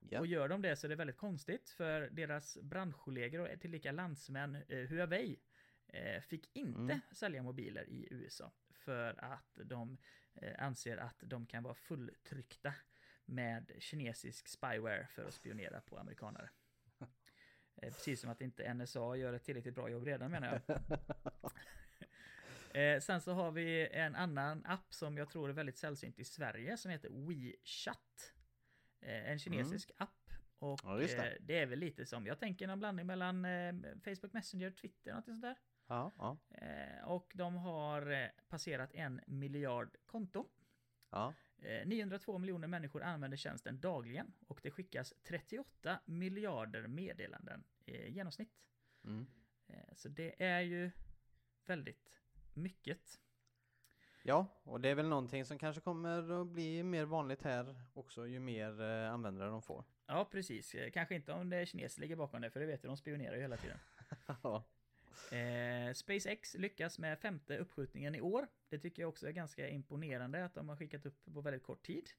Ja. 0.00 0.20
Och 0.20 0.26
gör 0.26 0.48
de 0.48 0.62
det 0.62 0.76
så 0.76 0.86
är 0.86 0.88
det 0.88 0.94
väldigt 0.96 1.16
konstigt 1.16 1.70
för 1.70 2.00
deras 2.10 2.58
branschkollegor 2.62 3.40
och 3.40 3.60
tillika 3.60 3.92
landsmän 3.92 4.54
eh, 4.68 4.88
Huawei 4.88 5.36
eh, 5.86 6.20
fick 6.22 6.56
inte 6.56 6.80
Mm. 6.80 7.00
sälja 7.12 7.42
mobiler 7.42 7.88
i 7.88 8.08
USA 8.10 8.52
för 8.72 9.24
att 9.24 9.58
de 9.64 9.98
eh, 10.34 10.64
anser 10.64 10.96
att 10.96 11.16
de 11.20 11.46
kan 11.46 11.62
vara 11.62 11.74
fulltryckta 11.74 12.74
med 13.24 13.72
kinesisk 13.78 14.48
spyware 14.48 15.06
för 15.06 15.24
att 15.24 15.34
spionera 15.34 15.80
på 15.80 15.98
amerikanare. 15.98 16.50
Eh, 17.82 17.92
Precis 17.92 18.20
som 18.20 18.30
att 18.30 18.40
inte 18.40 18.74
NSA 18.74 19.16
gör 19.16 19.32
ett 19.32 19.44
tillräckligt 19.44 19.74
bra 19.74 19.88
jobb 19.88 20.04
redan 20.04 20.30
menar 20.30 20.60
jag. 20.66 20.78
Eh, 22.78 23.00
sen 23.00 23.20
så 23.20 23.32
har 23.32 23.50
vi 23.52 23.88
en 23.92 24.14
annan 24.14 24.64
app 24.66 24.94
som 24.94 25.16
jag 25.18 25.28
tror 25.30 25.48
är 25.48 25.52
väldigt 25.52 25.78
sällsynt 25.78 26.18
i 26.18 26.24
Sverige 26.24 26.76
som 26.76 26.90
heter 26.90 27.08
WeChat. 27.28 28.34
Eh, 29.00 29.30
en 29.30 29.38
kinesisk 29.38 29.90
app. 29.96 30.14
Och 30.58 30.80
Ja, 30.84 30.94
det. 30.96 31.14
eh, 31.18 31.32
det 31.40 31.58
är 31.58 31.66
väl 31.66 31.78
lite 31.78 32.06
som, 32.06 32.26
jag 32.26 32.38
tänker 32.38 32.68
en 32.68 32.78
blandning 32.78 33.06
mellan 33.06 33.44
eh, 33.44 33.74
Facebook 34.04 34.32
Messenger, 34.32 34.70
Twitter, 34.70 35.14
något 35.14 35.24
sånt 35.24 35.42
där. 35.42 35.56
Ja, 35.86 36.12
ja, 36.18 36.38
Eh, 36.50 37.04
och 37.08 37.32
de 37.34 37.54
har 37.56 38.10
eh, 38.10 38.28
passerat 38.48 38.94
en 38.94 39.20
miljard 39.26 39.96
konton. 40.06 40.48
ja. 41.10 41.34
Eh, 41.62 41.86
902 41.86 42.38
miljoner 42.38 42.68
människor 42.68 43.02
använder 43.02 43.36
tjänsten 43.36 43.80
dagligen 43.80 44.32
och 44.46 44.60
det 44.62 44.70
skickas 44.70 45.14
38 45.22 46.00
miljarder 46.04 46.86
meddelanden 46.86 47.64
i 47.84 48.10
genomsnitt. 48.10 48.52
Mm. 49.04 49.26
Så 49.92 50.08
det 50.08 50.42
är 50.44 50.60
ju 50.60 50.90
väldigt 51.66 52.08
mycket. 52.58 53.20
Ja, 54.22 54.46
och 54.62 54.80
det 54.80 54.88
är 54.88 54.94
väl 54.94 55.08
någonting 55.08 55.44
som 55.44 55.58
kanske 55.58 55.80
kommer 55.80 56.40
att 56.40 56.46
bli 56.46 56.82
mer 56.82 57.04
vanligt 57.04 57.42
här 57.42 57.74
också 57.94 58.26
ju 58.26 58.40
mer 58.40 58.80
eh, 58.80 59.12
användare 59.12 59.50
de 59.50 59.62
får. 59.62 59.84
Ja, 60.06 60.28
precis. 60.30 60.74
Eh, 60.74 60.90
Kanske 60.90 61.14
inte 61.14 61.32
om 61.32 61.50
det 61.50 61.56
är 61.56 61.64
kineser 61.64 62.00
ligger 62.00 62.16
bakom 62.16 62.40
det, 62.40 62.50
för 62.50 62.60
det 62.60 62.66
vet 62.66 62.82
du, 62.82 62.88
de 62.88 62.96
spionerar 62.96 63.34
ju 63.34 63.40
hela 63.40 63.56
tiden. 63.56 63.78
Ja. 64.42 64.64
Eh, 65.36 65.92
SpaceX 65.92 66.54
lyckas 66.54 66.98
med 66.98 67.18
femte 67.18 67.58
uppskjutningen 67.58 68.14
i 68.14 68.20
år. 68.20 68.48
Det 68.68 68.78
tycker 68.78 69.02
jag 69.02 69.08
också 69.08 69.28
är 69.28 69.32
ganska 69.32 69.68
imponerande 69.68 70.44
att 70.44 70.54
de 70.54 70.68
har 70.68 70.76
skickat 70.76 71.06
upp 71.06 71.24
på 71.24 71.40
väldigt 71.40 71.62
kort 71.62 71.82
tid. 71.82 72.10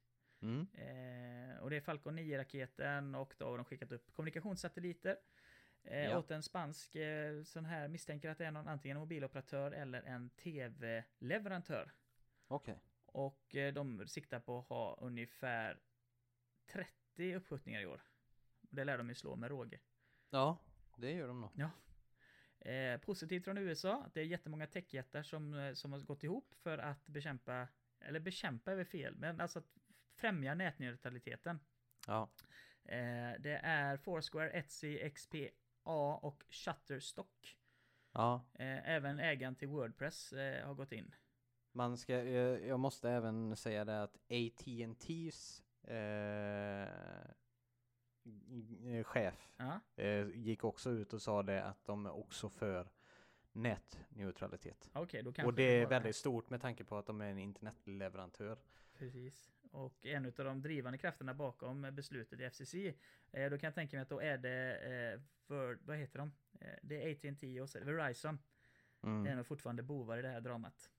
Mm. 0.42 0.66
Eh, 0.74 1.58
och 1.62 1.70
det 1.70 1.76
är 1.76 1.80
Falcon 1.80 2.18
9-raketen 2.18 3.14
och 3.14 3.34
då 3.38 3.46
har 3.46 3.56
de 3.56 3.64
skickat 3.64 3.92
upp 3.92 4.12
kommunikationssatelliter. 4.12 5.16
Eh, 5.84 6.04
Ja. 6.04 6.18
Åt 6.18 6.30
en 6.30 6.42
spansk 6.42 6.94
eh, 6.96 7.42
sån 7.42 7.64
här 7.64 7.88
misstänker 7.88 8.30
att 8.30 8.38
det 8.38 8.46
är 8.46 8.50
någon 8.50 8.68
antingen 8.68 8.96
en 8.96 9.00
mobiloperatör 9.00 9.72
eller 9.72 10.02
en 10.02 10.30
tv-leverantör. 10.30 11.92
Okej. 12.48 12.78
Och 13.06 13.54
eh, 13.56 13.72
de 13.74 14.08
siktar 14.08 14.40
på 14.40 14.58
att 14.58 14.66
ha 14.68 14.98
ungefär 15.00 15.78
30 16.66 17.34
uppskjutningar 17.34 17.80
i 17.80 17.86
år. 17.86 18.02
Det 18.60 18.84
lär 18.84 18.98
de 18.98 19.08
ju 19.08 19.14
slå 19.14 19.36
med 19.36 19.50
råge. 19.50 19.80
Ja, 20.30 20.58
det 20.96 21.12
gör 21.12 21.28
de 21.28 21.40
nog. 21.40 21.50
Eh, 22.58 23.00
positivt 23.00 23.44
från 23.44 23.58
USA, 23.58 24.06
det 24.14 24.20
är 24.20 24.24
jättemånga 24.24 24.66
techjättar 24.66 25.22
som, 25.22 25.54
eh, 25.54 25.72
som 25.74 25.92
har 25.92 26.00
gått 26.00 26.24
ihop 26.24 26.54
för 26.54 26.78
att 26.78 27.06
bekämpa, 27.06 27.68
eller 28.00 28.20
bekämpa 28.20 28.72
är 28.72 28.84
fel, 28.84 29.16
men 29.16 29.40
alltså 29.40 29.58
att 29.58 29.78
främja 30.14 30.54
nätneutraliteten. 30.54 31.60
Ja. 32.06 32.30
Eh, 32.84 33.32
det 33.38 33.60
är 33.62 33.96
Foursquare, 33.96 34.50
Etsy, 34.50 34.98
XPA 35.80 36.14
och 36.16 36.44
Shutterstock. 36.48 37.56
Ja, 38.12 38.44
Eh, 38.54 38.88
även 38.90 39.18
ägaren 39.20 39.54
till 39.54 39.68
Wordpress 39.68 40.32
eh, 40.32 40.66
har 40.66 40.74
gått 40.74 40.92
in. 40.92 41.14
man 41.72 41.96
ska, 41.98 42.14
eh, 42.14 42.68
jag 42.68 42.80
måste 42.80 43.10
även 43.10 43.56
säga 43.56 43.84
det 43.84 44.02
att 44.02 44.16
AT&T's 44.28 45.62
eh, 45.82 46.88
chef 49.04 49.52
Ja, 49.56 49.80
eh, 49.96 50.28
gick 50.28 50.64
också 50.64 50.90
ut 50.90 51.12
och 51.12 51.22
sa 51.22 51.42
det 51.42 51.64
att 51.64 51.84
de 51.84 52.06
är 52.06 52.10
också 52.10 52.48
för 52.48 52.88
nätneutralitet. 53.52 54.90
kanske 54.92 55.42
Och 55.44 55.54
det 55.54 55.62
är 55.82 55.86
väldigt 55.86 56.16
stort 56.16 56.50
med 56.50 56.60
tanke 56.60 56.84
på 56.84 56.96
att 56.96 57.06
de 57.06 57.20
är 57.20 57.30
en 57.30 57.38
internetleverantör. 57.38 58.58
Precis. 58.92 59.50
Och 59.70 60.06
en 60.06 60.26
av 60.26 60.32
de 60.32 60.62
drivande 60.62 60.98
krafterna 60.98 61.34
bakom 61.34 61.88
beslutet 61.92 62.40
i 62.40 62.44
FCC, 62.44 62.74
eh, 63.32 63.50
då 63.50 63.58
kan 63.58 63.66
jag 63.66 63.74
tänka 63.74 63.96
mig 63.96 64.02
att 64.02 64.08
då 64.08 64.20
är 64.20 64.38
det, 64.38 64.76
eh, 64.76 65.20
Word, 65.46 65.78
vad 65.82 65.96
heter 65.96 66.18
de? 66.18 66.32
Eh, 66.60 66.78
det 66.82 67.02
är 67.02 67.12
AT&T 67.12 67.60
och 67.60 67.68
Verizon. 67.74 68.38
Mm. 69.02 69.26
är 69.26 69.36
nog 69.36 69.46
fortfarande 69.46 69.82
bovar 69.82 70.18
i 70.18 70.22
det 70.22 70.28
här 70.28 70.40
dramat. 70.40 70.90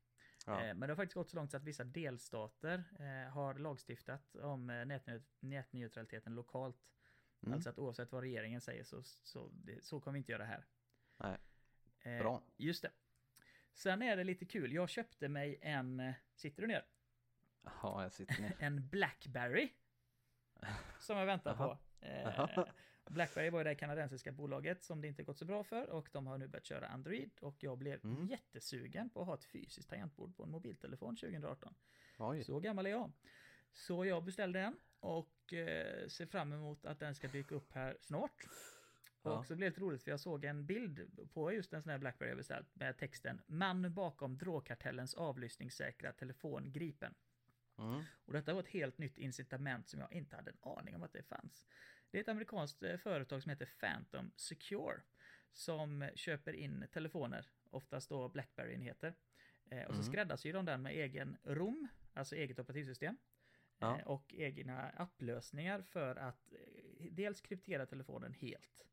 Ja. 0.46 0.62
Eh, 0.66 0.74
Men 0.76 0.80
det 0.80 0.88
har 0.88 0.96
faktiskt 0.96 1.14
gått 1.16 1.30
så 1.30 1.36
långt 1.36 1.52
så 1.52 1.58
att 1.58 1.64
vissa 1.64 1.84
delstater 1.84 2.84
eh, 3.00 3.32
har 3.34 3.54
lagstiftat 3.54 4.36
om 4.36 4.70
eh, 4.70 4.74
nätneu- 4.74 5.24
nätneutraliteten 5.40 6.36
lokalt. 6.36 6.92
Mm. 7.42 7.54
Alltså 7.54 7.70
att 7.70 7.80
oavsett 7.80 8.12
vad 8.12 8.22
regeringen 8.24 8.62
säger 8.62 8.84
så, 8.84 9.04
så, 9.04 9.50
det, 9.54 9.84
så 9.86 10.00
kommer 10.00 10.14
vi 10.14 10.18
inte 10.18 10.32
göra 10.32 10.46
här. 10.46 10.66
Nej. 11.18 11.38
Eh, 12.00 12.20
Bra. 12.22 12.44
Just 12.58 12.82
det. 12.82 12.92
Sen 13.74 14.02
är 14.02 14.18
det 14.18 14.24
lite 14.24 14.46
kul, 14.46 14.74
jag 14.74 14.90
köpte 14.90 15.30
mig 15.30 15.60
en, 15.62 16.00
eh, 16.00 16.14
sitter 16.36 16.62
du 16.62 16.68
ner? 16.68 16.86
Ja, 17.64 18.04
jag 18.04 18.12
sitter 18.14 18.42
ner. 18.42 18.56
En 18.60 18.88
Blackberry. 18.90 19.70
Som 21.00 21.18
jag 21.18 21.26
väntar 21.26 21.56
på. 21.56 21.78
Eh, 22.06 22.66
Blackberry 23.10 23.50
var 23.50 23.60
ju 23.60 23.64
det 23.64 23.76
kanadensiska 23.76 24.32
bolaget 24.32 24.84
som 24.84 25.02
det 25.02 25.08
inte 25.08 25.24
gått 25.24 25.38
så 25.38 25.46
bra 25.46 25.64
för 25.64 25.90
och 25.90 26.10
de 26.12 26.28
har 26.28 26.38
nu 26.38 26.48
börjat 26.48 26.66
köra 26.66 26.88
Android 26.88 27.32
och 27.42 27.64
jag 27.64 27.78
blev 27.78 28.06
Mm. 28.06 28.28
jättesugen 28.28 29.10
på 29.10 29.22
att 29.22 29.28
ha 29.28 29.34
ett 29.36 29.44
fysiskt 29.46 29.90
tangentbord 29.90 30.36
på 30.36 30.44
en 30.44 30.52
mobiltelefon 30.52 31.16
2018. 31.16 31.76
Oj. 32.18 32.44
Så 32.44 32.60
gammal 32.60 32.86
är 32.86 32.90
jag. 32.90 33.12
Så 33.74 34.06
jag 34.06 34.24
beställde 34.24 34.60
en 34.60 34.76
och 35.00 35.54
eh, 35.54 36.08
ser 36.08 36.26
fram 36.26 36.54
emot 36.54 36.86
att 36.86 37.00
den 37.00 37.16
ska 37.16 37.28
dyka 37.28 37.56
upp 37.56 37.74
här 37.74 37.98
snart. 38.02 38.46
Ja. 39.24 39.32
Och 39.32 39.46
så 39.46 39.56
blev 39.56 39.74
det 39.74 39.82
roligt 39.82 40.04
för 40.04 40.12
jag 40.12 40.20
såg 40.20 40.46
en 40.46 40.66
bild 40.66 41.30
på 41.34 41.54
just 41.54 41.74
en 41.74 41.82
sån 41.84 41.90
här 41.92 41.98
Blackberry 41.98 42.30
jag 42.30 42.38
beställt 42.38 42.76
med 42.76 42.98
texten 42.98 43.42
Man 43.48 43.94
bakom 43.94 44.38
drogkartellens 44.38 45.14
avlyssningssäkra 45.14 46.12
telefon 46.14 46.72
gripen. 46.72 47.14
Mm. 47.78 48.04
Och 48.26 48.34
detta 48.34 48.54
var 48.54 48.60
ett 48.60 48.68
helt 48.68 48.98
nytt 48.98 49.18
incitament 49.18 49.88
som 49.88 50.00
jag 50.00 50.14
inte 50.14 50.36
hade 50.36 50.52
en 50.52 50.58
aning 50.62 50.96
om 50.96 51.04
att 51.04 51.14
det 51.14 51.24
fanns. 51.24 51.68
Det 52.12 52.18
är 52.18 52.22
ett 52.22 52.30
amerikanskt 52.30 52.84
eh, 52.84 52.98
företag 52.98 53.44
som 53.44 53.50
heter 53.50 53.70
Phantom 53.80 54.32
Secure 54.36 55.02
som 55.54 56.10
köper 56.16 56.54
in 56.54 56.88
telefoner, 56.92 57.50
oftast 57.70 58.10
då 58.10 58.30
Blackberry-enheter. 58.30 59.16
Eh, 59.72 59.80
och 59.88 59.96
så 59.96 60.02
Mm. 60.02 60.14
skräddarsyr 60.14 60.54
de 60.54 60.66
den 60.66 60.82
med 60.82 60.94
egen 60.94 61.38
ROM, 61.44 61.88
alltså 62.14 62.36
eget 62.36 62.60
operativsystem. 62.60 63.18
Ja. 63.80 64.00
Eh, 64.00 64.08
och 64.08 64.34
egna 64.34 64.82
applösningar 64.90 65.82
för 65.82 66.16
att 66.16 66.54
eh, 66.54 67.08
dels 67.12 67.42
kryptera 67.42 67.86
telefonen 67.86 68.34
helt. 68.34 68.88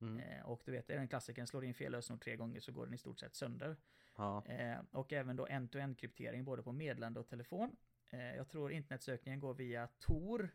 Mm. 0.00 0.18
Eh, 0.18 0.42
och 0.46 0.62
du 0.64 0.72
vet, 0.72 0.90
är 0.90 0.96
den 0.96 1.08
klassikern 1.08 1.46
slår 1.46 1.64
in 1.64 1.74
fel 1.74 1.92
lösenord 1.92 2.22
tre 2.22 2.36
gånger 2.36 2.60
så 2.60 2.72
går 2.72 2.84
den 2.86 2.94
i 2.94 2.98
stort 2.98 3.20
sett 3.20 3.34
sönder. 3.34 3.76
Ja. 4.16 4.46
Eh, 4.46 4.80
och 4.90 5.12
även 5.12 5.36
då 5.36 5.46
end-to-end 5.46 5.98
kryptering 5.98 6.44
både 6.44 6.62
på 6.62 6.72
meddelande 6.72 7.20
och 7.20 7.28
telefon. 7.28 7.76
Eh, 8.12 8.36
jag 8.36 8.48
tror 8.48 8.72
internetsökningen 8.72 9.40
går 9.40 9.54
via 9.54 9.86
Tor 9.86 10.50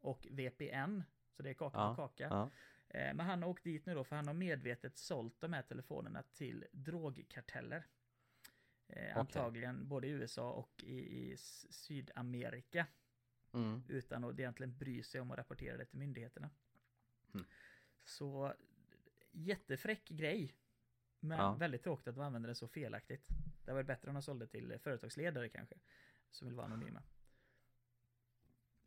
och 0.00 0.26
VPN. 0.30 1.02
Så 1.30 1.42
det 1.42 1.50
är 1.50 1.54
kaka 1.54 1.78
Ja, 1.78 1.94
på 1.94 2.02
kaka. 2.08 2.26
Ja. 2.30 2.50
Eh, 2.98 3.14
men 3.14 3.20
han 3.26 3.42
har 3.42 3.48
åkt 3.50 3.64
dit 3.64 3.86
nu 3.86 3.94
då 3.94 4.04
för 4.04 4.16
han 4.16 4.26
har 4.26 4.34
medvetet 4.34 4.96
sålt 4.96 5.40
de 5.40 5.52
här 5.52 5.62
telefonerna 5.62 6.22
till 6.22 6.64
drogkarteller. 6.72 7.86
Eh, 8.88 9.16
Antagligen 9.16 9.88
både 9.88 10.06
i 10.06 10.10
USA 10.10 10.52
och 10.52 10.84
i, 10.84 10.98
i 11.32 11.36
Sydamerika. 11.70 12.86
Mm. 13.52 13.82
Utan 13.88 14.24
att 14.24 14.38
egentligen 14.38 14.78
bry 14.78 15.02
sig 15.02 15.20
om 15.20 15.30
att 15.30 15.38
rapportera 15.38 15.76
det 15.76 15.84
till 15.84 15.98
myndigheterna. 15.98 16.50
Mm. 17.34 17.46
Så 18.04 18.54
jättefräck 19.30 20.08
grej. 20.08 20.54
Men 21.20 21.38
Ja. 21.38 21.54
väldigt 21.54 21.82
tråkigt 21.82 22.08
att 22.08 22.14
de 22.14 22.20
använder 22.24 22.48
det 22.48 22.54
så 22.54 22.68
felaktigt. 22.68 23.28
Det 23.64 23.72
var 23.72 23.82
bättre 23.82 24.08
om 24.08 24.14
de 24.14 24.22
sålde 24.22 24.46
till 24.46 24.78
företagsledare 24.78 25.48
kanske. 25.48 25.74
Som 26.32 26.48
vill 26.48 26.56
vara 26.56 26.66
anonyma. 26.66 27.02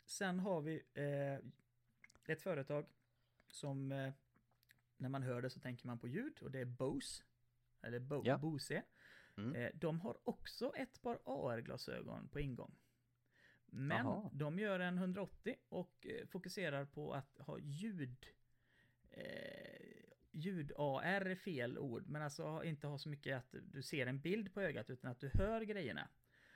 Sen 0.06 0.40
har 0.40 0.62
vi 0.62 0.84
eh, 0.94 1.40
ett 2.34 2.42
företag 2.42 2.86
som 3.48 3.92
eh, 3.92 4.14
när 4.98 5.10
man 5.10 5.24
hör 5.24 5.42
det 5.42 5.50
så 5.50 5.60
tänker 5.60 5.88
man 5.88 6.00
på 6.00 6.08
ljud 6.08 6.40
och 6.42 6.52
det 6.52 6.60
är 6.60 6.66
Bose. 6.66 7.24
Eller 7.82 8.00
Bo- 8.00 8.22
Ja. 8.26 8.38
Bose. 8.38 8.84
Mm. 9.38 9.56
Eh, 9.56 9.72
de 9.74 10.00
har 10.02 10.18
också 10.24 10.72
ett 10.76 11.02
par 11.02 11.20
AR-glasögon 11.26 12.28
på 12.28 12.40
ingång. 12.40 12.76
Men 13.66 13.98
Jaha. 14.06 14.30
de 14.34 14.60
gör 14.60 14.80
en 14.80 14.98
180 14.98 15.56
och 15.70 16.08
eh, 16.08 16.28
fokuserar 16.28 16.86
på 16.86 17.14
att 17.14 17.38
ha 17.40 17.60
ljud. 17.60 18.26
Eh, 19.12 19.82
Ljud-AR 20.32 21.26
är 21.26 21.36
fel 21.36 21.78
ord, 21.78 22.08
men 22.08 22.22
alltså 22.22 22.64
inte 22.64 22.88
ha 22.88 22.98
så 22.98 23.10
mycket 23.10 23.38
att 23.38 23.56
du 23.64 23.84
ser 23.84 24.08
en 24.08 24.20
bild 24.20 24.54
på 24.54 24.62
ögat 24.62 24.90
utan 24.90 25.12
att 25.12 25.20
du 25.20 25.32
hör 25.34 25.62
grejerna. 25.62 26.08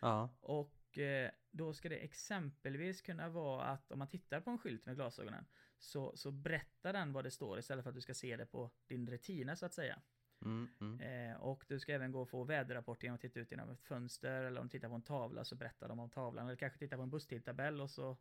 Ja. 0.02 0.30
Och 0.42 0.79
eh, 0.98 1.32
då 1.52 1.74
ska 1.74 1.90
det 1.90 1.98
exempelvis 1.98 3.02
kunna 3.02 3.30
vara 3.30 3.64
att 3.66 3.92
om 3.92 4.00
man 4.00 4.08
tittar 4.08 4.42
på 4.42 4.50
en 4.50 4.58
skylt 4.58 4.86
med 4.86 4.96
glasögonen 4.96 5.46
så, 5.78 6.18
så 6.18 6.32
berättar 6.32 6.94
den 6.94 7.14
vad 7.14 7.24
det 7.24 7.32
står 7.32 7.60
istället 7.60 7.84
för 7.84 7.90
att 7.90 7.96
du 7.96 8.02
ska 8.02 8.14
se 8.14 8.38
det 8.38 8.46
på 8.46 8.72
din 8.88 9.10
retina 9.10 9.56
så 9.56 9.66
att 9.66 9.74
säga. 9.74 10.02
Mm, 10.42 10.70
mm. 10.82 11.00
Eh, 11.32 11.38
och 11.38 11.66
du 11.68 11.80
ska 11.80 11.94
även 11.94 12.12
gå 12.12 12.22
och 12.22 12.30
få 12.30 12.44
väderrapport 12.44 13.04
genom 13.04 13.16
att 13.16 13.22
titta 13.22 13.40
ut 13.40 13.52
genom 13.52 13.70
ett 13.70 13.82
fönster 13.82 14.44
eller 14.44 14.62
om 14.62 14.68
du 14.68 14.72
tittar 14.72 14.90
på 14.90 14.96
en 14.96 15.02
tavla 15.02 15.44
så 15.46 15.56
berättar 15.56 15.88
de 15.88 16.00
om 16.00 16.10
tavlan. 16.10 16.46
Eller 16.46 16.56
kanske 16.56 16.80
titta 16.80 16.96
på 16.96 17.02
en 17.04 17.10
busstidtabell 17.10 17.82
och 17.82 17.92
så 17.92 18.18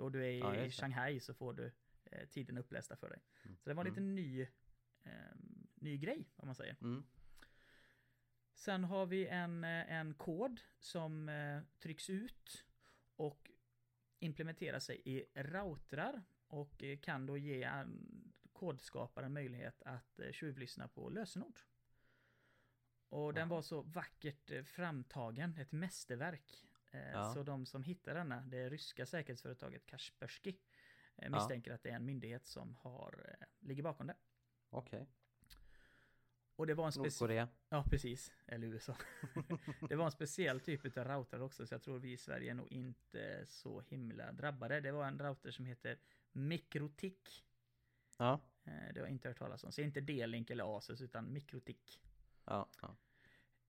och 0.00 0.12
du 0.12 0.24
är 0.24 0.30
i, 0.30 0.38
Ja, 0.38 0.56
i. 0.56 0.70
Shanghai 0.70 1.20
så 1.20 1.34
får 1.34 1.52
du 1.52 1.72
eh, 2.04 2.28
tiden 2.28 2.58
upplästa 2.58 2.96
för 2.96 3.08
dig. 3.08 3.22
Mm. 3.44 3.56
Så 3.56 3.68
det 3.68 3.74
var 3.74 3.84
en 3.84 3.92
Mm. 3.92 3.94
liten 3.94 4.14
ny, 4.14 4.42
eh, 5.04 5.10
ny 5.74 5.98
grej 5.98 6.28
om 6.36 6.48
man 6.48 6.54
säger. 6.54 6.76
Sen 8.58 8.84
har 8.84 9.06
vi 9.06 9.26
en, 9.26 9.64
eh, 9.64 9.92
en 9.92 10.14
kod 10.14 10.60
som 10.78 11.28
eh, 11.28 11.60
trycks 11.78 12.10
ut 12.10 12.64
och 13.16 13.50
implementerar 14.18 14.78
sig 14.78 15.02
i 15.04 15.24
routrar 15.34 16.22
och 16.46 16.82
eh, 16.82 16.98
kan 16.98 17.26
då 17.26 17.36
ge 17.36 17.62
en 17.62 18.32
kodskaparen 18.52 19.32
möjlighet 19.32 19.82
att 19.82 20.20
tjuvlyssna 20.32 20.88
på 20.88 21.08
lösenord. 21.10 21.58
Och 23.08 23.34
den 23.34 23.48
Wow. 23.48 23.56
var 23.56 23.62
så 23.62 23.82
vackert 23.82 24.66
framtagen, 24.66 25.56
ett 25.58 25.72
mästerverk. 25.72 26.66
Ja. 26.92 27.34
Så 27.34 27.42
de 27.42 27.66
som 27.66 27.82
hittar 27.82 28.14
denna, 28.14 28.40
det 28.40 28.70
ryska 28.70 29.06
säkerhetsföretaget 29.06 29.86
Kaspersky, 29.86 30.56
misstänker 31.28 31.72
att 31.72 31.82
det 31.82 31.90
är 31.90 31.96
en 31.96 32.04
myndighet 32.04 32.46
som 32.46 32.74
har, 32.74 33.36
ligger 33.58 33.82
bakom 33.82 34.06
det. 34.06 34.16
Okej. 34.70 35.08
Och 36.58 36.66
det 36.66 36.74
var 36.74 36.86
en 36.86 36.92
speciell... 36.92 37.10
Ja, 37.68 37.84
precis. 37.90 38.32
Eller 38.46 38.66
USA. 38.66 38.96
det 39.88 39.96
var 39.96 40.04
en 40.04 40.10
speciell 40.10 40.60
typ 40.60 40.96
av 40.96 41.04
router 41.04 41.42
också, 41.42 41.66
så 41.66 41.74
jag 41.74 41.82
tror 41.82 41.98
vi 41.98 42.12
i 42.12 42.16
Sverige 42.16 42.50
är 42.50 42.54
nog 42.54 42.72
inte 42.72 43.46
så 43.46 43.80
himla 43.80 44.32
drabbade. 44.32 44.80
Det 44.80 44.92
var 44.92 45.06
en 45.06 45.18
router 45.18 45.50
som 45.50 45.66
heter 45.66 45.98
Mikrotik. 46.32 47.44
Ja. 48.18 48.40
Eh, 48.64 48.72
Det 48.94 49.00
har 49.00 49.06
jag 49.06 49.10
inte 49.10 49.28
hört 49.28 49.38
talas 49.38 49.64
om. 49.64 49.72
Så 49.72 49.80
inte 49.80 50.00
D-Link 50.00 50.50
eller 50.50 50.78
Asus, 50.78 51.00
utan 51.00 51.32
Mikrotik. 51.32 52.00
Ja. 52.44 52.68
ja. 52.82 52.96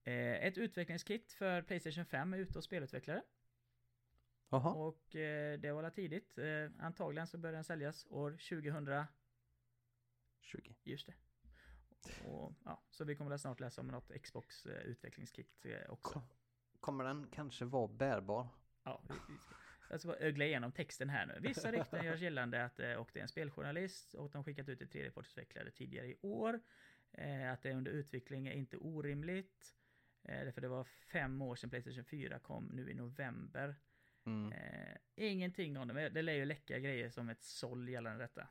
Eh, 0.03 0.45
Ett 0.47 0.57
utvecklingskit 0.57 1.31
för 1.31 1.61
Playstation 1.61 2.05
5 2.05 2.33
är 2.33 2.37
ute 2.37 2.57
hos 2.57 2.65
spelutvecklare. 2.65 3.23
Jaha. 4.49 4.73
Och 4.73 5.15
eh, 5.15 5.59
det 5.59 5.71
var 5.71 5.89
tidigt. 5.89 6.37
Antagligen 6.79 7.27
så 7.27 7.37
börjar 7.37 7.53
den 7.53 7.63
säljas 7.63 8.07
år 8.09 8.31
2000. 8.31 9.05
20. 10.41 10.75
Just 10.83 11.07
det. 11.07 11.13
Och, 12.25 12.53
ja, 12.65 12.83
så 12.89 13.03
vi 13.05 13.15
kommer 13.15 13.37
snart 13.37 13.59
läsa 13.59 13.81
om 13.81 13.87
något 13.87 14.11
Xbox 14.23 14.65
eh, 14.65 14.81
utvecklingskit 14.81 15.65
eh, 15.65 15.89
också. 15.89 16.13
Kom- 16.13 16.23
Kommer 16.79 17.03
den 17.03 17.27
kanske 17.31 17.65
vara 17.65 17.87
bärbar? 17.87 18.47
Ja, 18.83 19.03
jag 19.89 19.99
ska 19.99 20.07
bara 20.07 20.17
ögla 20.17 20.45
igenom 20.45 20.71
texten 20.71 21.09
här 21.09 21.25
nu. 21.25 21.39
Vissa 21.41 21.71
rykten 21.71 22.05
görs 22.05 22.21
gällande 22.21 22.65
att 22.65 22.79
eh, 22.79 22.93
och 22.93 23.09
det 23.13 23.19
är 23.19 23.23
en 23.23 23.27
speljournalist 23.29 24.13
och 24.13 24.31
de 24.31 24.43
skickat 24.43 24.69
ut 24.69 24.77
till 24.79 24.89
tredjepartsutvecklare 24.89 25.71
tidigare 25.71 26.07
i 26.07 26.17
år. 26.21 26.59
Eh, 27.11 27.51
att 27.51 27.61
det 27.61 27.69
är 27.69 27.73
under 27.75 27.91
utveckling 27.91 28.47
är 28.47 28.53
inte 28.53 28.77
orimligt. 28.77 29.75
Eh, 30.23 30.43
därför 30.45 30.61
det 30.61 30.67
var 30.67 30.83
fem 30.83 31.41
år 31.41 31.55
sedan 31.55 31.69
Playstation 31.69 32.03
4 32.05 32.39
kom 32.39 32.65
nu 32.65 32.91
i 32.91 32.93
november. 32.93 33.75
Mm. 34.25 34.51
Eh, 34.51 34.97
ingenting 35.15 35.77
om 35.77 35.87
det, 35.87 35.93
men 35.93 36.13
det 36.13 36.21
lär 36.21 36.33
ju 36.33 36.45
läcka 36.45 36.79
grejer 36.79 37.09
som 37.09 37.29
ett 37.29 37.43
såll 37.43 37.89
gällande 37.89 38.23
detta. 38.23 38.47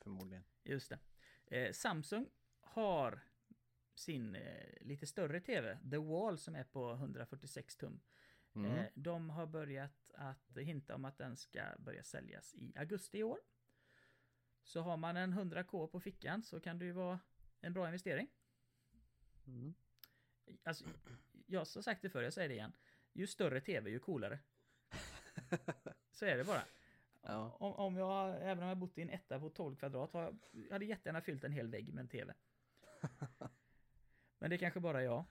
Förmodligen. 0.00 0.44
Just 0.64 0.90
det. 0.90 0.98
Eh, 1.46 1.72
Samsung 1.72 2.30
har 2.60 3.20
sin 3.94 4.34
eh, 4.34 4.80
lite 4.80 5.06
större 5.06 5.40
TV, 5.40 5.78
The 5.90 5.96
Wall, 5.96 6.38
som 6.38 6.54
är 6.54 6.64
på 6.64 6.92
146 6.92 7.76
tum. 7.76 8.00
Mm. 8.54 8.70
Eh, 8.70 8.86
de 8.94 9.30
har 9.30 9.46
börjat 9.46 10.10
att 10.14 10.56
hinta 10.56 10.94
om 10.94 11.04
att 11.04 11.18
den 11.18 11.36
ska 11.36 11.62
börja 11.78 12.02
säljas 12.02 12.54
i 12.54 12.72
augusti 12.76 13.18
i 13.18 13.22
år. 13.22 13.38
Så 14.62 14.80
har 14.80 14.96
man 14.96 15.16
en 15.16 15.34
100k 15.34 15.86
på 15.86 16.00
fickan 16.00 16.42
så 16.42 16.60
kan 16.60 16.78
det 16.78 16.84
ju 16.84 16.92
vara 16.92 17.20
en 17.60 17.72
bra 17.72 17.86
investering. 17.86 18.28
Mm. 19.46 19.74
Alltså, 20.62 20.84
jag 21.46 21.60
har 21.60 21.64
sagt 21.64 22.02
det 22.02 22.10
förr, 22.10 22.22
jag 22.22 22.32
säger 22.32 22.48
det 22.48 22.54
igen. 22.54 22.72
Ju 23.12 23.26
större 23.26 23.60
tv, 23.60 23.90
ju 23.90 23.98
coolare. 23.98 24.38
Så 26.10 26.24
är 26.24 26.36
det 26.36 26.44
bara. 26.44 26.64
Ja. 27.26 27.56
Om, 27.60 27.72
om 27.72 27.96
jag, 27.96 28.36
även 28.42 28.62
om 28.62 28.68
jag 28.68 28.78
bott 28.78 28.98
i 28.98 29.02
en 29.02 29.10
etta 29.10 29.40
på 29.40 29.50
12 29.50 29.76
kvadrat, 29.76 30.12
har 30.12 30.22
jag, 30.22 30.38
jag 30.52 30.72
hade 30.72 30.84
jättegärna 30.84 31.20
fyllt 31.20 31.44
en 31.44 31.52
hel 31.52 31.68
vägg 31.68 31.94
med 31.94 32.02
en 32.02 32.08
tv. 32.08 32.34
Men 34.38 34.50
det 34.50 34.56
är 34.56 34.58
kanske 34.58 34.80
bara 34.80 35.02
jag. 35.02 35.24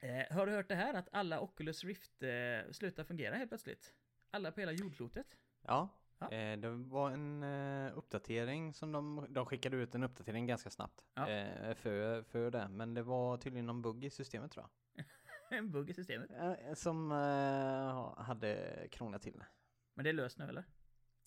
Eh, 0.00 0.36
har 0.36 0.46
du 0.46 0.52
hört 0.52 0.68
det 0.68 0.74
här 0.74 0.94
att 0.94 1.08
alla 1.12 1.40
Oculus 1.40 1.84
Rift 1.84 2.22
eh, 2.22 2.72
slutar 2.72 3.04
fungera 3.04 3.36
helt 3.36 3.50
plötsligt? 3.50 3.94
Alla 4.30 4.52
på 4.52 4.60
hela 4.60 4.72
jordklotet? 4.72 5.26
Ja. 5.62 5.88
Ja. 6.18 6.32
Eh, 6.36 6.58
det 6.58 6.68
var 6.70 7.10
en 7.10 7.42
eh, 7.42 7.98
uppdatering 7.98 8.74
som 8.74 8.92
de, 8.92 9.26
de 9.28 9.46
skickade 9.46 9.76
ut 9.76 9.94
en 9.94 10.02
uppdatering 10.02 10.46
ganska 10.46 10.70
snabbt. 10.70 11.04
Ja. 11.14 11.28
Eh, 11.28 11.74
för, 11.74 12.22
för 12.22 12.50
det. 12.50 12.68
Men 12.68 12.94
det 12.94 13.02
var 13.02 13.36
tydligen 13.36 13.66
någon 13.66 13.82
bugg 13.82 14.04
i 14.04 14.10
systemet 14.10 14.52
tror 14.52 14.66
jag. 14.94 15.06
en 15.58 15.70
bugg 15.70 15.90
i 15.90 15.94
systemet. 15.94 16.30
Eh, 16.30 16.74
som 16.74 17.12
eh, 17.12 18.24
hade 18.24 18.88
krånglat 18.90 19.22
till 19.22 19.38
det. 19.38 19.46
Men 19.94 20.04
det 20.04 20.10
är 20.10 20.14
löst 20.14 20.38
nu 20.38 20.44
eller? 20.48 20.64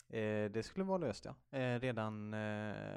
Eh, 0.09 0.51
det 0.51 0.63
skulle 0.63 0.85
vara 0.85 0.97
löst 0.97 1.25
ja. 1.25 1.35
Eh, 1.57 1.79
redan, 1.79 2.33
eh, 2.33 2.39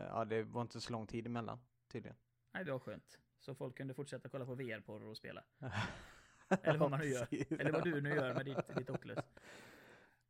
ja 0.09 0.25
det 0.25 0.43
var 0.43 0.63
inte 0.63 0.81
så 0.81 0.93
lång 0.93 1.07
tid 1.07 1.27
emellan 1.27 1.61
tydligen. 1.89 2.17
Nej, 2.53 2.65
det 2.65 2.73
var 2.73 2.79
skönt. 2.79 3.19
Så 3.39 3.55
folk 3.55 3.77
kunde 3.77 3.95
fortsätta 3.95 4.29
kolla 4.29 4.47
på 4.47 4.55
VR-porr 4.55 5.03
och 5.03 5.17
spela. 5.17 5.45
Eller 6.63 6.79
vad 6.79 6.91
man 6.91 7.01
nu 7.01 7.07
gör. 7.07 7.29
Eller 7.61 7.73
vad 7.73 7.85
du 7.85 8.01
nu 8.01 8.09
gör 8.09 8.35
med 8.35 8.45
ditt, 8.47 8.77
ditt 8.77 8.91
Oculus. 8.91 9.19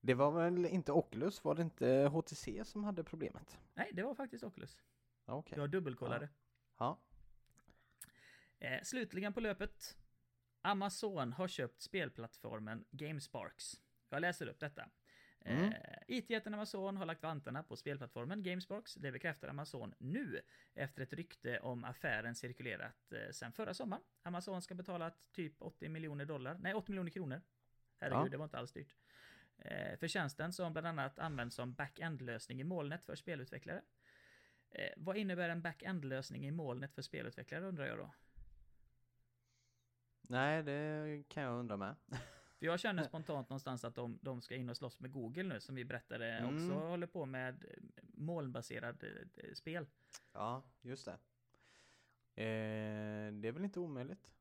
Det 0.01 0.15
var 0.15 0.31
väl 0.31 0.67
inte 0.67 0.93
Oculus, 0.93 1.45
var 1.45 1.55
det 1.55 1.63
inte 1.63 2.09
HTC 2.13 2.65
som 2.65 2.85
hade 2.85 3.05
problemet? 3.05 3.59
Nej, 3.75 3.91
det 3.93 4.03
var 4.03 4.15
faktiskt 4.15 4.45
Oculus. 4.45 4.79
Ja, 5.25 5.35
Okej. 5.35 5.59
Jag 5.59 5.71
dubbelkollade. 5.71 6.29
Ja. 6.79 6.99
Eh, 8.59 8.83
slutligen 8.83 9.33
på 9.33 9.41
löpet. 9.41 9.97
Amazon 10.63 11.33
har 11.33 11.49
köpt 11.49 11.83
spelplattformen 11.83 12.85
GameSparks. 12.91 13.81
Jag 14.09 14.21
läser 14.21 14.47
upp 14.47 14.61
detta. 14.61 14.91
Mm. 15.45 15.65
Eh, 15.73 15.99
IT-jätten 16.07 16.55
Amazon 16.55 16.97
har 16.97 17.07
lagt 17.07 17.23
vantarna 17.23 17.63
på 17.63 17.77
spelplattformen 17.77 18.43
GameSparks. 18.43 18.95
Det 18.95 19.13
bekräftar 19.13 19.49
Amazon 19.49 19.95
nu 19.99 20.41
efter 20.75 21.03
ett 21.03 21.13
rykte 21.13 21.59
om 21.59 21.85
affären 21.85 22.35
cirkulerat 22.35 23.13
eh, 23.13 23.31
sedan 23.33 23.53
förra 23.53 23.75
sommaren. 23.75 24.03
Amazon 24.23 24.63
ska 24.63 24.75
betala 24.75 25.11
typ 25.33 25.63
80 25.63 25.89
miljoner 25.89 26.25
dollar, 26.25 26.57
nej 26.61 26.75
80 26.75 26.93
miljoner 26.93 27.11
kronor. 27.11 27.41
Herregud, 27.97 28.27
Ja. 28.27 28.29
det 28.31 28.37
var 28.37 28.45
inte 28.45 28.59
alls 28.59 28.73
dyrt. 28.73 28.95
Eh, 29.59 29.99
för 29.99 30.09
tjänsten 30.09 30.53
som 30.53 30.73
bland 30.73 30.87
annat 30.87 31.19
används 31.19 31.57
som 31.57 31.75
back-end-lösning 31.75 32.61
i 32.61 32.65
molnet 32.65 33.05
för 33.05 33.17
spelutvecklare. 33.17 33.83
Eh, 34.71 34.91
vad 34.97 35.17
innebär 35.17 35.49
en 35.49 35.63
back-end-lösning 35.63 36.47
i 36.47 36.51
molnet 36.51 36.95
för 36.95 37.03
spelutvecklare 37.03 37.65
undrar 37.65 37.87
jag 37.87 37.99
då? 37.99 38.15
Nej, 40.21 40.63
det 40.63 41.25
kan 41.29 41.43
jag 41.43 41.59
undra 41.59 41.77
med. 41.77 41.97
För 42.59 42.67
jag 42.67 42.81
känner 42.81 43.03
spontant 43.05 43.49
någonstans 43.51 43.85
att 43.85 43.95
de, 43.95 44.19
de 44.23 44.41
ska 44.41 44.55
in 44.55 44.69
och 44.69 44.77
slåss 44.77 45.01
med 45.01 45.13
Google 45.13 45.43
nu, 45.43 45.61
som 45.61 45.75
vi 45.75 45.85
berättade 45.85 46.27
Mm. 46.33 46.55
också 46.55 46.75
håller 46.79 47.07
på 47.07 47.27
med 47.27 47.65
eh, 47.65 48.03
molnbaserad 48.15 49.05
eh, 49.37 49.53
spel. 49.55 49.87
Ja, 50.33 50.63
just 50.83 51.05
det. 51.05 51.19
Eh, 52.35 53.33
det 53.33 53.49
är 53.49 53.53
väl 53.53 53.65
inte 53.65 53.81
omöjligt. 53.81 54.33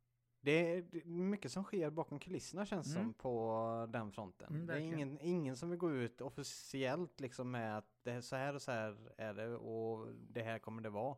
Det 0.42 0.52
är 0.52 0.82
det 0.82 0.98
är 0.98 1.06
mycket 1.06 1.52
som 1.52 1.64
sker 1.64 1.90
bakom 1.90 2.20
kulisserna 2.20 2.66
känns 2.66 2.88
Mm. 2.96 3.04
som 3.04 3.14
på 3.14 3.88
den 3.90 4.12
fronten. 4.12 4.50
Mm, 4.56 4.68
det 4.68 4.74
är 4.74 4.78
ingen, 4.80 5.18
ingen 5.22 5.58
som 5.58 5.70
vill 5.70 5.80
gå 5.80 5.92
ut 5.92 6.22
officiellt 6.22 7.20
liksom 7.20 7.52
med 7.52 7.78
att 7.78 7.90
det 8.04 8.12
är 8.12 8.22
så 8.22 8.36
här 8.36 8.56
och 8.56 8.62
så 8.62 8.72
här 8.72 9.12
är 9.18 9.34
det 9.34 9.56
och 9.56 10.08
det 10.14 10.42
här 10.44 10.60
kommer 10.60 10.82
det 10.82 10.90
vara. 10.90 11.18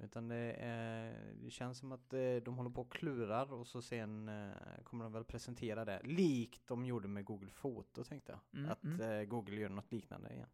Utan 0.00 0.28
det, 0.28 0.56
är, 0.58 1.32
det 1.34 1.50
känns 1.50 1.78
som 1.78 1.92
att 1.92 2.12
eh, 2.12 2.36
de 2.36 2.56
håller 2.56 2.70
på 2.70 2.80
och 2.80 2.92
klurar 2.92 3.52
och 3.52 3.66
så 3.66 3.82
sen 3.82 4.28
eh, 4.28 4.52
kommer 4.84 5.04
de 5.04 5.12
väl 5.12 5.24
presentera 5.24 5.84
det. 5.84 6.00
Likt 6.04 6.66
de 6.66 6.84
gjorde 6.86 7.08
med 7.08 7.24
Google 7.24 7.50
Foto 7.50 8.04
tänkte 8.04 8.32
jag. 8.32 8.60
Mm, 8.60 8.70
att 8.70 8.84
mm. 8.84 9.00
eh, 9.00 9.24
Google 9.24 9.56
gör 9.56 9.68
något 9.68 9.92
liknande 9.92 10.30
igen. 10.30 10.48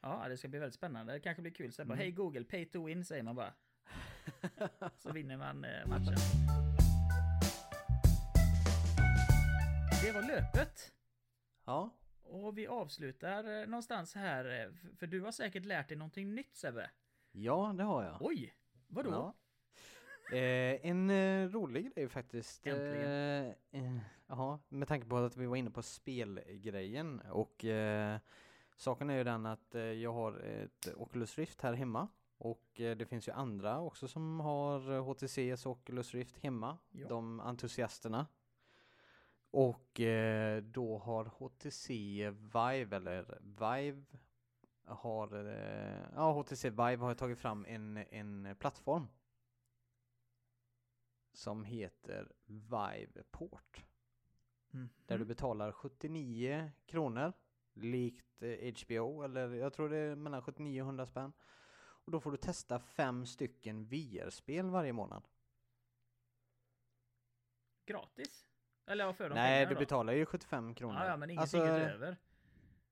Ja, 0.00 0.28
det 0.28 0.36
ska 0.36 0.48
bli 0.48 0.58
väldigt 0.58 0.74
spännande. 0.74 1.12
Det 1.12 1.20
kanske 1.20 1.42
blir 1.42 1.52
kul. 1.52 1.72
Så 1.72 1.84
bara, 1.84 1.94
Mm. 1.94 1.98
hej 1.98 2.10
Google, 2.12 2.44
pay 2.44 2.64
to 2.66 2.84
win 2.86 3.04
säger 3.04 3.22
man 3.22 3.36
bara. 3.36 3.52
Så 4.96 5.12
vinner 5.12 5.36
man 5.36 5.60
matchen. 5.86 6.14
Det 10.02 10.12
var 10.12 10.22
löpet. 10.22 10.92
Ja, 11.64 11.90
Och 12.22 12.58
vi 12.58 12.66
avslutar 12.66 13.66
någonstans 13.66 14.14
här, 14.14 14.72
för 14.98 15.06
du 15.06 15.20
har 15.20 15.32
säkert 15.32 15.64
lärt 15.64 15.88
dig 15.88 15.96
någonting 15.98 16.34
nytt 16.34 16.56
Sebbe. 16.56 16.90
ja 17.32 17.74
det 17.76 17.82
har 17.84 18.04
jag. 18.04 18.16
Oj! 18.20 18.54
Vadå? 18.88 19.10
Ja. 19.10 19.34
Eh, 20.36 20.86
en 20.90 21.10
eh, 21.10 21.48
rolig 21.48 21.94
grej 21.94 22.08
faktiskt. 22.08 22.66
Äntligen. 22.66 23.10
Eh, 23.10 23.54
eh, 23.70 23.98
Ja, 24.30 24.58
med 24.68 24.88
tanke 24.88 25.06
på 25.06 25.16
att 25.16 25.36
vi 25.36 25.46
var 25.46 25.56
inne 25.56 25.70
på 25.70 25.82
spelgrejen 25.82 27.20
och 27.20 27.64
eh, 27.64 28.18
saken 28.76 29.10
är 29.10 29.16
ju 29.16 29.24
den 29.24 29.46
att 29.46 29.74
eh, 29.74 29.82
jag 29.82 30.12
har 30.12 30.32
ett 30.38 30.88
Oculus 30.96 31.38
Rift 31.38 31.60
här 31.62 31.72
hemma 31.72 32.08
och 32.38 32.80
eh, 32.80 32.96
det 32.96 33.06
finns 33.06 33.28
ju 33.28 33.32
andra 33.32 33.80
också 33.80 34.08
som 34.08 34.40
har 34.40 34.98
HTCs 35.00 35.66
Oculus 35.66 36.14
Rift 36.14 36.38
hemma, 36.38 36.78
Ja. 36.90 37.08
de 37.08 37.40
entusiasterna. 37.40 38.26
Och 39.50 40.00
då 40.62 40.98
har 40.98 41.24
HTC 41.24 41.94
Vive, 42.30 42.96
eller 42.96 43.38
Vive 43.40 44.04
har, 44.88 45.46
eh, 45.46 46.08
ja 46.14 46.32
HTC 46.32 46.70
Vive 46.70 47.04
har 47.04 47.14
tagit 47.14 47.38
fram 47.38 47.64
en, 47.68 47.96
en 47.96 48.56
plattform 48.58 49.08
som 51.32 51.64
heter 51.64 52.32
Vive 52.44 53.22
Port. 53.30 53.84
Mhm. 54.70 54.88
Där 55.06 55.18
du 55.18 55.24
betalar 55.24 55.72
79 55.72 56.70
kronor, 56.86 57.32
likt 57.72 58.42
eh, 58.42 58.74
HBO, 58.74 59.22
eller 59.22 59.54
jag 59.54 59.72
tror 59.72 59.88
det 59.88 59.96
är 59.96 60.16
mellan 60.16 60.42
79 60.42 60.82
och 60.82 60.86
100 60.86 61.06
spänn. 61.06 61.32
Och 61.80 62.12
då 62.12 62.20
får 62.20 62.30
du 62.30 62.36
testa 62.36 62.78
fem 62.78 63.26
stycken 63.26 63.84
VR-spel 63.86 64.70
varje 64.70 64.92
månad. 64.92 65.28
Gratis? 67.86 68.46
Eller 68.86 69.12
för 69.12 69.28
de 69.28 69.34
Nej, 69.34 69.66
du 69.66 69.74
då? 69.74 69.80
betalar 69.80 70.12
ju 70.12 70.26
75 70.26 70.74
kronor. 70.74 71.00
Ja, 71.00 71.06
ja, 71.06 71.16
men 71.16 71.30
ingenting 71.30 71.60
Alltså, 71.60 71.76
utöver. 71.76 72.16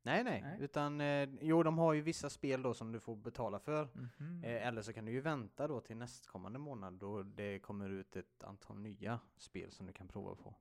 Nej, 0.06 0.24
nej, 0.24 0.42
Nej. 0.42 0.58
utan 0.60 1.00
eh, 1.00 1.28
jo, 1.40 1.62
de 1.62 1.78
har 1.78 1.92
ju 1.92 2.00
vissa 2.00 2.30
spel 2.30 2.62
då 2.62 2.74
som 2.74 2.92
du 2.92 3.00
får 3.00 3.16
betala 3.16 3.58
för. 3.58 3.88
Mhm. 3.94 4.44
Eh, 4.44 4.66
eller 4.66 4.82
så 4.82 4.92
kan 4.92 5.04
du 5.04 5.12
ju 5.12 5.20
vänta 5.20 5.68
då 5.68 5.80
till 5.80 5.96
nästkommande 5.96 6.58
månad 6.58 6.94
då 6.94 7.22
det 7.22 7.58
kommer 7.58 7.90
ut 7.90 8.16
ett 8.16 8.44
antal 8.44 8.78
nya 8.78 9.20
spel 9.36 9.70
som 9.72 9.86
du 9.86 9.92
kan 9.92 10.08
prova 10.08 10.34
på. 10.34 10.54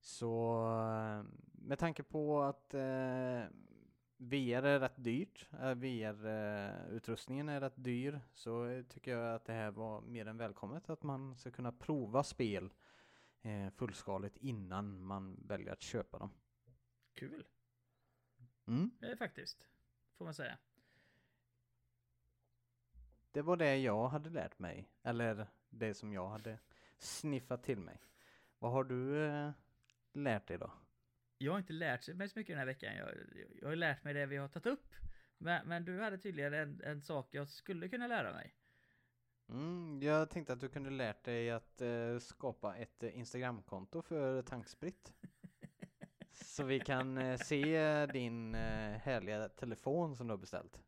Så 0.00 0.62
eh, 0.64 1.24
med 1.52 1.78
tanke 1.78 2.02
på 2.02 2.42
att 2.42 2.74
eh, 2.74 3.44
VR 4.16 4.62
är 4.64 4.80
rätt 4.80 5.04
dyrt, 5.04 5.48
eh, 5.60 5.74
VR-utrustningen 5.74 7.48
är 7.48 7.60
rätt 7.60 7.84
dyr, 7.84 8.20
så 8.32 8.66
eh, 8.66 8.82
tycker 8.84 9.16
jag 9.16 9.34
att 9.34 9.44
det 9.44 9.52
här 9.52 9.70
var 9.70 10.00
mer 10.00 10.26
än 10.26 10.36
välkommet 10.36 10.90
att 10.90 11.02
man 11.02 11.36
ska 11.36 11.50
kunna 11.50 11.72
prova 11.72 12.22
spel 12.24 12.72
eh, 13.42 13.70
fullskaligt 13.70 14.36
innan 14.36 15.02
man 15.04 15.36
väljer 15.46 15.72
att 15.72 15.82
köpa 15.82 16.18
dem. 16.18 16.30
Kul, 17.14 17.44
Mm. 18.72 18.90
eh, 19.02 19.16
faktiskt. 19.16 19.68
Får 20.18 20.24
man 20.24 20.34
säga. 20.34 20.58
Det 23.32 23.42
var 23.42 23.56
det 23.56 23.76
jag 23.76 24.08
hade 24.08 24.30
lärt 24.30 24.58
mig, 24.58 24.88
eller 25.02 25.46
det 25.70 25.94
som 25.94 26.12
jag 26.12 26.28
hade 26.28 26.58
sniffat 26.98 27.62
till 27.62 27.80
mig. 27.80 28.00
Vad 28.58 28.72
har 28.72 28.84
du 28.84 29.26
eh, 29.26 29.50
lärt 30.12 30.46
dig 30.46 30.58
då? 30.58 30.72
Jag 31.38 31.52
har 31.52 31.58
inte 31.58 31.72
lärt 31.72 32.08
mig 32.08 32.28
så 32.28 32.38
mycket 32.38 32.52
den 32.52 32.58
här 32.58 32.66
veckan. 32.66 32.96
Jag, 32.96 33.14
jag 33.60 33.68
har 33.68 33.76
lärt 33.76 34.04
mig 34.04 34.14
det 34.14 34.26
vi 34.26 34.36
har 34.36 34.48
tagit 34.48 34.66
upp. 34.66 34.94
Men, 35.38 35.68
men 35.68 35.84
du 35.84 36.00
hade 36.00 36.18
tydligen 36.18 36.54
en, 36.54 36.80
en 36.84 37.02
sak 37.02 37.34
jag 37.34 37.48
skulle 37.48 37.88
kunna 37.88 38.06
lära 38.06 38.32
mig. 38.32 38.54
Mm, 39.48 40.02
jag 40.02 40.30
tänkte 40.30 40.52
att 40.52 40.60
du 40.60 40.68
kunde 40.68 40.90
lärt 40.90 41.24
dig 41.24 41.50
att 41.50 41.80
eh, 41.80 42.18
skapa 42.18 42.76
ett 42.76 43.02
eh, 43.02 43.18
Instagramkonto 43.18 44.02
för 44.02 44.42
tankspritt. 44.42 45.14
Så 46.52 46.64
vi 46.64 46.80
kan 46.80 47.18
eh, 47.18 47.38
se 47.38 48.06
din 48.06 48.54
eh, 48.54 48.98
härliga 48.98 49.48
telefon 49.48 50.16
som 50.16 50.26
du 50.26 50.32
har 50.32 50.38
beställt. 50.38 50.80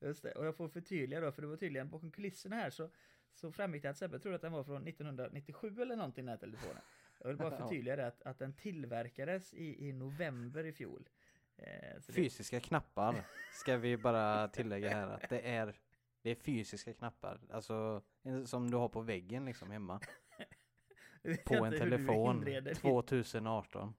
Just 0.00 0.22
det, 0.22 0.32
och 0.32 0.46
jag 0.46 0.56
får 0.56 0.68
förtydliga 0.68 1.20
då, 1.20 1.32
för 1.32 1.42
det 1.42 1.48
var 1.48 1.56
tydligen 1.56 1.90
bakom 1.90 2.10
kulisserna 2.10 2.56
här 2.56 2.70
så, 2.70 2.90
så 3.34 3.52
framgick 3.52 3.82
det 3.82 3.90
att 3.90 3.96
Sebbe 3.96 4.18
trodde 4.18 4.36
att 4.36 4.42
den 4.42 4.52
var 4.52 4.64
från 4.64 4.88
1997 4.88 5.82
eller 5.82 5.96
någonting 5.96 6.24
den 6.24 6.32
här 6.32 6.36
telefonen. 6.38 6.82
Jag 7.18 7.28
vill 7.28 7.36
bara 7.36 7.56
förtydliga 7.56 7.96
det 7.96 8.06
att, 8.06 8.22
att 8.22 8.38
den 8.38 8.52
tillverkades 8.52 9.54
i, 9.54 9.88
i 9.88 9.92
november 9.92 10.64
i 10.64 10.72
fjol. 10.72 11.08
Eh, 11.56 12.00
så 12.00 12.12
det, 12.12 12.12
Fysiska 12.12 12.60
knappar 12.60 13.24
ska 13.52 13.76
vi 13.76 13.96
bara 13.96 14.48
tillägga 14.48 14.88
här 14.90 15.06
att 15.06 15.28
det 15.28 15.40
är 15.40 15.74
det 16.22 16.30
är 16.30 16.34
fysiska 16.34 16.94
knappar, 16.94 17.40
alltså 17.50 18.02
som 18.44 18.70
du 18.70 18.76
har 18.76 18.88
på 18.88 19.00
väggen 19.00 19.44
liksom 19.44 19.70
hemma. 19.70 20.00
På 21.44 21.64
en 21.64 21.72
telefon 21.72 22.36
inreder 22.36 22.70
ditt- 22.70 22.80
2018. 22.80 23.94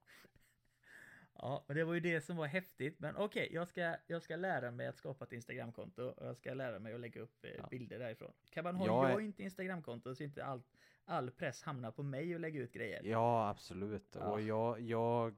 Ja, 1.42 1.64
men 1.66 1.76
det 1.76 1.84
var 1.84 1.94
ju 1.94 2.00
det 2.00 2.20
som 2.20 2.36
var 2.36 2.46
häftigt. 2.46 3.00
Men 3.00 3.16
okej, 3.16 3.48
jag, 3.52 3.68
ska, 3.68 3.96
jag 4.06 4.22
ska 4.22 4.36
lära 4.36 4.70
mig 4.70 4.86
att 4.86 4.96
skapa 4.96 5.24
ett 5.24 5.32
Instagramkonto 5.32 6.02
och 6.02 6.26
jag 6.26 6.36
ska 6.36 6.54
lära 6.54 6.78
mig 6.78 6.94
att 6.94 7.00
lägga 7.00 7.20
upp 7.20 7.44
eh, 7.44 7.50
Ja. 7.58 7.66
bilder 7.70 7.98
därifrån. 7.98 8.32
Kan 8.50 8.64
man 8.64 8.76
ha 8.76 8.86
Jag 8.86 9.10
jag 9.10 9.20
är- 9.20 9.24
inte 9.24 9.42
Instagramkonto 9.42 10.14
så 10.14 10.22
inte 10.22 10.44
all, 10.44 10.62
all 11.04 11.30
press 11.30 11.62
hamnar 11.62 11.90
på 11.90 12.02
mig 12.02 12.34
och 12.34 12.40
lägga 12.40 12.60
ut 12.60 12.72
grejer. 12.72 13.02
Ja, 13.04 13.48
absolut. 13.48 14.16
Ja. 14.20 14.26
Och 14.26 14.40
jag, 14.40 14.80
jag, 14.80 15.34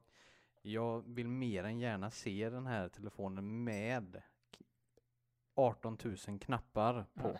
jag 0.62 1.14
vill 1.14 1.28
mer 1.28 1.64
än 1.64 1.78
gärna 1.78 2.10
se 2.10 2.50
den 2.50 2.66
här 2.66 2.88
telefonen 2.88 3.64
med 3.64 4.22
k- 4.58 4.64
18 5.54 5.98
000 6.28 6.38
knappar 6.40 7.04
på. 7.14 7.38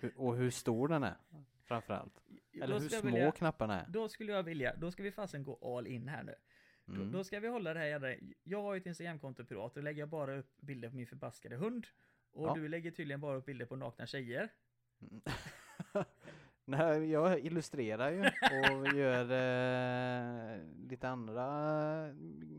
Ja. 0.00 0.08
Och 0.16 0.36
hur 0.36 0.50
stor 0.50 0.88
den 0.88 1.02
är, 1.02 1.16
framförallt. 1.64 2.22
Eller 2.62 2.78
hur 2.80 2.88
små 2.88 3.10
vilja- 3.10 3.30
knapparna 3.32 3.80
är. 3.80 3.86
Då 3.88 4.08
skulle 4.08 4.32
jag 4.32 4.42
vilja, 4.42 4.74
då 4.76 4.90
ska 4.90 5.02
vi 5.02 5.12
fasen 5.12 5.42
gå 5.42 5.78
all 5.78 5.86
in 5.86 6.08
här 6.08 6.22
nu. 6.22 6.34
Mm. 6.88 7.12
Då, 7.12 7.18
då 7.18 7.24
ska 7.24 7.40
vi 7.40 7.48
hålla 7.48 7.74
det 7.74 7.80
här 7.80 7.86
jädra... 7.86 8.14
Jag 8.42 8.62
har 8.62 8.74
ju 8.74 8.80
ett 8.80 8.86
Instagramkonto 8.86 9.44
privat, 9.44 9.74
då 9.74 9.80
lägger 9.80 10.00
jag 10.02 10.08
bara 10.08 10.36
upp 10.38 10.56
bilder 10.56 10.88
på 10.90 10.96
min 10.96 11.06
förbaskade 11.06 11.56
hund. 11.56 11.86
Och 12.32 12.48
Ja. 12.48 12.54
du 12.54 12.68
lägger 12.68 12.90
tydligen 12.90 13.20
bara 13.20 13.36
upp 13.36 13.46
bilder 13.46 13.66
på 13.66 13.76
nakna 13.76 14.06
tjejer. 14.06 14.48
Mm. 15.00 15.20
Nej, 16.66 17.10
jag 17.10 17.40
illustrerar 17.40 18.10
ju 18.10 18.20
och 18.60 18.96
gör 18.96 19.24
eh, 19.30 20.58
lite 20.88 21.08
andra 21.08 22.14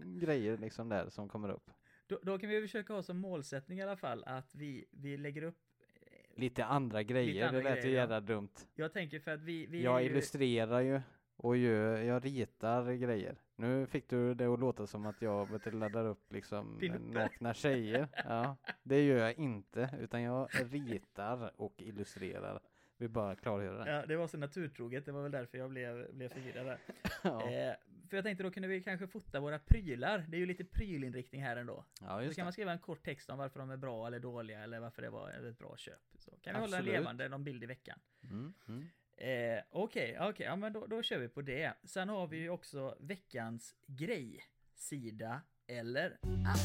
grejer 0.05 0.57
liksom 0.57 0.89
där 0.89 1.09
som 1.09 1.29
kommer 1.29 1.49
upp. 1.49 1.71
Då, 2.07 2.19
då 2.23 2.39
kan 2.39 2.49
vi 2.49 2.61
försöka 2.61 2.93
ha 2.93 3.03
som 3.03 3.17
målsättning 3.17 3.79
i 3.79 3.81
alla 3.81 3.97
fall 3.97 4.23
att 4.23 4.55
vi, 4.55 4.85
vi 4.91 5.17
lägger 5.17 5.43
upp... 5.43 5.57
eh, 5.79 6.39
Lite 6.41 6.65
andra 6.65 7.03
grejer, 7.03 7.47
andra 7.47 7.57
det 7.57 7.63
lät 7.63 7.77
ju 7.77 7.81
grejer, 7.81 7.95
ja. 7.95 8.01
jävla 8.01 8.21
dumt. 8.21 8.49
Jag 8.75 8.93
tänker 8.93 9.19
för 9.19 9.31
att 9.31 9.41
vi... 9.41 9.65
vi 9.65 9.83
Jag 9.83 10.03
ju, 10.03 10.09
illustrerar 10.09 10.81
ju 10.81 11.01
och 11.35 11.57
gör, 11.57 11.97
jag 11.97 12.25
ritar 12.25 12.93
grejer. 12.93 13.35
Nu 13.55 13.87
fick 13.87 14.09
du 14.09 14.33
det 14.33 14.45
att 14.45 14.59
låta 14.59 14.87
som 14.87 15.05
att 15.05 15.21
jag 15.21 15.73
laddar 15.73 16.05
upp 16.05 16.33
liksom 16.33 16.79
nakna 16.99 17.53
tjejer. 17.53 18.07
Ja, 18.25 18.57
det 18.83 19.01
gör 19.05 19.17
jag 19.17 19.33
inte, 19.33 19.89
utan 19.99 20.21
jag 20.21 20.49
ritar 20.53 21.51
och 21.61 21.73
illustrerar. 21.77 22.59
Vi 22.97 23.07
bara 23.07 23.35
klargöra 23.35 23.83
det. 23.85 23.91
Ja, 23.91 24.05
det 24.05 24.15
var 24.15 24.27
så 24.27 24.37
naturtroget, 24.37 25.05
det 25.05 25.11
var 25.11 25.23
väl 25.23 25.31
därför 25.31 25.57
jag 25.57 25.69
blev, 25.69 26.13
blev 26.15 26.29
förvirrad 26.29 26.65
där. 26.65 26.77
Ja, 27.23 27.49
Eh, 27.51 27.75
för 28.09 28.17
jag 28.17 28.23
tänkte 28.23 28.43
då 28.43 28.51
kunde 28.51 28.67
vi 28.67 28.81
kanske 28.83 29.07
fota 29.07 29.39
våra 29.39 29.59
prylar. 29.59 30.25
Det 30.29 30.37
är 30.37 30.39
ju 30.39 30.45
lite 30.45 30.65
prylinriktning 30.65 31.41
här 31.43 31.57
ändå. 31.57 31.85
ja 32.01 32.17
Så 32.17 32.23
just 32.23 32.35
kan 32.35 32.45
man 32.45 32.49
det. 32.49 32.53
skriva 32.53 32.71
en 32.71 32.79
kort 32.79 33.03
text 33.03 33.29
om 33.29 33.37
varför 33.37 33.59
de 33.59 33.69
är 33.69 33.77
bra 33.77 34.07
eller 34.07 34.19
dåliga 34.19 34.59
eller 34.63 34.79
varför 34.79 35.01
det 35.01 35.09
var 35.09 35.29
ett 35.29 35.57
bra 35.59 35.77
köp. 35.77 35.99
Så 36.17 36.31
kan 36.41 36.53
vi 36.53 36.59
hålla 36.59 36.77
Absolut. 36.77 36.93
levande 36.99 37.29
någon 37.29 37.43
bild 37.43 37.63
i 37.63 37.65
veckan. 37.67 37.99
Mm, 38.23 38.53
mm. 38.67 38.85
Eh, 39.17 39.63
Okej, 39.69 40.17
okej, 40.19 40.45
ja 40.45 40.55
men 40.55 40.73
då, 40.73 40.87
då 40.87 41.03
kör 41.03 41.17
vi 41.19 41.27
på 41.27 41.41
det. 41.41 41.73
Sen 41.83 42.09
har 42.09 42.27
vi 42.27 42.37
ju 42.37 42.49
också 42.49 42.97
veckans 42.99 43.75
grej. 43.85 44.43
Sida 44.75 45.41
eller 45.67 46.11
app. 46.47 46.59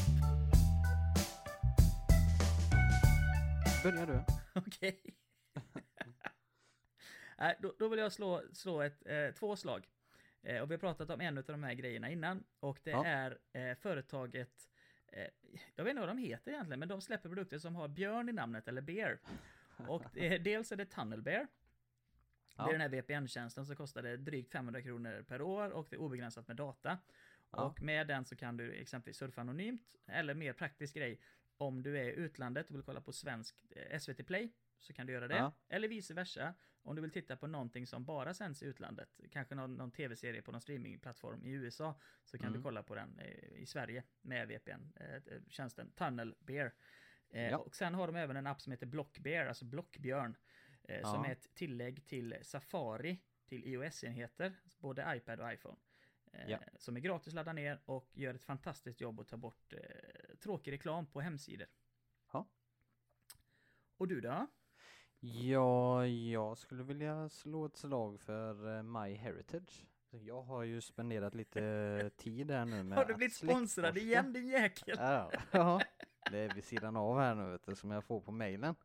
Börjar 3.83 4.05
du? 4.07 4.19
Okej. 4.59 5.01
Nej, 7.37 7.57
då, 7.59 7.73
då 7.79 7.87
vill 7.87 7.99
jag 7.99 8.11
slå, 8.11 8.41
slå 8.53 8.81
ett, 8.81 9.05
eh, 9.07 9.31
två 9.39 9.55
slag. 9.55 9.87
Eh, 10.43 10.61
och 10.61 10.69
vi 10.71 10.73
har 10.73 10.79
pratat 10.79 11.09
om 11.09 11.21
en 11.21 11.37
av 11.37 11.43
de 11.43 11.63
här 11.63 11.73
grejerna 11.73 12.09
innan. 12.09 12.43
Och 12.59 12.79
det 12.83 12.91
Ja. 12.91 13.05
är 13.05 13.37
eh, 13.53 13.75
företaget, 13.75 14.69
eh, 15.07 15.27
jag 15.75 15.83
vet 15.83 15.91
inte 15.91 15.99
vad 15.99 16.09
de 16.09 16.17
heter 16.17 16.51
egentligen, 16.51 16.79
men 16.79 16.89
de 16.89 17.01
släpper 17.01 17.29
produkter 17.29 17.57
som 17.59 17.75
har 17.75 17.87
björn 17.87 18.29
i 18.29 18.33
namnet, 18.33 18.67
eller 18.67 18.81
bear. 18.81 19.19
Och 19.87 20.17
eh, 20.17 20.41
dels 20.43 20.71
är 20.71 20.75
det 20.75 20.85
Tunnel 20.85 21.21
Bear. 21.21 21.47
Det 22.55 22.63
Ja. 22.63 22.67
är 22.67 22.71
den 22.71 22.81
här 22.81 22.89
VPN-tjänsten 22.89 23.65
som 23.65 23.75
kostar 23.75 24.01
det 24.03 24.17
drygt 24.17 24.51
500 24.51 24.81
kronor 24.81 25.23
per 25.27 25.41
år 25.41 25.69
och 25.69 25.87
det 25.89 25.95
är 25.95 25.99
obegränsat 25.99 26.47
med 26.47 26.57
data. 26.57 26.97
Ja. 27.51 27.63
Och 27.63 27.81
med 27.81 28.07
den 28.07 28.25
så 28.25 28.35
kan 28.35 28.57
du 28.57 28.71
exempelvis 28.73 29.17
surfa 29.17 29.41
anonymt, 29.41 29.95
eller 30.07 30.33
mer 30.33 30.53
praktisk 30.53 30.95
grej, 30.95 31.19
om 31.57 31.83
du 31.83 31.97
är 31.97 32.03
i 32.03 32.11
utlandet 32.15 32.69
och 32.69 32.75
vill 32.75 32.83
kolla 32.83 33.01
på 33.01 33.11
svensk 33.11 33.55
eh, 33.69 33.99
SVT 33.99 34.23
Play, 34.27 34.51
så 34.79 34.93
kan 34.93 35.07
du 35.07 35.13
göra 35.13 35.27
det. 35.27 35.35
Ja. 35.35 35.53
Eller 35.69 35.87
vice 35.87 36.13
versa, 36.13 36.53
om 36.83 36.95
du 36.95 37.01
vill 37.01 37.11
titta 37.11 37.37
på 37.37 37.47
någonting 37.47 37.87
som 37.87 38.05
bara 38.05 38.33
sänds 38.33 38.63
i 38.63 38.65
utlandet, 38.65 39.19
kanske 39.31 39.55
någon, 39.55 39.75
någon 39.75 39.91
tv-serie 39.91 40.41
på 40.41 40.51
någon 40.51 40.61
streamingplattform 40.61 41.45
i 41.45 41.51
USA, 41.51 41.99
så 42.23 42.37
kan 42.37 42.47
Mm. 42.47 42.59
du 42.59 42.63
kolla 42.63 42.83
på 42.83 42.95
den 42.95 43.19
eh, 43.19 43.61
i 43.61 43.65
Sverige 43.65 44.03
med 44.21 44.47
VPN-tjänsten 44.47 45.91
Tunnel 45.91 46.35
Bear. 46.39 46.73
Eh, 47.29 47.49
Ja. 47.49 47.57
Och 47.57 47.75
sen 47.75 47.93
har 47.93 48.07
de 48.07 48.15
även 48.15 48.35
en 48.35 48.47
app 48.47 48.61
som 48.61 48.71
heter 48.71 48.85
Blockbear, 48.85 49.45
alltså 49.45 49.65
Blockbjörn. 49.65 50.35
Eh, 50.97 51.01
som 51.11 51.23
Ja. 51.23 51.27
är 51.27 51.31
ett 51.31 51.53
tillägg 51.55 52.05
till 52.05 52.35
Safari 52.41 53.19
till 53.45 53.67
iOS-enheter, 53.67 54.53
både 54.79 55.13
iPad 55.17 55.39
och 55.39 55.53
iPhone. 55.53 55.77
Eh, 56.33 56.49
Ja. 56.51 56.59
Som 56.77 56.95
är 56.95 56.99
gratis 56.99 57.27
att 57.27 57.33
ladda 57.33 57.53
ner 57.53 57.79
och 57.85 58.09
gör 58.13 58.33
ett 58.33 58.43
fantastiskt 58.43 59.01
jobb 59.01 59.19
att 59.19 59.27
ta 59.27 59.37
bort 59.37 59.73
eh, 59.73 60.35
tråkig 60.39 60.71
reklam 60.71 61.05
på 61.05 61.21
hemsidor. 61.21 61.67
Ja. 62.33 62.47
Och 63.97 64.07
du 64.07 64.21
då? 64.21 64.47
Ja, 65.19 66.07
jag 66.07 66.57
skulle 66.57 66.83
vilja 66.83 67.29
slå 67.29 67.65
ett 67.65 67.77
slag 67.77 68.19
för 68.21 68.77
eh, 68.77 68.83
My 68.83 69.15
Heritage. 69.15 69.85
Så 70.09 70.17
Jag 70.17 70.41
har 70.41 70.63
ju 70.63 70.81
spenderat 70.81 71.35
lite 71.35 72.11
tid 72.17 72.47
där 72.47 72.65
nu 72.65 72.83
med 72.83 72.97
Har 72.97 73.05
du 73.05 73.13
blivit 73.13 73.35
sponsrad 73.35 73.97
igen 73.97 74.33
din 74.33 74.47
jäkel? 74.47 74.97
Ja, 74.99 75.31
ja, 75.51 75.81
det 76.31 76.37
är 76.39 76.53
vid 76.55 76.63
sidan 76.63 76.95
av 76.97 77.19
här 77.19 77.35
nu 77.35 77.51
vet 77.51 77.63
du, 77.65 77.75
som 77.75 77.91
jag 77.91 78.03
får 78.03 78.21
på 78.21 78.31
mejlen. 78.31 78.75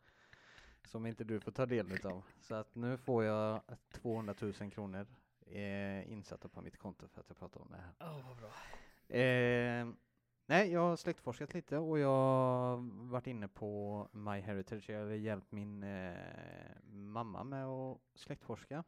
Som 0.87 1.07
inte 1.07 1.25
du 1.25 1.41
får 1.41 1.53
ta 1.53 1.67
del 1.67 1.93
utav. 1.93 2.23
Så 2.41 2.55
att 2.55 2.75
nu 2.75 2.97
får 2.97 3.25
jag 3.25 3.61
200 3.93 4.35
000 4.41 4.53
kronor 4.53 5.07
eh, 5.47 6.13
insatta 6.13 6.49
på 6.49 6.61
mitt 6.61 6.77
konto 6.77 7.09
för 7.09 7.21
att 7.21 7.29
jag 7.29 7.39
pratar 7.39 7.61
om 7.61 7.71
det 7.71 7.77
här. 7.77 7.93
Åh, 8.01 8.29
vad 8.29 8.37
bra. 8.37 8.49
Eh, 9.19 9.87
nej, 10.47 10.73
jag 10.73 10.81
har 10.81 10.97
släktforskat 10.97 11.55
lite 11.55 11.79
och 11.79 11.99
jag 11.99 12.09
har 12.09 13.09
varit 13.11 13.27
inne 13.27 13.49
på 13.49 14.09
My 14.13 14.41
Heritage. 14.41 14.91
Jag 14.91 15.01
har 15.01 15.11
hjälpt 15.11 15.53
min 15.53 15.83
eh, 15.83 16.15
mamma 16.85 17.45
med 17.45 17.67
att 17.67 18.01
släktforska. 18.15 18.85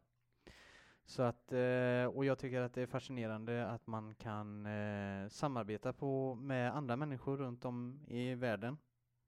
Så 1.04 1.22
att, 1.22 1.52
eh, 1.52 2.04
och 2.04 2.24
jag 2.24 2.38
tycker 2.38 2.60
att 2.60 2.74
det 2.74 2.82
är 2.82 2.86
fascinerande 2.86 3.66
att 3.66 3.86
man 3.86 4.14
kan 4.14 4.66
eh, 4.66 5.28
samarbeta 5.28 5.92
på, 5.92 6.34
med 6.34 6.76
andra 6.76 6.96
människor 6.96 7.36
runt 7.36 7.64
om 7.64 8.00
i 8.06 8.34
världen 8.34 8.78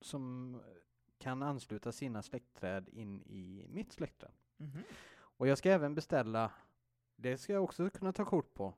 som 0.01 0.56
kan 1.20 1.42
ansluta 1.42 1.92
sina 1.92 2.22
släktträd 2.22 2.88
in 2.88 3.22
i 3.22 3.66
mitt 3.68 3.92
släktträd. 3.92 4.32
Mhm. 4.56 4.82
Och 5.18 5.47
jag 5.48 5.59
ska 5.59 5.70
även 5.70 5.94
beställa, 5.94 6.52
det 7.16 7.38
ska 7.38 7.52
jag 7.52 7.64
också 7.64 7.90
kunna 7.90 8.12
ta 8.12 8.24
kort 8.24 8.55
på, 8.55 8.74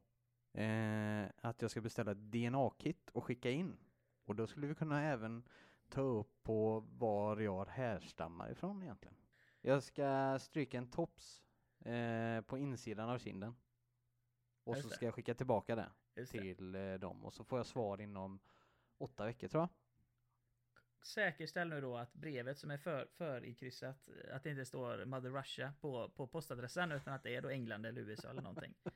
eh, 0.52 1.24
att 1.40 1.62
jag 1.62 1.70
ska 1.70 1.80
beställa 1.80 2.14
DNA-kit 2.14 3.10
och 3.10 3.24
skicka 3.24 3.50
in. 3.50 3.76
Och 4.24 4.36
då 4.36 4.46
skulle 4.46 4.66
vi 4.66 4.74
kunna 4.74 5.02
även 5.02 5.48
ta 5.88 6.00
upp 6.00 6.42
på 6.42 6.80
var 6.80 7.40
jag 7.40 7.64
härstammar 7.68 8.50
ifrån 8.50 8.82
egentligen. 8.82 9.16
Jag 9.60 9.82
ska 9.82 10.38
stryka 10.40 10.78
en 10.78 10.90
tops 10.90 11.42
eh, 11.84 12.40
på 12.40 12.58
insidan 12.58 13.08
av 13.10 13.18
kinden. 13.18 13.54
Och 14.64 14.74
Just 14.76 14.82
så 14.82 14.88
det. 14.88 14.94
ska 14.94 15.04
jag 15.04 15.14
skicka 15.14 15.34
tillbaka 15.34 15.76
det 15.76 15.90
Just 16.16 16.32
det. 16.32 16.38
till 16.38 16.74
eh, 16.74 16.94
dem 16.94 17.24
och 17.24 17.32
så 17.32 17.44
får 17.44 17.58
jag 17.58 17.66
svar 17.66 18.00
inom 18.00 18.40
åtta 18.98 19.24
veckor 19.24 19.48
tror 19.48 19.60
jag. 19.62 19.68
Säkerställ 21.02 21.68
nu 21.68 21.80
då 21.80 21.96
att 21.96 22.12
brevet 22.14 22.58
som 22.58 22.70
är 22.70 22.78
för, 22.78 23.08
för 23.16 23.44
ikryssat, 23.44 24.08
att 24.32 24.42
det 24.42 24.50
inte 24.50 24.64
står 24.64 25.04
Mother 25.04 25.30
Russia 25.30 25.72
på, 25.80 26.08
på 26.08 26.26
postadressen 26.26 26.92
utan 26.92 27.14
att 27.14 27.22
det 27.22 27.36
är 27.36 27.42
då 27.42 27.48
England 27.48 27.86
eller 27.86 28.00
USA 28.00 28.30
eller 28.30 28.42
någonting. 28.42 28.74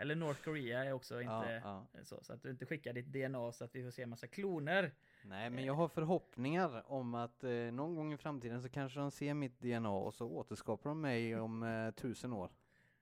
Eller 0.00 0.14
North 0.14 0.42
Korea 0.42 0.84
är 0.84 0.92
också 0.92 1.20
inte 1.20 1.60
Ja, 1.64 1.86
ja. 1.94 2.04
så, 2.04 2.24
så 2.24 2.32
att 2.32 2.42
du 2.42 2.50
inte 2.50 2.66
skickar 2.66 2.92
ditt 2.92 3.06
DNA 3.06 3.52
så 3.52 3.64
att 3.64 3.74
vi 3.74 3.84
får 3.84 3.90
se 3.90 4.02
en 4.02 4.08
massa 4.08 4.26
kloner. 4.26 4.94
Nej, 5.24 5.50
men 5.50 5.64
jag 5.64 5.74
har 5.74 5.88
förhoppningar 5.88 6.92
om 6.92 7.14
att 7.14 7.44
eh, 7.44 7.50
någon 7.50 7.94
gång 7.94 8.12
i 8.12 8.16
framtiden 8.16 8.62
så 8.62 8.68
kanske 8.68 9.00
de 9.00 9.10
ser 9.10 9.34
mitt 9.34 9.60
DNA 9.60 9.90
och 9.90 10.14
så 10.14 10.26
återskapar 10.28 10.90
de 10.90 11.00
mig 11.00 11.36
om 11.40 11.62
eh, 11.62 11.90
tusen 11.90 12.32
år 12.32 12.50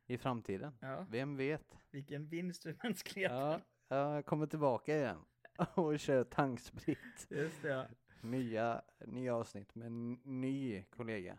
i 0.06 0.18
framtiden. 0.18 0.78
Ja, 0.80 1.06
Vem 1.10 1.36
vet? 1.36 1.78
vilken 1.90 2.28
vinst 2.28 2.62
för 2.62 2.76
mänskligheten. 2.82 3.60
Ja, 3.88 4.14
jag 4.14 4.26
kommer 4.26 4.46
tillbaka 4.46 4.96
igen 4.96 5.18
och 5.74 5.98
kör 6.00 6.24
tanksprit. 6.24 7.26
Just 7.28 7.62
det, 7.62 7.68
ja. 7.68 7.86
Nya, 8.20 8.82
nya 9.06 9.34
avsnitt 9.34 9.74
med 9.74 9.86
en 9.86 10.12
ny 10.12 10.82
kollega. 10.82 11.38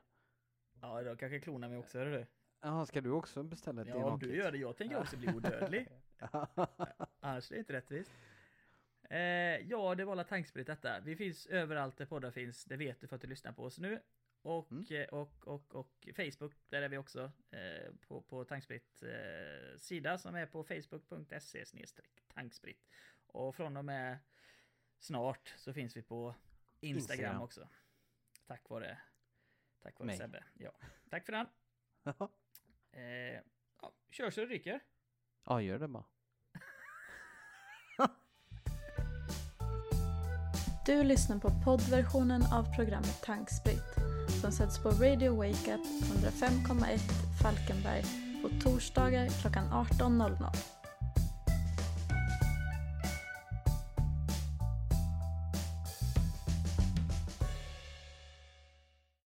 Ja, 0.81 1.03
då 1.03 1.15
kanske 1.15 1.39
klonar 1.39 1.69
mig 1.69 1.77
också, 1.77 1.97
hör 1.97 2.05
du. 2.05 2.25
Ja, 2.61 2.85
ska 2.85 3.01
du 3.01 3.11
också 3.11 3.43
beställa 3.43 3.81
ett 3.81 3.87
Ja, 3.87 3.95
om 4.11 4.19
du 4.19 4.35
gör 4.35 4.51
det. 4.51 4.57
Jag 4.57 4.77
tänker 4.77 4.99
också 4.99 5.17
bli 5.17 5.33
odödlig. 5.33 5.87
Annars 7.19 7.51
är 7.51 7.55
det 7.55 7.59
inte 7.59 7.73
rättvist. 7.73 8.11
Eh, 9.09 9.19
ja, 9.69 9.95
det 9.95 10.05
var 10.05 10.11
alla 10.11 10.23
tanksprit 10.23 10.67
detta. 10.67 10.99
Vi 10.99 11.15
finns 11.15 11.45
överallt 11.47 11.97
där 11.97 12.05
poddar 12.05 12.31
finns. 12.31 12.65
Det 12.65 12.77
vet 12.77 12.99
du 13.01 13.07
för 13.07 13.15
att 13.15 13.21
du 13.21 13.27
lyssnar 13.27 13.51
på 13.51 13.63
oss 13.63 13.79
nu. 13.79 13.99
Och, 14.41 14.71
Mm. 14.71 14.85
eh, 14.89 15.07
och, 15.07 15.47
och, 15.47 15.75
och 15.75 16.07
Facebook, 16.15 16.53
där 16.69 16.81
är 16.81 16.89
vi 16.89 16.97
också. 16.97 17.31
Eh, 17.51 17.93
på, 18.07 18.21
på 18.21 18.45
Tanksprit 18.45 19.03
eh, 19.03 19.77
sida 19.77 20.17
som 20.17 20.35
är 20.35 20.45
på 20.45 20.63
facebook.se 20.63 21.65
tanksprit. 22.33 22.87
Och 23.27 23.55
från 23.55 23.77
och 23.77 23.85
med 23.85 24.17
snart 24.99 25.53
så 25.57 25.73
finns 25.73 25.97
vi 25.97 26.01
på 26.01 26.35
Instagram, 26.79 26.97
Instagram. 26.97 27.41
också. 27.41 27.67
Tack 28.47 28.69
vare, 28.69 28.97
tack 29.83 29.99
vare 29.99 30.07
Mig. 30.07 30.17
Sebbe. 30.17 30.43
Ja. 30.53 30.71
Tack 31.09 31.25
för 31.25 31.31
den. 31.31 31.47
Eh, 32.91 33.41
ja, 33.81 33.93
kör 34.11 34.29
så 34.29 34.41
det 34.41 34.47
ryker. 34.47 34.79
ja, 35.45 35.61
gör 35.61 35.79
det 35.79 35.87
bara. 35.87 36.05
Du 40.85 41.03
lyssnar 41.03 41.39
på 41.39 41.49
poddversionen 41.65 42.41
av 42.53 42.75
programmet 42.75 43.21
Tanksprit 43.23 43.95
som 44.41 44.51
sätts 44.51 44.83
på 44.83 44.89
Radio 44.89 45.35
Wake 45.35 45.75
Up 45.75 45.85
105,1 45.85 46.97
Falkenberg 47.41 48.03
på 48.41 48.49
torsdagar 48.63 49.27
klockan 49.41 49.67
18.00. 49.67 50.76